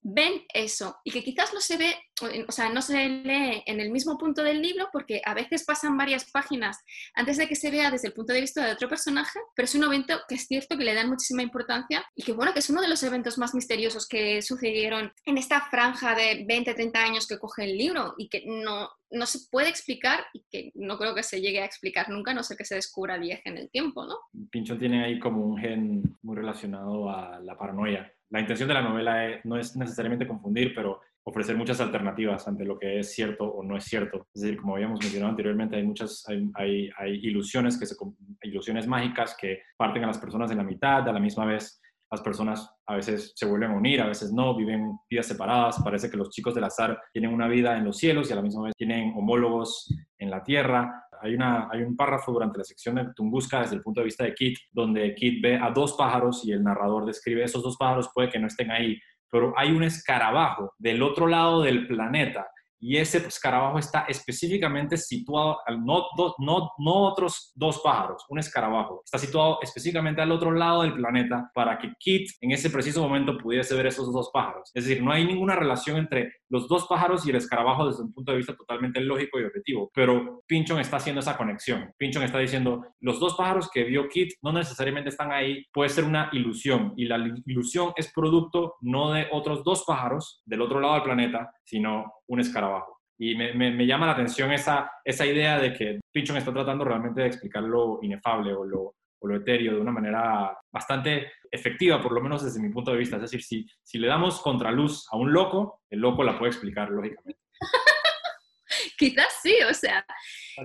ven 0.02 0.44
eso 0.52 0.96
y 1.04 1.12
que 1.12 1.22
quizás 1.22 1.54
no 1.54 1.60
se 1.60 1.76
ve, 1.76 1.96
o 2.22 2.52
sea, 2.52 2.70
no 2.70 2.80
se 2.80 3.08
lee 3.08 3.62
en 3.66 3.80
el 3.80 3.90
mismo 3.90 4.16
punto 4.16 4.42
del 4.42 4.62
libro 4.62 4.88
porque 4.92 5.20
a 5.24 5.34
veces 5.34 5.64
pasan 5.64 5.96
varias 5.96 6.30
páginas 6.30 6.78
antes 7.14 7.36
de 7.36 7.48
que 7.48 7.56
se 7.56 7.70
vea 7.70 7.90
desde 7.90 8.08
el 8.08 8.14
punto 8.14 8.32
de 8.32 8.40
vista 8.40 8.64
de 8.64 8.72
otro 8.72 8.88
personaje, 8.88 9.40
pero 9.54 9.64
es 9.64 9.74
un 9.74 9.84
evento 9.84 10.14
que 10.28 10.36
es 10.36 10.46
cierto 10.46 10.78
que 10.78 10.84
le 10.84 10.94
dan 10.94 11.08
muchísima 11.08 11.42
importancia 11.42 12.04
y 12.14 12.22
que 12.22 12.32
bueno, 12.32 12.52
que 12.52 12.60
es 12.60 12.70
uno 12.70 12.80
de 12.80 12.88
los 12.88 13.02
eventos 13.02 13.38
más 13.38 13.54
misteriosos 13.54 14.06
que 14.06 14.42
sucedieron 14.42 15.12
en 15.26 15.38
esta 15.38 15.62
franja 15.62 16.14
de 16.14 16.44
20, 16.46 16.74
30 16.74 16.98
años 17.02 17.26
que 17.26 17.38
coge 17.38 17.64
el 17.64 17.76
libro 17.76 18.14
y 18.16 18.28
que 18.28 18.44
no, 18.46 18.90
no 19.10 19.26
se 19.26 19.40
puede 19.50 19.68
explicar 19.68 20.20
y 20.32 20.44
que 20.50 20.70
no 20.74 20.98
creo 20.98 21.14
que 21.14 21.22
se 21.22 21.40
llegue 21.40 21.60
a 21.60 21.64
explicar 21.64 22.08
nunca, 22.10 22.32
no 22.32 22.42
sé 22.42 22.56
que 22.56 22.64
se 22.64 22.76
descubra 22.76 23.16
el 23.16 23.22
viaje 23.22 23.48
en 23.48 23.58
el 23.58 23.70
tiempo, 23.70 24.06
¿no? 24.06 24.18
Pinchón 24.50 24.78
tiene 24.78 25.04
ahí 25.04 25.18
como 25.18 25.44
un 25.44 25.58
gen 25.58 26.16
muy 26.22 26.36
relacionado 26.36 27.10
a 27.10 27.40
la 27.40 27.56
paranoia. 27.56 28.12
La 28.30 28.40
intención 28.40 28.68
de 28.68 28.74
la 28.74 28.82
novela 28.82 29.40
no 29.44 29.58
es 29.58 29.76
necesariamente 29.76 30.26
confundir, 30.26 30.74
pero 30.74 31.00
ofrecer 31.24 31.56
muchas 31.56 31.80
alternativas 31.80 32.46
ante 32.46 32.64
lo 32.64 32.78
que 32.78 32.98
es 32.98 33.14
cierto 33.14 33.44
o 33.44 33.62
no 33.62 33.76
es 33.76 33.84
cierto. 33.84 34.28
Es 34.34 34.42
decir, 34.42 34.60
como 34.60 34.74
habíamos 34.74 35.00
mencionado 35.00 35.30
anteriormente, 35.30 35.76
hay 35.76 35.82
muchas, 35.82 36.24
hay, 36.54 36.90
hay, 36.96 37.14
ilusiones, 37.22 37.78
que 37.78 37.86
se, 37.86 37.96
ilusiones 38.42 38.86
mágicas 38.86 39.36
que 39.40 39.62
parten 39.76 40.04
a 40.04 40.08
las 40.08 40.18
personas 40.18 40.50
en 40.50 40.58
la 40.58 40.64
mitad, 40.64 41.08
a 41.08 41.12
la 41.12 41.20
misma 41.20 41.46
vez 41.46 41.80
las 42.10 42.20
personas 42.20 42.70
a 42.86 42.94
veces 42.94 43.32
se 43.34 43.46
vuelven 43.46 43.72
a 43.72 43.76
unir, 43.76 44.00
a 44.00 44.06
veces 44.06 44.32
no, 44.32 44.54
viven 44.54 44.98
vidas 45.10 45.26
separadas. 45.26 45.80
Parece 45.82 46.10
que 46.10 46.16
los 46.16 46.30
chicos 46.30 46.54
del 46.54 46.64
azar 46.64 47.00
tienen 47.12 47.32
una 47.32 47.48
vida 47.48 47.76
en 47.76 47.84
los 47.84 47.96
cielos 47.96 48.28
y 48.28 48.32
a 48.32 48.36
la 48.36 48.42
misma 48.42 48.64
vez 48.64 48.74
tienen 48.76 49.12
homólogos 49.16 49.92
en 50.18 50.30
la 50.30 50.42
tierra. 50.42 51.06
Hay, 51.20 51.34
una, 51.34 51.68
hay 51.70 51.82
un 51.82 51.96
párrafo 51.96 52.32
durante 52.32 52.58
la 52.58 52.64
sección 52.64 52.96
de 52.96 53.06
Tunguska 53.14 53.62
desde 53.62 53.76
el 53.76 53.82
punto 53.82 54.00
de 54.00 54.04
vista 54.04 54.24
de 54.24 54.34
Kit, 54.34 54.58
donde 54.70 55.14
Kit 55.14 55.42
ve 55.42 55.56
a 55.56 55.70
dos 55.70 55.94
pájaros 55.94 56.44
y 56.44 56.52
el 56.52 56.62
narrador 56.62 57.06
describe 57.06 57.42
esos 57.42 57.62
dos 57.62 57.76
pájaros, 57.76 58.10
puede 58.14 58.28
que 58.28 58.38
no 58.38 58.46
estén 58.46 58.70
ahí, 58.70 58.98
pero 59.34 59.52
hay 59.56 59.72
un 59.72 59.82
escarabajo 59.82 60.74
del 60.78 61.02
otro 61.02 61.26
lado 61.26 61.62
del 61.62 61.88
planeta 61.88 62.46
y 62.84 62.98
ese 62.98 63.16
escarabajo 63.16 63.78
está 63.78 64.00
específicamente 64.08 64.98
situado, 64.98 65.56
no, 65.78 66.04
no, 66.38 66.70
no 66.76 66.94
otros 67.06 67.50
dos 67.54 67.80
pájaros, 67.82 68.26
un 68.28 68.38
escarabajo, 68.38 69.00
está 69.02 69.16
situado 69.16 69.58
específicamente 69.62 70.20
al 70.20 70.30
otro 70.30 70.52
lado 70.52 70.82
del 70.82 70.92
planeta 70.92 71.50
para 71.54 71.78
que 71.78 71.94
Kit 71.98 72.28
en 72.42 72.50
ese 72.50 72.68
preciso 72.68 73.00
momento 73.00 73.38
pudiese 73.38 73.74
ver 73.74 73.86
esos 73.86 74.12
dos 74.12 74.30
pájaros. 74.34 74.70
Es 74.74 74.84
decir, 74.84 75.02
no 75.02 75.12
hay 75.12 75.24
ninguna 75.24 75.56
relación 75.56 75.96
entre 75.96 76.34
los 76.50 76.68
dos 76.68 76.86
pájaros 76.86 77.26
y 77.26 77.30
el 77.30 77.36
escarabajo 77.36 77.86
desde 77.86 78.02
un 78.02 78.12
punto 78.12 78.32
de 78.32 78.36
vista 78.36 78.54
totalmente 78.54 79.00
lógico 79.00 79.40
y 79.40 79.44
objetivo, 79.44 79.90
pero 79.94 80.42
Pinchon 80.46 80.78
está 80.78 80.98
haciendo 80.98 81.20
esa 81.20 81.38
conexión. 81.38 81.90
Pinchon 81.96 82.22
está 82.22 82.38
diciendo, 82.38 82.84
los 83.00 83.18
dos 83.18 83.34
pájaros 83.34 83.70
que 83.72 83.84
vio 83.84 84.08
Kit 84.10 84.34
no 84.42 84.52
necesariamente 84.52 85.08
están 85.08 85.32
ahí, 85.32 85.64
puede 85.72 85.88
ser 85.88 86.04
una 86.04 86.28
ilusión 86.32 86.92
y 86.98 87.06
la 87.06 87.16
ilusión 87.46 87.94
es 87.96 88.12
producto 88.12 88.74
no 88.82 89.12
de 89.12 89.26
otros 89.32 89.64
dos 89.64 89.84
pájaros 89.86 90.42
del 90.44 90.60
otro 90.60 90.80
lado 90.80 90.94
del 90.94 91.04
planeta, 91.04 91.50
sino 91.64 92.12
un 92.28 92.40
escarabajo. 92.40 93.00
Y 93.18 93.36
me, 93.36 93.52
me, 93.54 93.86
llama 93.86 94.06
la 94.06 94.12
atención 94.12 94.50
esa, 94.52 94.90
esa 95.04 95.24
idea 95.24 95.58
de 95.58 95.72
que 95.72 96.00
Pinchon 96.12 96.36
está 96.36 96.52
tratando 96.52 96.84
realmente 96.84 97.20
de 97.20 97.28
explicar 97.28 97.62
lo 97.62 98.00
inefable 98.02 98.52
o 98.52 98.64
lo, 98.64 98.96
lo 99.28 99.36
etéreo 99.36 99.74
de 99.74 99.80
una 99.80 99.92
manera 99.92 100.56
bastante 100.72 101.32
efectiva, 101.50 102.02
por 102.02 102.12
lo 102.12 102.20
menos 102.20 102.44
desde 102.44 102.60
mi 102.60 102.70
punto 102.70 102.90
de 102.90 102.98
vista. 102.98 103.16
Es 103.16 103.22
decir, 103.22 103.42
si, 103.42 103.66
si 103.82 103.98
le 103.98 104.08
damos 104.08 104.40
contraluz 104.40 105.06
a 105.10 105.16
un 105.16 105.32
loco, 105.32 105.82
el 105.90 106.00
loco 106.00 106.24
la 106.24 106.38
puede 106.38 106.50
explicar 106.50 106.90
lógicamente. 106.90 107.40
Quizás 108.98 109.38
sí, 109.42 109.56
o 109.68 109.74
sea, 109.74 110.04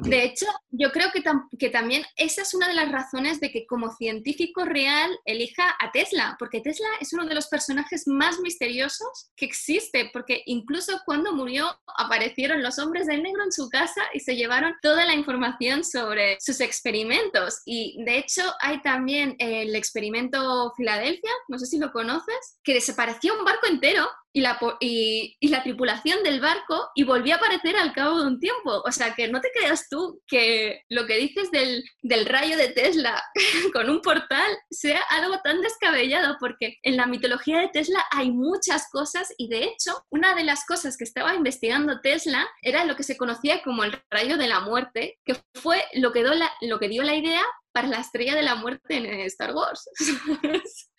de 0.01 0.23
hecho, 0.23 0.45
yo 0.69 0.91
creo 0.91 1.07
que, 1.11 1.69
también 1.69 2.03
esa 2.15 2.41
es 2.41 2.53
una 2.53 2.67
de 2.67 2.73
las 2.73 2.91
razones 2.91 3.39
de 3.39 3.51
que 3.51 3.65
como 3.65 3.91
científico 3.95 4.65
real 4.65 5.11
elija 5.25 5.75
a 5.79 5.91
Tesla, 5.91 6.35
porque 6.39 6.61
Tesla 6.61 6.87
es 6.99 7.13
uno 7.13 7.25
de 7.25 7.35
los 7.35 7.47
personajes 7.47 8.07
más 8.07 8.39
misteriosos 8.39 9.31
que 9.35 9.45
existe, 9.45 10.09
porque 10.13 10.43
incluso 10.45 11.01
cuando 11.05 11.33
murió 11.33 11.79
aparecieron 11.97 12.63
los 12.63 12.79
hombres 12.79 13.07
de 13.07 13.17
negro 13.17 13.43
en 13.43 13.51
su 13.51 13.69
casa 13.69 14.01
y 14.13 14.19
se 14.19 14.35
llevaron 14.35 14.75
toda 14.81 15.05
la 15.05 15.15
información 15.15 15.83
sobre 15.83 16.37
sus 16.39 16.61
experimentos. 16.61 17.61
Y 17.65 18.03
de 18.03 18.17
hecho 18.17 18.43
hay 18.61 18.81
también 18.81 19.35
el 19.39 19.75
experimento 19.75 20.73
Filadelfia, 20.75 21.31
no 21.47 21.57
sé 21.57 21.65
si 21.65 21.77
lo 21.77 21.91
conoces, 21.91 22.59
que 22.63 22.73
desapareció 22.73 23.37
un 23.37 23.45
barco 23.45 23.67
entero 23.67 24.07
y 24.33 24.41
la, 24.41 24.59
y, 24.79 25.37
la 25.49 25.63
tripulación 25.63 26.23
del 26.23 26.39
barco 26.39 26.89
y 26.95 27.03
volvió 27.03 27.33
a 27.33 27.37
aparecer 27.37 27.75
al 27.75 27.93
cabo 27.93 28.19
de 28.19 28.27
un 28.27 28.39
tiempo. 28.39 28.81
O 28.85 28.91
sea, 28.91 29.13
que 29.15 29.27
no 29.27 29.41
te 29.41 29.51
creas 29.51 29.87
tú 29.89 30.21
que 30.27 30.83
lo 30.89 31.05
que 31.05 31.17
dices 31.17 31.49
del, 31.51 31.83
rayo 32.25 32.57
de 32.57 32.69
Tesla 32.69 33.21
con 33.73 33.89
un 33.89 34.01
portal 34.01 34.51
sea 34.69 35.01
algo 35.09 35.39
tan 35.43 35.61
descabellado, 35.61 36.37
porque 36.39 36.77
en 36.83 36.97
la 36.97 37.07
mitología 37.07 37.59
de 37.59 37.69
Tesla 37.69 38.03
hay 38.11 38.31
muchas 38.31 38.89
cosas 38.91 39.33
y 39.37 39.49
de 39.49 39.63
hecho 39.63 40.05
una 40.09 40.35
de 40.35 40.43
las 40.43 40.65
cosas 40.65 40.97
que 40.97 41.03
estaba 41.03 41.33
investigando 41.33 42.01
Tesla 42.01 42.47
era 42.61 42.85
lo 42.85 42.95
que 42.95 43.03
se 43.03 43.17
conocía 43.17 43.61
como 43.63 43.83
el 43.83 43.99
rayo 44.11 44.37
de 44.37 44.47
la 44.47 44.59
muerte, 44.59 45.17
que 45.25 45.35
fue 45.55 45.83
lo 45.93 46.11
que 46.11 46.23
lo 46.61 46.79
que 46.79 46.89
dio 46.89 47.03
la 47.03 47.15
idea 47.15 47.41
para 47.71 47.87
la 47.87 47.99
estrella 47.99 48.35
de 48.35 48.43
la 48.43 48.55
muerte 48.55 48.97
en 48.97 49.05
Star 49.21 49.53
Wars. 49.53 49.89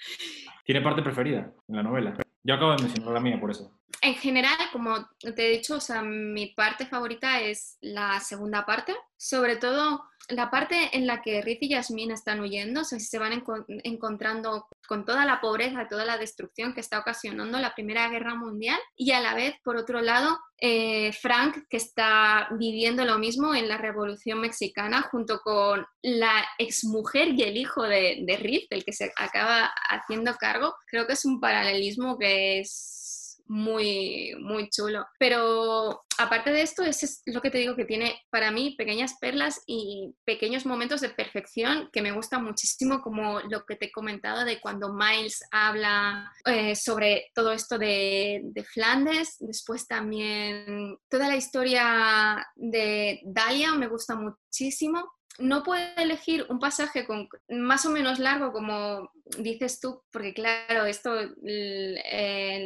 ¿Tiene 0.65 0.81
parte 0.81 1.03
preferida 1.03 1.53
en 1.69 1.77
la 1.77 1.83
novela? 1.83 2.17
Yo 2.43 2.55
acabo 2.55 2.73
de 2.73 2.83
mencionar 2.83 3.15
la 3.15 3.21
mía 3.21 3.41
por 3.41 3.51
eso. 3.51 3.71
En 4.03 4.15
general, 4.15 4.57
como 4.73 5.07
te 5.21 5.47
he 5.47 5.51
dicho, 5.51 5.77
o 5.77 5.81
sea, 5.81 6.03
mi 6.03 6.49
parte 6.49 6.87
favorita 6.87 7.41
es 7.41 7.77
la 7.81 8.19
segunda 8.21 8.65
parte, 8.65 8.95
sobre 9.17 9.57
todo 9.57 10.03
la 10.29 10.51
parte 10.51 10.97
en 10.97 11.07
la 11.07 11.21
que 11.23 11.43
Riz 11.43 11.59
y 11.61 11.71
Yasmin 11.71 12.13
están 12.13 12.41
huyendo, 12.41 12.83
o 12.83 12.85
sea, 12.85 12.99
se 12.99 13.19
van 13.19 13.43
encontrando 13.85 14.69
con 14.91 15.05
toda 15.05 15.25
la 15.25 15.41
pobreza, 15.41 15.87
toda 15.87 16.05
la 16.05 16.19
destrucción 16.19 16.75
que 16.75 16.81
está 16.81 16.99
ocasionando 16.99 17.61
la 17.61 17.77
Primera 17.77 18.09
Guerra 18.09 18.35
Mundial 18.35 18.77
y 18.97 19.13
a 19.13 19.21
la 19.21 19.35
vez, 19.35 19.55
por 19.63 19.77
otro 19.77 20.01
lado, 20.01 20.37
eh, 20.61 21.13
Frank, 21.13 21.59
que 21.71 21.77
está 21.77 22.49
viviendo 22.59 23.05
lo 23.05 23.17
mismo 23.17 23.55
en 23.55 23.69
la 23.69 23.77
Revolución 23.77 24.41
Mexicana 24.41 25.03
junto 25.03 25.43
con 25.43 25.87
la 26.03 26.45
exmujer 26.59 27.29
y 27.29 27.43
el 27.45 27.57
hijo 27.57 27.85
de, 27.85 28.25
de 28.27 28.37
Riz, 28.37 28.69
del 28.69 28.85
que 28.85 28.93
se 28.93 29.13
acaba 29.17 29.71
haciendo 29.89 30.35
cargo, 30.35 30.75
creo 30.89 31.07
que 31.07 31.13
es 31.13 31.25
un 31.25 31.39
paralelismo 31.39 32.19
que 32.19 32.59
es 32.59 33.01
muy, 33.51 34.37
muy 34.39 34.71
chulo. 34.71 35.05
Pero 35.19 36.05
aparte 36.19 36.53
de 36.53 36.63
esto, 36.63 36.85
es 36.85 37.23
lo 37.27 37.41
que 37.41 37.51
te 37.51 37.59
digo 37.59 37.75
que 37.75 37.85
tiene 37.85 38.23
para 38.31 38.53
mí 38.53 38.77
pequeñas 38.79 39.17
perlas 39.21 39.61
y 39.67 40.15
pequeños 40.25 40.67
momentos 40.67 41.01
de 41.01 41.09
perfección 41.09 41.91
que 41.93 42.01
me 42.01 42.13
gustan 42.13 42.45
muchísimo, 42.45 43.03
como 43.03 43.41
lo 43.41 43.67
que 43.67 43.75
te 43.75 43.87
he 43.87 43.93
comentado 43.93 44.45
de 44.45 44.61
cuando 44.61 44.95
Miles 44.95 45.43
habla 45.51 46.33
eh, 46.45 46.77
sobre 46.77 47.31
todo 47.35 47.51
esto 47.51 47.77
de, 47.77 48.41
de 48.45 48.63
Flandes. 48.63 49.37
Después 49.41 49.89
también 49.89 50.97
toda 51.09 51.27
la 51.27 51.37
historia 51.37 52.47
de 52.55 53.21
Dalia 53.25 53.75
me 53.75 53.89
gusta 53.89 54.15
muchísimo 54.15 55.11
no 55.39 55.63
puedo 55.63 55.83
elegir 55.97 56.47
un 56.49 56.59
pasaje 56.59 57.07
con, 57.07 57.29
más 57.49 57.87
o 57.87 57.91
menos 57.91 58.19
largo, 58.19 58.53
como 58.53 59.11
dices 59.39 59.81
tú, 59.81 60.03
porque 60.11 60.35
claro, 60.35 60.85
esto, 60.85 61.19
el, 61.19 61.99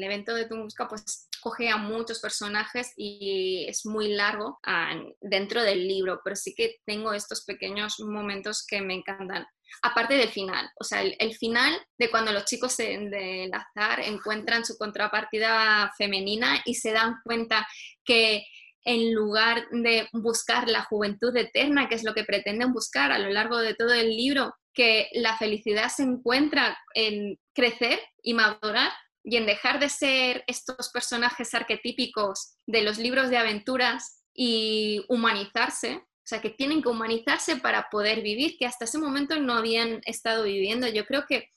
evento 0.02 0.34
de 0.34 0.46
Tunguska, 0.46 0.88
pues 0.88 1.28
coge 1.40 1.68
a 1.68 1.76
muchos 1.76 2.20
personajes 2.20 2.92
y 2.96 3.66
es 3.68 3.84
muy 3.84 4.08
largo 4.08 4.58
ah, 4.64 4.94
dentro 5.20 5.62
del 5.62 5.86
libro, 5.86 6.20
pero 6.24 6.36
sí 6.36 6.54
que 6.54 6.76
tengo 6.86 7.12
estos 7.12 7.44
pequeños 7.44 8.00
momentos 8.00 8.66
que 8.66 8.80
me 8.80 8.94
encantan. 8.94 9.46
Aparte 9.82 10.14
del 10.14 10.28
final, 10.28 10.70
o 10.78 10.84
sea, 10.84 11.02
el, 11.02 11.34
final 11.34 11.74
de 11.98 12.10
cuando 12.10 12.32
los 12.32 12.44
chicos 12.44 12.76
del 12.76 13.52
azar 13.52 14.00
encuentran 14.00 14.64
su 14.64 14.78
contrapartida 14.78 15.92
femenina 15.98 16.62
y 16.64 16.74
se 16.74 16.92
dan 16.92 17.16
cuenta 17.24 17.66
que 18.04 18.46
en 18.84 19.14
lugar 19.14 19.66
de 19.70 20.08
buscar 20.12 20.68
la 20.68 20.82
juventud 20.84 21.34
eterna, 21.36 21.88
que 21.88 21.94
es 21.94 22.04
lo 22.04 22.14
que 22.14 22.24
pretenden 22.24 22.72
buscar 22.72 23.12
a 23.12 23.18
lo 23.18 23.30
largo 23.30 23.58
de 23.58 23.74
todo 23.74 23.92
el 23.92 24.16
libro, 24.16 24.54
que 24.74 25.08
la 25.12 25.36
felicidad 25.38 25.88
se 25.88 26.02
encuentra 26.02 26.76
en 26.94 27.38
crecer 27.54 27.98
y 28.22 28.34
madurar 28.34 28.92
y 29.22 29.36
en 29.36 29.46
dejar 29.46 29.80
de 29.80 29.88
ser 29.88 30.44
estos 30.46 30.90
personajes 30.90 31.54
arquetípicos 31.54 32.56
de 32.66 32.82
los 32.82 32.98
libros 32.98 33.30
de 33.30 33.38
aventuras 33.38 34.22
y 34.34 35.02
humanizarse, 35.08 35.94
o 35.96 36.26
sea, 36.26 36.40
que 36.40 36.50
tienen 36.50 36.82
que 36.82 36.88
humanizarse 36.88 37.56
para 37.56 37.88
poder 37.90 38.22
vivir, 38.22 38.56
que 38.58 38.66
hasta 38.66 38.84
ese 38.84 38.98
momento 38.98 39.38
no 39.40 39.54
habían 39.54 40.00
estado 40.04 40.44
viviendo. 40.44 40.88
Yo 40.88 41.06
creo 41.06 41.24
que 41.26 41.50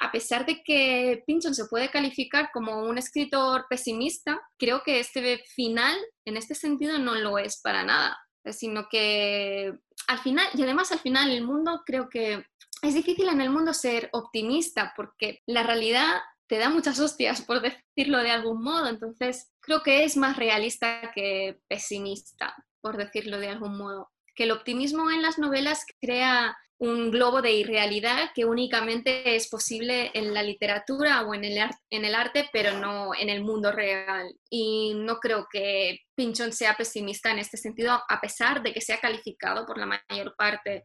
a 0.00 0.10
pesar 0.10 0.46
de 0.46 0.62
que 0.62 1.22
Pinchon 1.26 1.54
se 1.54 1.66
puede 1.66 1.90
calificar 1.90 2.50
como 2.52 2.82
un 2.84 2.96
escritor 2.96 3.66
pesimista, 3.68 4.40
creo 4.58 4.82
que 4.82 4.98
este 4.98 5.42
final, 5.54 5.96
en 6.24 6.38
este 6.38 6.54
sentido, 6.54 6.98
no 6.98 7.14
lo 7.14 7.38
es 7.38 7.60
para 7.60 7.84
nada, 7.84 8.18
sino 8.50 8.88
que 8.90 9.74
al 10.08 10.18
final, 10.18 10.46
y 10.54 10.62
además 10.62 10.90
al 10.90 11.00
final 11.00 11.30
el 11.30 11.44
mundo 11.44 11.82
creo 11.84 12.08
que 12.08 12.44
es 12.82 12.94
difícil 12.94 13.28
en 13.28 13.42
el 13.42 13.50
mundo 13.50 13.74
ser 13.74 14.08
optimista 14.12 14.94
porque 14.96 15.40
la 15.46 15.62
realidad 15.62 16.20
te 16.48 16.58
da 16.58 16.70
muchas 16.70 16.98
hostias, 16.98 17.42
por 17.42 17.60
decirlo 17.60 18.18
de 18.18 18.30
algún 18.30 18.62
modo, 18.62 18.88
entonces 18.88 19.52
creo 19.60 19.82
que 19.82 20.04
es 20.04 20.16
más 20.16 20.36
realista 20.36 21.12
que 21.14 21.60
pesimista, 21.68 22.56
por 22.80 22.96
decirlo 22.96 23.38
de 23.38 23.50
algún 23.50 23.76
modo. 23.76 24.10
Que 24.34 24.44
el 24.44 24.50
optimismo 24.50 25.10
en 25.10 25.20
las 25.22 25.38
novelas 25.38 25.84
crea 26.00 26.56
un 26.80 27.10
globo 27.10 27.42
de 27.42 27.52
irrealidad 27.52 28.30
que 28.34 28.46
únicamente 28.46 29.36
es 29.36 29.48
posible 29.50 30.10
en 30.14 30.32
la 30.32 30.42
literatura 30.42 31.22
o 31.26 31.34
en 31.34 31.44
el, 31.44 31.58
en 31.90 32.04
el 32.06 32.14
arte, 32.14 32.46
pero 32.54 32.78
no 32.78 33.10
en 33.14 33.28
el 33.28 33.44
mundo 33.44 33.70
real. 33.70 34.34
Y 34.48 34.94
no 34.96 35.18
creo 35.18 35.46
que 35.52 35.98
Pinchon 36.14 36.52
sea 36.52 36.74
pesimista 36.74 37.30
en 37.30 37.38
este 37.38 37.58
sentido, 37.58 37.92
a 37.92 38.20
pesar 38.22 38.62
de 38.62 38.72
que 38.72 38.80
sea 38.80 38.98
calificado 38.98 39.66
por 39.66 39.76
la 39.76 39.86
mayor 40.08 40.34
parte 40.38 40.84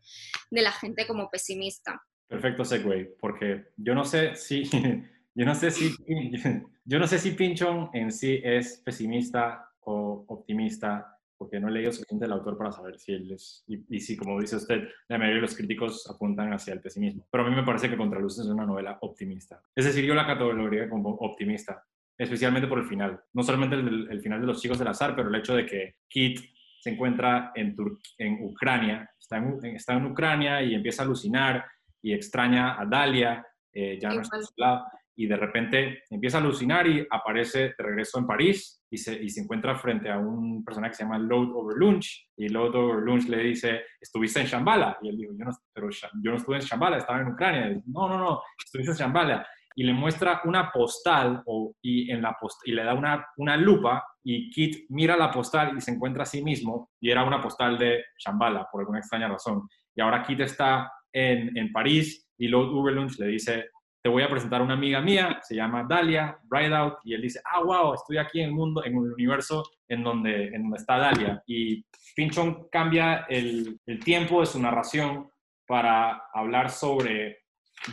de 0.51 0.61
la 0.61 0.73
gente 0.73 1.07
como 1.07 1.29
pesimista. 1.29 2.01
Perfecto 2.27 2.65
segue, 2.65 3.15
porque 3.17 3.67
yo 3.77 3.95
no 3.95 4.03
sé 4.03 4.35
si, 4.35 4.63
yo 5.33 5.45
no 5.45 5.55
sé 5.55 5.71
si, 5.71 5.95
yo 6.83 6.99
no 6.99 7.07
sé 7.07 7.19
si 7.19 7.31
Pinchon 7.31 7.89
en 7.93 8.11
sí 8.11 8.41
es 8.43 8.81
pesimista 8.83 9.71
o 9.79 10.25
optimista 10.27 11.14
porque 11.45 11.59
no 11.59 11.69
he 11.69 11.71
leído 11.71 11.91
suficiente 11.91 12.25
del 12.25 12.31
autor 12.31 12.57
para 12.57 12.71
saber 12.71 12.97
si 12.97 13.13
él 13.13 13.31
es, 13.31 13.63
y, 13.67 13.99
si, 13.99 14.17
como 14.17 14.41
dice 14.41 14.55
usted, 14.55 14.89
la 15.07 15.19
mayoría 15.19 15.35
de 15.35 15.41
los 15.41 15.55
críticos 15.55 16.09
apuntan 16.09 16.51
hacia 16.51 16.73
el 16.73 16.81
pesimismo. 16.81 17.27
Pero 17.29 17.45
a 17.45 17.49
mí 17.51 17.55
me 17.55 17.61
parece 17.61 17.87
que 17.87 17.95
Contraluces 17.95 18.45
es 18.45 18.51
una 18.51 18.65
novela 18.65 18.97
optimista. 19.01 19.61
Es 19.75 19.85
decir, 19.85 20.03
yo 20.05 20.15
la 20.15 20.25
categoría 20.25 20.89
como 20.89 21.11
optimista, 21.11 21.83
especialmente 22.17 22.67
por 22.67 22.79
el 22.79 22.85
final. 22.85 23.21
No 23.33 23.43
solamente 23.43 23.75
el, 23.75 24.19
final 24.21 24.41
de 24.41 24.47
Los 24.47 24.59
Chicos 24.59 24.79
del 24.79 24.87
Azar, 24.87 25.15
pero 25.15 25.29
el 25.29 25.35
hecho 25.35 25.55
de 25.55 25.67
que 25.67 25.97
Kit 26.07 26.39
se 26.79 26.89
encuentra 26.89 27.51
en, 27.53 27.75
en 28.17 28.43
Ucrania, 28.43 29.07
está 29.19 29.37
en, 29.37 29.63
está 29.75 29.93
en 29.93 30.05
Ucrania 30.07 30.63
y 30.63 30.73
empieza 30.73 31.03
a 31.03 31.05
alucinar 31.05 31.63
y 32.01 32.11
extraña 32.11 32.81
a 32.81 32.87
Dalia, 32.87 33.45
eh, 33.71 33.99
ya 34.01 34.09
no 34.09 34.21
está 34.21 34.37
a 34.37 34.41
su 34.41 34.53
lado 34.57 34.85
y 35.15 35.27
de 35.27 35.37
repente 35.37 36.03
empieza 36.09 36.37
a 36.37 36.41
alucinar 36.41 36.87
y 36.87 37.05
aparece 37.09 37.59
de 37.59 37.75
regreso 37.77 38.19
en 38.19 38.27
París 38.27 38.83
y 38.89 38.97
se, 38.97 39.21
y 39.21 39.29
se 39.29 39.41
encuentra 39.41 39.75
frente 39.75 40.09
a 40.09 40.17
un 40.17 40.63
personaje 40.63 40.91
que 40.91 40.97
se 40.97 41.03
llama 41.03 41.17
Load 41.17 41.51
Over 41.53 41.77
Lunch 41.77 42.29
y 42.37 42.49
Load 42.49 42.75
Over 42.75 43.03
Lunch 43.03 43.27
le 43.27 43.43
dice, 43.43 43.81
¿estuviste 43.99 44.41
en 44.41 44.47
Shambhala? 44.47 44.97
Y 45.01 45.09
él 45.09 45.17
dijo, 45.17 45.33
yo 45.37 45.45
no, 45.45 45.51
pero 45.73 45.89
yo 45.89 46.31
no 46.31 46.37
estuve 46.37 46.57
en 46.57 46.61
Shambhala, 46.61 46.97
estaba 46.97 47.21
en 47.21 47.29
Ucrania. 47.29 47.69
Dice, 47.69 47.83
no, 47.87 48.09
no, 48.09 48.17
no, 48.17 48.41
estuviste 48.63 48.91
en 48.91 48.97
Shambhala. 48.97 49.47
Y 49.77 49.83
le 49.83 49.93
muestra 49.93 50.41
una 50.45 50.71
postal 50.71 51.41
o, 51.45 51.73
y, 51.81 52.09
en 52.11 52.21
la 52.21 52.35
post, 52.39 52.61
y 52.65 52.71
le 52.71 52.83
da 52.83 52.93
una, 52.93 53.25
una 53.37 53.57
lupa 53.57 54.05
y 54.23 54.49
Kit 54.49 54.85
mira 54.89 55.17
la 55.17 55.31
postal 55.31 55.77
y 55.77 55.81
se 55.81 55.91
encuentra 55.91 56.23
a 56.23 56.25
sí 56.25 56.41
mismo 56.41 56.91
y 56.99 57.11
era 57.11 57.23
una 57.23 57.41
postal 57.41 57.77
de 57.77 58.03
Shambhala 58.17 58.67
por 58.71 58.81
alguna 58.81 58.99
extraña 58.99 59.27
razón. 59.27 59.67
Y 59.93 60.01
ahora 60.01 60.23
Kit 60.23 60.39
está 60.41 60.91
en, 61.11 61.57
en 61.57 61.71
París 61.71 62.25
y 62.37 62.47
Lord 62.47 62.71
Lunch 62.93 63.17
le 63.19 63.27
dice, 63.27 63.69
te 64.05 64.09
voy 64.09 64.21
a 64.21 64.29
presentar 64.29 64.61
a 64.61 64.63
una 64.63 64.75
amiga 64.75 65.01
mía, 65.01 65.39
se 65.41 65.55
llama 65.55 65.83
Dalia, 65.89 66.37
Rideout, 66.47 66.99
y 67.05 67.15
él 67.15 67.23
dice, 67.23 67.41
ah, 67.43 67.63
wow, 67.63 67.95
estoy 67.95 68.19
aquí 68.19 68.39
en 68.39 68.49
el 68.49 68.51
mundo, 68.51 68.85
en 68.85 68.93
el 68.93 69.13
universo 69.13 69.63
en 69.87 70.03
donde, 70.03 70.49
en 70.49 70.61
donde 70.61 70.77
está 70.77 70.99
Dalia. 70.99 71.41
Y 71.47 71.83
Pinchon 72.15 72.67
cambia 72.71 73.25
el, 73.27 73.79
el 73.87 73.99
tiempo 74.03 74.41
de 74.41 74.45
su 74.45 74.61
narración 74.61 75.27
para 75.65 76.21
hablar 76.35 76.69
sobre 76.69 77.45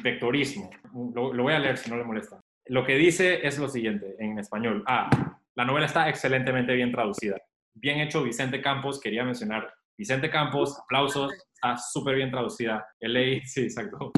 vectorismo. 0.02 0.68
Lo, 1.14 1.32
lo, 1.32 1.44
voy 1.44 1.54
a 1.54 1.58
leer 1.58 1.78
si 1.78 1.88
no 1.88 1.96
le 1.96 2.04
molesta. 2.04 2.38
Lo 2.66 2.84
que 2.84 2.96
dice 2.96 3.46
es 3.46 3.58
lo 3.58 3.68
siguiente 3.68 4.14
en 4.18 4.38
español. 4.38 4.84
Ah, 4.86 5.08
la 5.54 5.64
novela 5.64 5.86
está 5.86 6.10
excelentemente 6.10 6.74
bien 6.74 6.92
traducida. 6.92 7.38
Bien 7.72 8.00
hecho 8.00 8.22
Vicente 8.22 8.60
Campos, 8.60 9.00
quería 9.00 9.24
mencionar 9.24 9.72
Vicente 9.96 10.28
Campos, 10.28 10.78
aplausos, 10.78 11.32
está 11.54 11.78
súper 11.78 12.16
bien 12.16 12.30
traducida. 12.30 12.86
El 13.00 13.14
ley, 13.14 13.40
sí, 13.46 13.62
exacto. 13.62 14.12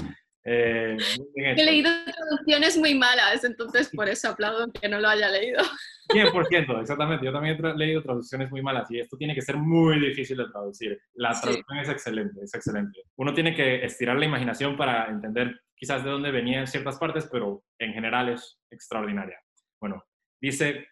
Eh, 0.46 0.98
he 1.36 1.64
leído 1.64 1.90
traducciones 2.04 2.76
muy 2.76 2.94
malas, 2.94 3.44
entonces 3.44 3.88
por 3.88 4.08
eso 4.08 4.28
aplaudo 4.28 4.70
que 4.72 4.88
no 4.88 5.00
lo 5.00 5.08
haya 5.08 5.30
leído. 5.30 5.62
100%, 6.08 6.80
exactamente. 6.82 7.24
Yo 7.24 7.32
también 7.32 7.58
he 7.64 7.74
leído 7.78 8.02
traducciones 8.02 8.50
muy 8.50 8.62
malas 8.62 8.90
y 8.90 9.00
esto 9.00 9.16
tiene 9.16 9.34
que 9.34 9.40
ser 9.40 9.56
muy 9.56 9.98
difícil 9.98 10.36
de 10.36 10.48
traducir. 10.50 11.00
La 11.14 11.30
traducción 11.40 11.78
es 11.78 11.88
excelente, 11.88 12.40
es 12.42 12.54
excelente. 12.54 13.00
Uno 13.16 13.32
tiene 13.32 13.54
que 13.54 13.84
estirar 13.84 14.18
la 14.18 14.26
imaginación 14.26 14.76
para 14.76 15.08
entender 15.08 15.62
quizás 15.74 16.04
de 16.04 16.10
dónde 16.10 16.30
venían 16.30 16.66
ciertas 16.66 16.98
partes, 16.98 17.26
pero 17.32 17.64
en 17.78 17.94
general 17.94 18.28
es 18.28 18.60
extraordinaria. 18.70 19.38
Bueno, 19.80 20.04
dice, 20.38 20.88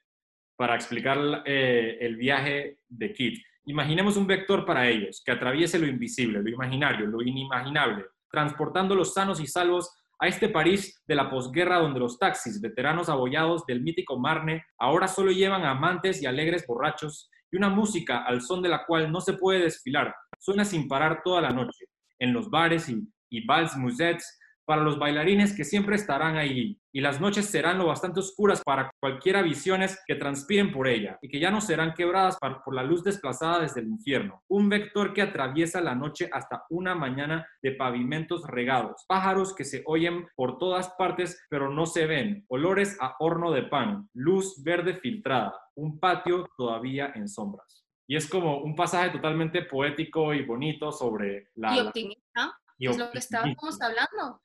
para 0.56 0.76
explicar 0.76 1.42
eh, 1.44 1.98
el 2.00 2.16
viaje 2.16 2.78
de 2.88 3.12
Kit, 3.12 3.44
imaginemos 3.66 4.16
un 4.16 4.26
vector 4.26 4.64
para 4.64 4.88
ellos 4.88 5.22
que 5.24 5.32
atraviese 5.32 5.78
lo 5.78 5.86
invisible, 5.86 6.42
lo 6.42 6.48
imaginario, 6.48 7.06
lo 7.06 7.20
inimaginable 7.20 8.06
transportándolos 8.32 9.14
sanos 9.14 9.40
y 9.40 9.46
salvos 9.46 9.94
a 10.18 10.26
este 10.26 10.48
París 10.48 11.02
de 11.06 11.14
la 11.14 11.28
posguerra 11.28 11.78
donde 11.78 12.00
los 12.00 12.18
taxis, 12.18 12.60
veteranos 12.60 13.08
abollados 13.08 13.64
del 13.66 13.82
mítico 13.82 14.18
Marne, 14.18 14.64
ahora 14.78 15.06
solo 15.06 15.30
llevan 15.30 15.64
amantes 15.64 16.22
y 16.22 16.26
alegres 16.26 16.66
borrachos 16.66 17.28
y 17.50 17.56
una 17.56 17.68
música 17.68 18.24
al 18.24 18.40
son 18.40 18.62
de 18.62 18.70
la 18.70 18.84
cual 18.86 19.12
no 19.12 19.20
se 19.20 19.34
puede 19.34 19.60
desfilar, 19.60 20.14
suena 20.38 20.64
sin 20.64 20.88
parar 20.88 21.20
toda 21.22 21.40
la 21.42 21.50
noche, 21.50 21.86
en 22.18 22.32
los 22.32 22.48
bares 22.48 22.88
y, 22.88 23.06
y 23.30 23.44
vals 23.44 23.76
musets 23.76 24.38
para 24.72 24.84
los 24.84 24.98
bailarines 24.98 25.54
que 25.54 25.64
siempre 25.64 25.96
estarán 25.96 26.38
ahí, 26.38 26.80
y 26.94 27.02
las 27.02 27.20
noches 27.20 27.44
serán 27.44 27.76
lo 27.76 27.88
bastante 27.88 28.20
oscuras 28.20 28.62
para 28.64 28.90
cualquiera 28.98 29.42
visiones 29.42 30.02
que 30.06 30.14
transpiren 30.14 30.72
por 30.72 30.88
ella, 30.88 31.18
y 31.20 31.28
que 31.28 31.38
ya 31.38 31.50
no 31.50 31.60
serán 31.60 31.92
quebradas 31.92 32.38
por 32.38 32.74
la 32.74 32.82
luz 32.82 33.04
desplazada 33.04 33.60
desde 33.60 33.82
el 33.82 33.88
infierno. 33.88 34.42
Un 34.48 34.70
vector 34.70 35.12
que 35.12 35.20
atraviesa 35.20 35.82
la 35.82 35.94
noche 35.94 36.30
hasta 36.32 36.64
una 36.70 36.94
mañana 36.94 37.46
de 37.60 37.72
pavimentos 37.72 38.46
regados, 38.46 39.04
pájaros 39.06 39.54
que 39.54 39.66
se 39.66 39.82
oyen 39.84 40.26
por 40.36 40.56
todas 40.56 40.88
partes 40.96 41.44
pero 41.50 41.70
no 41.70 41.84
se 41.84 42.06
ven, 42.06 42.46
olores 42.48 42.96
a 42.98 43.16
horno 43.18 43.52
de 43.52 43.64
pan, 43.64 44.08
luz 44.14 44.62
verde 44.64 44.94
filtrada, 44.94 45.52
un 45.74 46.00
patio 46.00 46.48
todavía 46.56 47.12
en 47.14 47.28
sombras. 47.28 47.84
Y 48.06 48.16
es 48.16 48.26
como 48.26 48.62
un 48.62 48.74
pasaje 48.74 49.10
totalmente 49.10 49.66
poético 49.66 50.32
y 50.32 50.46
bonito 50.46 50.90
sobre 50.92 51.50
la... 51.56 51.76
Y 51.76 51.80
optimista, 51.80 52.58
es 52.78 52.96
lo 52.96 53.10
que 53.10 53.18
estábamos 53.18 53.80
hablando 53.82 54.40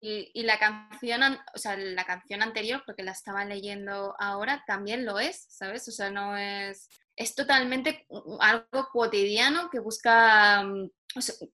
y, 0.00 0.42
la 0.42 0.58
canción, 0.58 1.38
o 1.54 1.58
sea, 1.58 1.76
la 1.76 2.04
canción 2.04 2.42
anterior, 2.42 2.82
porque 2.84 3.04
la 3.04 3.12
estaba 3.12 3.44
leyendo 3.44 4.16
ahora, 4.18 4.64
también 4.66 5.04
lo 5.04 5.20
es, 5.20 5.46
¿sabes? 5.48 5.86
O 5.88 5.92
sea, 5.92 6.10
no 6.10 6.36
es... 6.36 6.88
Es 7.14 7.34
totalmente 7.34 8.06
algo 8.40 8.88
cotidiano 8.90 9.68
que 9.70 9.80
busca, 9.80 10.64
mm, 10.64 10.90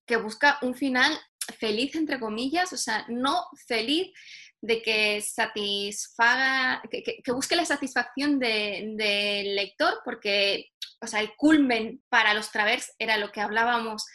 que 0.07 0.17
busca 0.17 0.57
un 0.63 0.75
final 0.77 1.13
feliz, 1.59 1.97
entre 1.97 2.21
comillas, 2.21 2.73
o 2.73 2.77
sea, 2.77 3.05
no 3.09 3.45
feliz 3.67 4.13
de 4.61 4.83
que 4.83 5.21
satisfaga, 5.21 6.83
que, 6.91 7.33
busque 7.33 7.57
la 7.57 7.65
satisfacción 7.65 8.39
del 8.39 9.55
lector, 9.55 10.01
porque, 10.05 10.71
o 11.01 11.07
sea, 11.07 11.21
el 11.21 11.35
culmen 11.37 12.03
para 12.09 12.35
los 12.35 12.51
Travers 12.51 12.93
era 12.99 13.19
lo 13.19 13.31
que 13.31 13.41
hablábamos, 13.41 14.07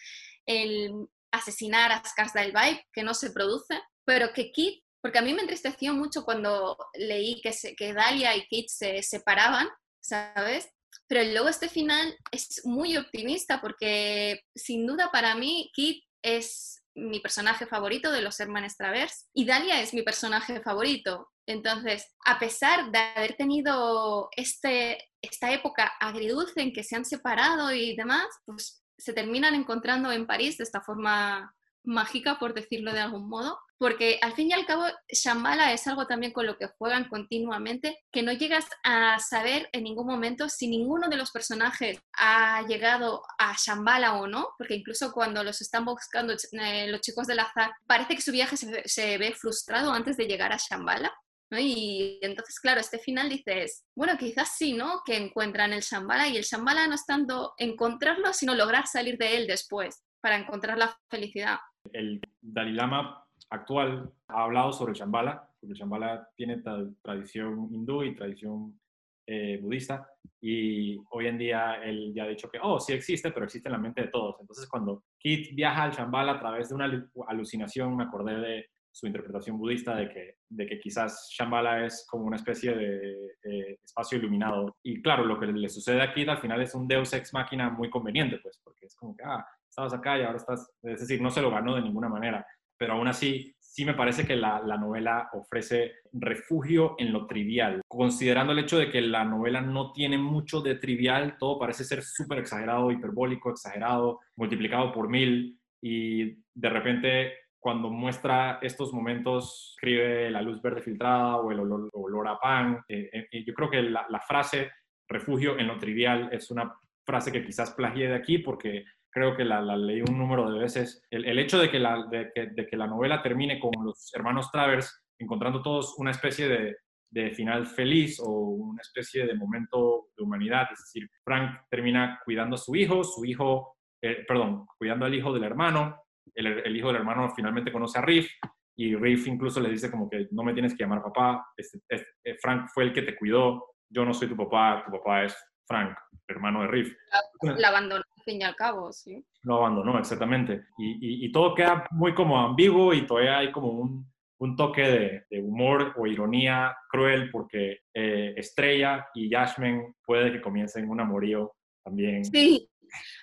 el 0.46 0.92
asesinar 1.34 1.92
a 1.92 2.04
Skarsdale 2.04 2.54
Vibe, 2.54 2.86
que 2.94 3.04
no 3.04 3.14
se 3.14 3.32
produce, 3.32 3.82
pero 4.06 4.32
que 4.34 4.52
Kit, 4.52 4.84
porque 5.02 5.20
a 5.20 5.22
mí 5.22 5.34
me 5.34 5.42
entristeció 5.42 5.94
mucho 5.94 6.24
cuando 6.24 6.78
leí 6.94 7.42
que, 7.42 7.52
que 7.76 7.94
Dalia 7.94 8.36
y 8.36 8.46
Kit 8.48 8.70
se 8.70 9.04
separaban, 9.04 9.68
¿sabes? 10.02 10.70
Pero 11.08 11.24
luego 11.32 11.50
este 11.50 11.68
final 11.68 12.16
es 12.32 12.62
muy 12.66 12.96
optimista 12.98 13.60
porque 13.60 14.42
sin 14.56 14.86
duda 14.86 15.12
para 15.12 15.36
mí 15.36 15.72
Kit 15.74 16.04
es 16.22 16.82
mi 16.96 17.20
personaje 17.20 17.66
favorito 17.66 18.12
de 18.12 18.22
los 18.22 18.40
hermanos 18.40 18.78
Travers 18.78 19.28
y 19.34 19.46
Dalia 19.46 19.82
es 19.82 19.94
mi 19.94 20.04
personaje 20.04 20.62
favorito. 20.62 21.30
Entonces, 21.46 22.08
a 22.26 22.40
pesar 22.40 22.92
de 22.92 23.00
haber 23.00 23.36
tenido 23.36 24.30
este, 24.38 25.10
esta 25.22 25.52
época 25.52 25.92
agridulce 26.00 26.62
en 26.62 26.72
que 26.72 26.84
se 26.84 26.96
han 26.96 27.04
separado 27.04 27.74
y 27.74 27.96
demás, 27.96 28.28
pues 28.46 28.83
se 28.98 29.14
terminan 29.14 29.56
encontrando 29.56 30.12
en 30.12 30.28
París 30.28 30.58
de 30.58 30.64
esta 30.64 30.82
forma 30.82 31.54
mágica, 31.84 32.40
por 32.40 32.54
decirlo 32.54 32.94
de 32.94 33.02
algún 33.02 33.28
modo, 33.28 33.60
porque 33.78 34.18
al 34.22 34.34
fin 34.34 34.50
y 34.50 34.54
al 34.54 34.66
cabo 34.66 34.86
Shambhala 35.10 35.74
es 35.74 35.86
algo 35.88 36.08
también 36.08 36.32
con 36.32 36.46
lo 36.46 36.58
que 36.58 36.68
juegan 36.68 37.10
continuamente, 37.10 38.00
que 38.12 38.24
no 38.24 38.32
llegas 38.32 38.66
a 38.84 39.20
saber 39.20 39.68
en 39.74 39.84
ningún 39.84 40.08
momento 40.08 40.48
si 40.48 40.68
ninguno 40.68 41.10
de 41.10 41.18
los 41.18 41.32
personajes 41.32 42.00
ha 42.18 42.66
llegado 42.68 43.24
a 43.38 43.56
Shambhala 43.58 44.14
o 44.14 44.28
no, 44.28 44.50
porque 44.58 44.76
incluso 44.76 45.12
cuando 45.12 45.44
los 45.44 45.62
están 45.62 45.84
buscando 45.84 46.34
eh, 46.34 46.88
los 46.88 47.02
chicos 47.02 47.28
del 47.28 47.40
azar, 47.40 47.74
parece 47.86 48.16
que 48.16 48.22
su 48.22 48.32
viaje 48.32 48.56
se, 48.56 49.18
ve 49.18 49.34
frustrado 49.34 49.92
antes 49.92 50.16
de 50.16 50.28
llegar 50.28 50.54
a 50.54 50.58
Shambhala. 50.58 51.14
Y 51.58 52.20
entonces, 52.22 52.60
claro, 52.60 52.80
este 52.80 53.00
final 53.00 53.30
dices, 53.30 53.86
bueno, 53.96 54.18
quizás 54.18 54.56
sí, 54.58 54.74
¿no? 54.74 55.02
Que 55.06 55.18
encuentran 55.18 55.74
el 55.74 55.82
Shambhala 55.82 56.28
y 56.28 56.38
el 56.38 56.44
Shambhala 56.44 56.88
no 56.88 56.96
es 56.96 57.06
tanto 57.06 57.54
encontrarlo, 57.58 58.34
sino 58.34 58.56
lograr 58.56 58.88
salir 58.88 59.18
de 59.18 59.38
él 59.38 59.48
después 59.48 60.04
para 60.22 60.38
encontrar 60.38 60.78
la 60.78 60.96
felicidad. 61.10 61.58
El 61.92 62.22
Dalai 62.42 62.74
Lama 62.74 63.26
actual 63.50 64.12
ha 64.28 64.44
hablado 64.44 64.72
sobre 64.72 64.94
el 64.94 65.00
Shambhala, 65.00 65.50
porque 65.60 65.74
el 65.74 65.80
Shambhala 65.80 66.30
tiene 66.36 66.64
tradición 67.02 67.70
hindú 67.72 68.04
y 68.04 68.16
tradición 68.16 68.80
eh, 69.28 69.58
budista, 69.62 70.08
y 70.42 70.98
hoy 71.12 71.28
en 71.28 71.38
día 71.38 71.76
él 71.84 72.12
ya 72.14 72.24
ha 72.24 72.28
dicho 72.28 72.50
que, 72.50 72.60
oh, 72.62 72.80
sí 72.80 72.92
existe, 72.92 73.32
pero 73.32 73.46
existe 73.46 73.70
en 73.70 73.74
la 73.74 73.78
mente 73.78 74.02
de 74.02 74.08
todos. 74.10 74.36
Entonces, 74.42 74.68
cuando 74.68 75.04
Kit 75.18 75.56
viaja 75.56 75.84
al 75.84 75.92
Shambhala 75.92 76.34
a 76.34 76.40
través 76.40 76.70
de 76.70 76.76
una 76.76 77.10
alucinación, 77.28 77.96
me 77.96 78.04
acordé 78.04 78.36
de 78.36 78.70
su 78.94 79.08
interpretación 79.08 79.58
budista 79.58 79.96
de 79.96 80.08
que, 80.08 80.36
de 80.50 80.68
que 80.68 80.80
quizás 80.80 81.28
Shambhala 81.32 81.86
es 81.86 82.06
como 82.08 82.26
una 82.26 82.36
especie 82.36 82.76
de 82.76 83.36
eh, 83.44 83.80
espacio 83.84 84.20
iluminado. 84.20 84.78
Y 84.84 85.02
claro, 85.02 85.26
lo 85.26 85.40
que 85.40 85.48
le 85.48 85.68
sucede 85.68 86.02
aquí 86.02 86.24
al 86.28 86.38
final 86.38 86.62
es 86.62 86.76
un 86.76 86.88
deus 86.88 87.12
ex 87.14 87.34
máquina 87.34 87.72
muy 87.72 87.90
conveniente, 87.90 88.38
pues, 88.38 88.62
porque 88.64 88.86
es 88.86 88.96
como 88.96 89.18
que, 89.18 89.24
ah, 89.26 89.44
estabas 89.68 89.94
acá 89.94 90.20
y 90.20 90.22
ahora 90.22 90.38
estás, 90.38 90.72
es 90.84 91.00
decir, 91.00 91.20
no 91.22 91.32
se 91.32 91.42
lo 91.42 91.50
ganó 91.50 91.76
de 91.76 91.82
ninguna 91.82 92.08
manera, 92.08 92.46
pero 92.78 92.94
aún 92.94 93.08
así 93.08 93.56
sí 93.60 93.84
me 93.84 93.96
parece 93.96 94.28
que 94.28 94.36
la, 94.36 94.62
la, 94.64 94.78
novela 94.78 95.30
ofrece 95.34 95.94
refugio 96.12 96.94
en 97.00 97.12
lo 97.12 97.26
trivial, 97.26 97.82
considerando 97.88 98.54
el 98.54 98.60
hecho 98.60 98.78
de 98.78 98.92
que 98.92 99.02
la 99.02 99.26
novela 99.26 99.62
no 99.62 99.92
tiene 99.92 100.20
mucho 100.20 100.62
de 100.62 100.76
trivial, 100.76 101.38
todo 101.40 101.58
parece 101.58 101.84
ser 101.84 102.04
súper 102.04 102.38
exagerado, 102.38 102.92
hiperbólico, 102.92 103.50
exagerado, 103.50 104.20
multiplicado 104.36 104.92
por 104.92 105.10
mil, 105.10 105.60
y 105.82 106.38
de 106.54 106.70
repente 106.70 107.34
cuando 107.64 107.90
muestra 107.90 108.60
estos 108.62 108.92
momentos, 108.92 109.76
escribe 109.76 110.30
la 110.30 110.42
luz 110.42 110.62
verde 110.62 110.82
filtrada 110.82 111.38
o 111.38 111.50
el 111.50 111.62
olor, 111.62 112.28
a 112.28 112.38
pan, 112.38 112.84
eh, 112.90 113.10
eh, 113.32 113.44
yo 113.46 113.54
creo 113.54 113.70
que 113.70 113.82
la, 113.82 114.06
la 114.10 114.20
frase 114.20 114.70
refugio 115.08 115.58
en 115.58 115.68
lo 115.68 115.78
trivial 115.78 116.28
es 116.34 116.52
una 116.52 116.74
frase 117.06 117.32
que 117.32 117.46
quizás 117.46 117.72
plagié 117.72 118.10
de 118.10 118.16
aquí 118.16 118.40
porque 118.40 118.84
creo 119.10 119.34
que 119.38 119.46
la, 119.46 119.62
leí 119.78 120.02
un 120.02 120.18
número 120.18 120.52
de 120.52 120.60
veces. 120.60 121.06
El, 121.10 121.40
hecho 121.40 121.58
de 121.58 121.72
que, 121.72 121.80
la, 121.80 122.06
de, 122.12 122.32
que, 122.34 122.76
la 122.78 122.88
novela 122.88 123.22
termine 123.22 123.62
con 123.62 123.72
los 123.82 124.12
hermanos 124.14 124.52
Travers 124.52 125.06
encontrando 125.18 125.62
todos 125.62 125.96
una 126.00 126.12
especie 126.12 126.50
de, 126.50 126.76
de 127.10 127.32
final 127.32 127.66
feliz 127.66 128.20
o 128.20 128.30
una 128.30 128.82
especie 128.82 129.26
de 129.26 129.36
momento 129.36 130.08
de 130.18 130.24
humanidad, 130.24 130.68
es 130.74 130.80
decir, 130.80 131.10
Frank 131.24 131.62
termina 131.70 132.20
cuidando 132.26 132.56
a 132.56 132.60
su 132.60 132.76
hijo, 132.76 133.06
su 133.06 133.24
hijo, 133.24 133.78
eh, 134.02 134.26
perdón, 134.28 134.66
cuidando 134.78 135.06
al 135.06 135.14
hijo 135.14 135.32
del 135.32 135.46
hermano, 135.46 136.03
el, 136.36 136.48
el, 136.48 136.76
hijo 136.76 136.88
del 136.88 136.98
hermano 136.98 137.30
finalmente 137.36 137.72
conoce 137.72 138.00
a 138.00 138.02
Riff 138.02 138.30
y 138.76 138.96
Riff 138.96 139.28
incluso 139.28 139.60
le 139.60 139.70
dice 139.70 139.92
como 139.92 140.10
que 140.10 140.28
no 140.32 140.44
me 140.44 140.54
tienes 140.54 140.74
que 140.74 140.84
llamar 140.84 141.04
papá, 141.04 141.46
este, 141.56 141.80
este, 141.90 142.38
Frank 142.42 142.68
fue 142.74 142.86
el 142.86 142.94
que 142.94 143.04
te 143.04 143.16
cuidó, 143.16 143.66
yo 143.90 144.04
no 144.06 144.14
soy 144.14 144.28
tu 144.28 144.36
papá, 144.36 144.84
tu 144.86 144.92
papá 144.92 145.24
es 145.24 145.38
Frank, 145.68 145.96
hermano 146.28 146.62
de 146.62 146.68
Riff. 146.68 146.96
La 147.42 147.70
abandonó 147.70 148.04
al 148.18 148.24
fin 148.24 148.42
y 148.42 148.44
al 148.44 148.56
cabo, 148.56 148.92
sí. 148.92 149.24
Lo 149.44 149.58
abandonó, 149.58 149.98
exactamente. 150.00 150.66
Y, 150.78 151.26
y, 151.26 151.32
todo 151.32 151.54
queda 151.54 151.88
muy 151.92 152.14
como 152.14 152.40
ambiguo 152.40 152.94
y 152.94 153.06
todavía 153.06 153.38
hay 153.38 153.52
como 153.52 153.70
un, 153.70 154.14
un 154.44 154.58
toque 154.58 155.24
de, 155.30 155.42
humor 155.42 155.94
o 155.96 156.06
ironía 156.06 156.76
cruel 156.90 157.32
porque 157.32 157.80
eh, 157.94 158.34
Estrella 158.36 159.08
y 159.14 159.30
Yasmin 159.30 159.96
puede 160.06 160.34
que 160.34 160.42
comiencen 160.42 160.90
un 160.90 161.00
amorío 161.00 161.54
también. 161.84 162.26
Sí, 162.26 162.70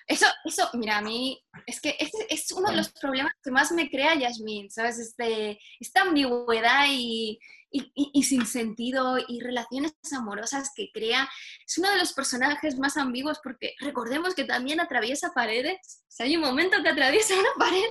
eso, 0.07 0.25
eso, 0.45 0.69
mira, 0.73 0.97
a 0.97 1.01
mí 1.01 1.41
es 1.65 1.79
que 1.79 1.95
es, 1.99 2.51
uno 2.51 2.69
de 2.69 2.77
los 2.77 2.91
problemas 2.91 3.33
que 3.43 3.51
más 3.51 3.71
me 3.71 3.89
crea 3.89 4.15
Yasmin, 4.15 4.69
¿sabes? 4.69 4.99
Este, 4.99 5.59
esta 5.79 6.01
ambigüedad 6.01 6.85
y, 6.89 7.39
y, 7.71 8.23
sin 8.23 8.45
sentido 8.45 9.17
y 9.27 9.39
relaciones 9.39 9.93
amorosas 10.15 10.71
que 10.75 10.91
crea. 10.91 11.29
Es 11.65 11.77
uno 11.77 11.89
de 11.89 11.97
los 11.97 12.13
personajes 12.13 12.77
más 12.77 12.97
ambiguos 12.97 13.39
porque 13.43 13.75
recordemos 13.79 14.35
que 14.35 14.43
también 14.43 14.81
atraviesa 14.81 15.31
paredes. 15.33 16.03
O 16.03 16.11
sea, 16.11 16.25
hay 16.25 16.35
un 16.35 16.41
momento 16.41 16.83
que 16.83 16.89
atraviesa 16.89 17.33
una 17.35 17.49
pared, 17.57 17.89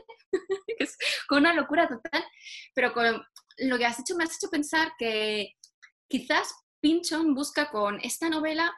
que 0.66 0.84
es 0.84 0.96
con 1.26 1.38
una 1.38 1.54
locura 1.54 1.88
total, 1.88 2.24
pero 2.74 2.92
con 2.92 3.22
lo 3.58 3.78
que 3.78 3.86
has 3.86 3.98
hecho 3.98 4.16
me 4.16 4.24
has 4.24 4.36
hecho 4.36 4.50
pensar 4.50 4.92
que 4.98 5.54
quizás 6.08 6.52
Pinchon 6.80 7.34
busca 7.34 7.70
con 7.70 8.00
esta 8.02 8.28
novela 8.28 8.74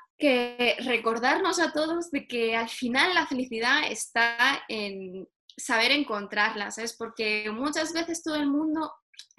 recordarnos 0.78 1.59
a 1.59 1.73
todos 1.73 2.11
de 2.11 2.27
que 2.27 2.57
al 2.57 2.69
final 2.69 3.15
la 3.15 3.27
felicidad 3.27 3.90
está 3.90 4.62
en 4.69 5.28
saber 5.57 5.93
encontrarla, 5.93 6.70
¿sabes? 6.70 6.94
Porque 6.97 7.51
muchas 7.51 7.93
veces 7.93 8.23
todo 8.23 8.36
el 8.36 8.47
mundo 8.47 8.93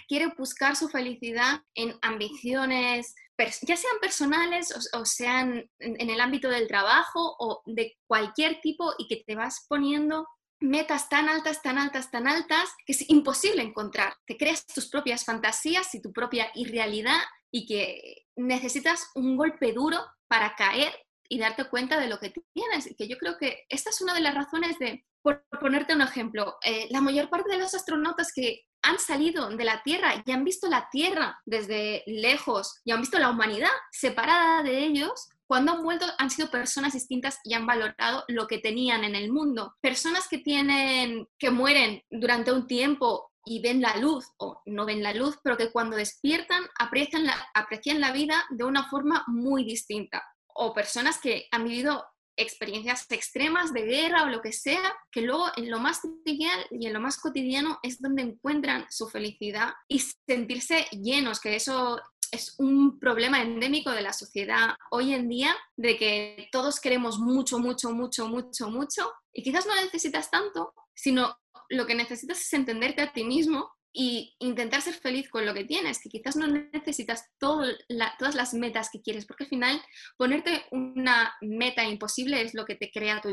quiere 0.08 0.34
buscar 0.38 0.76
su 0.76 0.90
felicidad 0.90 1.62
en 1.76 1.98
ambiciones, 2.02 3.16
ya 3.62 3.76
sean 3.76 4.00
personales 4.00 4.90
o, 4.94 5.06
sean 5.06 5.70
en, 5.80 6.10
el 6.10 6.22
ámbito 6.22 6.50
del 6.50 6.68
trabajo 6.68 7.36
o 7.40 7.62
de 7.66 7.98
cualquier 8.08 8.62
tipo 8.62 8.94
y 8.98 9.08
que 9.08 9.24
te 9.26 9.36
vas 9.36 9.66
poniendo 9.68 10.28
metas 10.60 11.10
tan 11.10 11.28
altas, 11.28 11.62
tan 11.62 11.78
altas, 11.78 12.10
tan 12.10 12.28
altas, 12.28 12.70
que 12.86 12.94
es 12.94 13.10
imposible 13.10 13.64
encontrar. 13.64 14.16
Te 14.26 14.38
creas 14.38 14.66
tus 14.66 14.88
propias 14.88 15.26
fantasías 15.26 15.94
y 15.94 16.02
tu 16.02 16.14
propia 16.14 16.50
irrealidad 16.54 17.20
y 17.52 17.66
que 17.66 18.28
necesitas 18.36 19.10
un 19.16 19.36
golpe 19.36 19.74
duro 19.74 20.00
para 20.34 20.56
caer 20.56 20.92
y 21.30 21.38
darte 21.38 21.66
cuenta 21.66 22.00
de 22.00 22.08
lo 22.08 22.18
que 22.18 22.34
tienes. 22.56 22.90
Y 22.90 22.96
que 22.96 23.08
yo 23.08 23.20
creo 23.20 23.38
que 23.38 23.66
esta 23.70 23.92
es 23.92 24.02
una 24.02 24.16
de 24.16 24.20
las 24.20 24.34
razones 24.34 24.80
de, 24.80 25.06
por 25.22 25.46
ponerte 25.62 25.94
un 25.94 26.02
ejemplo, 26.02 26.58
eh, 26.66 26.88
la 26.90 27.02
mayor 27.02 27.30
parte 27.30 27.52
de 27.52 27.60
los 27.60 27.76
astronautas 27.76 28.32
que 28.34 28.62
han 28.82 28.98
salido 28.98 29.48
de 29.50 29.64
la 29.64 29.84
Tierra 29.84 30.24
y 30.26 30.32
han 30.32 30.44
visto 30.44 30.68
la 30.68 30.90
Tierra 30.92 31.40
desde 31.46 32.02
lejos 32.08 32.82
y 32.84 32.94
han 32.94 33.02
visto 33.02 33.20
la 33.20 33.30
humanidad 33.30 33.70
separada 33.92 34.64
de 34.64 34.80
ellos, 34.80 35.30
cuando 35.46 35.74
han 35.74 35.84
vuelto 35.84 36.08
han 36.18 36.32
sido 36.32 36.50
personas 36.50 36.94
distintas 36.94 37.38
y 37.44 37.54
han 37.54 37.68
valorado 37.68 38.24
lo 38.28 38.48
que 38.48 38.58
tenían 38.58 39.04
en 39.04 39.14
el 39.14 39.32
mundo. 39.32 39.76
Personas 39.82 40.28
que 40.28 40.40
tienen, 40.40 41.28
que 41.38 41.52
mueren 41.52 42.02
durante 42.10 42.52
un 42.52 42.66
tiempo 42.66 43.30
y 43.46 43.62
ven 43.62 43.82
la 43.82 43.98
luz 43.98 44.26
o 44.38 44.62
no 44.66 44.86
ven 44.86 45.04
la 45.04 45.14
luz, 45.14 45.38
pero 45.44 45.58
que 45.58 45.72
cuando 45.72 45.98
despiertan 45.98 46.64
aprecian 46.80 47.26
la, 47.26 47.36
aprecian 47.54 48.00
la 48.00 48.12
vida 48.12 48.46
de 48.50 48.64
una 48.64 48.90
forma 48.90 49.24
muy 49.28 49.64
distinta. 49.64 50.24
O 50.56 50.74
personas 50.74 51.20
que 51.20 51.48
han 51.52 51.64
vivido 51.64 52.06
experiencias 52.36 53.06
extremas 53.10 53.74
de 53.74 53.84
guerra 53.84 54.24
o 54.24 54.30
lo 54.30 54.42
que 54.42 54.54
sea, 54.54 54.94
que 55.12 55.22
luego 55.22 55.48
en 55.56 55.70
lo 55.70 55.80
más 55.80 56.02
trivial 56.24 56.66
y 56.72 56.88
en 56.88 56.94
lo 56.94 57.00
más 57.00 57.18
cotidiano 57.18 57.80
es 57.84 58.02
donde 58.02 58.24
encuentran 58.24 58.86
su 58.90 59.08
felicidad 59.08 59.74
y 59.88 60.00
sentirse 60.00 60.88
llenos, 60.92 61.40
que 61.40 61.56
eso 61.56 62.02
es 62.32 62.56
un 62.58 63.00
problema 63.00 63.42
endémico 63.42 63.92
de 63.92 64.02
la 64.02 64.12
sociedad 64.12 64.76
hoy 64.90 65.14
en 65.14 65.30
día, 65.30 65.56
de 65.78 65.98
que 65.98 66.50
todos 66.52 66.80
queremos 66.80 67.20
mucho, 67.20 67.60
mucho, 67.60 67.92
mucho, 67.92 68.28
mucho, 68.28 68.70
mucho, 68.70 69.14
y 69.32 69.44
quizás 69.44 69.68
no 69.68 69.76
necesitas 69.76 70.32
tanto, 70.32 70.74
sino 70.96 71.38
lo 71.70 71.86
que 71.86 71.96
necesitas 71.96 72.42
es 72.42 72.54
entenderte 72.54 73.02
a 73.02 73.14
ti 73.14 73.24
mismo 73.24 73.72
y 73.96 74.36
intentar 74.40 74.82
ser 74.82 74.96
feliz 74.96 75.30
con 75.30 75.46
lo 75.46 75.54
que 75.54 75.66
tienes, 75.66 76.02
que 76.02 76.10
quizás 76.10 76.36
no 76.36 76.48
necesitas 76.48 77.30
todas 77.38 78.36
las 78.36 78.54
metas 78.56 78.90
que 78.92 79.04
quieres, 79.04 79.28
porque 79.28 79.44
al 79.44 79.50
final 79.50 79.82
ponerte 80.18 80.66
una 80.72 81.36
meta 81.42 81.84
imposible 81.84 82.42
es 82.42 82.56
lo 82.56 82.66
que 82.66 82.76
te 82.76 82.90
crea 82.92 83.22
tu, 83.22 83.30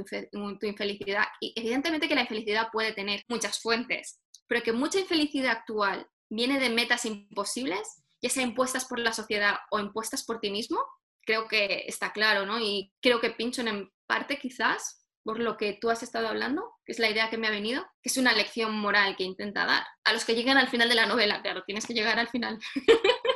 infelicidad. 0.66 1.24
Y 1.41 1.55
evidentemente 1.57 2.09
que 2.09 2.15
la 2.15 2.23
infelicidad 2.23 2.69
puede 2.70 2.93
tener 2.93 3.24
muchas 3.28 3.59
fuentes, 3.61 4.20
pero 4.47 4.62
que 4.62 4.74
mucha 4.74 5.01
infelicidad 5.01 5.53
actual 5.53 6.07
viene 6.28 6.61
de 6.61 6.69
metas 6.69 7.07
imposibles, 7.07 8.03
ya 8.20 8.28
sea 8.28 8.43
impuestas 8.43 8.85
por 8.85 8.99
la 8.99 9.15
sociedad 9.15 9.57
o 9.70 9.81
impuestas 9.81 10.24
por 10.24 10.41
ti 10.41 10.51
mismo, 10.51 10.78
creo 11.23 11.49
que 11.49 11.85
está 11.87 12.12
claro, 12.12 12.45
¿no? 12.45 12.61
Y 12.61 12.93
creo 13.01 13.19
que 13.20 13.31
Pinchon 13.31 13.69
en 13.69 13.91
parte 14.07 14.39
quizás 14.39 15.00
por 15.23 15.41
lo 15.41 15.57
que 15.57 15.79
tú 15.81 15.91
has 15.91 16.03
estado 16.03 16.29
hablando, 16.29 16.71
que 16.85 16.93
es 16.93 16.99
la 16.99 17.11
idea 17.11 17.31
que 17.31 17.39
me 17.39 17.47
ha 17.47 17.51
venido, 17.51 17.83
que 18.03 18.09
es 18.09 18.17
una 18.17 18.33
lección 18.33 18.75
moral 18.79 19.17
que 19.17 19.25
intenta 19.25 19.67
dar 19.67 19.83
a 20.05 20.13
los 20.13 20.25
que 20.25 20.35
llegan 20.35 20.57
al 20.57 20.69
final 20.69 20.89
de 20.89 20.95
la 20.95 21.07
novela, 21.07 21.43
claro, 21.43 21.63
tienes 21.65 21.87
que 21.87 21.95
llegar 21.95 22.19
al 22.19 22.29
final. 22.29 22.59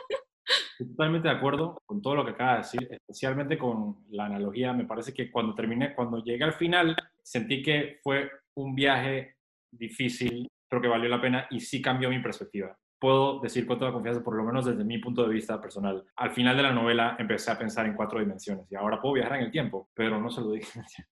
Totalmente 0.78 1.28
de 1.28 1.34
acuerdo 1.34 1.80
con 1.86 2.02
todo 2.02 2.16
lo 2.16 2.24
que 2.24 2.32
acaba 2.32 2.52
de 2.52 2.58
decir, 2.58 2.88
especialmente 2.90 3.56
con 3.56 4.04
la 4.10 4.26
analogía. 4.26 4.72
Me 4.72 4.84
parece 4.84 5.14
que 5.14 5.30
cuando 5.30 5.54
terminé, 5.54 5.94
cuando 5.94 6.22
llegué 6.22 6.44
al 6.44 6.54
final, 6.54 6.96
sentí 7.22 7.62
que 7.62 7.98
fue 8.02 8.30
un 8.54 8.74
viaje 8.74 9.36
difícil, 9.70 10.48
pero 10.68 10.82
que 10.82 10.88
valió 10.88 11.08
la 11.08 11.20
pena 11.20 11.46
y 11.50 11.60
sí 11.60 11.80
cambió 11.80 12.10
mi 12.10 12.20
perspectiva. 12.20 12.76
Puedo 12.98 13.40
decir 13.40 13.66
con 13.66 13.78
toda 13.78 13.92
confianza, 13.92 14.22
por 14.22 14.36
lo 14.36 14.44
menos 14.44 14.64
desde 14.64 14.84
mi 14.84 14.98
punto 14.98 15.22
de 15.26 15.34
vista 15.34 15.60
personal, 15.60 16.04
al 16.16 16.30
final 16.32 16.56
de 16.56 16.62
la 16.62 16.72
novela 16.72 17.16
empecé 17.18 17.50
a 17.50 17.58
pensar 17.58 17.86
en 17.86 17.94
cuatro 17.94 18.18
dimensiones 18.18 18.70
y 18.70 18.76
ahora 18.76 19.00
puedo 19.00 19.14
viajar 19.14 19.38
en 19.38 19.44
el 19.44 19.50
tiempo, 19.50 19.90
pero 19.94 20.20
no 20.20 20.30
se 20.30 20.40
lo 20.40 20.52
dije. 20.52 20.80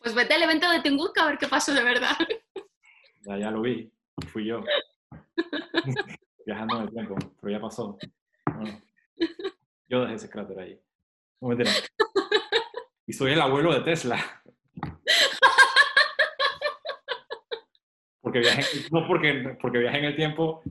Pues 0.00 0.14
vete 0.14 0.34
al 0.34 0.42
evento 0.42 0.70
de 0.70 0.80
Tunguska 0.80 1.22
a 1.22 1.26
ver 1.26 1.38
qué 1.38 1.46
pasó 1.46 1.74
de 1.74 1.84
verdad. 1.84 2.16
Ya, 3.22 3.36
ya 3.36 3.50
lo 3.50 3.60
vi, 3.60 3.92
fui 4.28 4.46
yo. 4.46 4.64
Viajando 6.46 6.76
en 6.76 6.82
el 6.84 6.90
tiempo, 6.90 7.16
pero 7.38 7.52
ya 7.52 7.60
pasó. 7.60 7.98
yo 9.88 10.00
dejé 10.00 10.14
ese 10.14 10.30
cráter 10.30 10.58
ahí. 10.58 10.80
y 13.06 13.12
soy 13.12 13.32
el 13.32 13.40
abuelo 13.42 13.74
de 13.74 13.80
Tesla. 13.80 14.42
Porque 18.22 18.38
viajé, 18.38 18.62
no 18.90 19.06
porque, 19.06 19.58
porque 19.60 19.78
viajé 19.78 19.98
en 19.98 20.04
el 20.04 20.16
tiempo, 20.16 20.62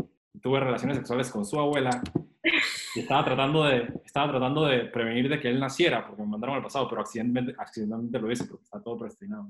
tuve 0.42 0.60
relaciones 0.60 0.98
sexuales 0.98 1.30
con 1.32 1.46
su 1.46 1.60
abuela 1.60 2.02
y 2.96 3.02
estaba 3.02 3.26
tratando 3.26 3.66
de, 3.66 3.90
estaba 4.06 4.32
tratando 4.32 4.66
de 4.66 4.86
prevenir 4.86 5.30
de 5.30 5.40
que 5.40 5.50
él 5.50 5.60
naciera, 5.60 6.06
porque 6.06 6.22
me 6.22 6.30
mandaron 6.30 6.56
al 6.56 6.64
pasado, 6.64 6.88
pero 6.90 7.02
accidentalmente, 7.02 7.56
accidentalmente 7.60 8.20
lo 8.20 8.32
hice 8.32 8.46
porque 8.46 8.64
está 8.64 8.82
todo 8.82 8.98
predestinado. 8.98 9.50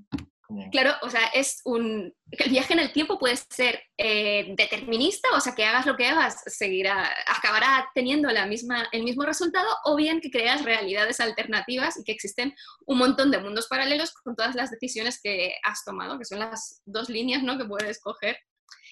Claro, 0.71 0.93
o 1.03 1.09
sea, 1.11 1.27
es 1.27 1.61
un... 1.65 2.11
El 2.31 2.49
viaje 2.49 2.73
en 2.73 2.79
el 2.79 2.91
tiempo 2.91 3.19
puede 3.19 3.35
ser 3.37 3.83
eh, 3.97 4.55
determinista, 4.57 5.27
o 5.35 5.39
sea, 5.39 5.53
que 5.53 5.63
hagas 5.63 5.85
lo 5.85 5.95
que 5.95 6.07
hagas, 6.07 6.41
seguirá, 6.47 7.07
acabará 7.27 7.87
teniendo 7.93 8.31
la 8.31 8.47
misma, 8.47 8.87
el 8.91 9.03
mismo 9.03 9.23
resultado, 9.23 9.67
o 9.85 9.95
bien 9.95 10.21
que 10.21 10.31
creas 10.31 10.65
realidades 10.65 11.19
alternativas 11.19 11.99
y 11.99 12.03
que 12.03 12.13
existen 12.13 12.55
un 12.87 12.97
montón 12.97 13.29
de 13.29 13.37
mundos 13.39 13.67
paralelos 13.67 14.11
con 14.11 14.35
todas 14.35 14.55
las 14.55 14.71
decisiones 14.71 15.21
que 15.21 15.53
has 15.63 15.83
tomado, 15.83 16.17
que 16.17 16.25
son 16.25 16.39
las 16.39 16.81
dos 16.83 17.09
líneas 17.09 17.43
¿no? 17.43 17.57
que 17.59 17.65
puedes 17.65 18.01
coger. 18.01 18.37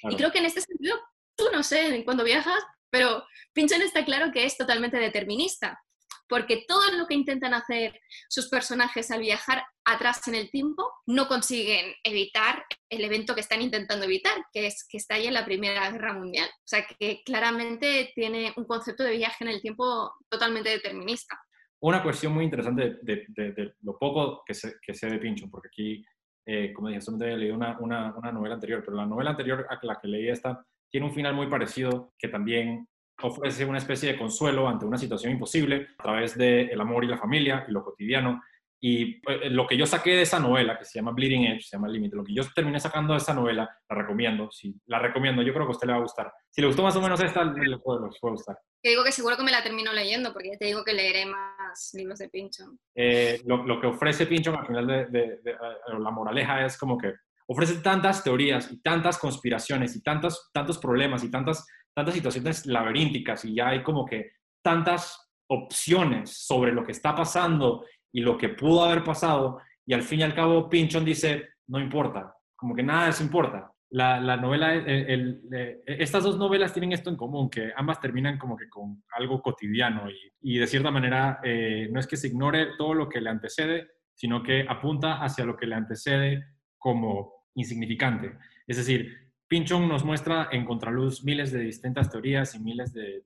Y 0.03 0.15
creo 0.15 0.31
que 0.31 0.39
en 0.39 0.45
este 0.45 0.61
sentido, 0.61 0.95
tú 1.37 1.45
no 1.53 1.63
sé, 1.63 2.03
cuando 2.03 2.23
viajas, 2.23 2.63
pero 2.89 3.23
Pynchon 3.53 3.81
está 3.81 4.03
claro 4.03 4.31
que 4.31 4.45
es 4.45 4.57
totalmente 4.57 4.97
determinista, 4.97 5.79
porque 6.27 6.65
todo 6.67 6.91
lo 6.91 7.07
que 7.07 7.13
intentan 7.13 7.53
hacer 7.53 7.99
sus 8.29 8.49
personajes 8.49 9.11
al 9.11 9.21
viajar 9.21 9.63
atrás 9.85 10.27
en 10.27 10.35
el 10.35 10.49
tiempo 10.51 10.91
no 11.05 11.27
consiguen 11.27 11.93
evitar 12.03 12.65
el 12.89 13.03
evento 13.03 13.33
que 13.33 13.41
están 13.41 13.61
intentando 13.61 14.05
evitar, 14.05 14.33
que 14.51 14.67
es 14.67 14.85
que 14.89 14.99
en 15.09 15.33
la 15.33 15.45
Primera 15.45 15.89
Guerra 15.89 16.13
Mundial. 16.13 16.49
O 16.49 16.67
sea, 16.67 16.85
que 16.99 17.21
claramente 17.25 18.11
tiene 18.13 18.53
un 18.57 18.65
concepto 18.65 19.03
de 19.03 19.17
viaje 19.17 19.43
en 19.43 19.49
el 19.49 19.61
tiempo 19.61 20.13
totalmente 20.29 20.69
determinista. 20.69 21.39
Una 21.79 22.03
cuestión 22.03 22.33
muy 22.33 22.43
interesante 22.43 22.97
de, 23.01 23.75
lo 23.81 23.97
poco 23.97 24.43
que 24.45 24.53
sé, 24.53 24.75
que 24.81 24.93
sé 24.93 25.07
de 25.07 25.19
Pynchon, 25.19 25.49
porque 25.49 25.69
aquí, 25.69 26.05
eh, 26.45 26.73
como 26.73 26.89
dije, 26.89 27.01
solamente 27.01 27.25
había 27.25 27.37
leído 27.37 27.55
una, 27.55 27.77
una, 27.79 28.13
una 28.15 28.31
novela 28.31 28.55
anterior, 28.55 28.81
pero 28.83 28.97
la 28.97 29.05
novela 29.05 29.29
anterior 29.29 29.65
a 29.69 29.79
la 29.81 29.99
que 30.01 30.07
leí 30.07 30.27
esta 30.27 30.65
tiene 30.89 31.07
un 31.07 31.13
final 31.13 31.33
muy 31.33 31.47
parecido 31.47 32.13
que 32.17 32.27
también 32.27 32.87
ofrece 33.21 33.65
una 33.65 33.79
especie 33.79 34.11
de 34.11 34.17
consuelo 34.17 34.67
ante 34.67 34.85
una 34.85 34.97
situación 34.97 35.33
imposible 35.33 35.87
a 35.97 36.03
través 36.03 36.37
del 36.37 36.69
el 36.69 36.81
amor 36.81 37.03
y 37.03 37.07
la 37.07 37.17
familia 37.17 37.65
y 37.67 37.71
lo 37.71 37.83
cotidiano. 37.83 38.41
Y 38.79 39.19
eh, 39.27 39.49
lo 39.49 39.65
que 39.65 39.75
yo 39.75 39.87
saqué 39.87 40.11
de 40.11 40.21
esa 40.21 40.39
novela, 40.39 40.77
que 40.77 40.85
se 40.85 40.99
llama 40.99 41.11
Bleeding 41.11 41.45
Edge, 41.45 41.63
se 41.63 41.75
llama 41.75 41.87
Límite, 41.87 42.15
lo 42.15 42.23
que 42.23 42.35
yo 42.35 42.43
terminé 42.53 42.79
sacando 42.79 43.13
de 43.13 43.17
esa 43.17 43.33
novela, 43.33 43.67
la 43.89 43.95
recomiendo, 43.95 44.51
sí, 44.51 44.75
la 44.85 44.99
recomiendo, 44.99 45.41
yo 45.41 45.51
creo 45.51 45.65
que 45.65 45.71
a 45.71 45.75
usted 45.75 45.87
le 45.87 45.93
va 45.93 45.99
a 45.99 46.03
gustar. 46.03 46.31
Si 46.51 46.61
le 46.61 46.67
gustó 46.67 46.83
más 46.83 46.95
o 46.95 47.01
menos 47.01 47.19
esta, 47.19 47.43
le 47.43 47.79
puede, 47.79 48.07
gustar. 48.21 48.59
Te 48.83 48.89
digo 48.89 49.03
que 49.03 49.11
seguro 49.11 49.35
que 49.35 49.43
me 49.43 49.51
la 49.51 49.63
termino 49.63 49.91
leyendo, 49.93 50.31
porque 50.31 50.51
ya 50.51 50.57
te 50.59 50.65
digo 50.65 50.83
que 50.83 50.93
leeré 50.93 51.25
más 51.25 51.89
libros 51.95 52.19
de 52.19 52.29
Pinchon. 52.29 52.79
Eh, 52.93 53.41
lo, 53.45 53.63
lo, 53.65 53.81
que 53.81 53.87
ofrece 53.87 54.27
Pinchon 54.27 54.55
al 54.55 54.67
final 54.67 54.85
de, 54.85 55.05
de, 55.07 55.37
de, 55.37 55.55
la 55.97 56.11
moraleja 56.11 56.63
es 56.63 56.77
como 56.77 56.99
que 56.99 57.13
ofrece 57.47 57.75
tantas 57.81 58.23
teorías 58.23 58.71
y 58.71 58.81
tantas 58.81 59.17
conspiraciones 59.17 59.95
y 59.95 60.03
tantos, 60.03 60.49
tantos 60.53 60.77
problemas 60.77 61.23
y 61.23 61.31
tantas, 61.31 61.65
tantas 61.95 62.13
situaciones 62.13 62.65
laberínticas 62.65 63.45
y 63.45 63.55
ya 63.55 63.69
hay 63.69 63.83
como 63.83 64.05
que 64.05 64.31
tantas 64.61 65.29
opciones 65.49 66.45
sobre 66.45 66.73
lo 66.73 66.83
que 66.83 66.91
está 66.91 67.15
pasando 67.15 67.85
y 68.11 68.21
lo 68.21 68.37
que 68.37 68.49
pudo 68.49 68.83
haber 68.83 69.03
pasado 69.03 69.59
y 69.85 69.93
al 69.93 70.01
fin 70.01 70.19
y 70.19 70.23
al 70.23 70.35
cabo 70.35 70.69
Pinchon 70.69 71.05
dice, 71.05 71.47
no 71.67 71.79
importa, 71.79 72.35
como 72.55 72.75
que 72.75 72.83
nada 72.83 73.05
de 73.05 73.11
eso 73.11 73.23
importa. 73.23 73.71
La, 73.89 74.19
la 74.19 74.35
novela, 74.35 74.73
el, 74.73 75.41
estas 75.85 76.23
dos 76.25 76.37
novelas 76.37 76.73
tienen 76.73 76.91
esto 76.91 77.09
en 77.09 77.15
común, 77.15 77.49
que 77.49 77.71
ambas 77.73 78.01
terminan 78.01 78.37
como 78.37 78.57
que 78.57 78.67
con 78.67 79.01
algo 79.11 79.41
cotidiano 79.41 80.09
y, 80.11 80.17
y 80.41 80.57
de 80.57 80.67
cierta 80.67 80.91
manera 80.91 81.39
eh, 81.41 81.87
no 81.89 82.01
es 82.01 82.07
que 82.07 82.17
se 82.17 82.27
ignore 82.27 82.75
todo 82.77 82.93
lo 82.93 83.07
que 83.07 83.21
le 83.21 83.29
antecede, 83.29 83.87
sino 84.13 84.43
que 84.43 84.65
apunta 84.67 85.23
hacia 85.23 85.45
lo 85.45 85.55
que 85.55 85.67
le 85.67 85.75
antecede 85.75 86.43
como 86.77 87.36
insignificante. 87.57 88.37
Es 88.65 88.77
decir, 88.77 89.27
Pinchon 89.47 89.87
nos 89.87 90.05
muestra 90.05 90.49
en 90.51 90.65
contraluz 90.65 91.23
miles 91.23 91.51
de 91.51 91.59
distintas 91.59 92.09
teorías 92.09 92.55
y 92.55 92.59
miles 92.59 92.93
de, 92.93 93.21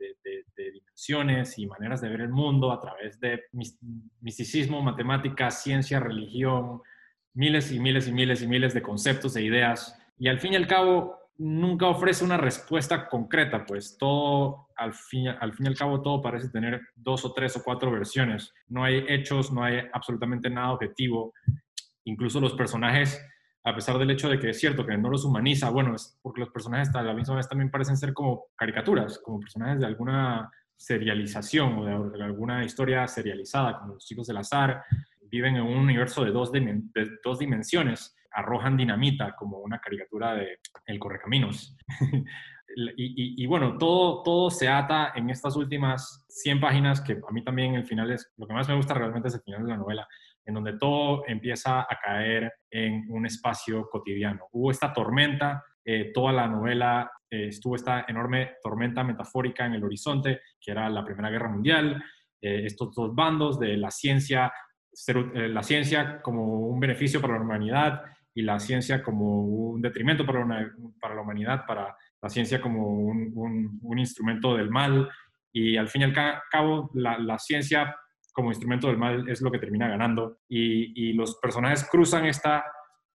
dimensiones 0.56 1.58
y 1.58 1.66
maneras 1.66 2.02
de 2.02 2.10
ver 2.10 2.22
el 2.22 2.30
mundo 2.30 2.72
a 2.72 2.80
través 2.80 3.20
de 3.20 3.44
misticismo, 4.22 4.82
matemáticas, 4.82 5.64
ciencia, 5.64 6.00
religión, 6.00 6.82
miles 7.34 7.72
y 7.72 7.80
miles 7.80 8.08
y 8.08 8.12
miles 8.12 8.42
y 8.44 8.48
miles 8.48 8.74
de 8.74 8.84
conceptos 8.84 9.36
e 9.36 9.42
ideas. 9.42 9.98
Y 10.20 10.28
al 10.28 10.40
fin 10.40 10.54
y 10.54 10.58
al 10.58 10.68
cabo, 10.68 11.18
nunca 11.38 11.88
ofrece 11.88 12.24
una 12.24 12.38
respuesta 12.38 13.10
concreta, 13.10 13.66
pues 13.66 13.98
todo, 13.98 14.68
al 14.76 14.94
fin, 14.94 15.28
al 15.28 15.54
fin 15.54 15.66
y 15.66 15.70
al 15.70 15.78
cabo, 15.78 16.04
todo 16.04 16.22
parece 16.22 16.50
tener 16.50 16.80
dos 16.94 17.26
o 17.26 17.34
tres 17.34 17.58
o 17.58 17.64
cuatro 17.64 17.92
versiones. 17.92 18.54
No 18.68 18.84
hay 18.84 19.04
hechos, 19.08 19.52
no 19.52 19.64
hay 19.64 19.80
absolutamente 19.92 20.52
nada 20.52 20.72
objetivo. 20.72 21.34
Incluso 22.04 22.40
los 22.40 22.54
personajes 22.54 23.20
a 23.64 23.76
pesar 23.76 23.98
del 23.98 24.10
hecho 24.10 24.30
de 24.30 24.40
que 24.40 24.50
es 24.50 24.60
cierto 24.60 24.86
que 24.86 24.98
no 24.98 25.10
los 25.10 25.24
humaniza, 25.24 25.70
bueno, 25.70 25.96
es 25.96 26.18
porque 26.22 26.42
los 26.42 26.50
personajes 26.50 26.94
a 26.96 27.04
la 27.04 27.14
misma 27.14 27.36
vez 27.36 27.48
también 27.48 27.70
parecen 27.70 27.98
ser 27.98 28.14
como 28.14 28.46
caricaturas, 28.56 29.20
como 29.20 29.40
personajes 29.40 29.80
de 29.80 29.86
alguna 29.86 30.50
serialización 30.76 31.78
o 31.78 32.10
de, 32.10 32.24
alguna 32.24 32.66
historia 32.66 33.08
serializada, 33.08 33.78
como 33.78 33.94
los 33.94 34.06
chicos 34.06 34.26
del 34.26 34.38
azar, 34.38 34.84
viven 35.30 35.58
en 35.58 35.62
un 35.62 35.78
universo 35.78 36.26
de 36.26 36.32
dos, 36.32 36.52
dimensiones, 37.40 38.18
arrojan 38.32 38.78
dinamita 38.78 39.36
como 39.36 39.60
una 39.60 39.80
caricatura 39.80 40.34
de 40.34 40.60
El 40.88 40.98
Correcaminos. 40.98 41.78
y, 42.98 43.44
y, 43.44 43.46
bueno, 43.46 43.78
todo, 43.78 44.24
todo 44.24 44.50
se 44.50 44.68
ata 44.68 45.14
en 45.16 45.30
estas 45.30 45.56
últimas 45.56 46.26
100 46.30 46.60
páginas, 46.60 47.00
que 47.00 47.14
a 47.14 47.32
mí 47.32 47.44
también 47.44 47.76
el 47.76 47.86
final 47.86 48.10
es, 48.12 48.34
lo 48.38 48.48
que 48.48 48.54
más 48.54 48.68
me 48.68 48.76
gusta 48.76 48.96
realmente 48.96 49.28
es 49.28 49.36
el 49.36 49.42
final 49.42 49.64
de 49.64 49.70
la 49.70 49.78
novela, 49.78 50.08
en 50.46 50.54
donde 50.54 50.78
todo 50.78 51.24
empieza 51.28 51.82
a 51.82 52.00
caer 52.02 52.52
en 52.70 53.06
un 53.10 53.26
espacio 53.26 53.88
cotidiano. 53.90 54.48
Hubo 54.52 54.72
esta 54.72 54.94
tormenta, 54.94 55.64
eh, 55.84 56.12
toda 56.14 56.32
la 56.32 56.48
novela 56.48 57.12
eh, 57.30 57.48
estuvo 57.48 57.76
esta 57.76 58.06
enorme 58.08 58.54
tormenta 58.62 59.04
metafórica 59.04 59.66
en 59.66 59.74
el 59.74 59.84
horizonte, 59.84 60.42
que 60.60 60.72
era 60.72 60.90
la 60.90 61.04
Primera 61.04 61.30
Guerra 61.30 61.50
Mundial, 61.50 62.04
eh, 62.42 62.64
estos 62.66 62.94
dos 62.94 63.14
bandos 63.14 63.60
de 63.60 63.78
la 63.78 63.92
ciencia, 63.92 64.52
la 65.34 65.64
ciencia 65.64 66.22
como 66.22 66.68
un 66.68 66.80
beneficio 66.80 67.22
para 67.22 67.36
la 67.36 67.42
humanidad 67.42 68.02
y 68.34 68.42
la 68.42 68.60
ciencia 68.60 69.02
como 69.02 69.44
un 69.46 69.82
detrimento 69.82 70.26
para, 70.26 70.46
para 71.00 71.16
la 71.16 71.22
humanidad, 71.22 71.66
para 71.66 71.96
la 72.22 72.30
ciencia 72.30 72.60
como 72.60 72.90
un, 72.90 73.80
un, 73.82 74.00
instrumento 74.00 74.58
del 74.58 74.70
mal. 74.70 75.10
Y 75.54 75.78
al 75.78 75.88
fin 75.88 76.02
y 76.02 76.06
al 76.06 76.42
cabo, 76.52 76.92
la 76.94 77.40
ciencia 77.40 77.96
como 78.32 78.50
instrumento 78.50 78.88
del 78.88 78.98
mal 78.98 79.28
es 79.30 79.42
lo 79.42 79.52
que 79.52 79.60
termina 79.60 79.88
ganando. 79.88 80.40
Y, 80.48 81.14
los 81.14 81.38
personajes 81.40 81.88
cruzan 81.90 82.26
esta, 82.26 82.64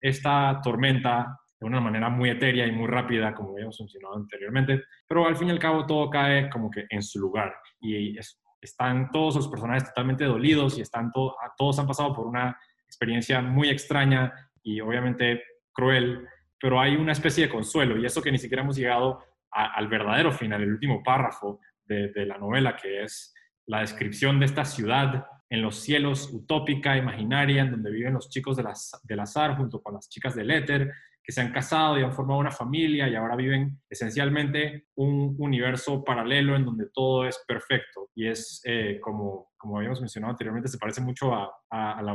esta 0.01 0.61
tormenta 0.63 1.39
de 1.61 1.67
una 1.67 1.81
manera 1.81 2.09
muy 2.09 2.31
etérea 2.31 2.67
y 2.67 2.73
muy 2.73 2.89
rápida, 2.89 3.33
como 3.33 3.53
habíamos 3.53 3.79
mencionado 3.81 4.17
anteriormente, 4.17 4.83
pero 5.07 5.27
al 5.27 5.37
fin 5.37 5.49
y 5.49 5.53
al 5.53 5.59
cabo 5.59 5.87
todo 5.87 6.11
cae 6.11 6.51
como 6.51 6.71
que 6.71 6.87
en 6.91 7.03
su 7.03 7.21
lugar 7.21 7.55
y 7.81 8.19
están 8.61 9.11
todos 9.13 9.37
los 9.37 9.49
personajes 9.49 9.85
totalmente 9.85 10.25
dolidos 10.25 10.77
y 10.77 10.81
están 10.81 11.13
todos 11.13 11.79
han 11.79 11.87
pasado 11.87 12.13
por 12.13 12.27
una 12.27 12.59
experiencia 12.87 13.41
muy 13.41 13.69
extraña 13.69 14.33
y 14.63 14.81
obviamente 14.81 15.43
cruel, 15.73 16.27
pero 16.61 16.81
hay 16.81 16.97
una 16.97 17.13
especie 17.13 17.45
de 17.45 17.53
consuelo 17.53 17.97
y 17.97 18.05
eso 18.05 18.23
que 18.23 18.33
ni 18.33 18.39
siquiera 18.39 18.63
hemos 18.63 18.77
llegado 18.77 19.23
al 19.51 19.87
verdadero 19.89 20.33
final, 20.33 20.63
el 20.63 20.73
último 20.73 21.03
párrafo 21.03 21.61
de 21.85 22.27
la 22.27 22.39
novela, 22.39 22.77
que 22.77 23.05
es 23.05 23.34
la 23.67 23.81
descripción 23.81 24.39
de 24.41 24.47
esta 24.47 24.65
ciudad 24.65 25.27
en 25.51 25.63
los 25.63 25.77
cielos 25.77 26.31
utópica, 26.33 26.97
imaginaria, 26.97 27.63
en 27.63 27.71
donde 27.71 27.91
viven 27.91 28.15
los 28.15 28.29
chicos 28.29 28.57
del 28.57 29.21
azar 29.21 29.57
junto 29.57 29.83
con 29.83 29.95
las 29.95 30.09
chicas 30.09 30.35
del 30.35 30.51
éter, 30.51 30.93
que 31.25 31.33
se 31.33 31.41
han 31.41 31.53
casado 31.53 31.99
y 31.99 32.03
han 32.03 32.13
formado 32.13 32.39
una 32.39 32.51
familia 32.51 33.09
y 33.09 33.15
ahora 33.15 33.35
viven 33.35 33.81
esencialmente 33.89 34.89
un 34.97 35.35
universo 35.39 36.05
paralelo 36.05 36.55
en 36.55 36.67
donde 36.67 36.91
todo 36.93 37.27
es 37.27 37.43
perfecto 37.49 38.11
y 38.15 38.29
es 38.29 38.61
eh, 38.65 39.01
como, 39.01 39.51
como 39.57 39.79
habíamos 39.79 40.01
mencionado 40.01 40.33
anteriormente, 40.33 40.69
se 40.69 40.77
parece 40.77 41.01
mucho 41.01 41.33
a, 41.33 41.51
a, 41.71 42.03
la... 42.03 42.13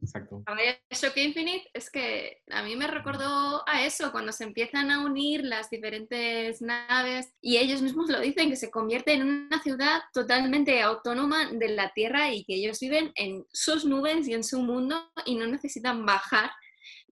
exacto. 0.00 0.44
Shock 0.90 1.16
Infinite 1.16 1.70
es 1.72 1.90
que 1.90 2.42
a 2.50 2.62
mí 2.62 2.76
me 2.76 2.86
recordó 2.86 3.66
a 3.66 3.84
eso, 3.84 4.12
cuando 4.12 4.30
se 4.30 4.44
empiezan 4.44 4.90
a 4.90 5.02
unir 5.02 5.42
las 5.42 5.70
diferentes 5.70 6.60
naves 6.60 7.32
y 7.40 7.56
ellos 7.56 7.80
mismos 7.80 8.10
lo 8.10 8.20
dicen, 8.20 8.50
que 8.50 8.56
se 8.56 8.70
convierte 8.70 9.14
en 9.14 9.22
una 9.22 9.62
ciudad 9.62 10.02
totalmente 10.12 10.82
autónoma 10.82 11.50
de 11.50 11.68
la 11.70 11.90
Tierra 11.94 12.30
y 12.32 12.44
que 12.44 12.56
ellos 12.56 12.78
viven 12.78 13.10
en 13.14 13.46
sus 13.52 13.86
nubes 13.86 14.28
y 14.28 14.34
en 14.34 14.44
su 14.44 14.60
mundo 14.60 15.10
y 15.24 15.34
no 15.34 15.46
necesitan 15.46 16.04
bajar 16.04 16.50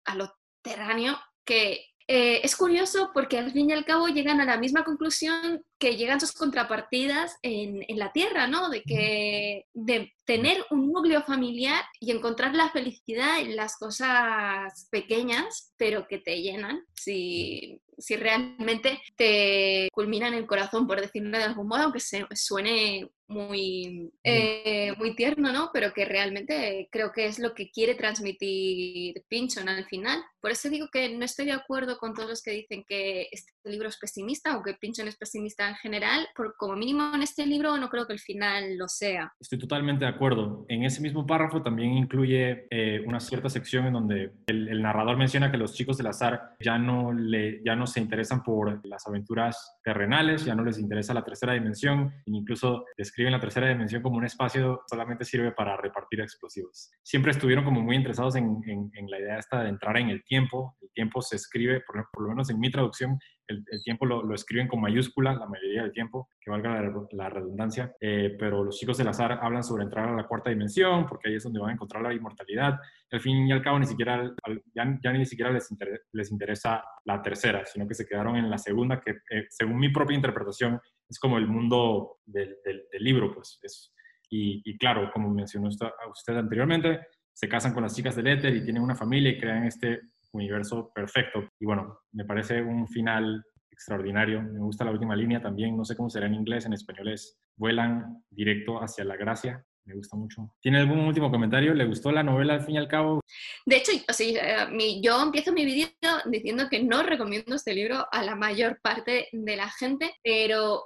a 0.04 0.14
lo 0.14 0.39
terráneo 0.62 1.18
que 1.44 1.90
eh, 2.12 2.40
es 2.42 2.56
curioso 2.56 3.12
porque 3.14 3.38
al 3.38 3.52
fin 3.52 3.70
y 3.70 3.72
al 3.72 3.84
cabo 3.84 4.08
llegan 4.08 4.40
a 4.40 4.44
la 4.44 4.56
misma 4.56 4.82
conclusión 4.82 5.64
que 5.78 5.96
llegan 5.96 6.18
sus 6.18 6.32
contrapartidas 6.32 7.36
en, 7.42 7.84
en, 7.86 7.98
la 8.00 8.10
Tierra, 8.10 8.48
¿no? 8.48 8.68
De 8.68 8.82
que 8.82 9.66
de 9.72 10.12
tener 10.24 10.64
un 10.70 10.90
núcleo 10.92 11.22
familiar 11.22 11.84
y 12.00 12.10
encontrar 12.10 12.56
la 12.56 12.68
felicidad 12.70 13.38
en 13.38 13.54
las 13.54 13.76
cosas 13.76 14.88
pequeñas, 14.90 15.72
pero 15.76 16.08
que 16.08 16.18
te 16.18 16.42
llenan, 16.42 16.84
si, 16.94 17.80
si 17.96 18.16
realmente 18.16 19.00
te 19.14 19.88
culminan 19.92 20.34
el 20.34 20.48
corazón, 20.48 20.88
por 20.88 21.00
decirlo 21.00 21.38
de 21.38 21.44
algún 21.44 21.68
modo, 21.68 21.84
aunque 21.84 22.00
se, 22.00 22.26
suene 22.34 23.08
muy, 23.30 24.12
eh, 24.24 24.92
muy 24.98 25.14
tierno, 25.14 25.52
¿no? 25.52 25.70
Pero 25.72 25.92
que 25.94 26.04
realmente 26.04 26.88
creo 26.90 27.12
que 27.12 27.26
es 27.26 27.38
lo 27.38 27.54
que 27.54 27.70
quiere 27.70 27.94
transmitir 27.94 29.22
Pinchon 29.28 29.68
al 29.68 29.84
final. 29.86 30.20
Por 30.40 30.50
eso 30.50 30.68
digo 30.68 30.88
que 30.92 31.16
no 31.16 31.24
estoy 31.24 31.46
de 31.46 31.52
acuerdo 31.52 31.96
con 31.98 32.12
todos 32.12 32.28
los 32.28 32.42
que 32.42 32.50
dicen 32.50 32.84
que 32.86 33.28
este 33.30 33.52
libro 33.64 33.88
es 33.88 33.98
pesimista 33.98 34.56
o 34.56 34.62
que 34.62 34.74
Pinchon 34.74 35.06
es 35.06 35.16
pesimista 35.16 35.68
en 35.68 35.76
general, 35.76 36.26
porque 36.34 36.54
como 36.58 36.76
mínimo 36.76 37.12
en 37.14 37.22
este 37.22 37.46
libro 37.46 37.76
no 37.76 37.88
creo 37.88 38.06
que 38.06 38.14
el 38.14 38.18
final 38.18 38.76
lo 38.76 38.88
sea. 38.88 39.32
Estoy 39.38 39.58
totalmente 39.58 40.04
de 40.04 40.10
acuerdo. 40.10 40.64
En 40.68 40.82
ese 40.84 41.00
mismo 41.00 41.26
párrafo 41.26 41.62
también 41.62 41.92
incluye 41.92 42.66
eh, 42.70 43.00
una 43.06 43.20
cierta 43.20 43.48
sección 43.48 43.86
en 43.86 43.92
donde 43.92 44.32
el, 44.46 44.80
narrador 44.80 45.16
menciona 45.18 45.50
que 45.50 45.58
los 45.58 45.74
chicos 45.74 45.98
del 45.98 46.06
azar 46.06 46.56
ya 46.58 46.78
no, 46.78 47.12
le, 47.12 47.62
ya 47.62 47.76
no 47.76 47.86
se 47.86 48.00
interesan 48.00 48.42
por 48.42 48.84
las 48.86 49.06
aventuras 49.06 49.78
terrenales, 49.84 50.44
ya 50.44 50.54
no 50.54 50.64
les 50.64 50.78
interesa 50.78 51.14
la 51.14 51.22
tercera 51.22 51.52
dimensión, 51.52 52.12
incluso 52.24 52.86
describen 53.20 53.32
la 53.32 53.40
tercera 53.40 53.68
dimensión 53.68 54.00
como 54.00 54.16
un 54.16 54.24
espacio 54.24 54.80
solamente 54.88 55.26
sirve 55.26 55.52
para 55.52 55.76
repartir 55.76 56.22
explosivos. 56.22 56.90
Siempre 57.02 57.32
estuvieron 57.32 57.66
como 57.66 57.82
muy 57.82 57.94
interesados 57.94 58.34
en, 58.36 58.62
en, 58.64 59.10
la 59.10 59.18
idea 59.20 59.38
esta 59.38 59.62
de 59.62 59.68
entrar 59.68 59.98
en 59.98 60.08
el 60.08 60.24
tiempo. 60.24 60.78
El 60.80 60.90
tiempo 60.94 61.20
se 61.20 61.36
escribe, 61.36 61.82
por, 61.82 62.08
por 62.10 62.22
lo 62.22 62.30
menos 62.30 62.48
en 62.48 62.58
mi 62.58 62.70
traducción, 62.70 63.18
el, 63.46 63.82
tiempo 63.84 64.06
lo, 64.06 64.22
lo, 64.22 64.34
escriben 64.34 64.68
con 64.68 64.80
mayúscula 64.80 65.34
la 65.34 65.46
mayoría 65.46 65.82
del 65.82 65.92
tiempo, 65.92 66.30
que 66.40 66.50
valga 66.50 66.80
la, 67.10 67.28
redundancia, 67.28 67.94
eh, 68.00 68.36
pero 68.38 68.64
los 68.64 68.78
chicos 68.78 68.96
del 68.96 69.08
azar 69.08 69.38
hablan 69.42 69.64
sobre 69.64 69.84
entrar 69.84 70.08
a 70.08 70.16
la 70.16 70.26
cuarta 70.26 70.48
dimensión, 70.48 71.06
porque 71.06 71.28
ahí 71.28 71.34
es 71.34 71.42
donde 71.42 71.60
van 71.60 71.70
a 71.70 71.72
encontrar 71.74 72.02
la 72.02 72.14
inmortalidad. 72.14 72.78
al 73.10 73.20
fin 73.20 73.46
y 73.46 73.52
al 73.52 73.60
cabo, 73.60 73.78
ni 73.78 73.86
siquiera, 73.86 74.32
ya, 74.74 74.98
ya 75.02 75.12
ni 75.12 75.26
siquiera 75.26 75.50
les, 75.50 75.68
les, 76.12 76.30
interesa 76.30 76.82
la 77.04 77.20
tercera, 77.20 77.66
sino 77.66 77.86
que 77.86 77.94
se 77.94 78.06
quedaron 78.06 78.36
en 78.36 78.48
la 78.48 78.56
segunda, 78.56 79.00
que 79.00 79.10
eh, 79.10 79.46
según 79.50 79.78
mi 79.78 79.90
propia 79.90 80.14
interpretación 80.14 80.80
es 81.10 81.18
como 81.18 81.36
el 81.36 81.48
mundo 81.48 82.20
del, 82.24 82.56
del, 82.64 82.86
libro, 83.02 83.34
pues. 83.34 83.58
Es, 83.62 83.92
y, 84.30 84.62
y, 84.64 84.78
claro, 84.78 85.10
como 85.12 85.28
mencionó 85.28 85.68
usted 85.68 86.36
anteriormente, 86.36 87.00
se 87.32 87.48
casan 87.48 87.74
con 87.74 87.82
las 87.82 87.96
chicas 87.96 88.14
del 88.14 88.28
éter 88.28 88.54
y 88.54 88.62
tienen 88.62 88.82
una 88.82 88.94
familia 88.94 89.32
y 89.32 89.38
crean 89.38 89.64
este 89.64 90.00
universo 90.32 90.92
perfecto. 90.94 91.48
Y 91.58 91.66
bueno, 91.66 91.98
me 92.12 92.24
parece 92.24 92.62
un 92.62 92.86
final 92.86 93.44
extraordinario. 93.70 94.42
Me 94.42 94.60
gusta 94.60 94.84
la 94.84 94.90
última 94.92 95.16
línea 95.16 95.40
también. 95.40 95.76
No 95.76 95.84
sé 95.84 95.96
cómo 95.96 96.10
será 96.10 96.26
en 96.26 96.34
inglés, 96.34 96.66
en 96.66 96.74
español 96.74 97.08
es 97.08 97.40
vuelan 97.56 98.22
directo 98.30 98.78
hacia 98.82 99.04
la 99.04 99.16
gracia. 99.16 99.64
Me 99.86 99.94
gusta 99.94 100.16
mucho. 100.16 100.54
¿Tiene 100.60 100.78
algún 100.78 101.00
último 101.00 101.30
comentario? 101.30 101.74
¿Le 101.74 101.86
gustó 101.86 102.12
la 102.12 102.22
novela 102.22 102.54
al 102.54 102.60
fin 102.60 102.74
y 102.74 102.78
al 102.78 102.86
cabo? 102.86 103.20
De 103.64 103.76
hecho, 103.76 103.92
eh, 103.92 105.00
yo 105.02 105.22
empiezo 105.22 105.52
mi 105.52 105.64
vídeo 105.64 105.88
diciendo 106.26 106.68
que 106.70 106.84
no 106.84 107.02
recomiendo 107.02 107.56
este 107.56 107.74
libro 107.74 108.06
a 108.12 108.22
la 108.22 108.36
mayor 108.36 108.78
parte 108.82 109.28
de 109.32 109.56
la 109.56 109.68
gente, 109.70 110.14
pero 110.22 110.84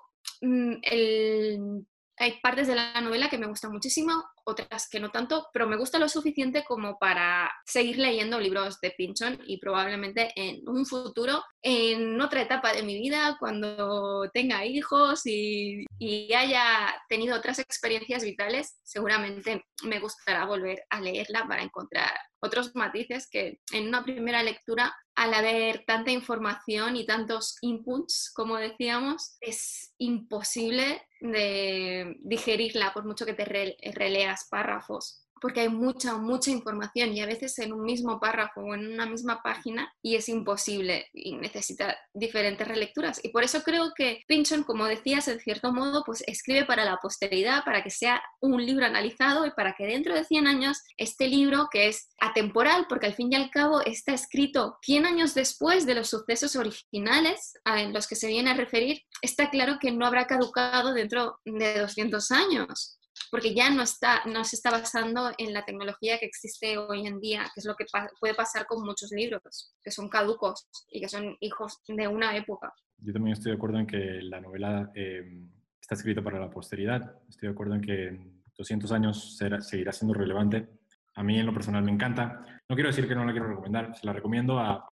el 0.82 1.86
hay 2.16 2.38
partes 2.40 2.68
de 2.68 2.76
la 2.76 3.00
novela 3.00 3.28
que 3.28 3.38
me 3.38 3.46
gustan 3.46 3.72
muchísimo, 3.72 4.12
otras 4.44 4.88
que 4.88 5.00
no 5.00 5.10
tanto, 5.10 5.48
pero 5.52 5.66
me 5.66 5.76
gusta 5.76 5.98
lo 5.98 6.08
suficiente 6.08 6.64
como 6.64 6.98
para 6.98 7.50
seguir 7.66 7.98
leyendo 7.98 8.38
libros 8.38 8.80
de 8.80 8.92
Pinchon 8.92 9.40
y 9.46 9.58
probablemente 9.58 10.32
en 10.36 10.68
un 10.68 10.86
futuro, 10.86 11.42
en 11.62 12.20
otra 12.20 12.42
etapa 12.42 12.72
de 12.72 12.82
mi 12.82 12.98
vida, 12.98 13.36
cuando 13.40 14.30
tenga 14.32 14.64
hijos 14.64 15.22
y, 15.24 15.84
y 15.98 16.32
haya 16.34 16.94
tenido 17.08 17.36
otras 17.36 17.58
experiencias 17.58 18.22
vitales, 18.22 18.78
seguramente 18.82 19.64
me 19.82 19.98
gustará 19.98 20.44
volver 20.44 20.84
a 20.90 21.00
leerla 21.00 21.46
para 21.48 21.62
encontrar 21.62 22.12
otros 22.40 22.74
matices 22.74 23.28
que 23.28 23.58
en 23.72 23.88
una 23.88 24.04
primera 24.04 24.42
lectura, 24.42 24.94
al 25.24 25.34
haber 25.34 25.84
tanta 25.86 26.10
información 26.10 26.96
y 26.96 27.06
tantos 27.06 27.56
inputs, 27.62 28.30
como 28.34 28.56
decíamos, 28.56 29.36
es 29.40 29.94
imposible 29.98 31.02
de 31.20 32.16
digerirla 32.20 32.92
por 32.92 33.06
mucho 33.06 33.24
que 33.24 33.32
te 33.32 33.44
releas 33.44 34.46
párrafos 34.50 35.23
porque 35.44 35.60
hay 35.60 35.68
mucha, 35.68 36.16
mucha 36.16 36.50
información 36.50 37.12
y 37.12 37.20
a 37.20 37.26
veces 37.26 37.58
en 37.58 37.74
un 37.74 37.82
mismo 37.82 38.18
párrafo 38.18 38.62
o 38.62 38.74
en 38.74 38.94
una 38.94 39.04
misma 39.04 39.42
página 39.42 39.92
y 40.00 40.16
es 40.16 40.30
imposible 40.30 41.10
y 41.12 41.36
necesita 41.36 41.98
diferentes 42.14 42.66
relecturas. 42.66 43.22
Y 43.22 43.28
por 43.28 43.44
eso 43.44 43.62
creo 43.62 43.92
que 43.94 44.22
Pinchon, 44.26 44.64
como 44.64 44.86
decías, 44.86 45.28
en 45.28 45.38
cierto 45.40 45.70
modo, 45.70 46.02
pues 46.02 46.24
escribe 46.26 46.64
para 46.64 46.86
la 46.86 46.96
posteridad, 46.96 47.62
para 47.62 47.82
que 47.82 47.90
sea 47.90 48.22
un 48.40 48.64
libro 48.64 48.86
analizado 48.86 49.44
y 49.44 49.50
para 49.50 49.74
que 49.74 49.84
dentro 49.84 50.14
de 50.14 50.24
100 50.24 50.46
años 50.46 50.82
este 50.96 51.28
libro, 51.28 51.68
que 51.70 51.88
es 51.88 52.08
atemporal, 52.18 52.86
porque 52.88 53.08
al 53.08 53.14
fin 53.14 53.30
y 53.30 53.36
al 53.36 53.50
cabo 53.50 53.82
está 53.82 54.14
escrito 54.14 54.78
100 54.80 55.04
años 55.04 55.34
después 55.34 55.84
de 55.84 55.94
los 55.94 56.08
sucesos 56.08 56.56
originales 56.56 57.52
en 57.66 57.92
los 57.92 58.08
que 58.08 58.16
se 58.16 58.28
viene 58.28 58.52
a 58.52 58.54
referir, 58.54 59.02
está 59.20 59.50
claro 59.50 59.76
que 59.78 59.92
no 59.92 60.06
habrá 60.06 60.26
caducado 60.26 60.94
dentro 60.94 61.38
de 61.44 61.80
200 61.80 62.30
años 62.30 62.98
porque 63.34 63.52
ya 63.52 63.68
no, 63.68 63.82
está, 63.82 64.24
no 64.26 64.44
se 64.44 64.54
está 64.54 64.70
basando 64.70 65.32
en 65.38 65.52
la 65.52 65.64
tecnología 65.64 66.20
que 66.20 66.26
existe 66.26 66.78
hoy 66.78 67.04
en 67.04 67.18
día, 67.18 67.42
que 67.52 67.58
es 67.58 67.64
lo 67.64 67.74
que 67.74 67.84
puede 68.20 68.32
pasar 68.32 68.64
con 68.64 68.84
muchos 68.84 69.10
libros, 69.10 69.74
que 69.82 69.90
son 69.90 70.08
caducos 70.08 70.68
y 70.88 71.00
que 71.00 71.08
son 71.08 71.36
hijos 71.40 71.80
de 71.88 72.06
una 72.06 72.36
época. 72.36 72.72
Yo 72.98 73.12
también 73.12 73.32
estoy 73.32 73.50
de 73.50 73.56
acuerdo 73.56 73.80
en 73.80 73.88
que 73.88 74.20
la 74.22 74.40
novela 74.40 74.88
em, 74.94 75.50
está 75.80 75.96
escrita 75.96 76.22
para 76.22 76.38
la 76.38 76.48
posteridad, 76.48 77.18
estoy 77.28 77.48
de 77.48 77.52
acuerdo 77.52 77.74
en 77.74 77.80
que 77.80 78.06
en 78.06 78.44
200 78.56 78.92
años 78.92 79.36
seguirá 79.62 79.90
siendo 79.90 80.14
relevante. 80.14 80.68
A 81.16 81.24
mí 81.24 81.36
en 81.36 81.46
lo 81.46 81.52
personal 81.52 81.82
me 81.82 81.90
encanta. 81.90 82.62
No 82.68 82.76
quiero 82.76 82.90
decir 82.90 83.08
que 83.08 83.16
no 83.16 83.24
la 83.24 83.32
quiero 83.32 83.48
recomendar, 83.48 83.96
se 83.96 84.06
la 84.06 84.12
recomiendo 84.12 84.60
a... 84.60 84.88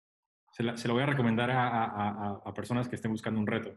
Se 0.51 0.63
la, 0.63 0.75
voy 0.95 1.03
a 1.03 1.07
recomendar 1.07 1.51
a, 1.51 2.41
a 2.43 2.55
personas 2.55 2.89
que 2.89 2.97
estén 2.97 3.13
buscando 3.13 3.39
un 3.39 3.47
reto 3.47 3.77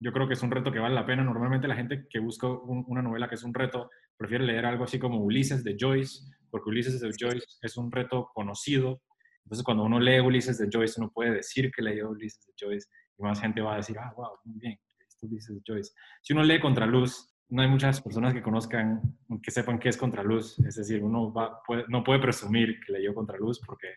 yo 0.00 0.12
creo 0.12 0.26
que 0.26 0.34
es 0.34 0.42
un 0.42 0.50
reto 0.50 0.72
que 0.72 0.78
vale 0.78 0.94
la 0.94 1.06
pena. 1.06 1.22
Normalmente 1.22 1.68
la 1.68 1.76
gente 1.76 2.06
que 2.08 2.18
busca 2.18 2.48
una 2.48 3.02
novela 3.02 3.28
que 3.28 3.34
es 3.34 3.42
un 3.42 3.54
reto 3.54 3.90
prefiere 4.16 4.44
leer 4.44 4.64
algo 4.66 4.84
así 4.84 4.98
como 4.98 5.18
Ulises 5.18 5.62
de 5.62 5.76
Joyce, 5.78 6.24
porque 6.50 6.70
Ulises 6.70 7.00
de 7.00 7.10
Joyce 7.18 7.46
es 7.60 7.76
un 7.76 7.92
reto 7.92 8.30
conocido. 8.34 9.02
Entonces 9.44 9.64
cuando 9.64 9.84
uno 9.84 10.00
lee 10.00 10.20
Ulises 10.20 10.58
de 10.58 10.68
Joyce, 10.72 11.00
uno 11.00 11.10
puede 11.10 11.32
decir 11.32 11.70
que 11.70 11.82
leyó 11.82 12.10
Ulises 12.10 12.46
de 12.46 12.52
Joyce 12.58 12.88
y 13.18 13.22
más 13.22 13.40
gente 13.40 13.60
va 13.60 13.74
a 13.74 13.76
decir, 13.76 13.98
ah, 13.98 14.12
wow, 14.16 14.38
muy 14.44 14.58
bien, 14.58 14.78
esto 15.06 15.26
Ulises 15.26 15.54
de 15.54 15.62
Joyce. 15.66 15.92
Si 16.22 16.32
uno 16.32 16.42
lee 16.42 16.60
Contraluz, 16.60 17.34
no 17.50 17.62
hay 17.62 17.68
muchas 17.68 18.00
personas 18.00 18.32
que 18.32 18.42
conozcan, 18.42 19.02
que 19.42 19.50
sepan 19.50 19.78
qué 19.78 19.90
es 19.90 19.96
Contraluz. 19.96 20.58
Es 20.60 20.76
decir, 20.76 21.02
uno 21.02 21.34
no 21.88 22.04
puede 22.04 22.20
presumir 22.20 22.80
que 22.86 22.92
leyó 22.92 23.12
Contraluz 23.12 23.60
porque 23.66 23.88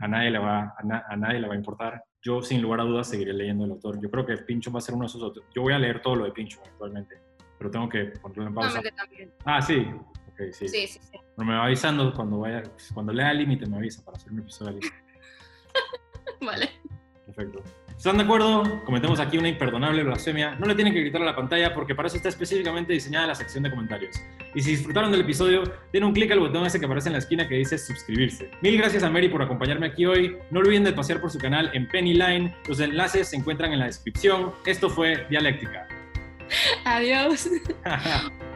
a 0.00 0.08
nadie 0.08 0.30
le 0.30 0.38
va 0.38 0.74
a, 0.76 1.16
nadie 1.16 1.38
le 1.38 1.46
va 1.46 1.54
a 1.54 1.58
importar. 1.58 2.02
Yo 2.24 2.40
sin 2.40 2.62
lugar 2.62 2.80
a 2.80 2.84
dudas 2.84 3.06
seguiré 3.06 3.34
leyendo 3.34 3.66
el 3.66 3.72
autor. 3.72 4.00
Yo 4.00 4.10
creo 4.10 4.24
que 4.24 4.38
Pincho 4.38 4.72
va 4.72 4.78
a 4.78 4.80
ser 4.80 4.94
uno 4.94 5.04
de 5.04 5.08
esos 5.08 5.22
otros. 5.22 5.44
Yo 5.54 5.60
voy 5.60 5.74
a 5.74 5.78
leer 5.78 6.00
todo 6.00 6.16
lo 6.16 6.24
de 6.24 6.32
Pincho 6.32 6.58
actualmente, 6.64 7.20
pero 7.58 7.70
tengo 7.70 7.86
que 7.86 8.04
ponerlo 8.22 8.46
en 8.46 8.54
pausa. 8.54 8.80
Ah, 9.44 9.60
sí. 9.60 9.86
Okay, 10.32 10.50
sí. 10.54 10.66
Sí, 10.66 10.86
sí, 10.86 11.00
sí. 11.02 11.18
Pero 11.36 11.46
me 11.46 11.54
va 11.54 11.66
avisando 11.66 12.14
cuando 12.14 12.38
vaya, 12.38 12.62
cuando 12.94 13.12
lea 13.12 13.30
el 13.30 13.38
límite 13.38 13.66
me 13.66 13.76
avisa 13.76 14.02
para 14.02 14.16
hacer 14.16 14.32
un 14.32 14.38
episodio 14.38 14.80
vale. 16.40 16.70
Perfecto. 17.26 17.62
¿Están 17.96 18.18
de 18.18 18.24
acuerdo? 18.24 18.84
Cometemos 18.84 19.18
aquí 19.20 19.38
una 19.38 19.48
imperdonable 19.48 20.02
blasfemia. 20.02 20.56
No 20.56 20.66
le 20.66 20.74
tienen 20.74 20.92
que 20.92 21.00
gritar 21.00 21.22
a 21.22 21.24
la 21.24 21.36
pantalla 21.36 21.72
porque 21.72 21.94
para 21.94 22.08
eso 22.08 22.16
está 22.16 22.28
específicamente 22.28 22.92
diseñada 22.92 23.28
la 23.28 23.34
sección 23.34 23.64
de 23.64 23.70
comentarios. 23.70 24.20
Y 24.54 24.60
si 24.60 24.72
disfrutaron 24.72 25.10
del 25.10 25.22
episodio, 25.22 25.62
den 25.92 26.04
un 26.04 26.12
clic 26.12 26.30
al 26.32 26.40
botón 26.40 26.66
ese 26.66 26.78
que 26.78 26.86
aparece 26.86 27.08
en 27.08 27.14
la 27.14 27.20
esquina 27.20 27.48
que 27.48 27.54
dice 27.54 27.78
suscribirse. 27.78 28.50
Mil 28.60 28.76
gracias 28.76 29.02
a 29.04 29.10
Mary 29.10 29.28
por 29.28 29.42
acompañarme 29.42 29.86
aquí 29.86 30.04
hoy. 30.06 30.36
No 30.50 30.60
olviden 30.60 30.84
de 30.84 30.92
pasear 30.92 31.20
por 31.20 31.30
su 31.30 31.38
canal 31.38 31.70
en 31.72 31.88
Penny 31.88 32.14
Line. 32.14 32.54
Los 32.68 32.80
enlaces 32.80 33.28
se 33.28 33.36
encuentran 33.36 33.72
en 33.72 33.78
la 33.78 33.86
descripción. 33.86 34.52
Esto 34.66 34.90
fue 34.90 35.26
Dialéctica. 35.30 35.88
Adiós. 36.84 37.48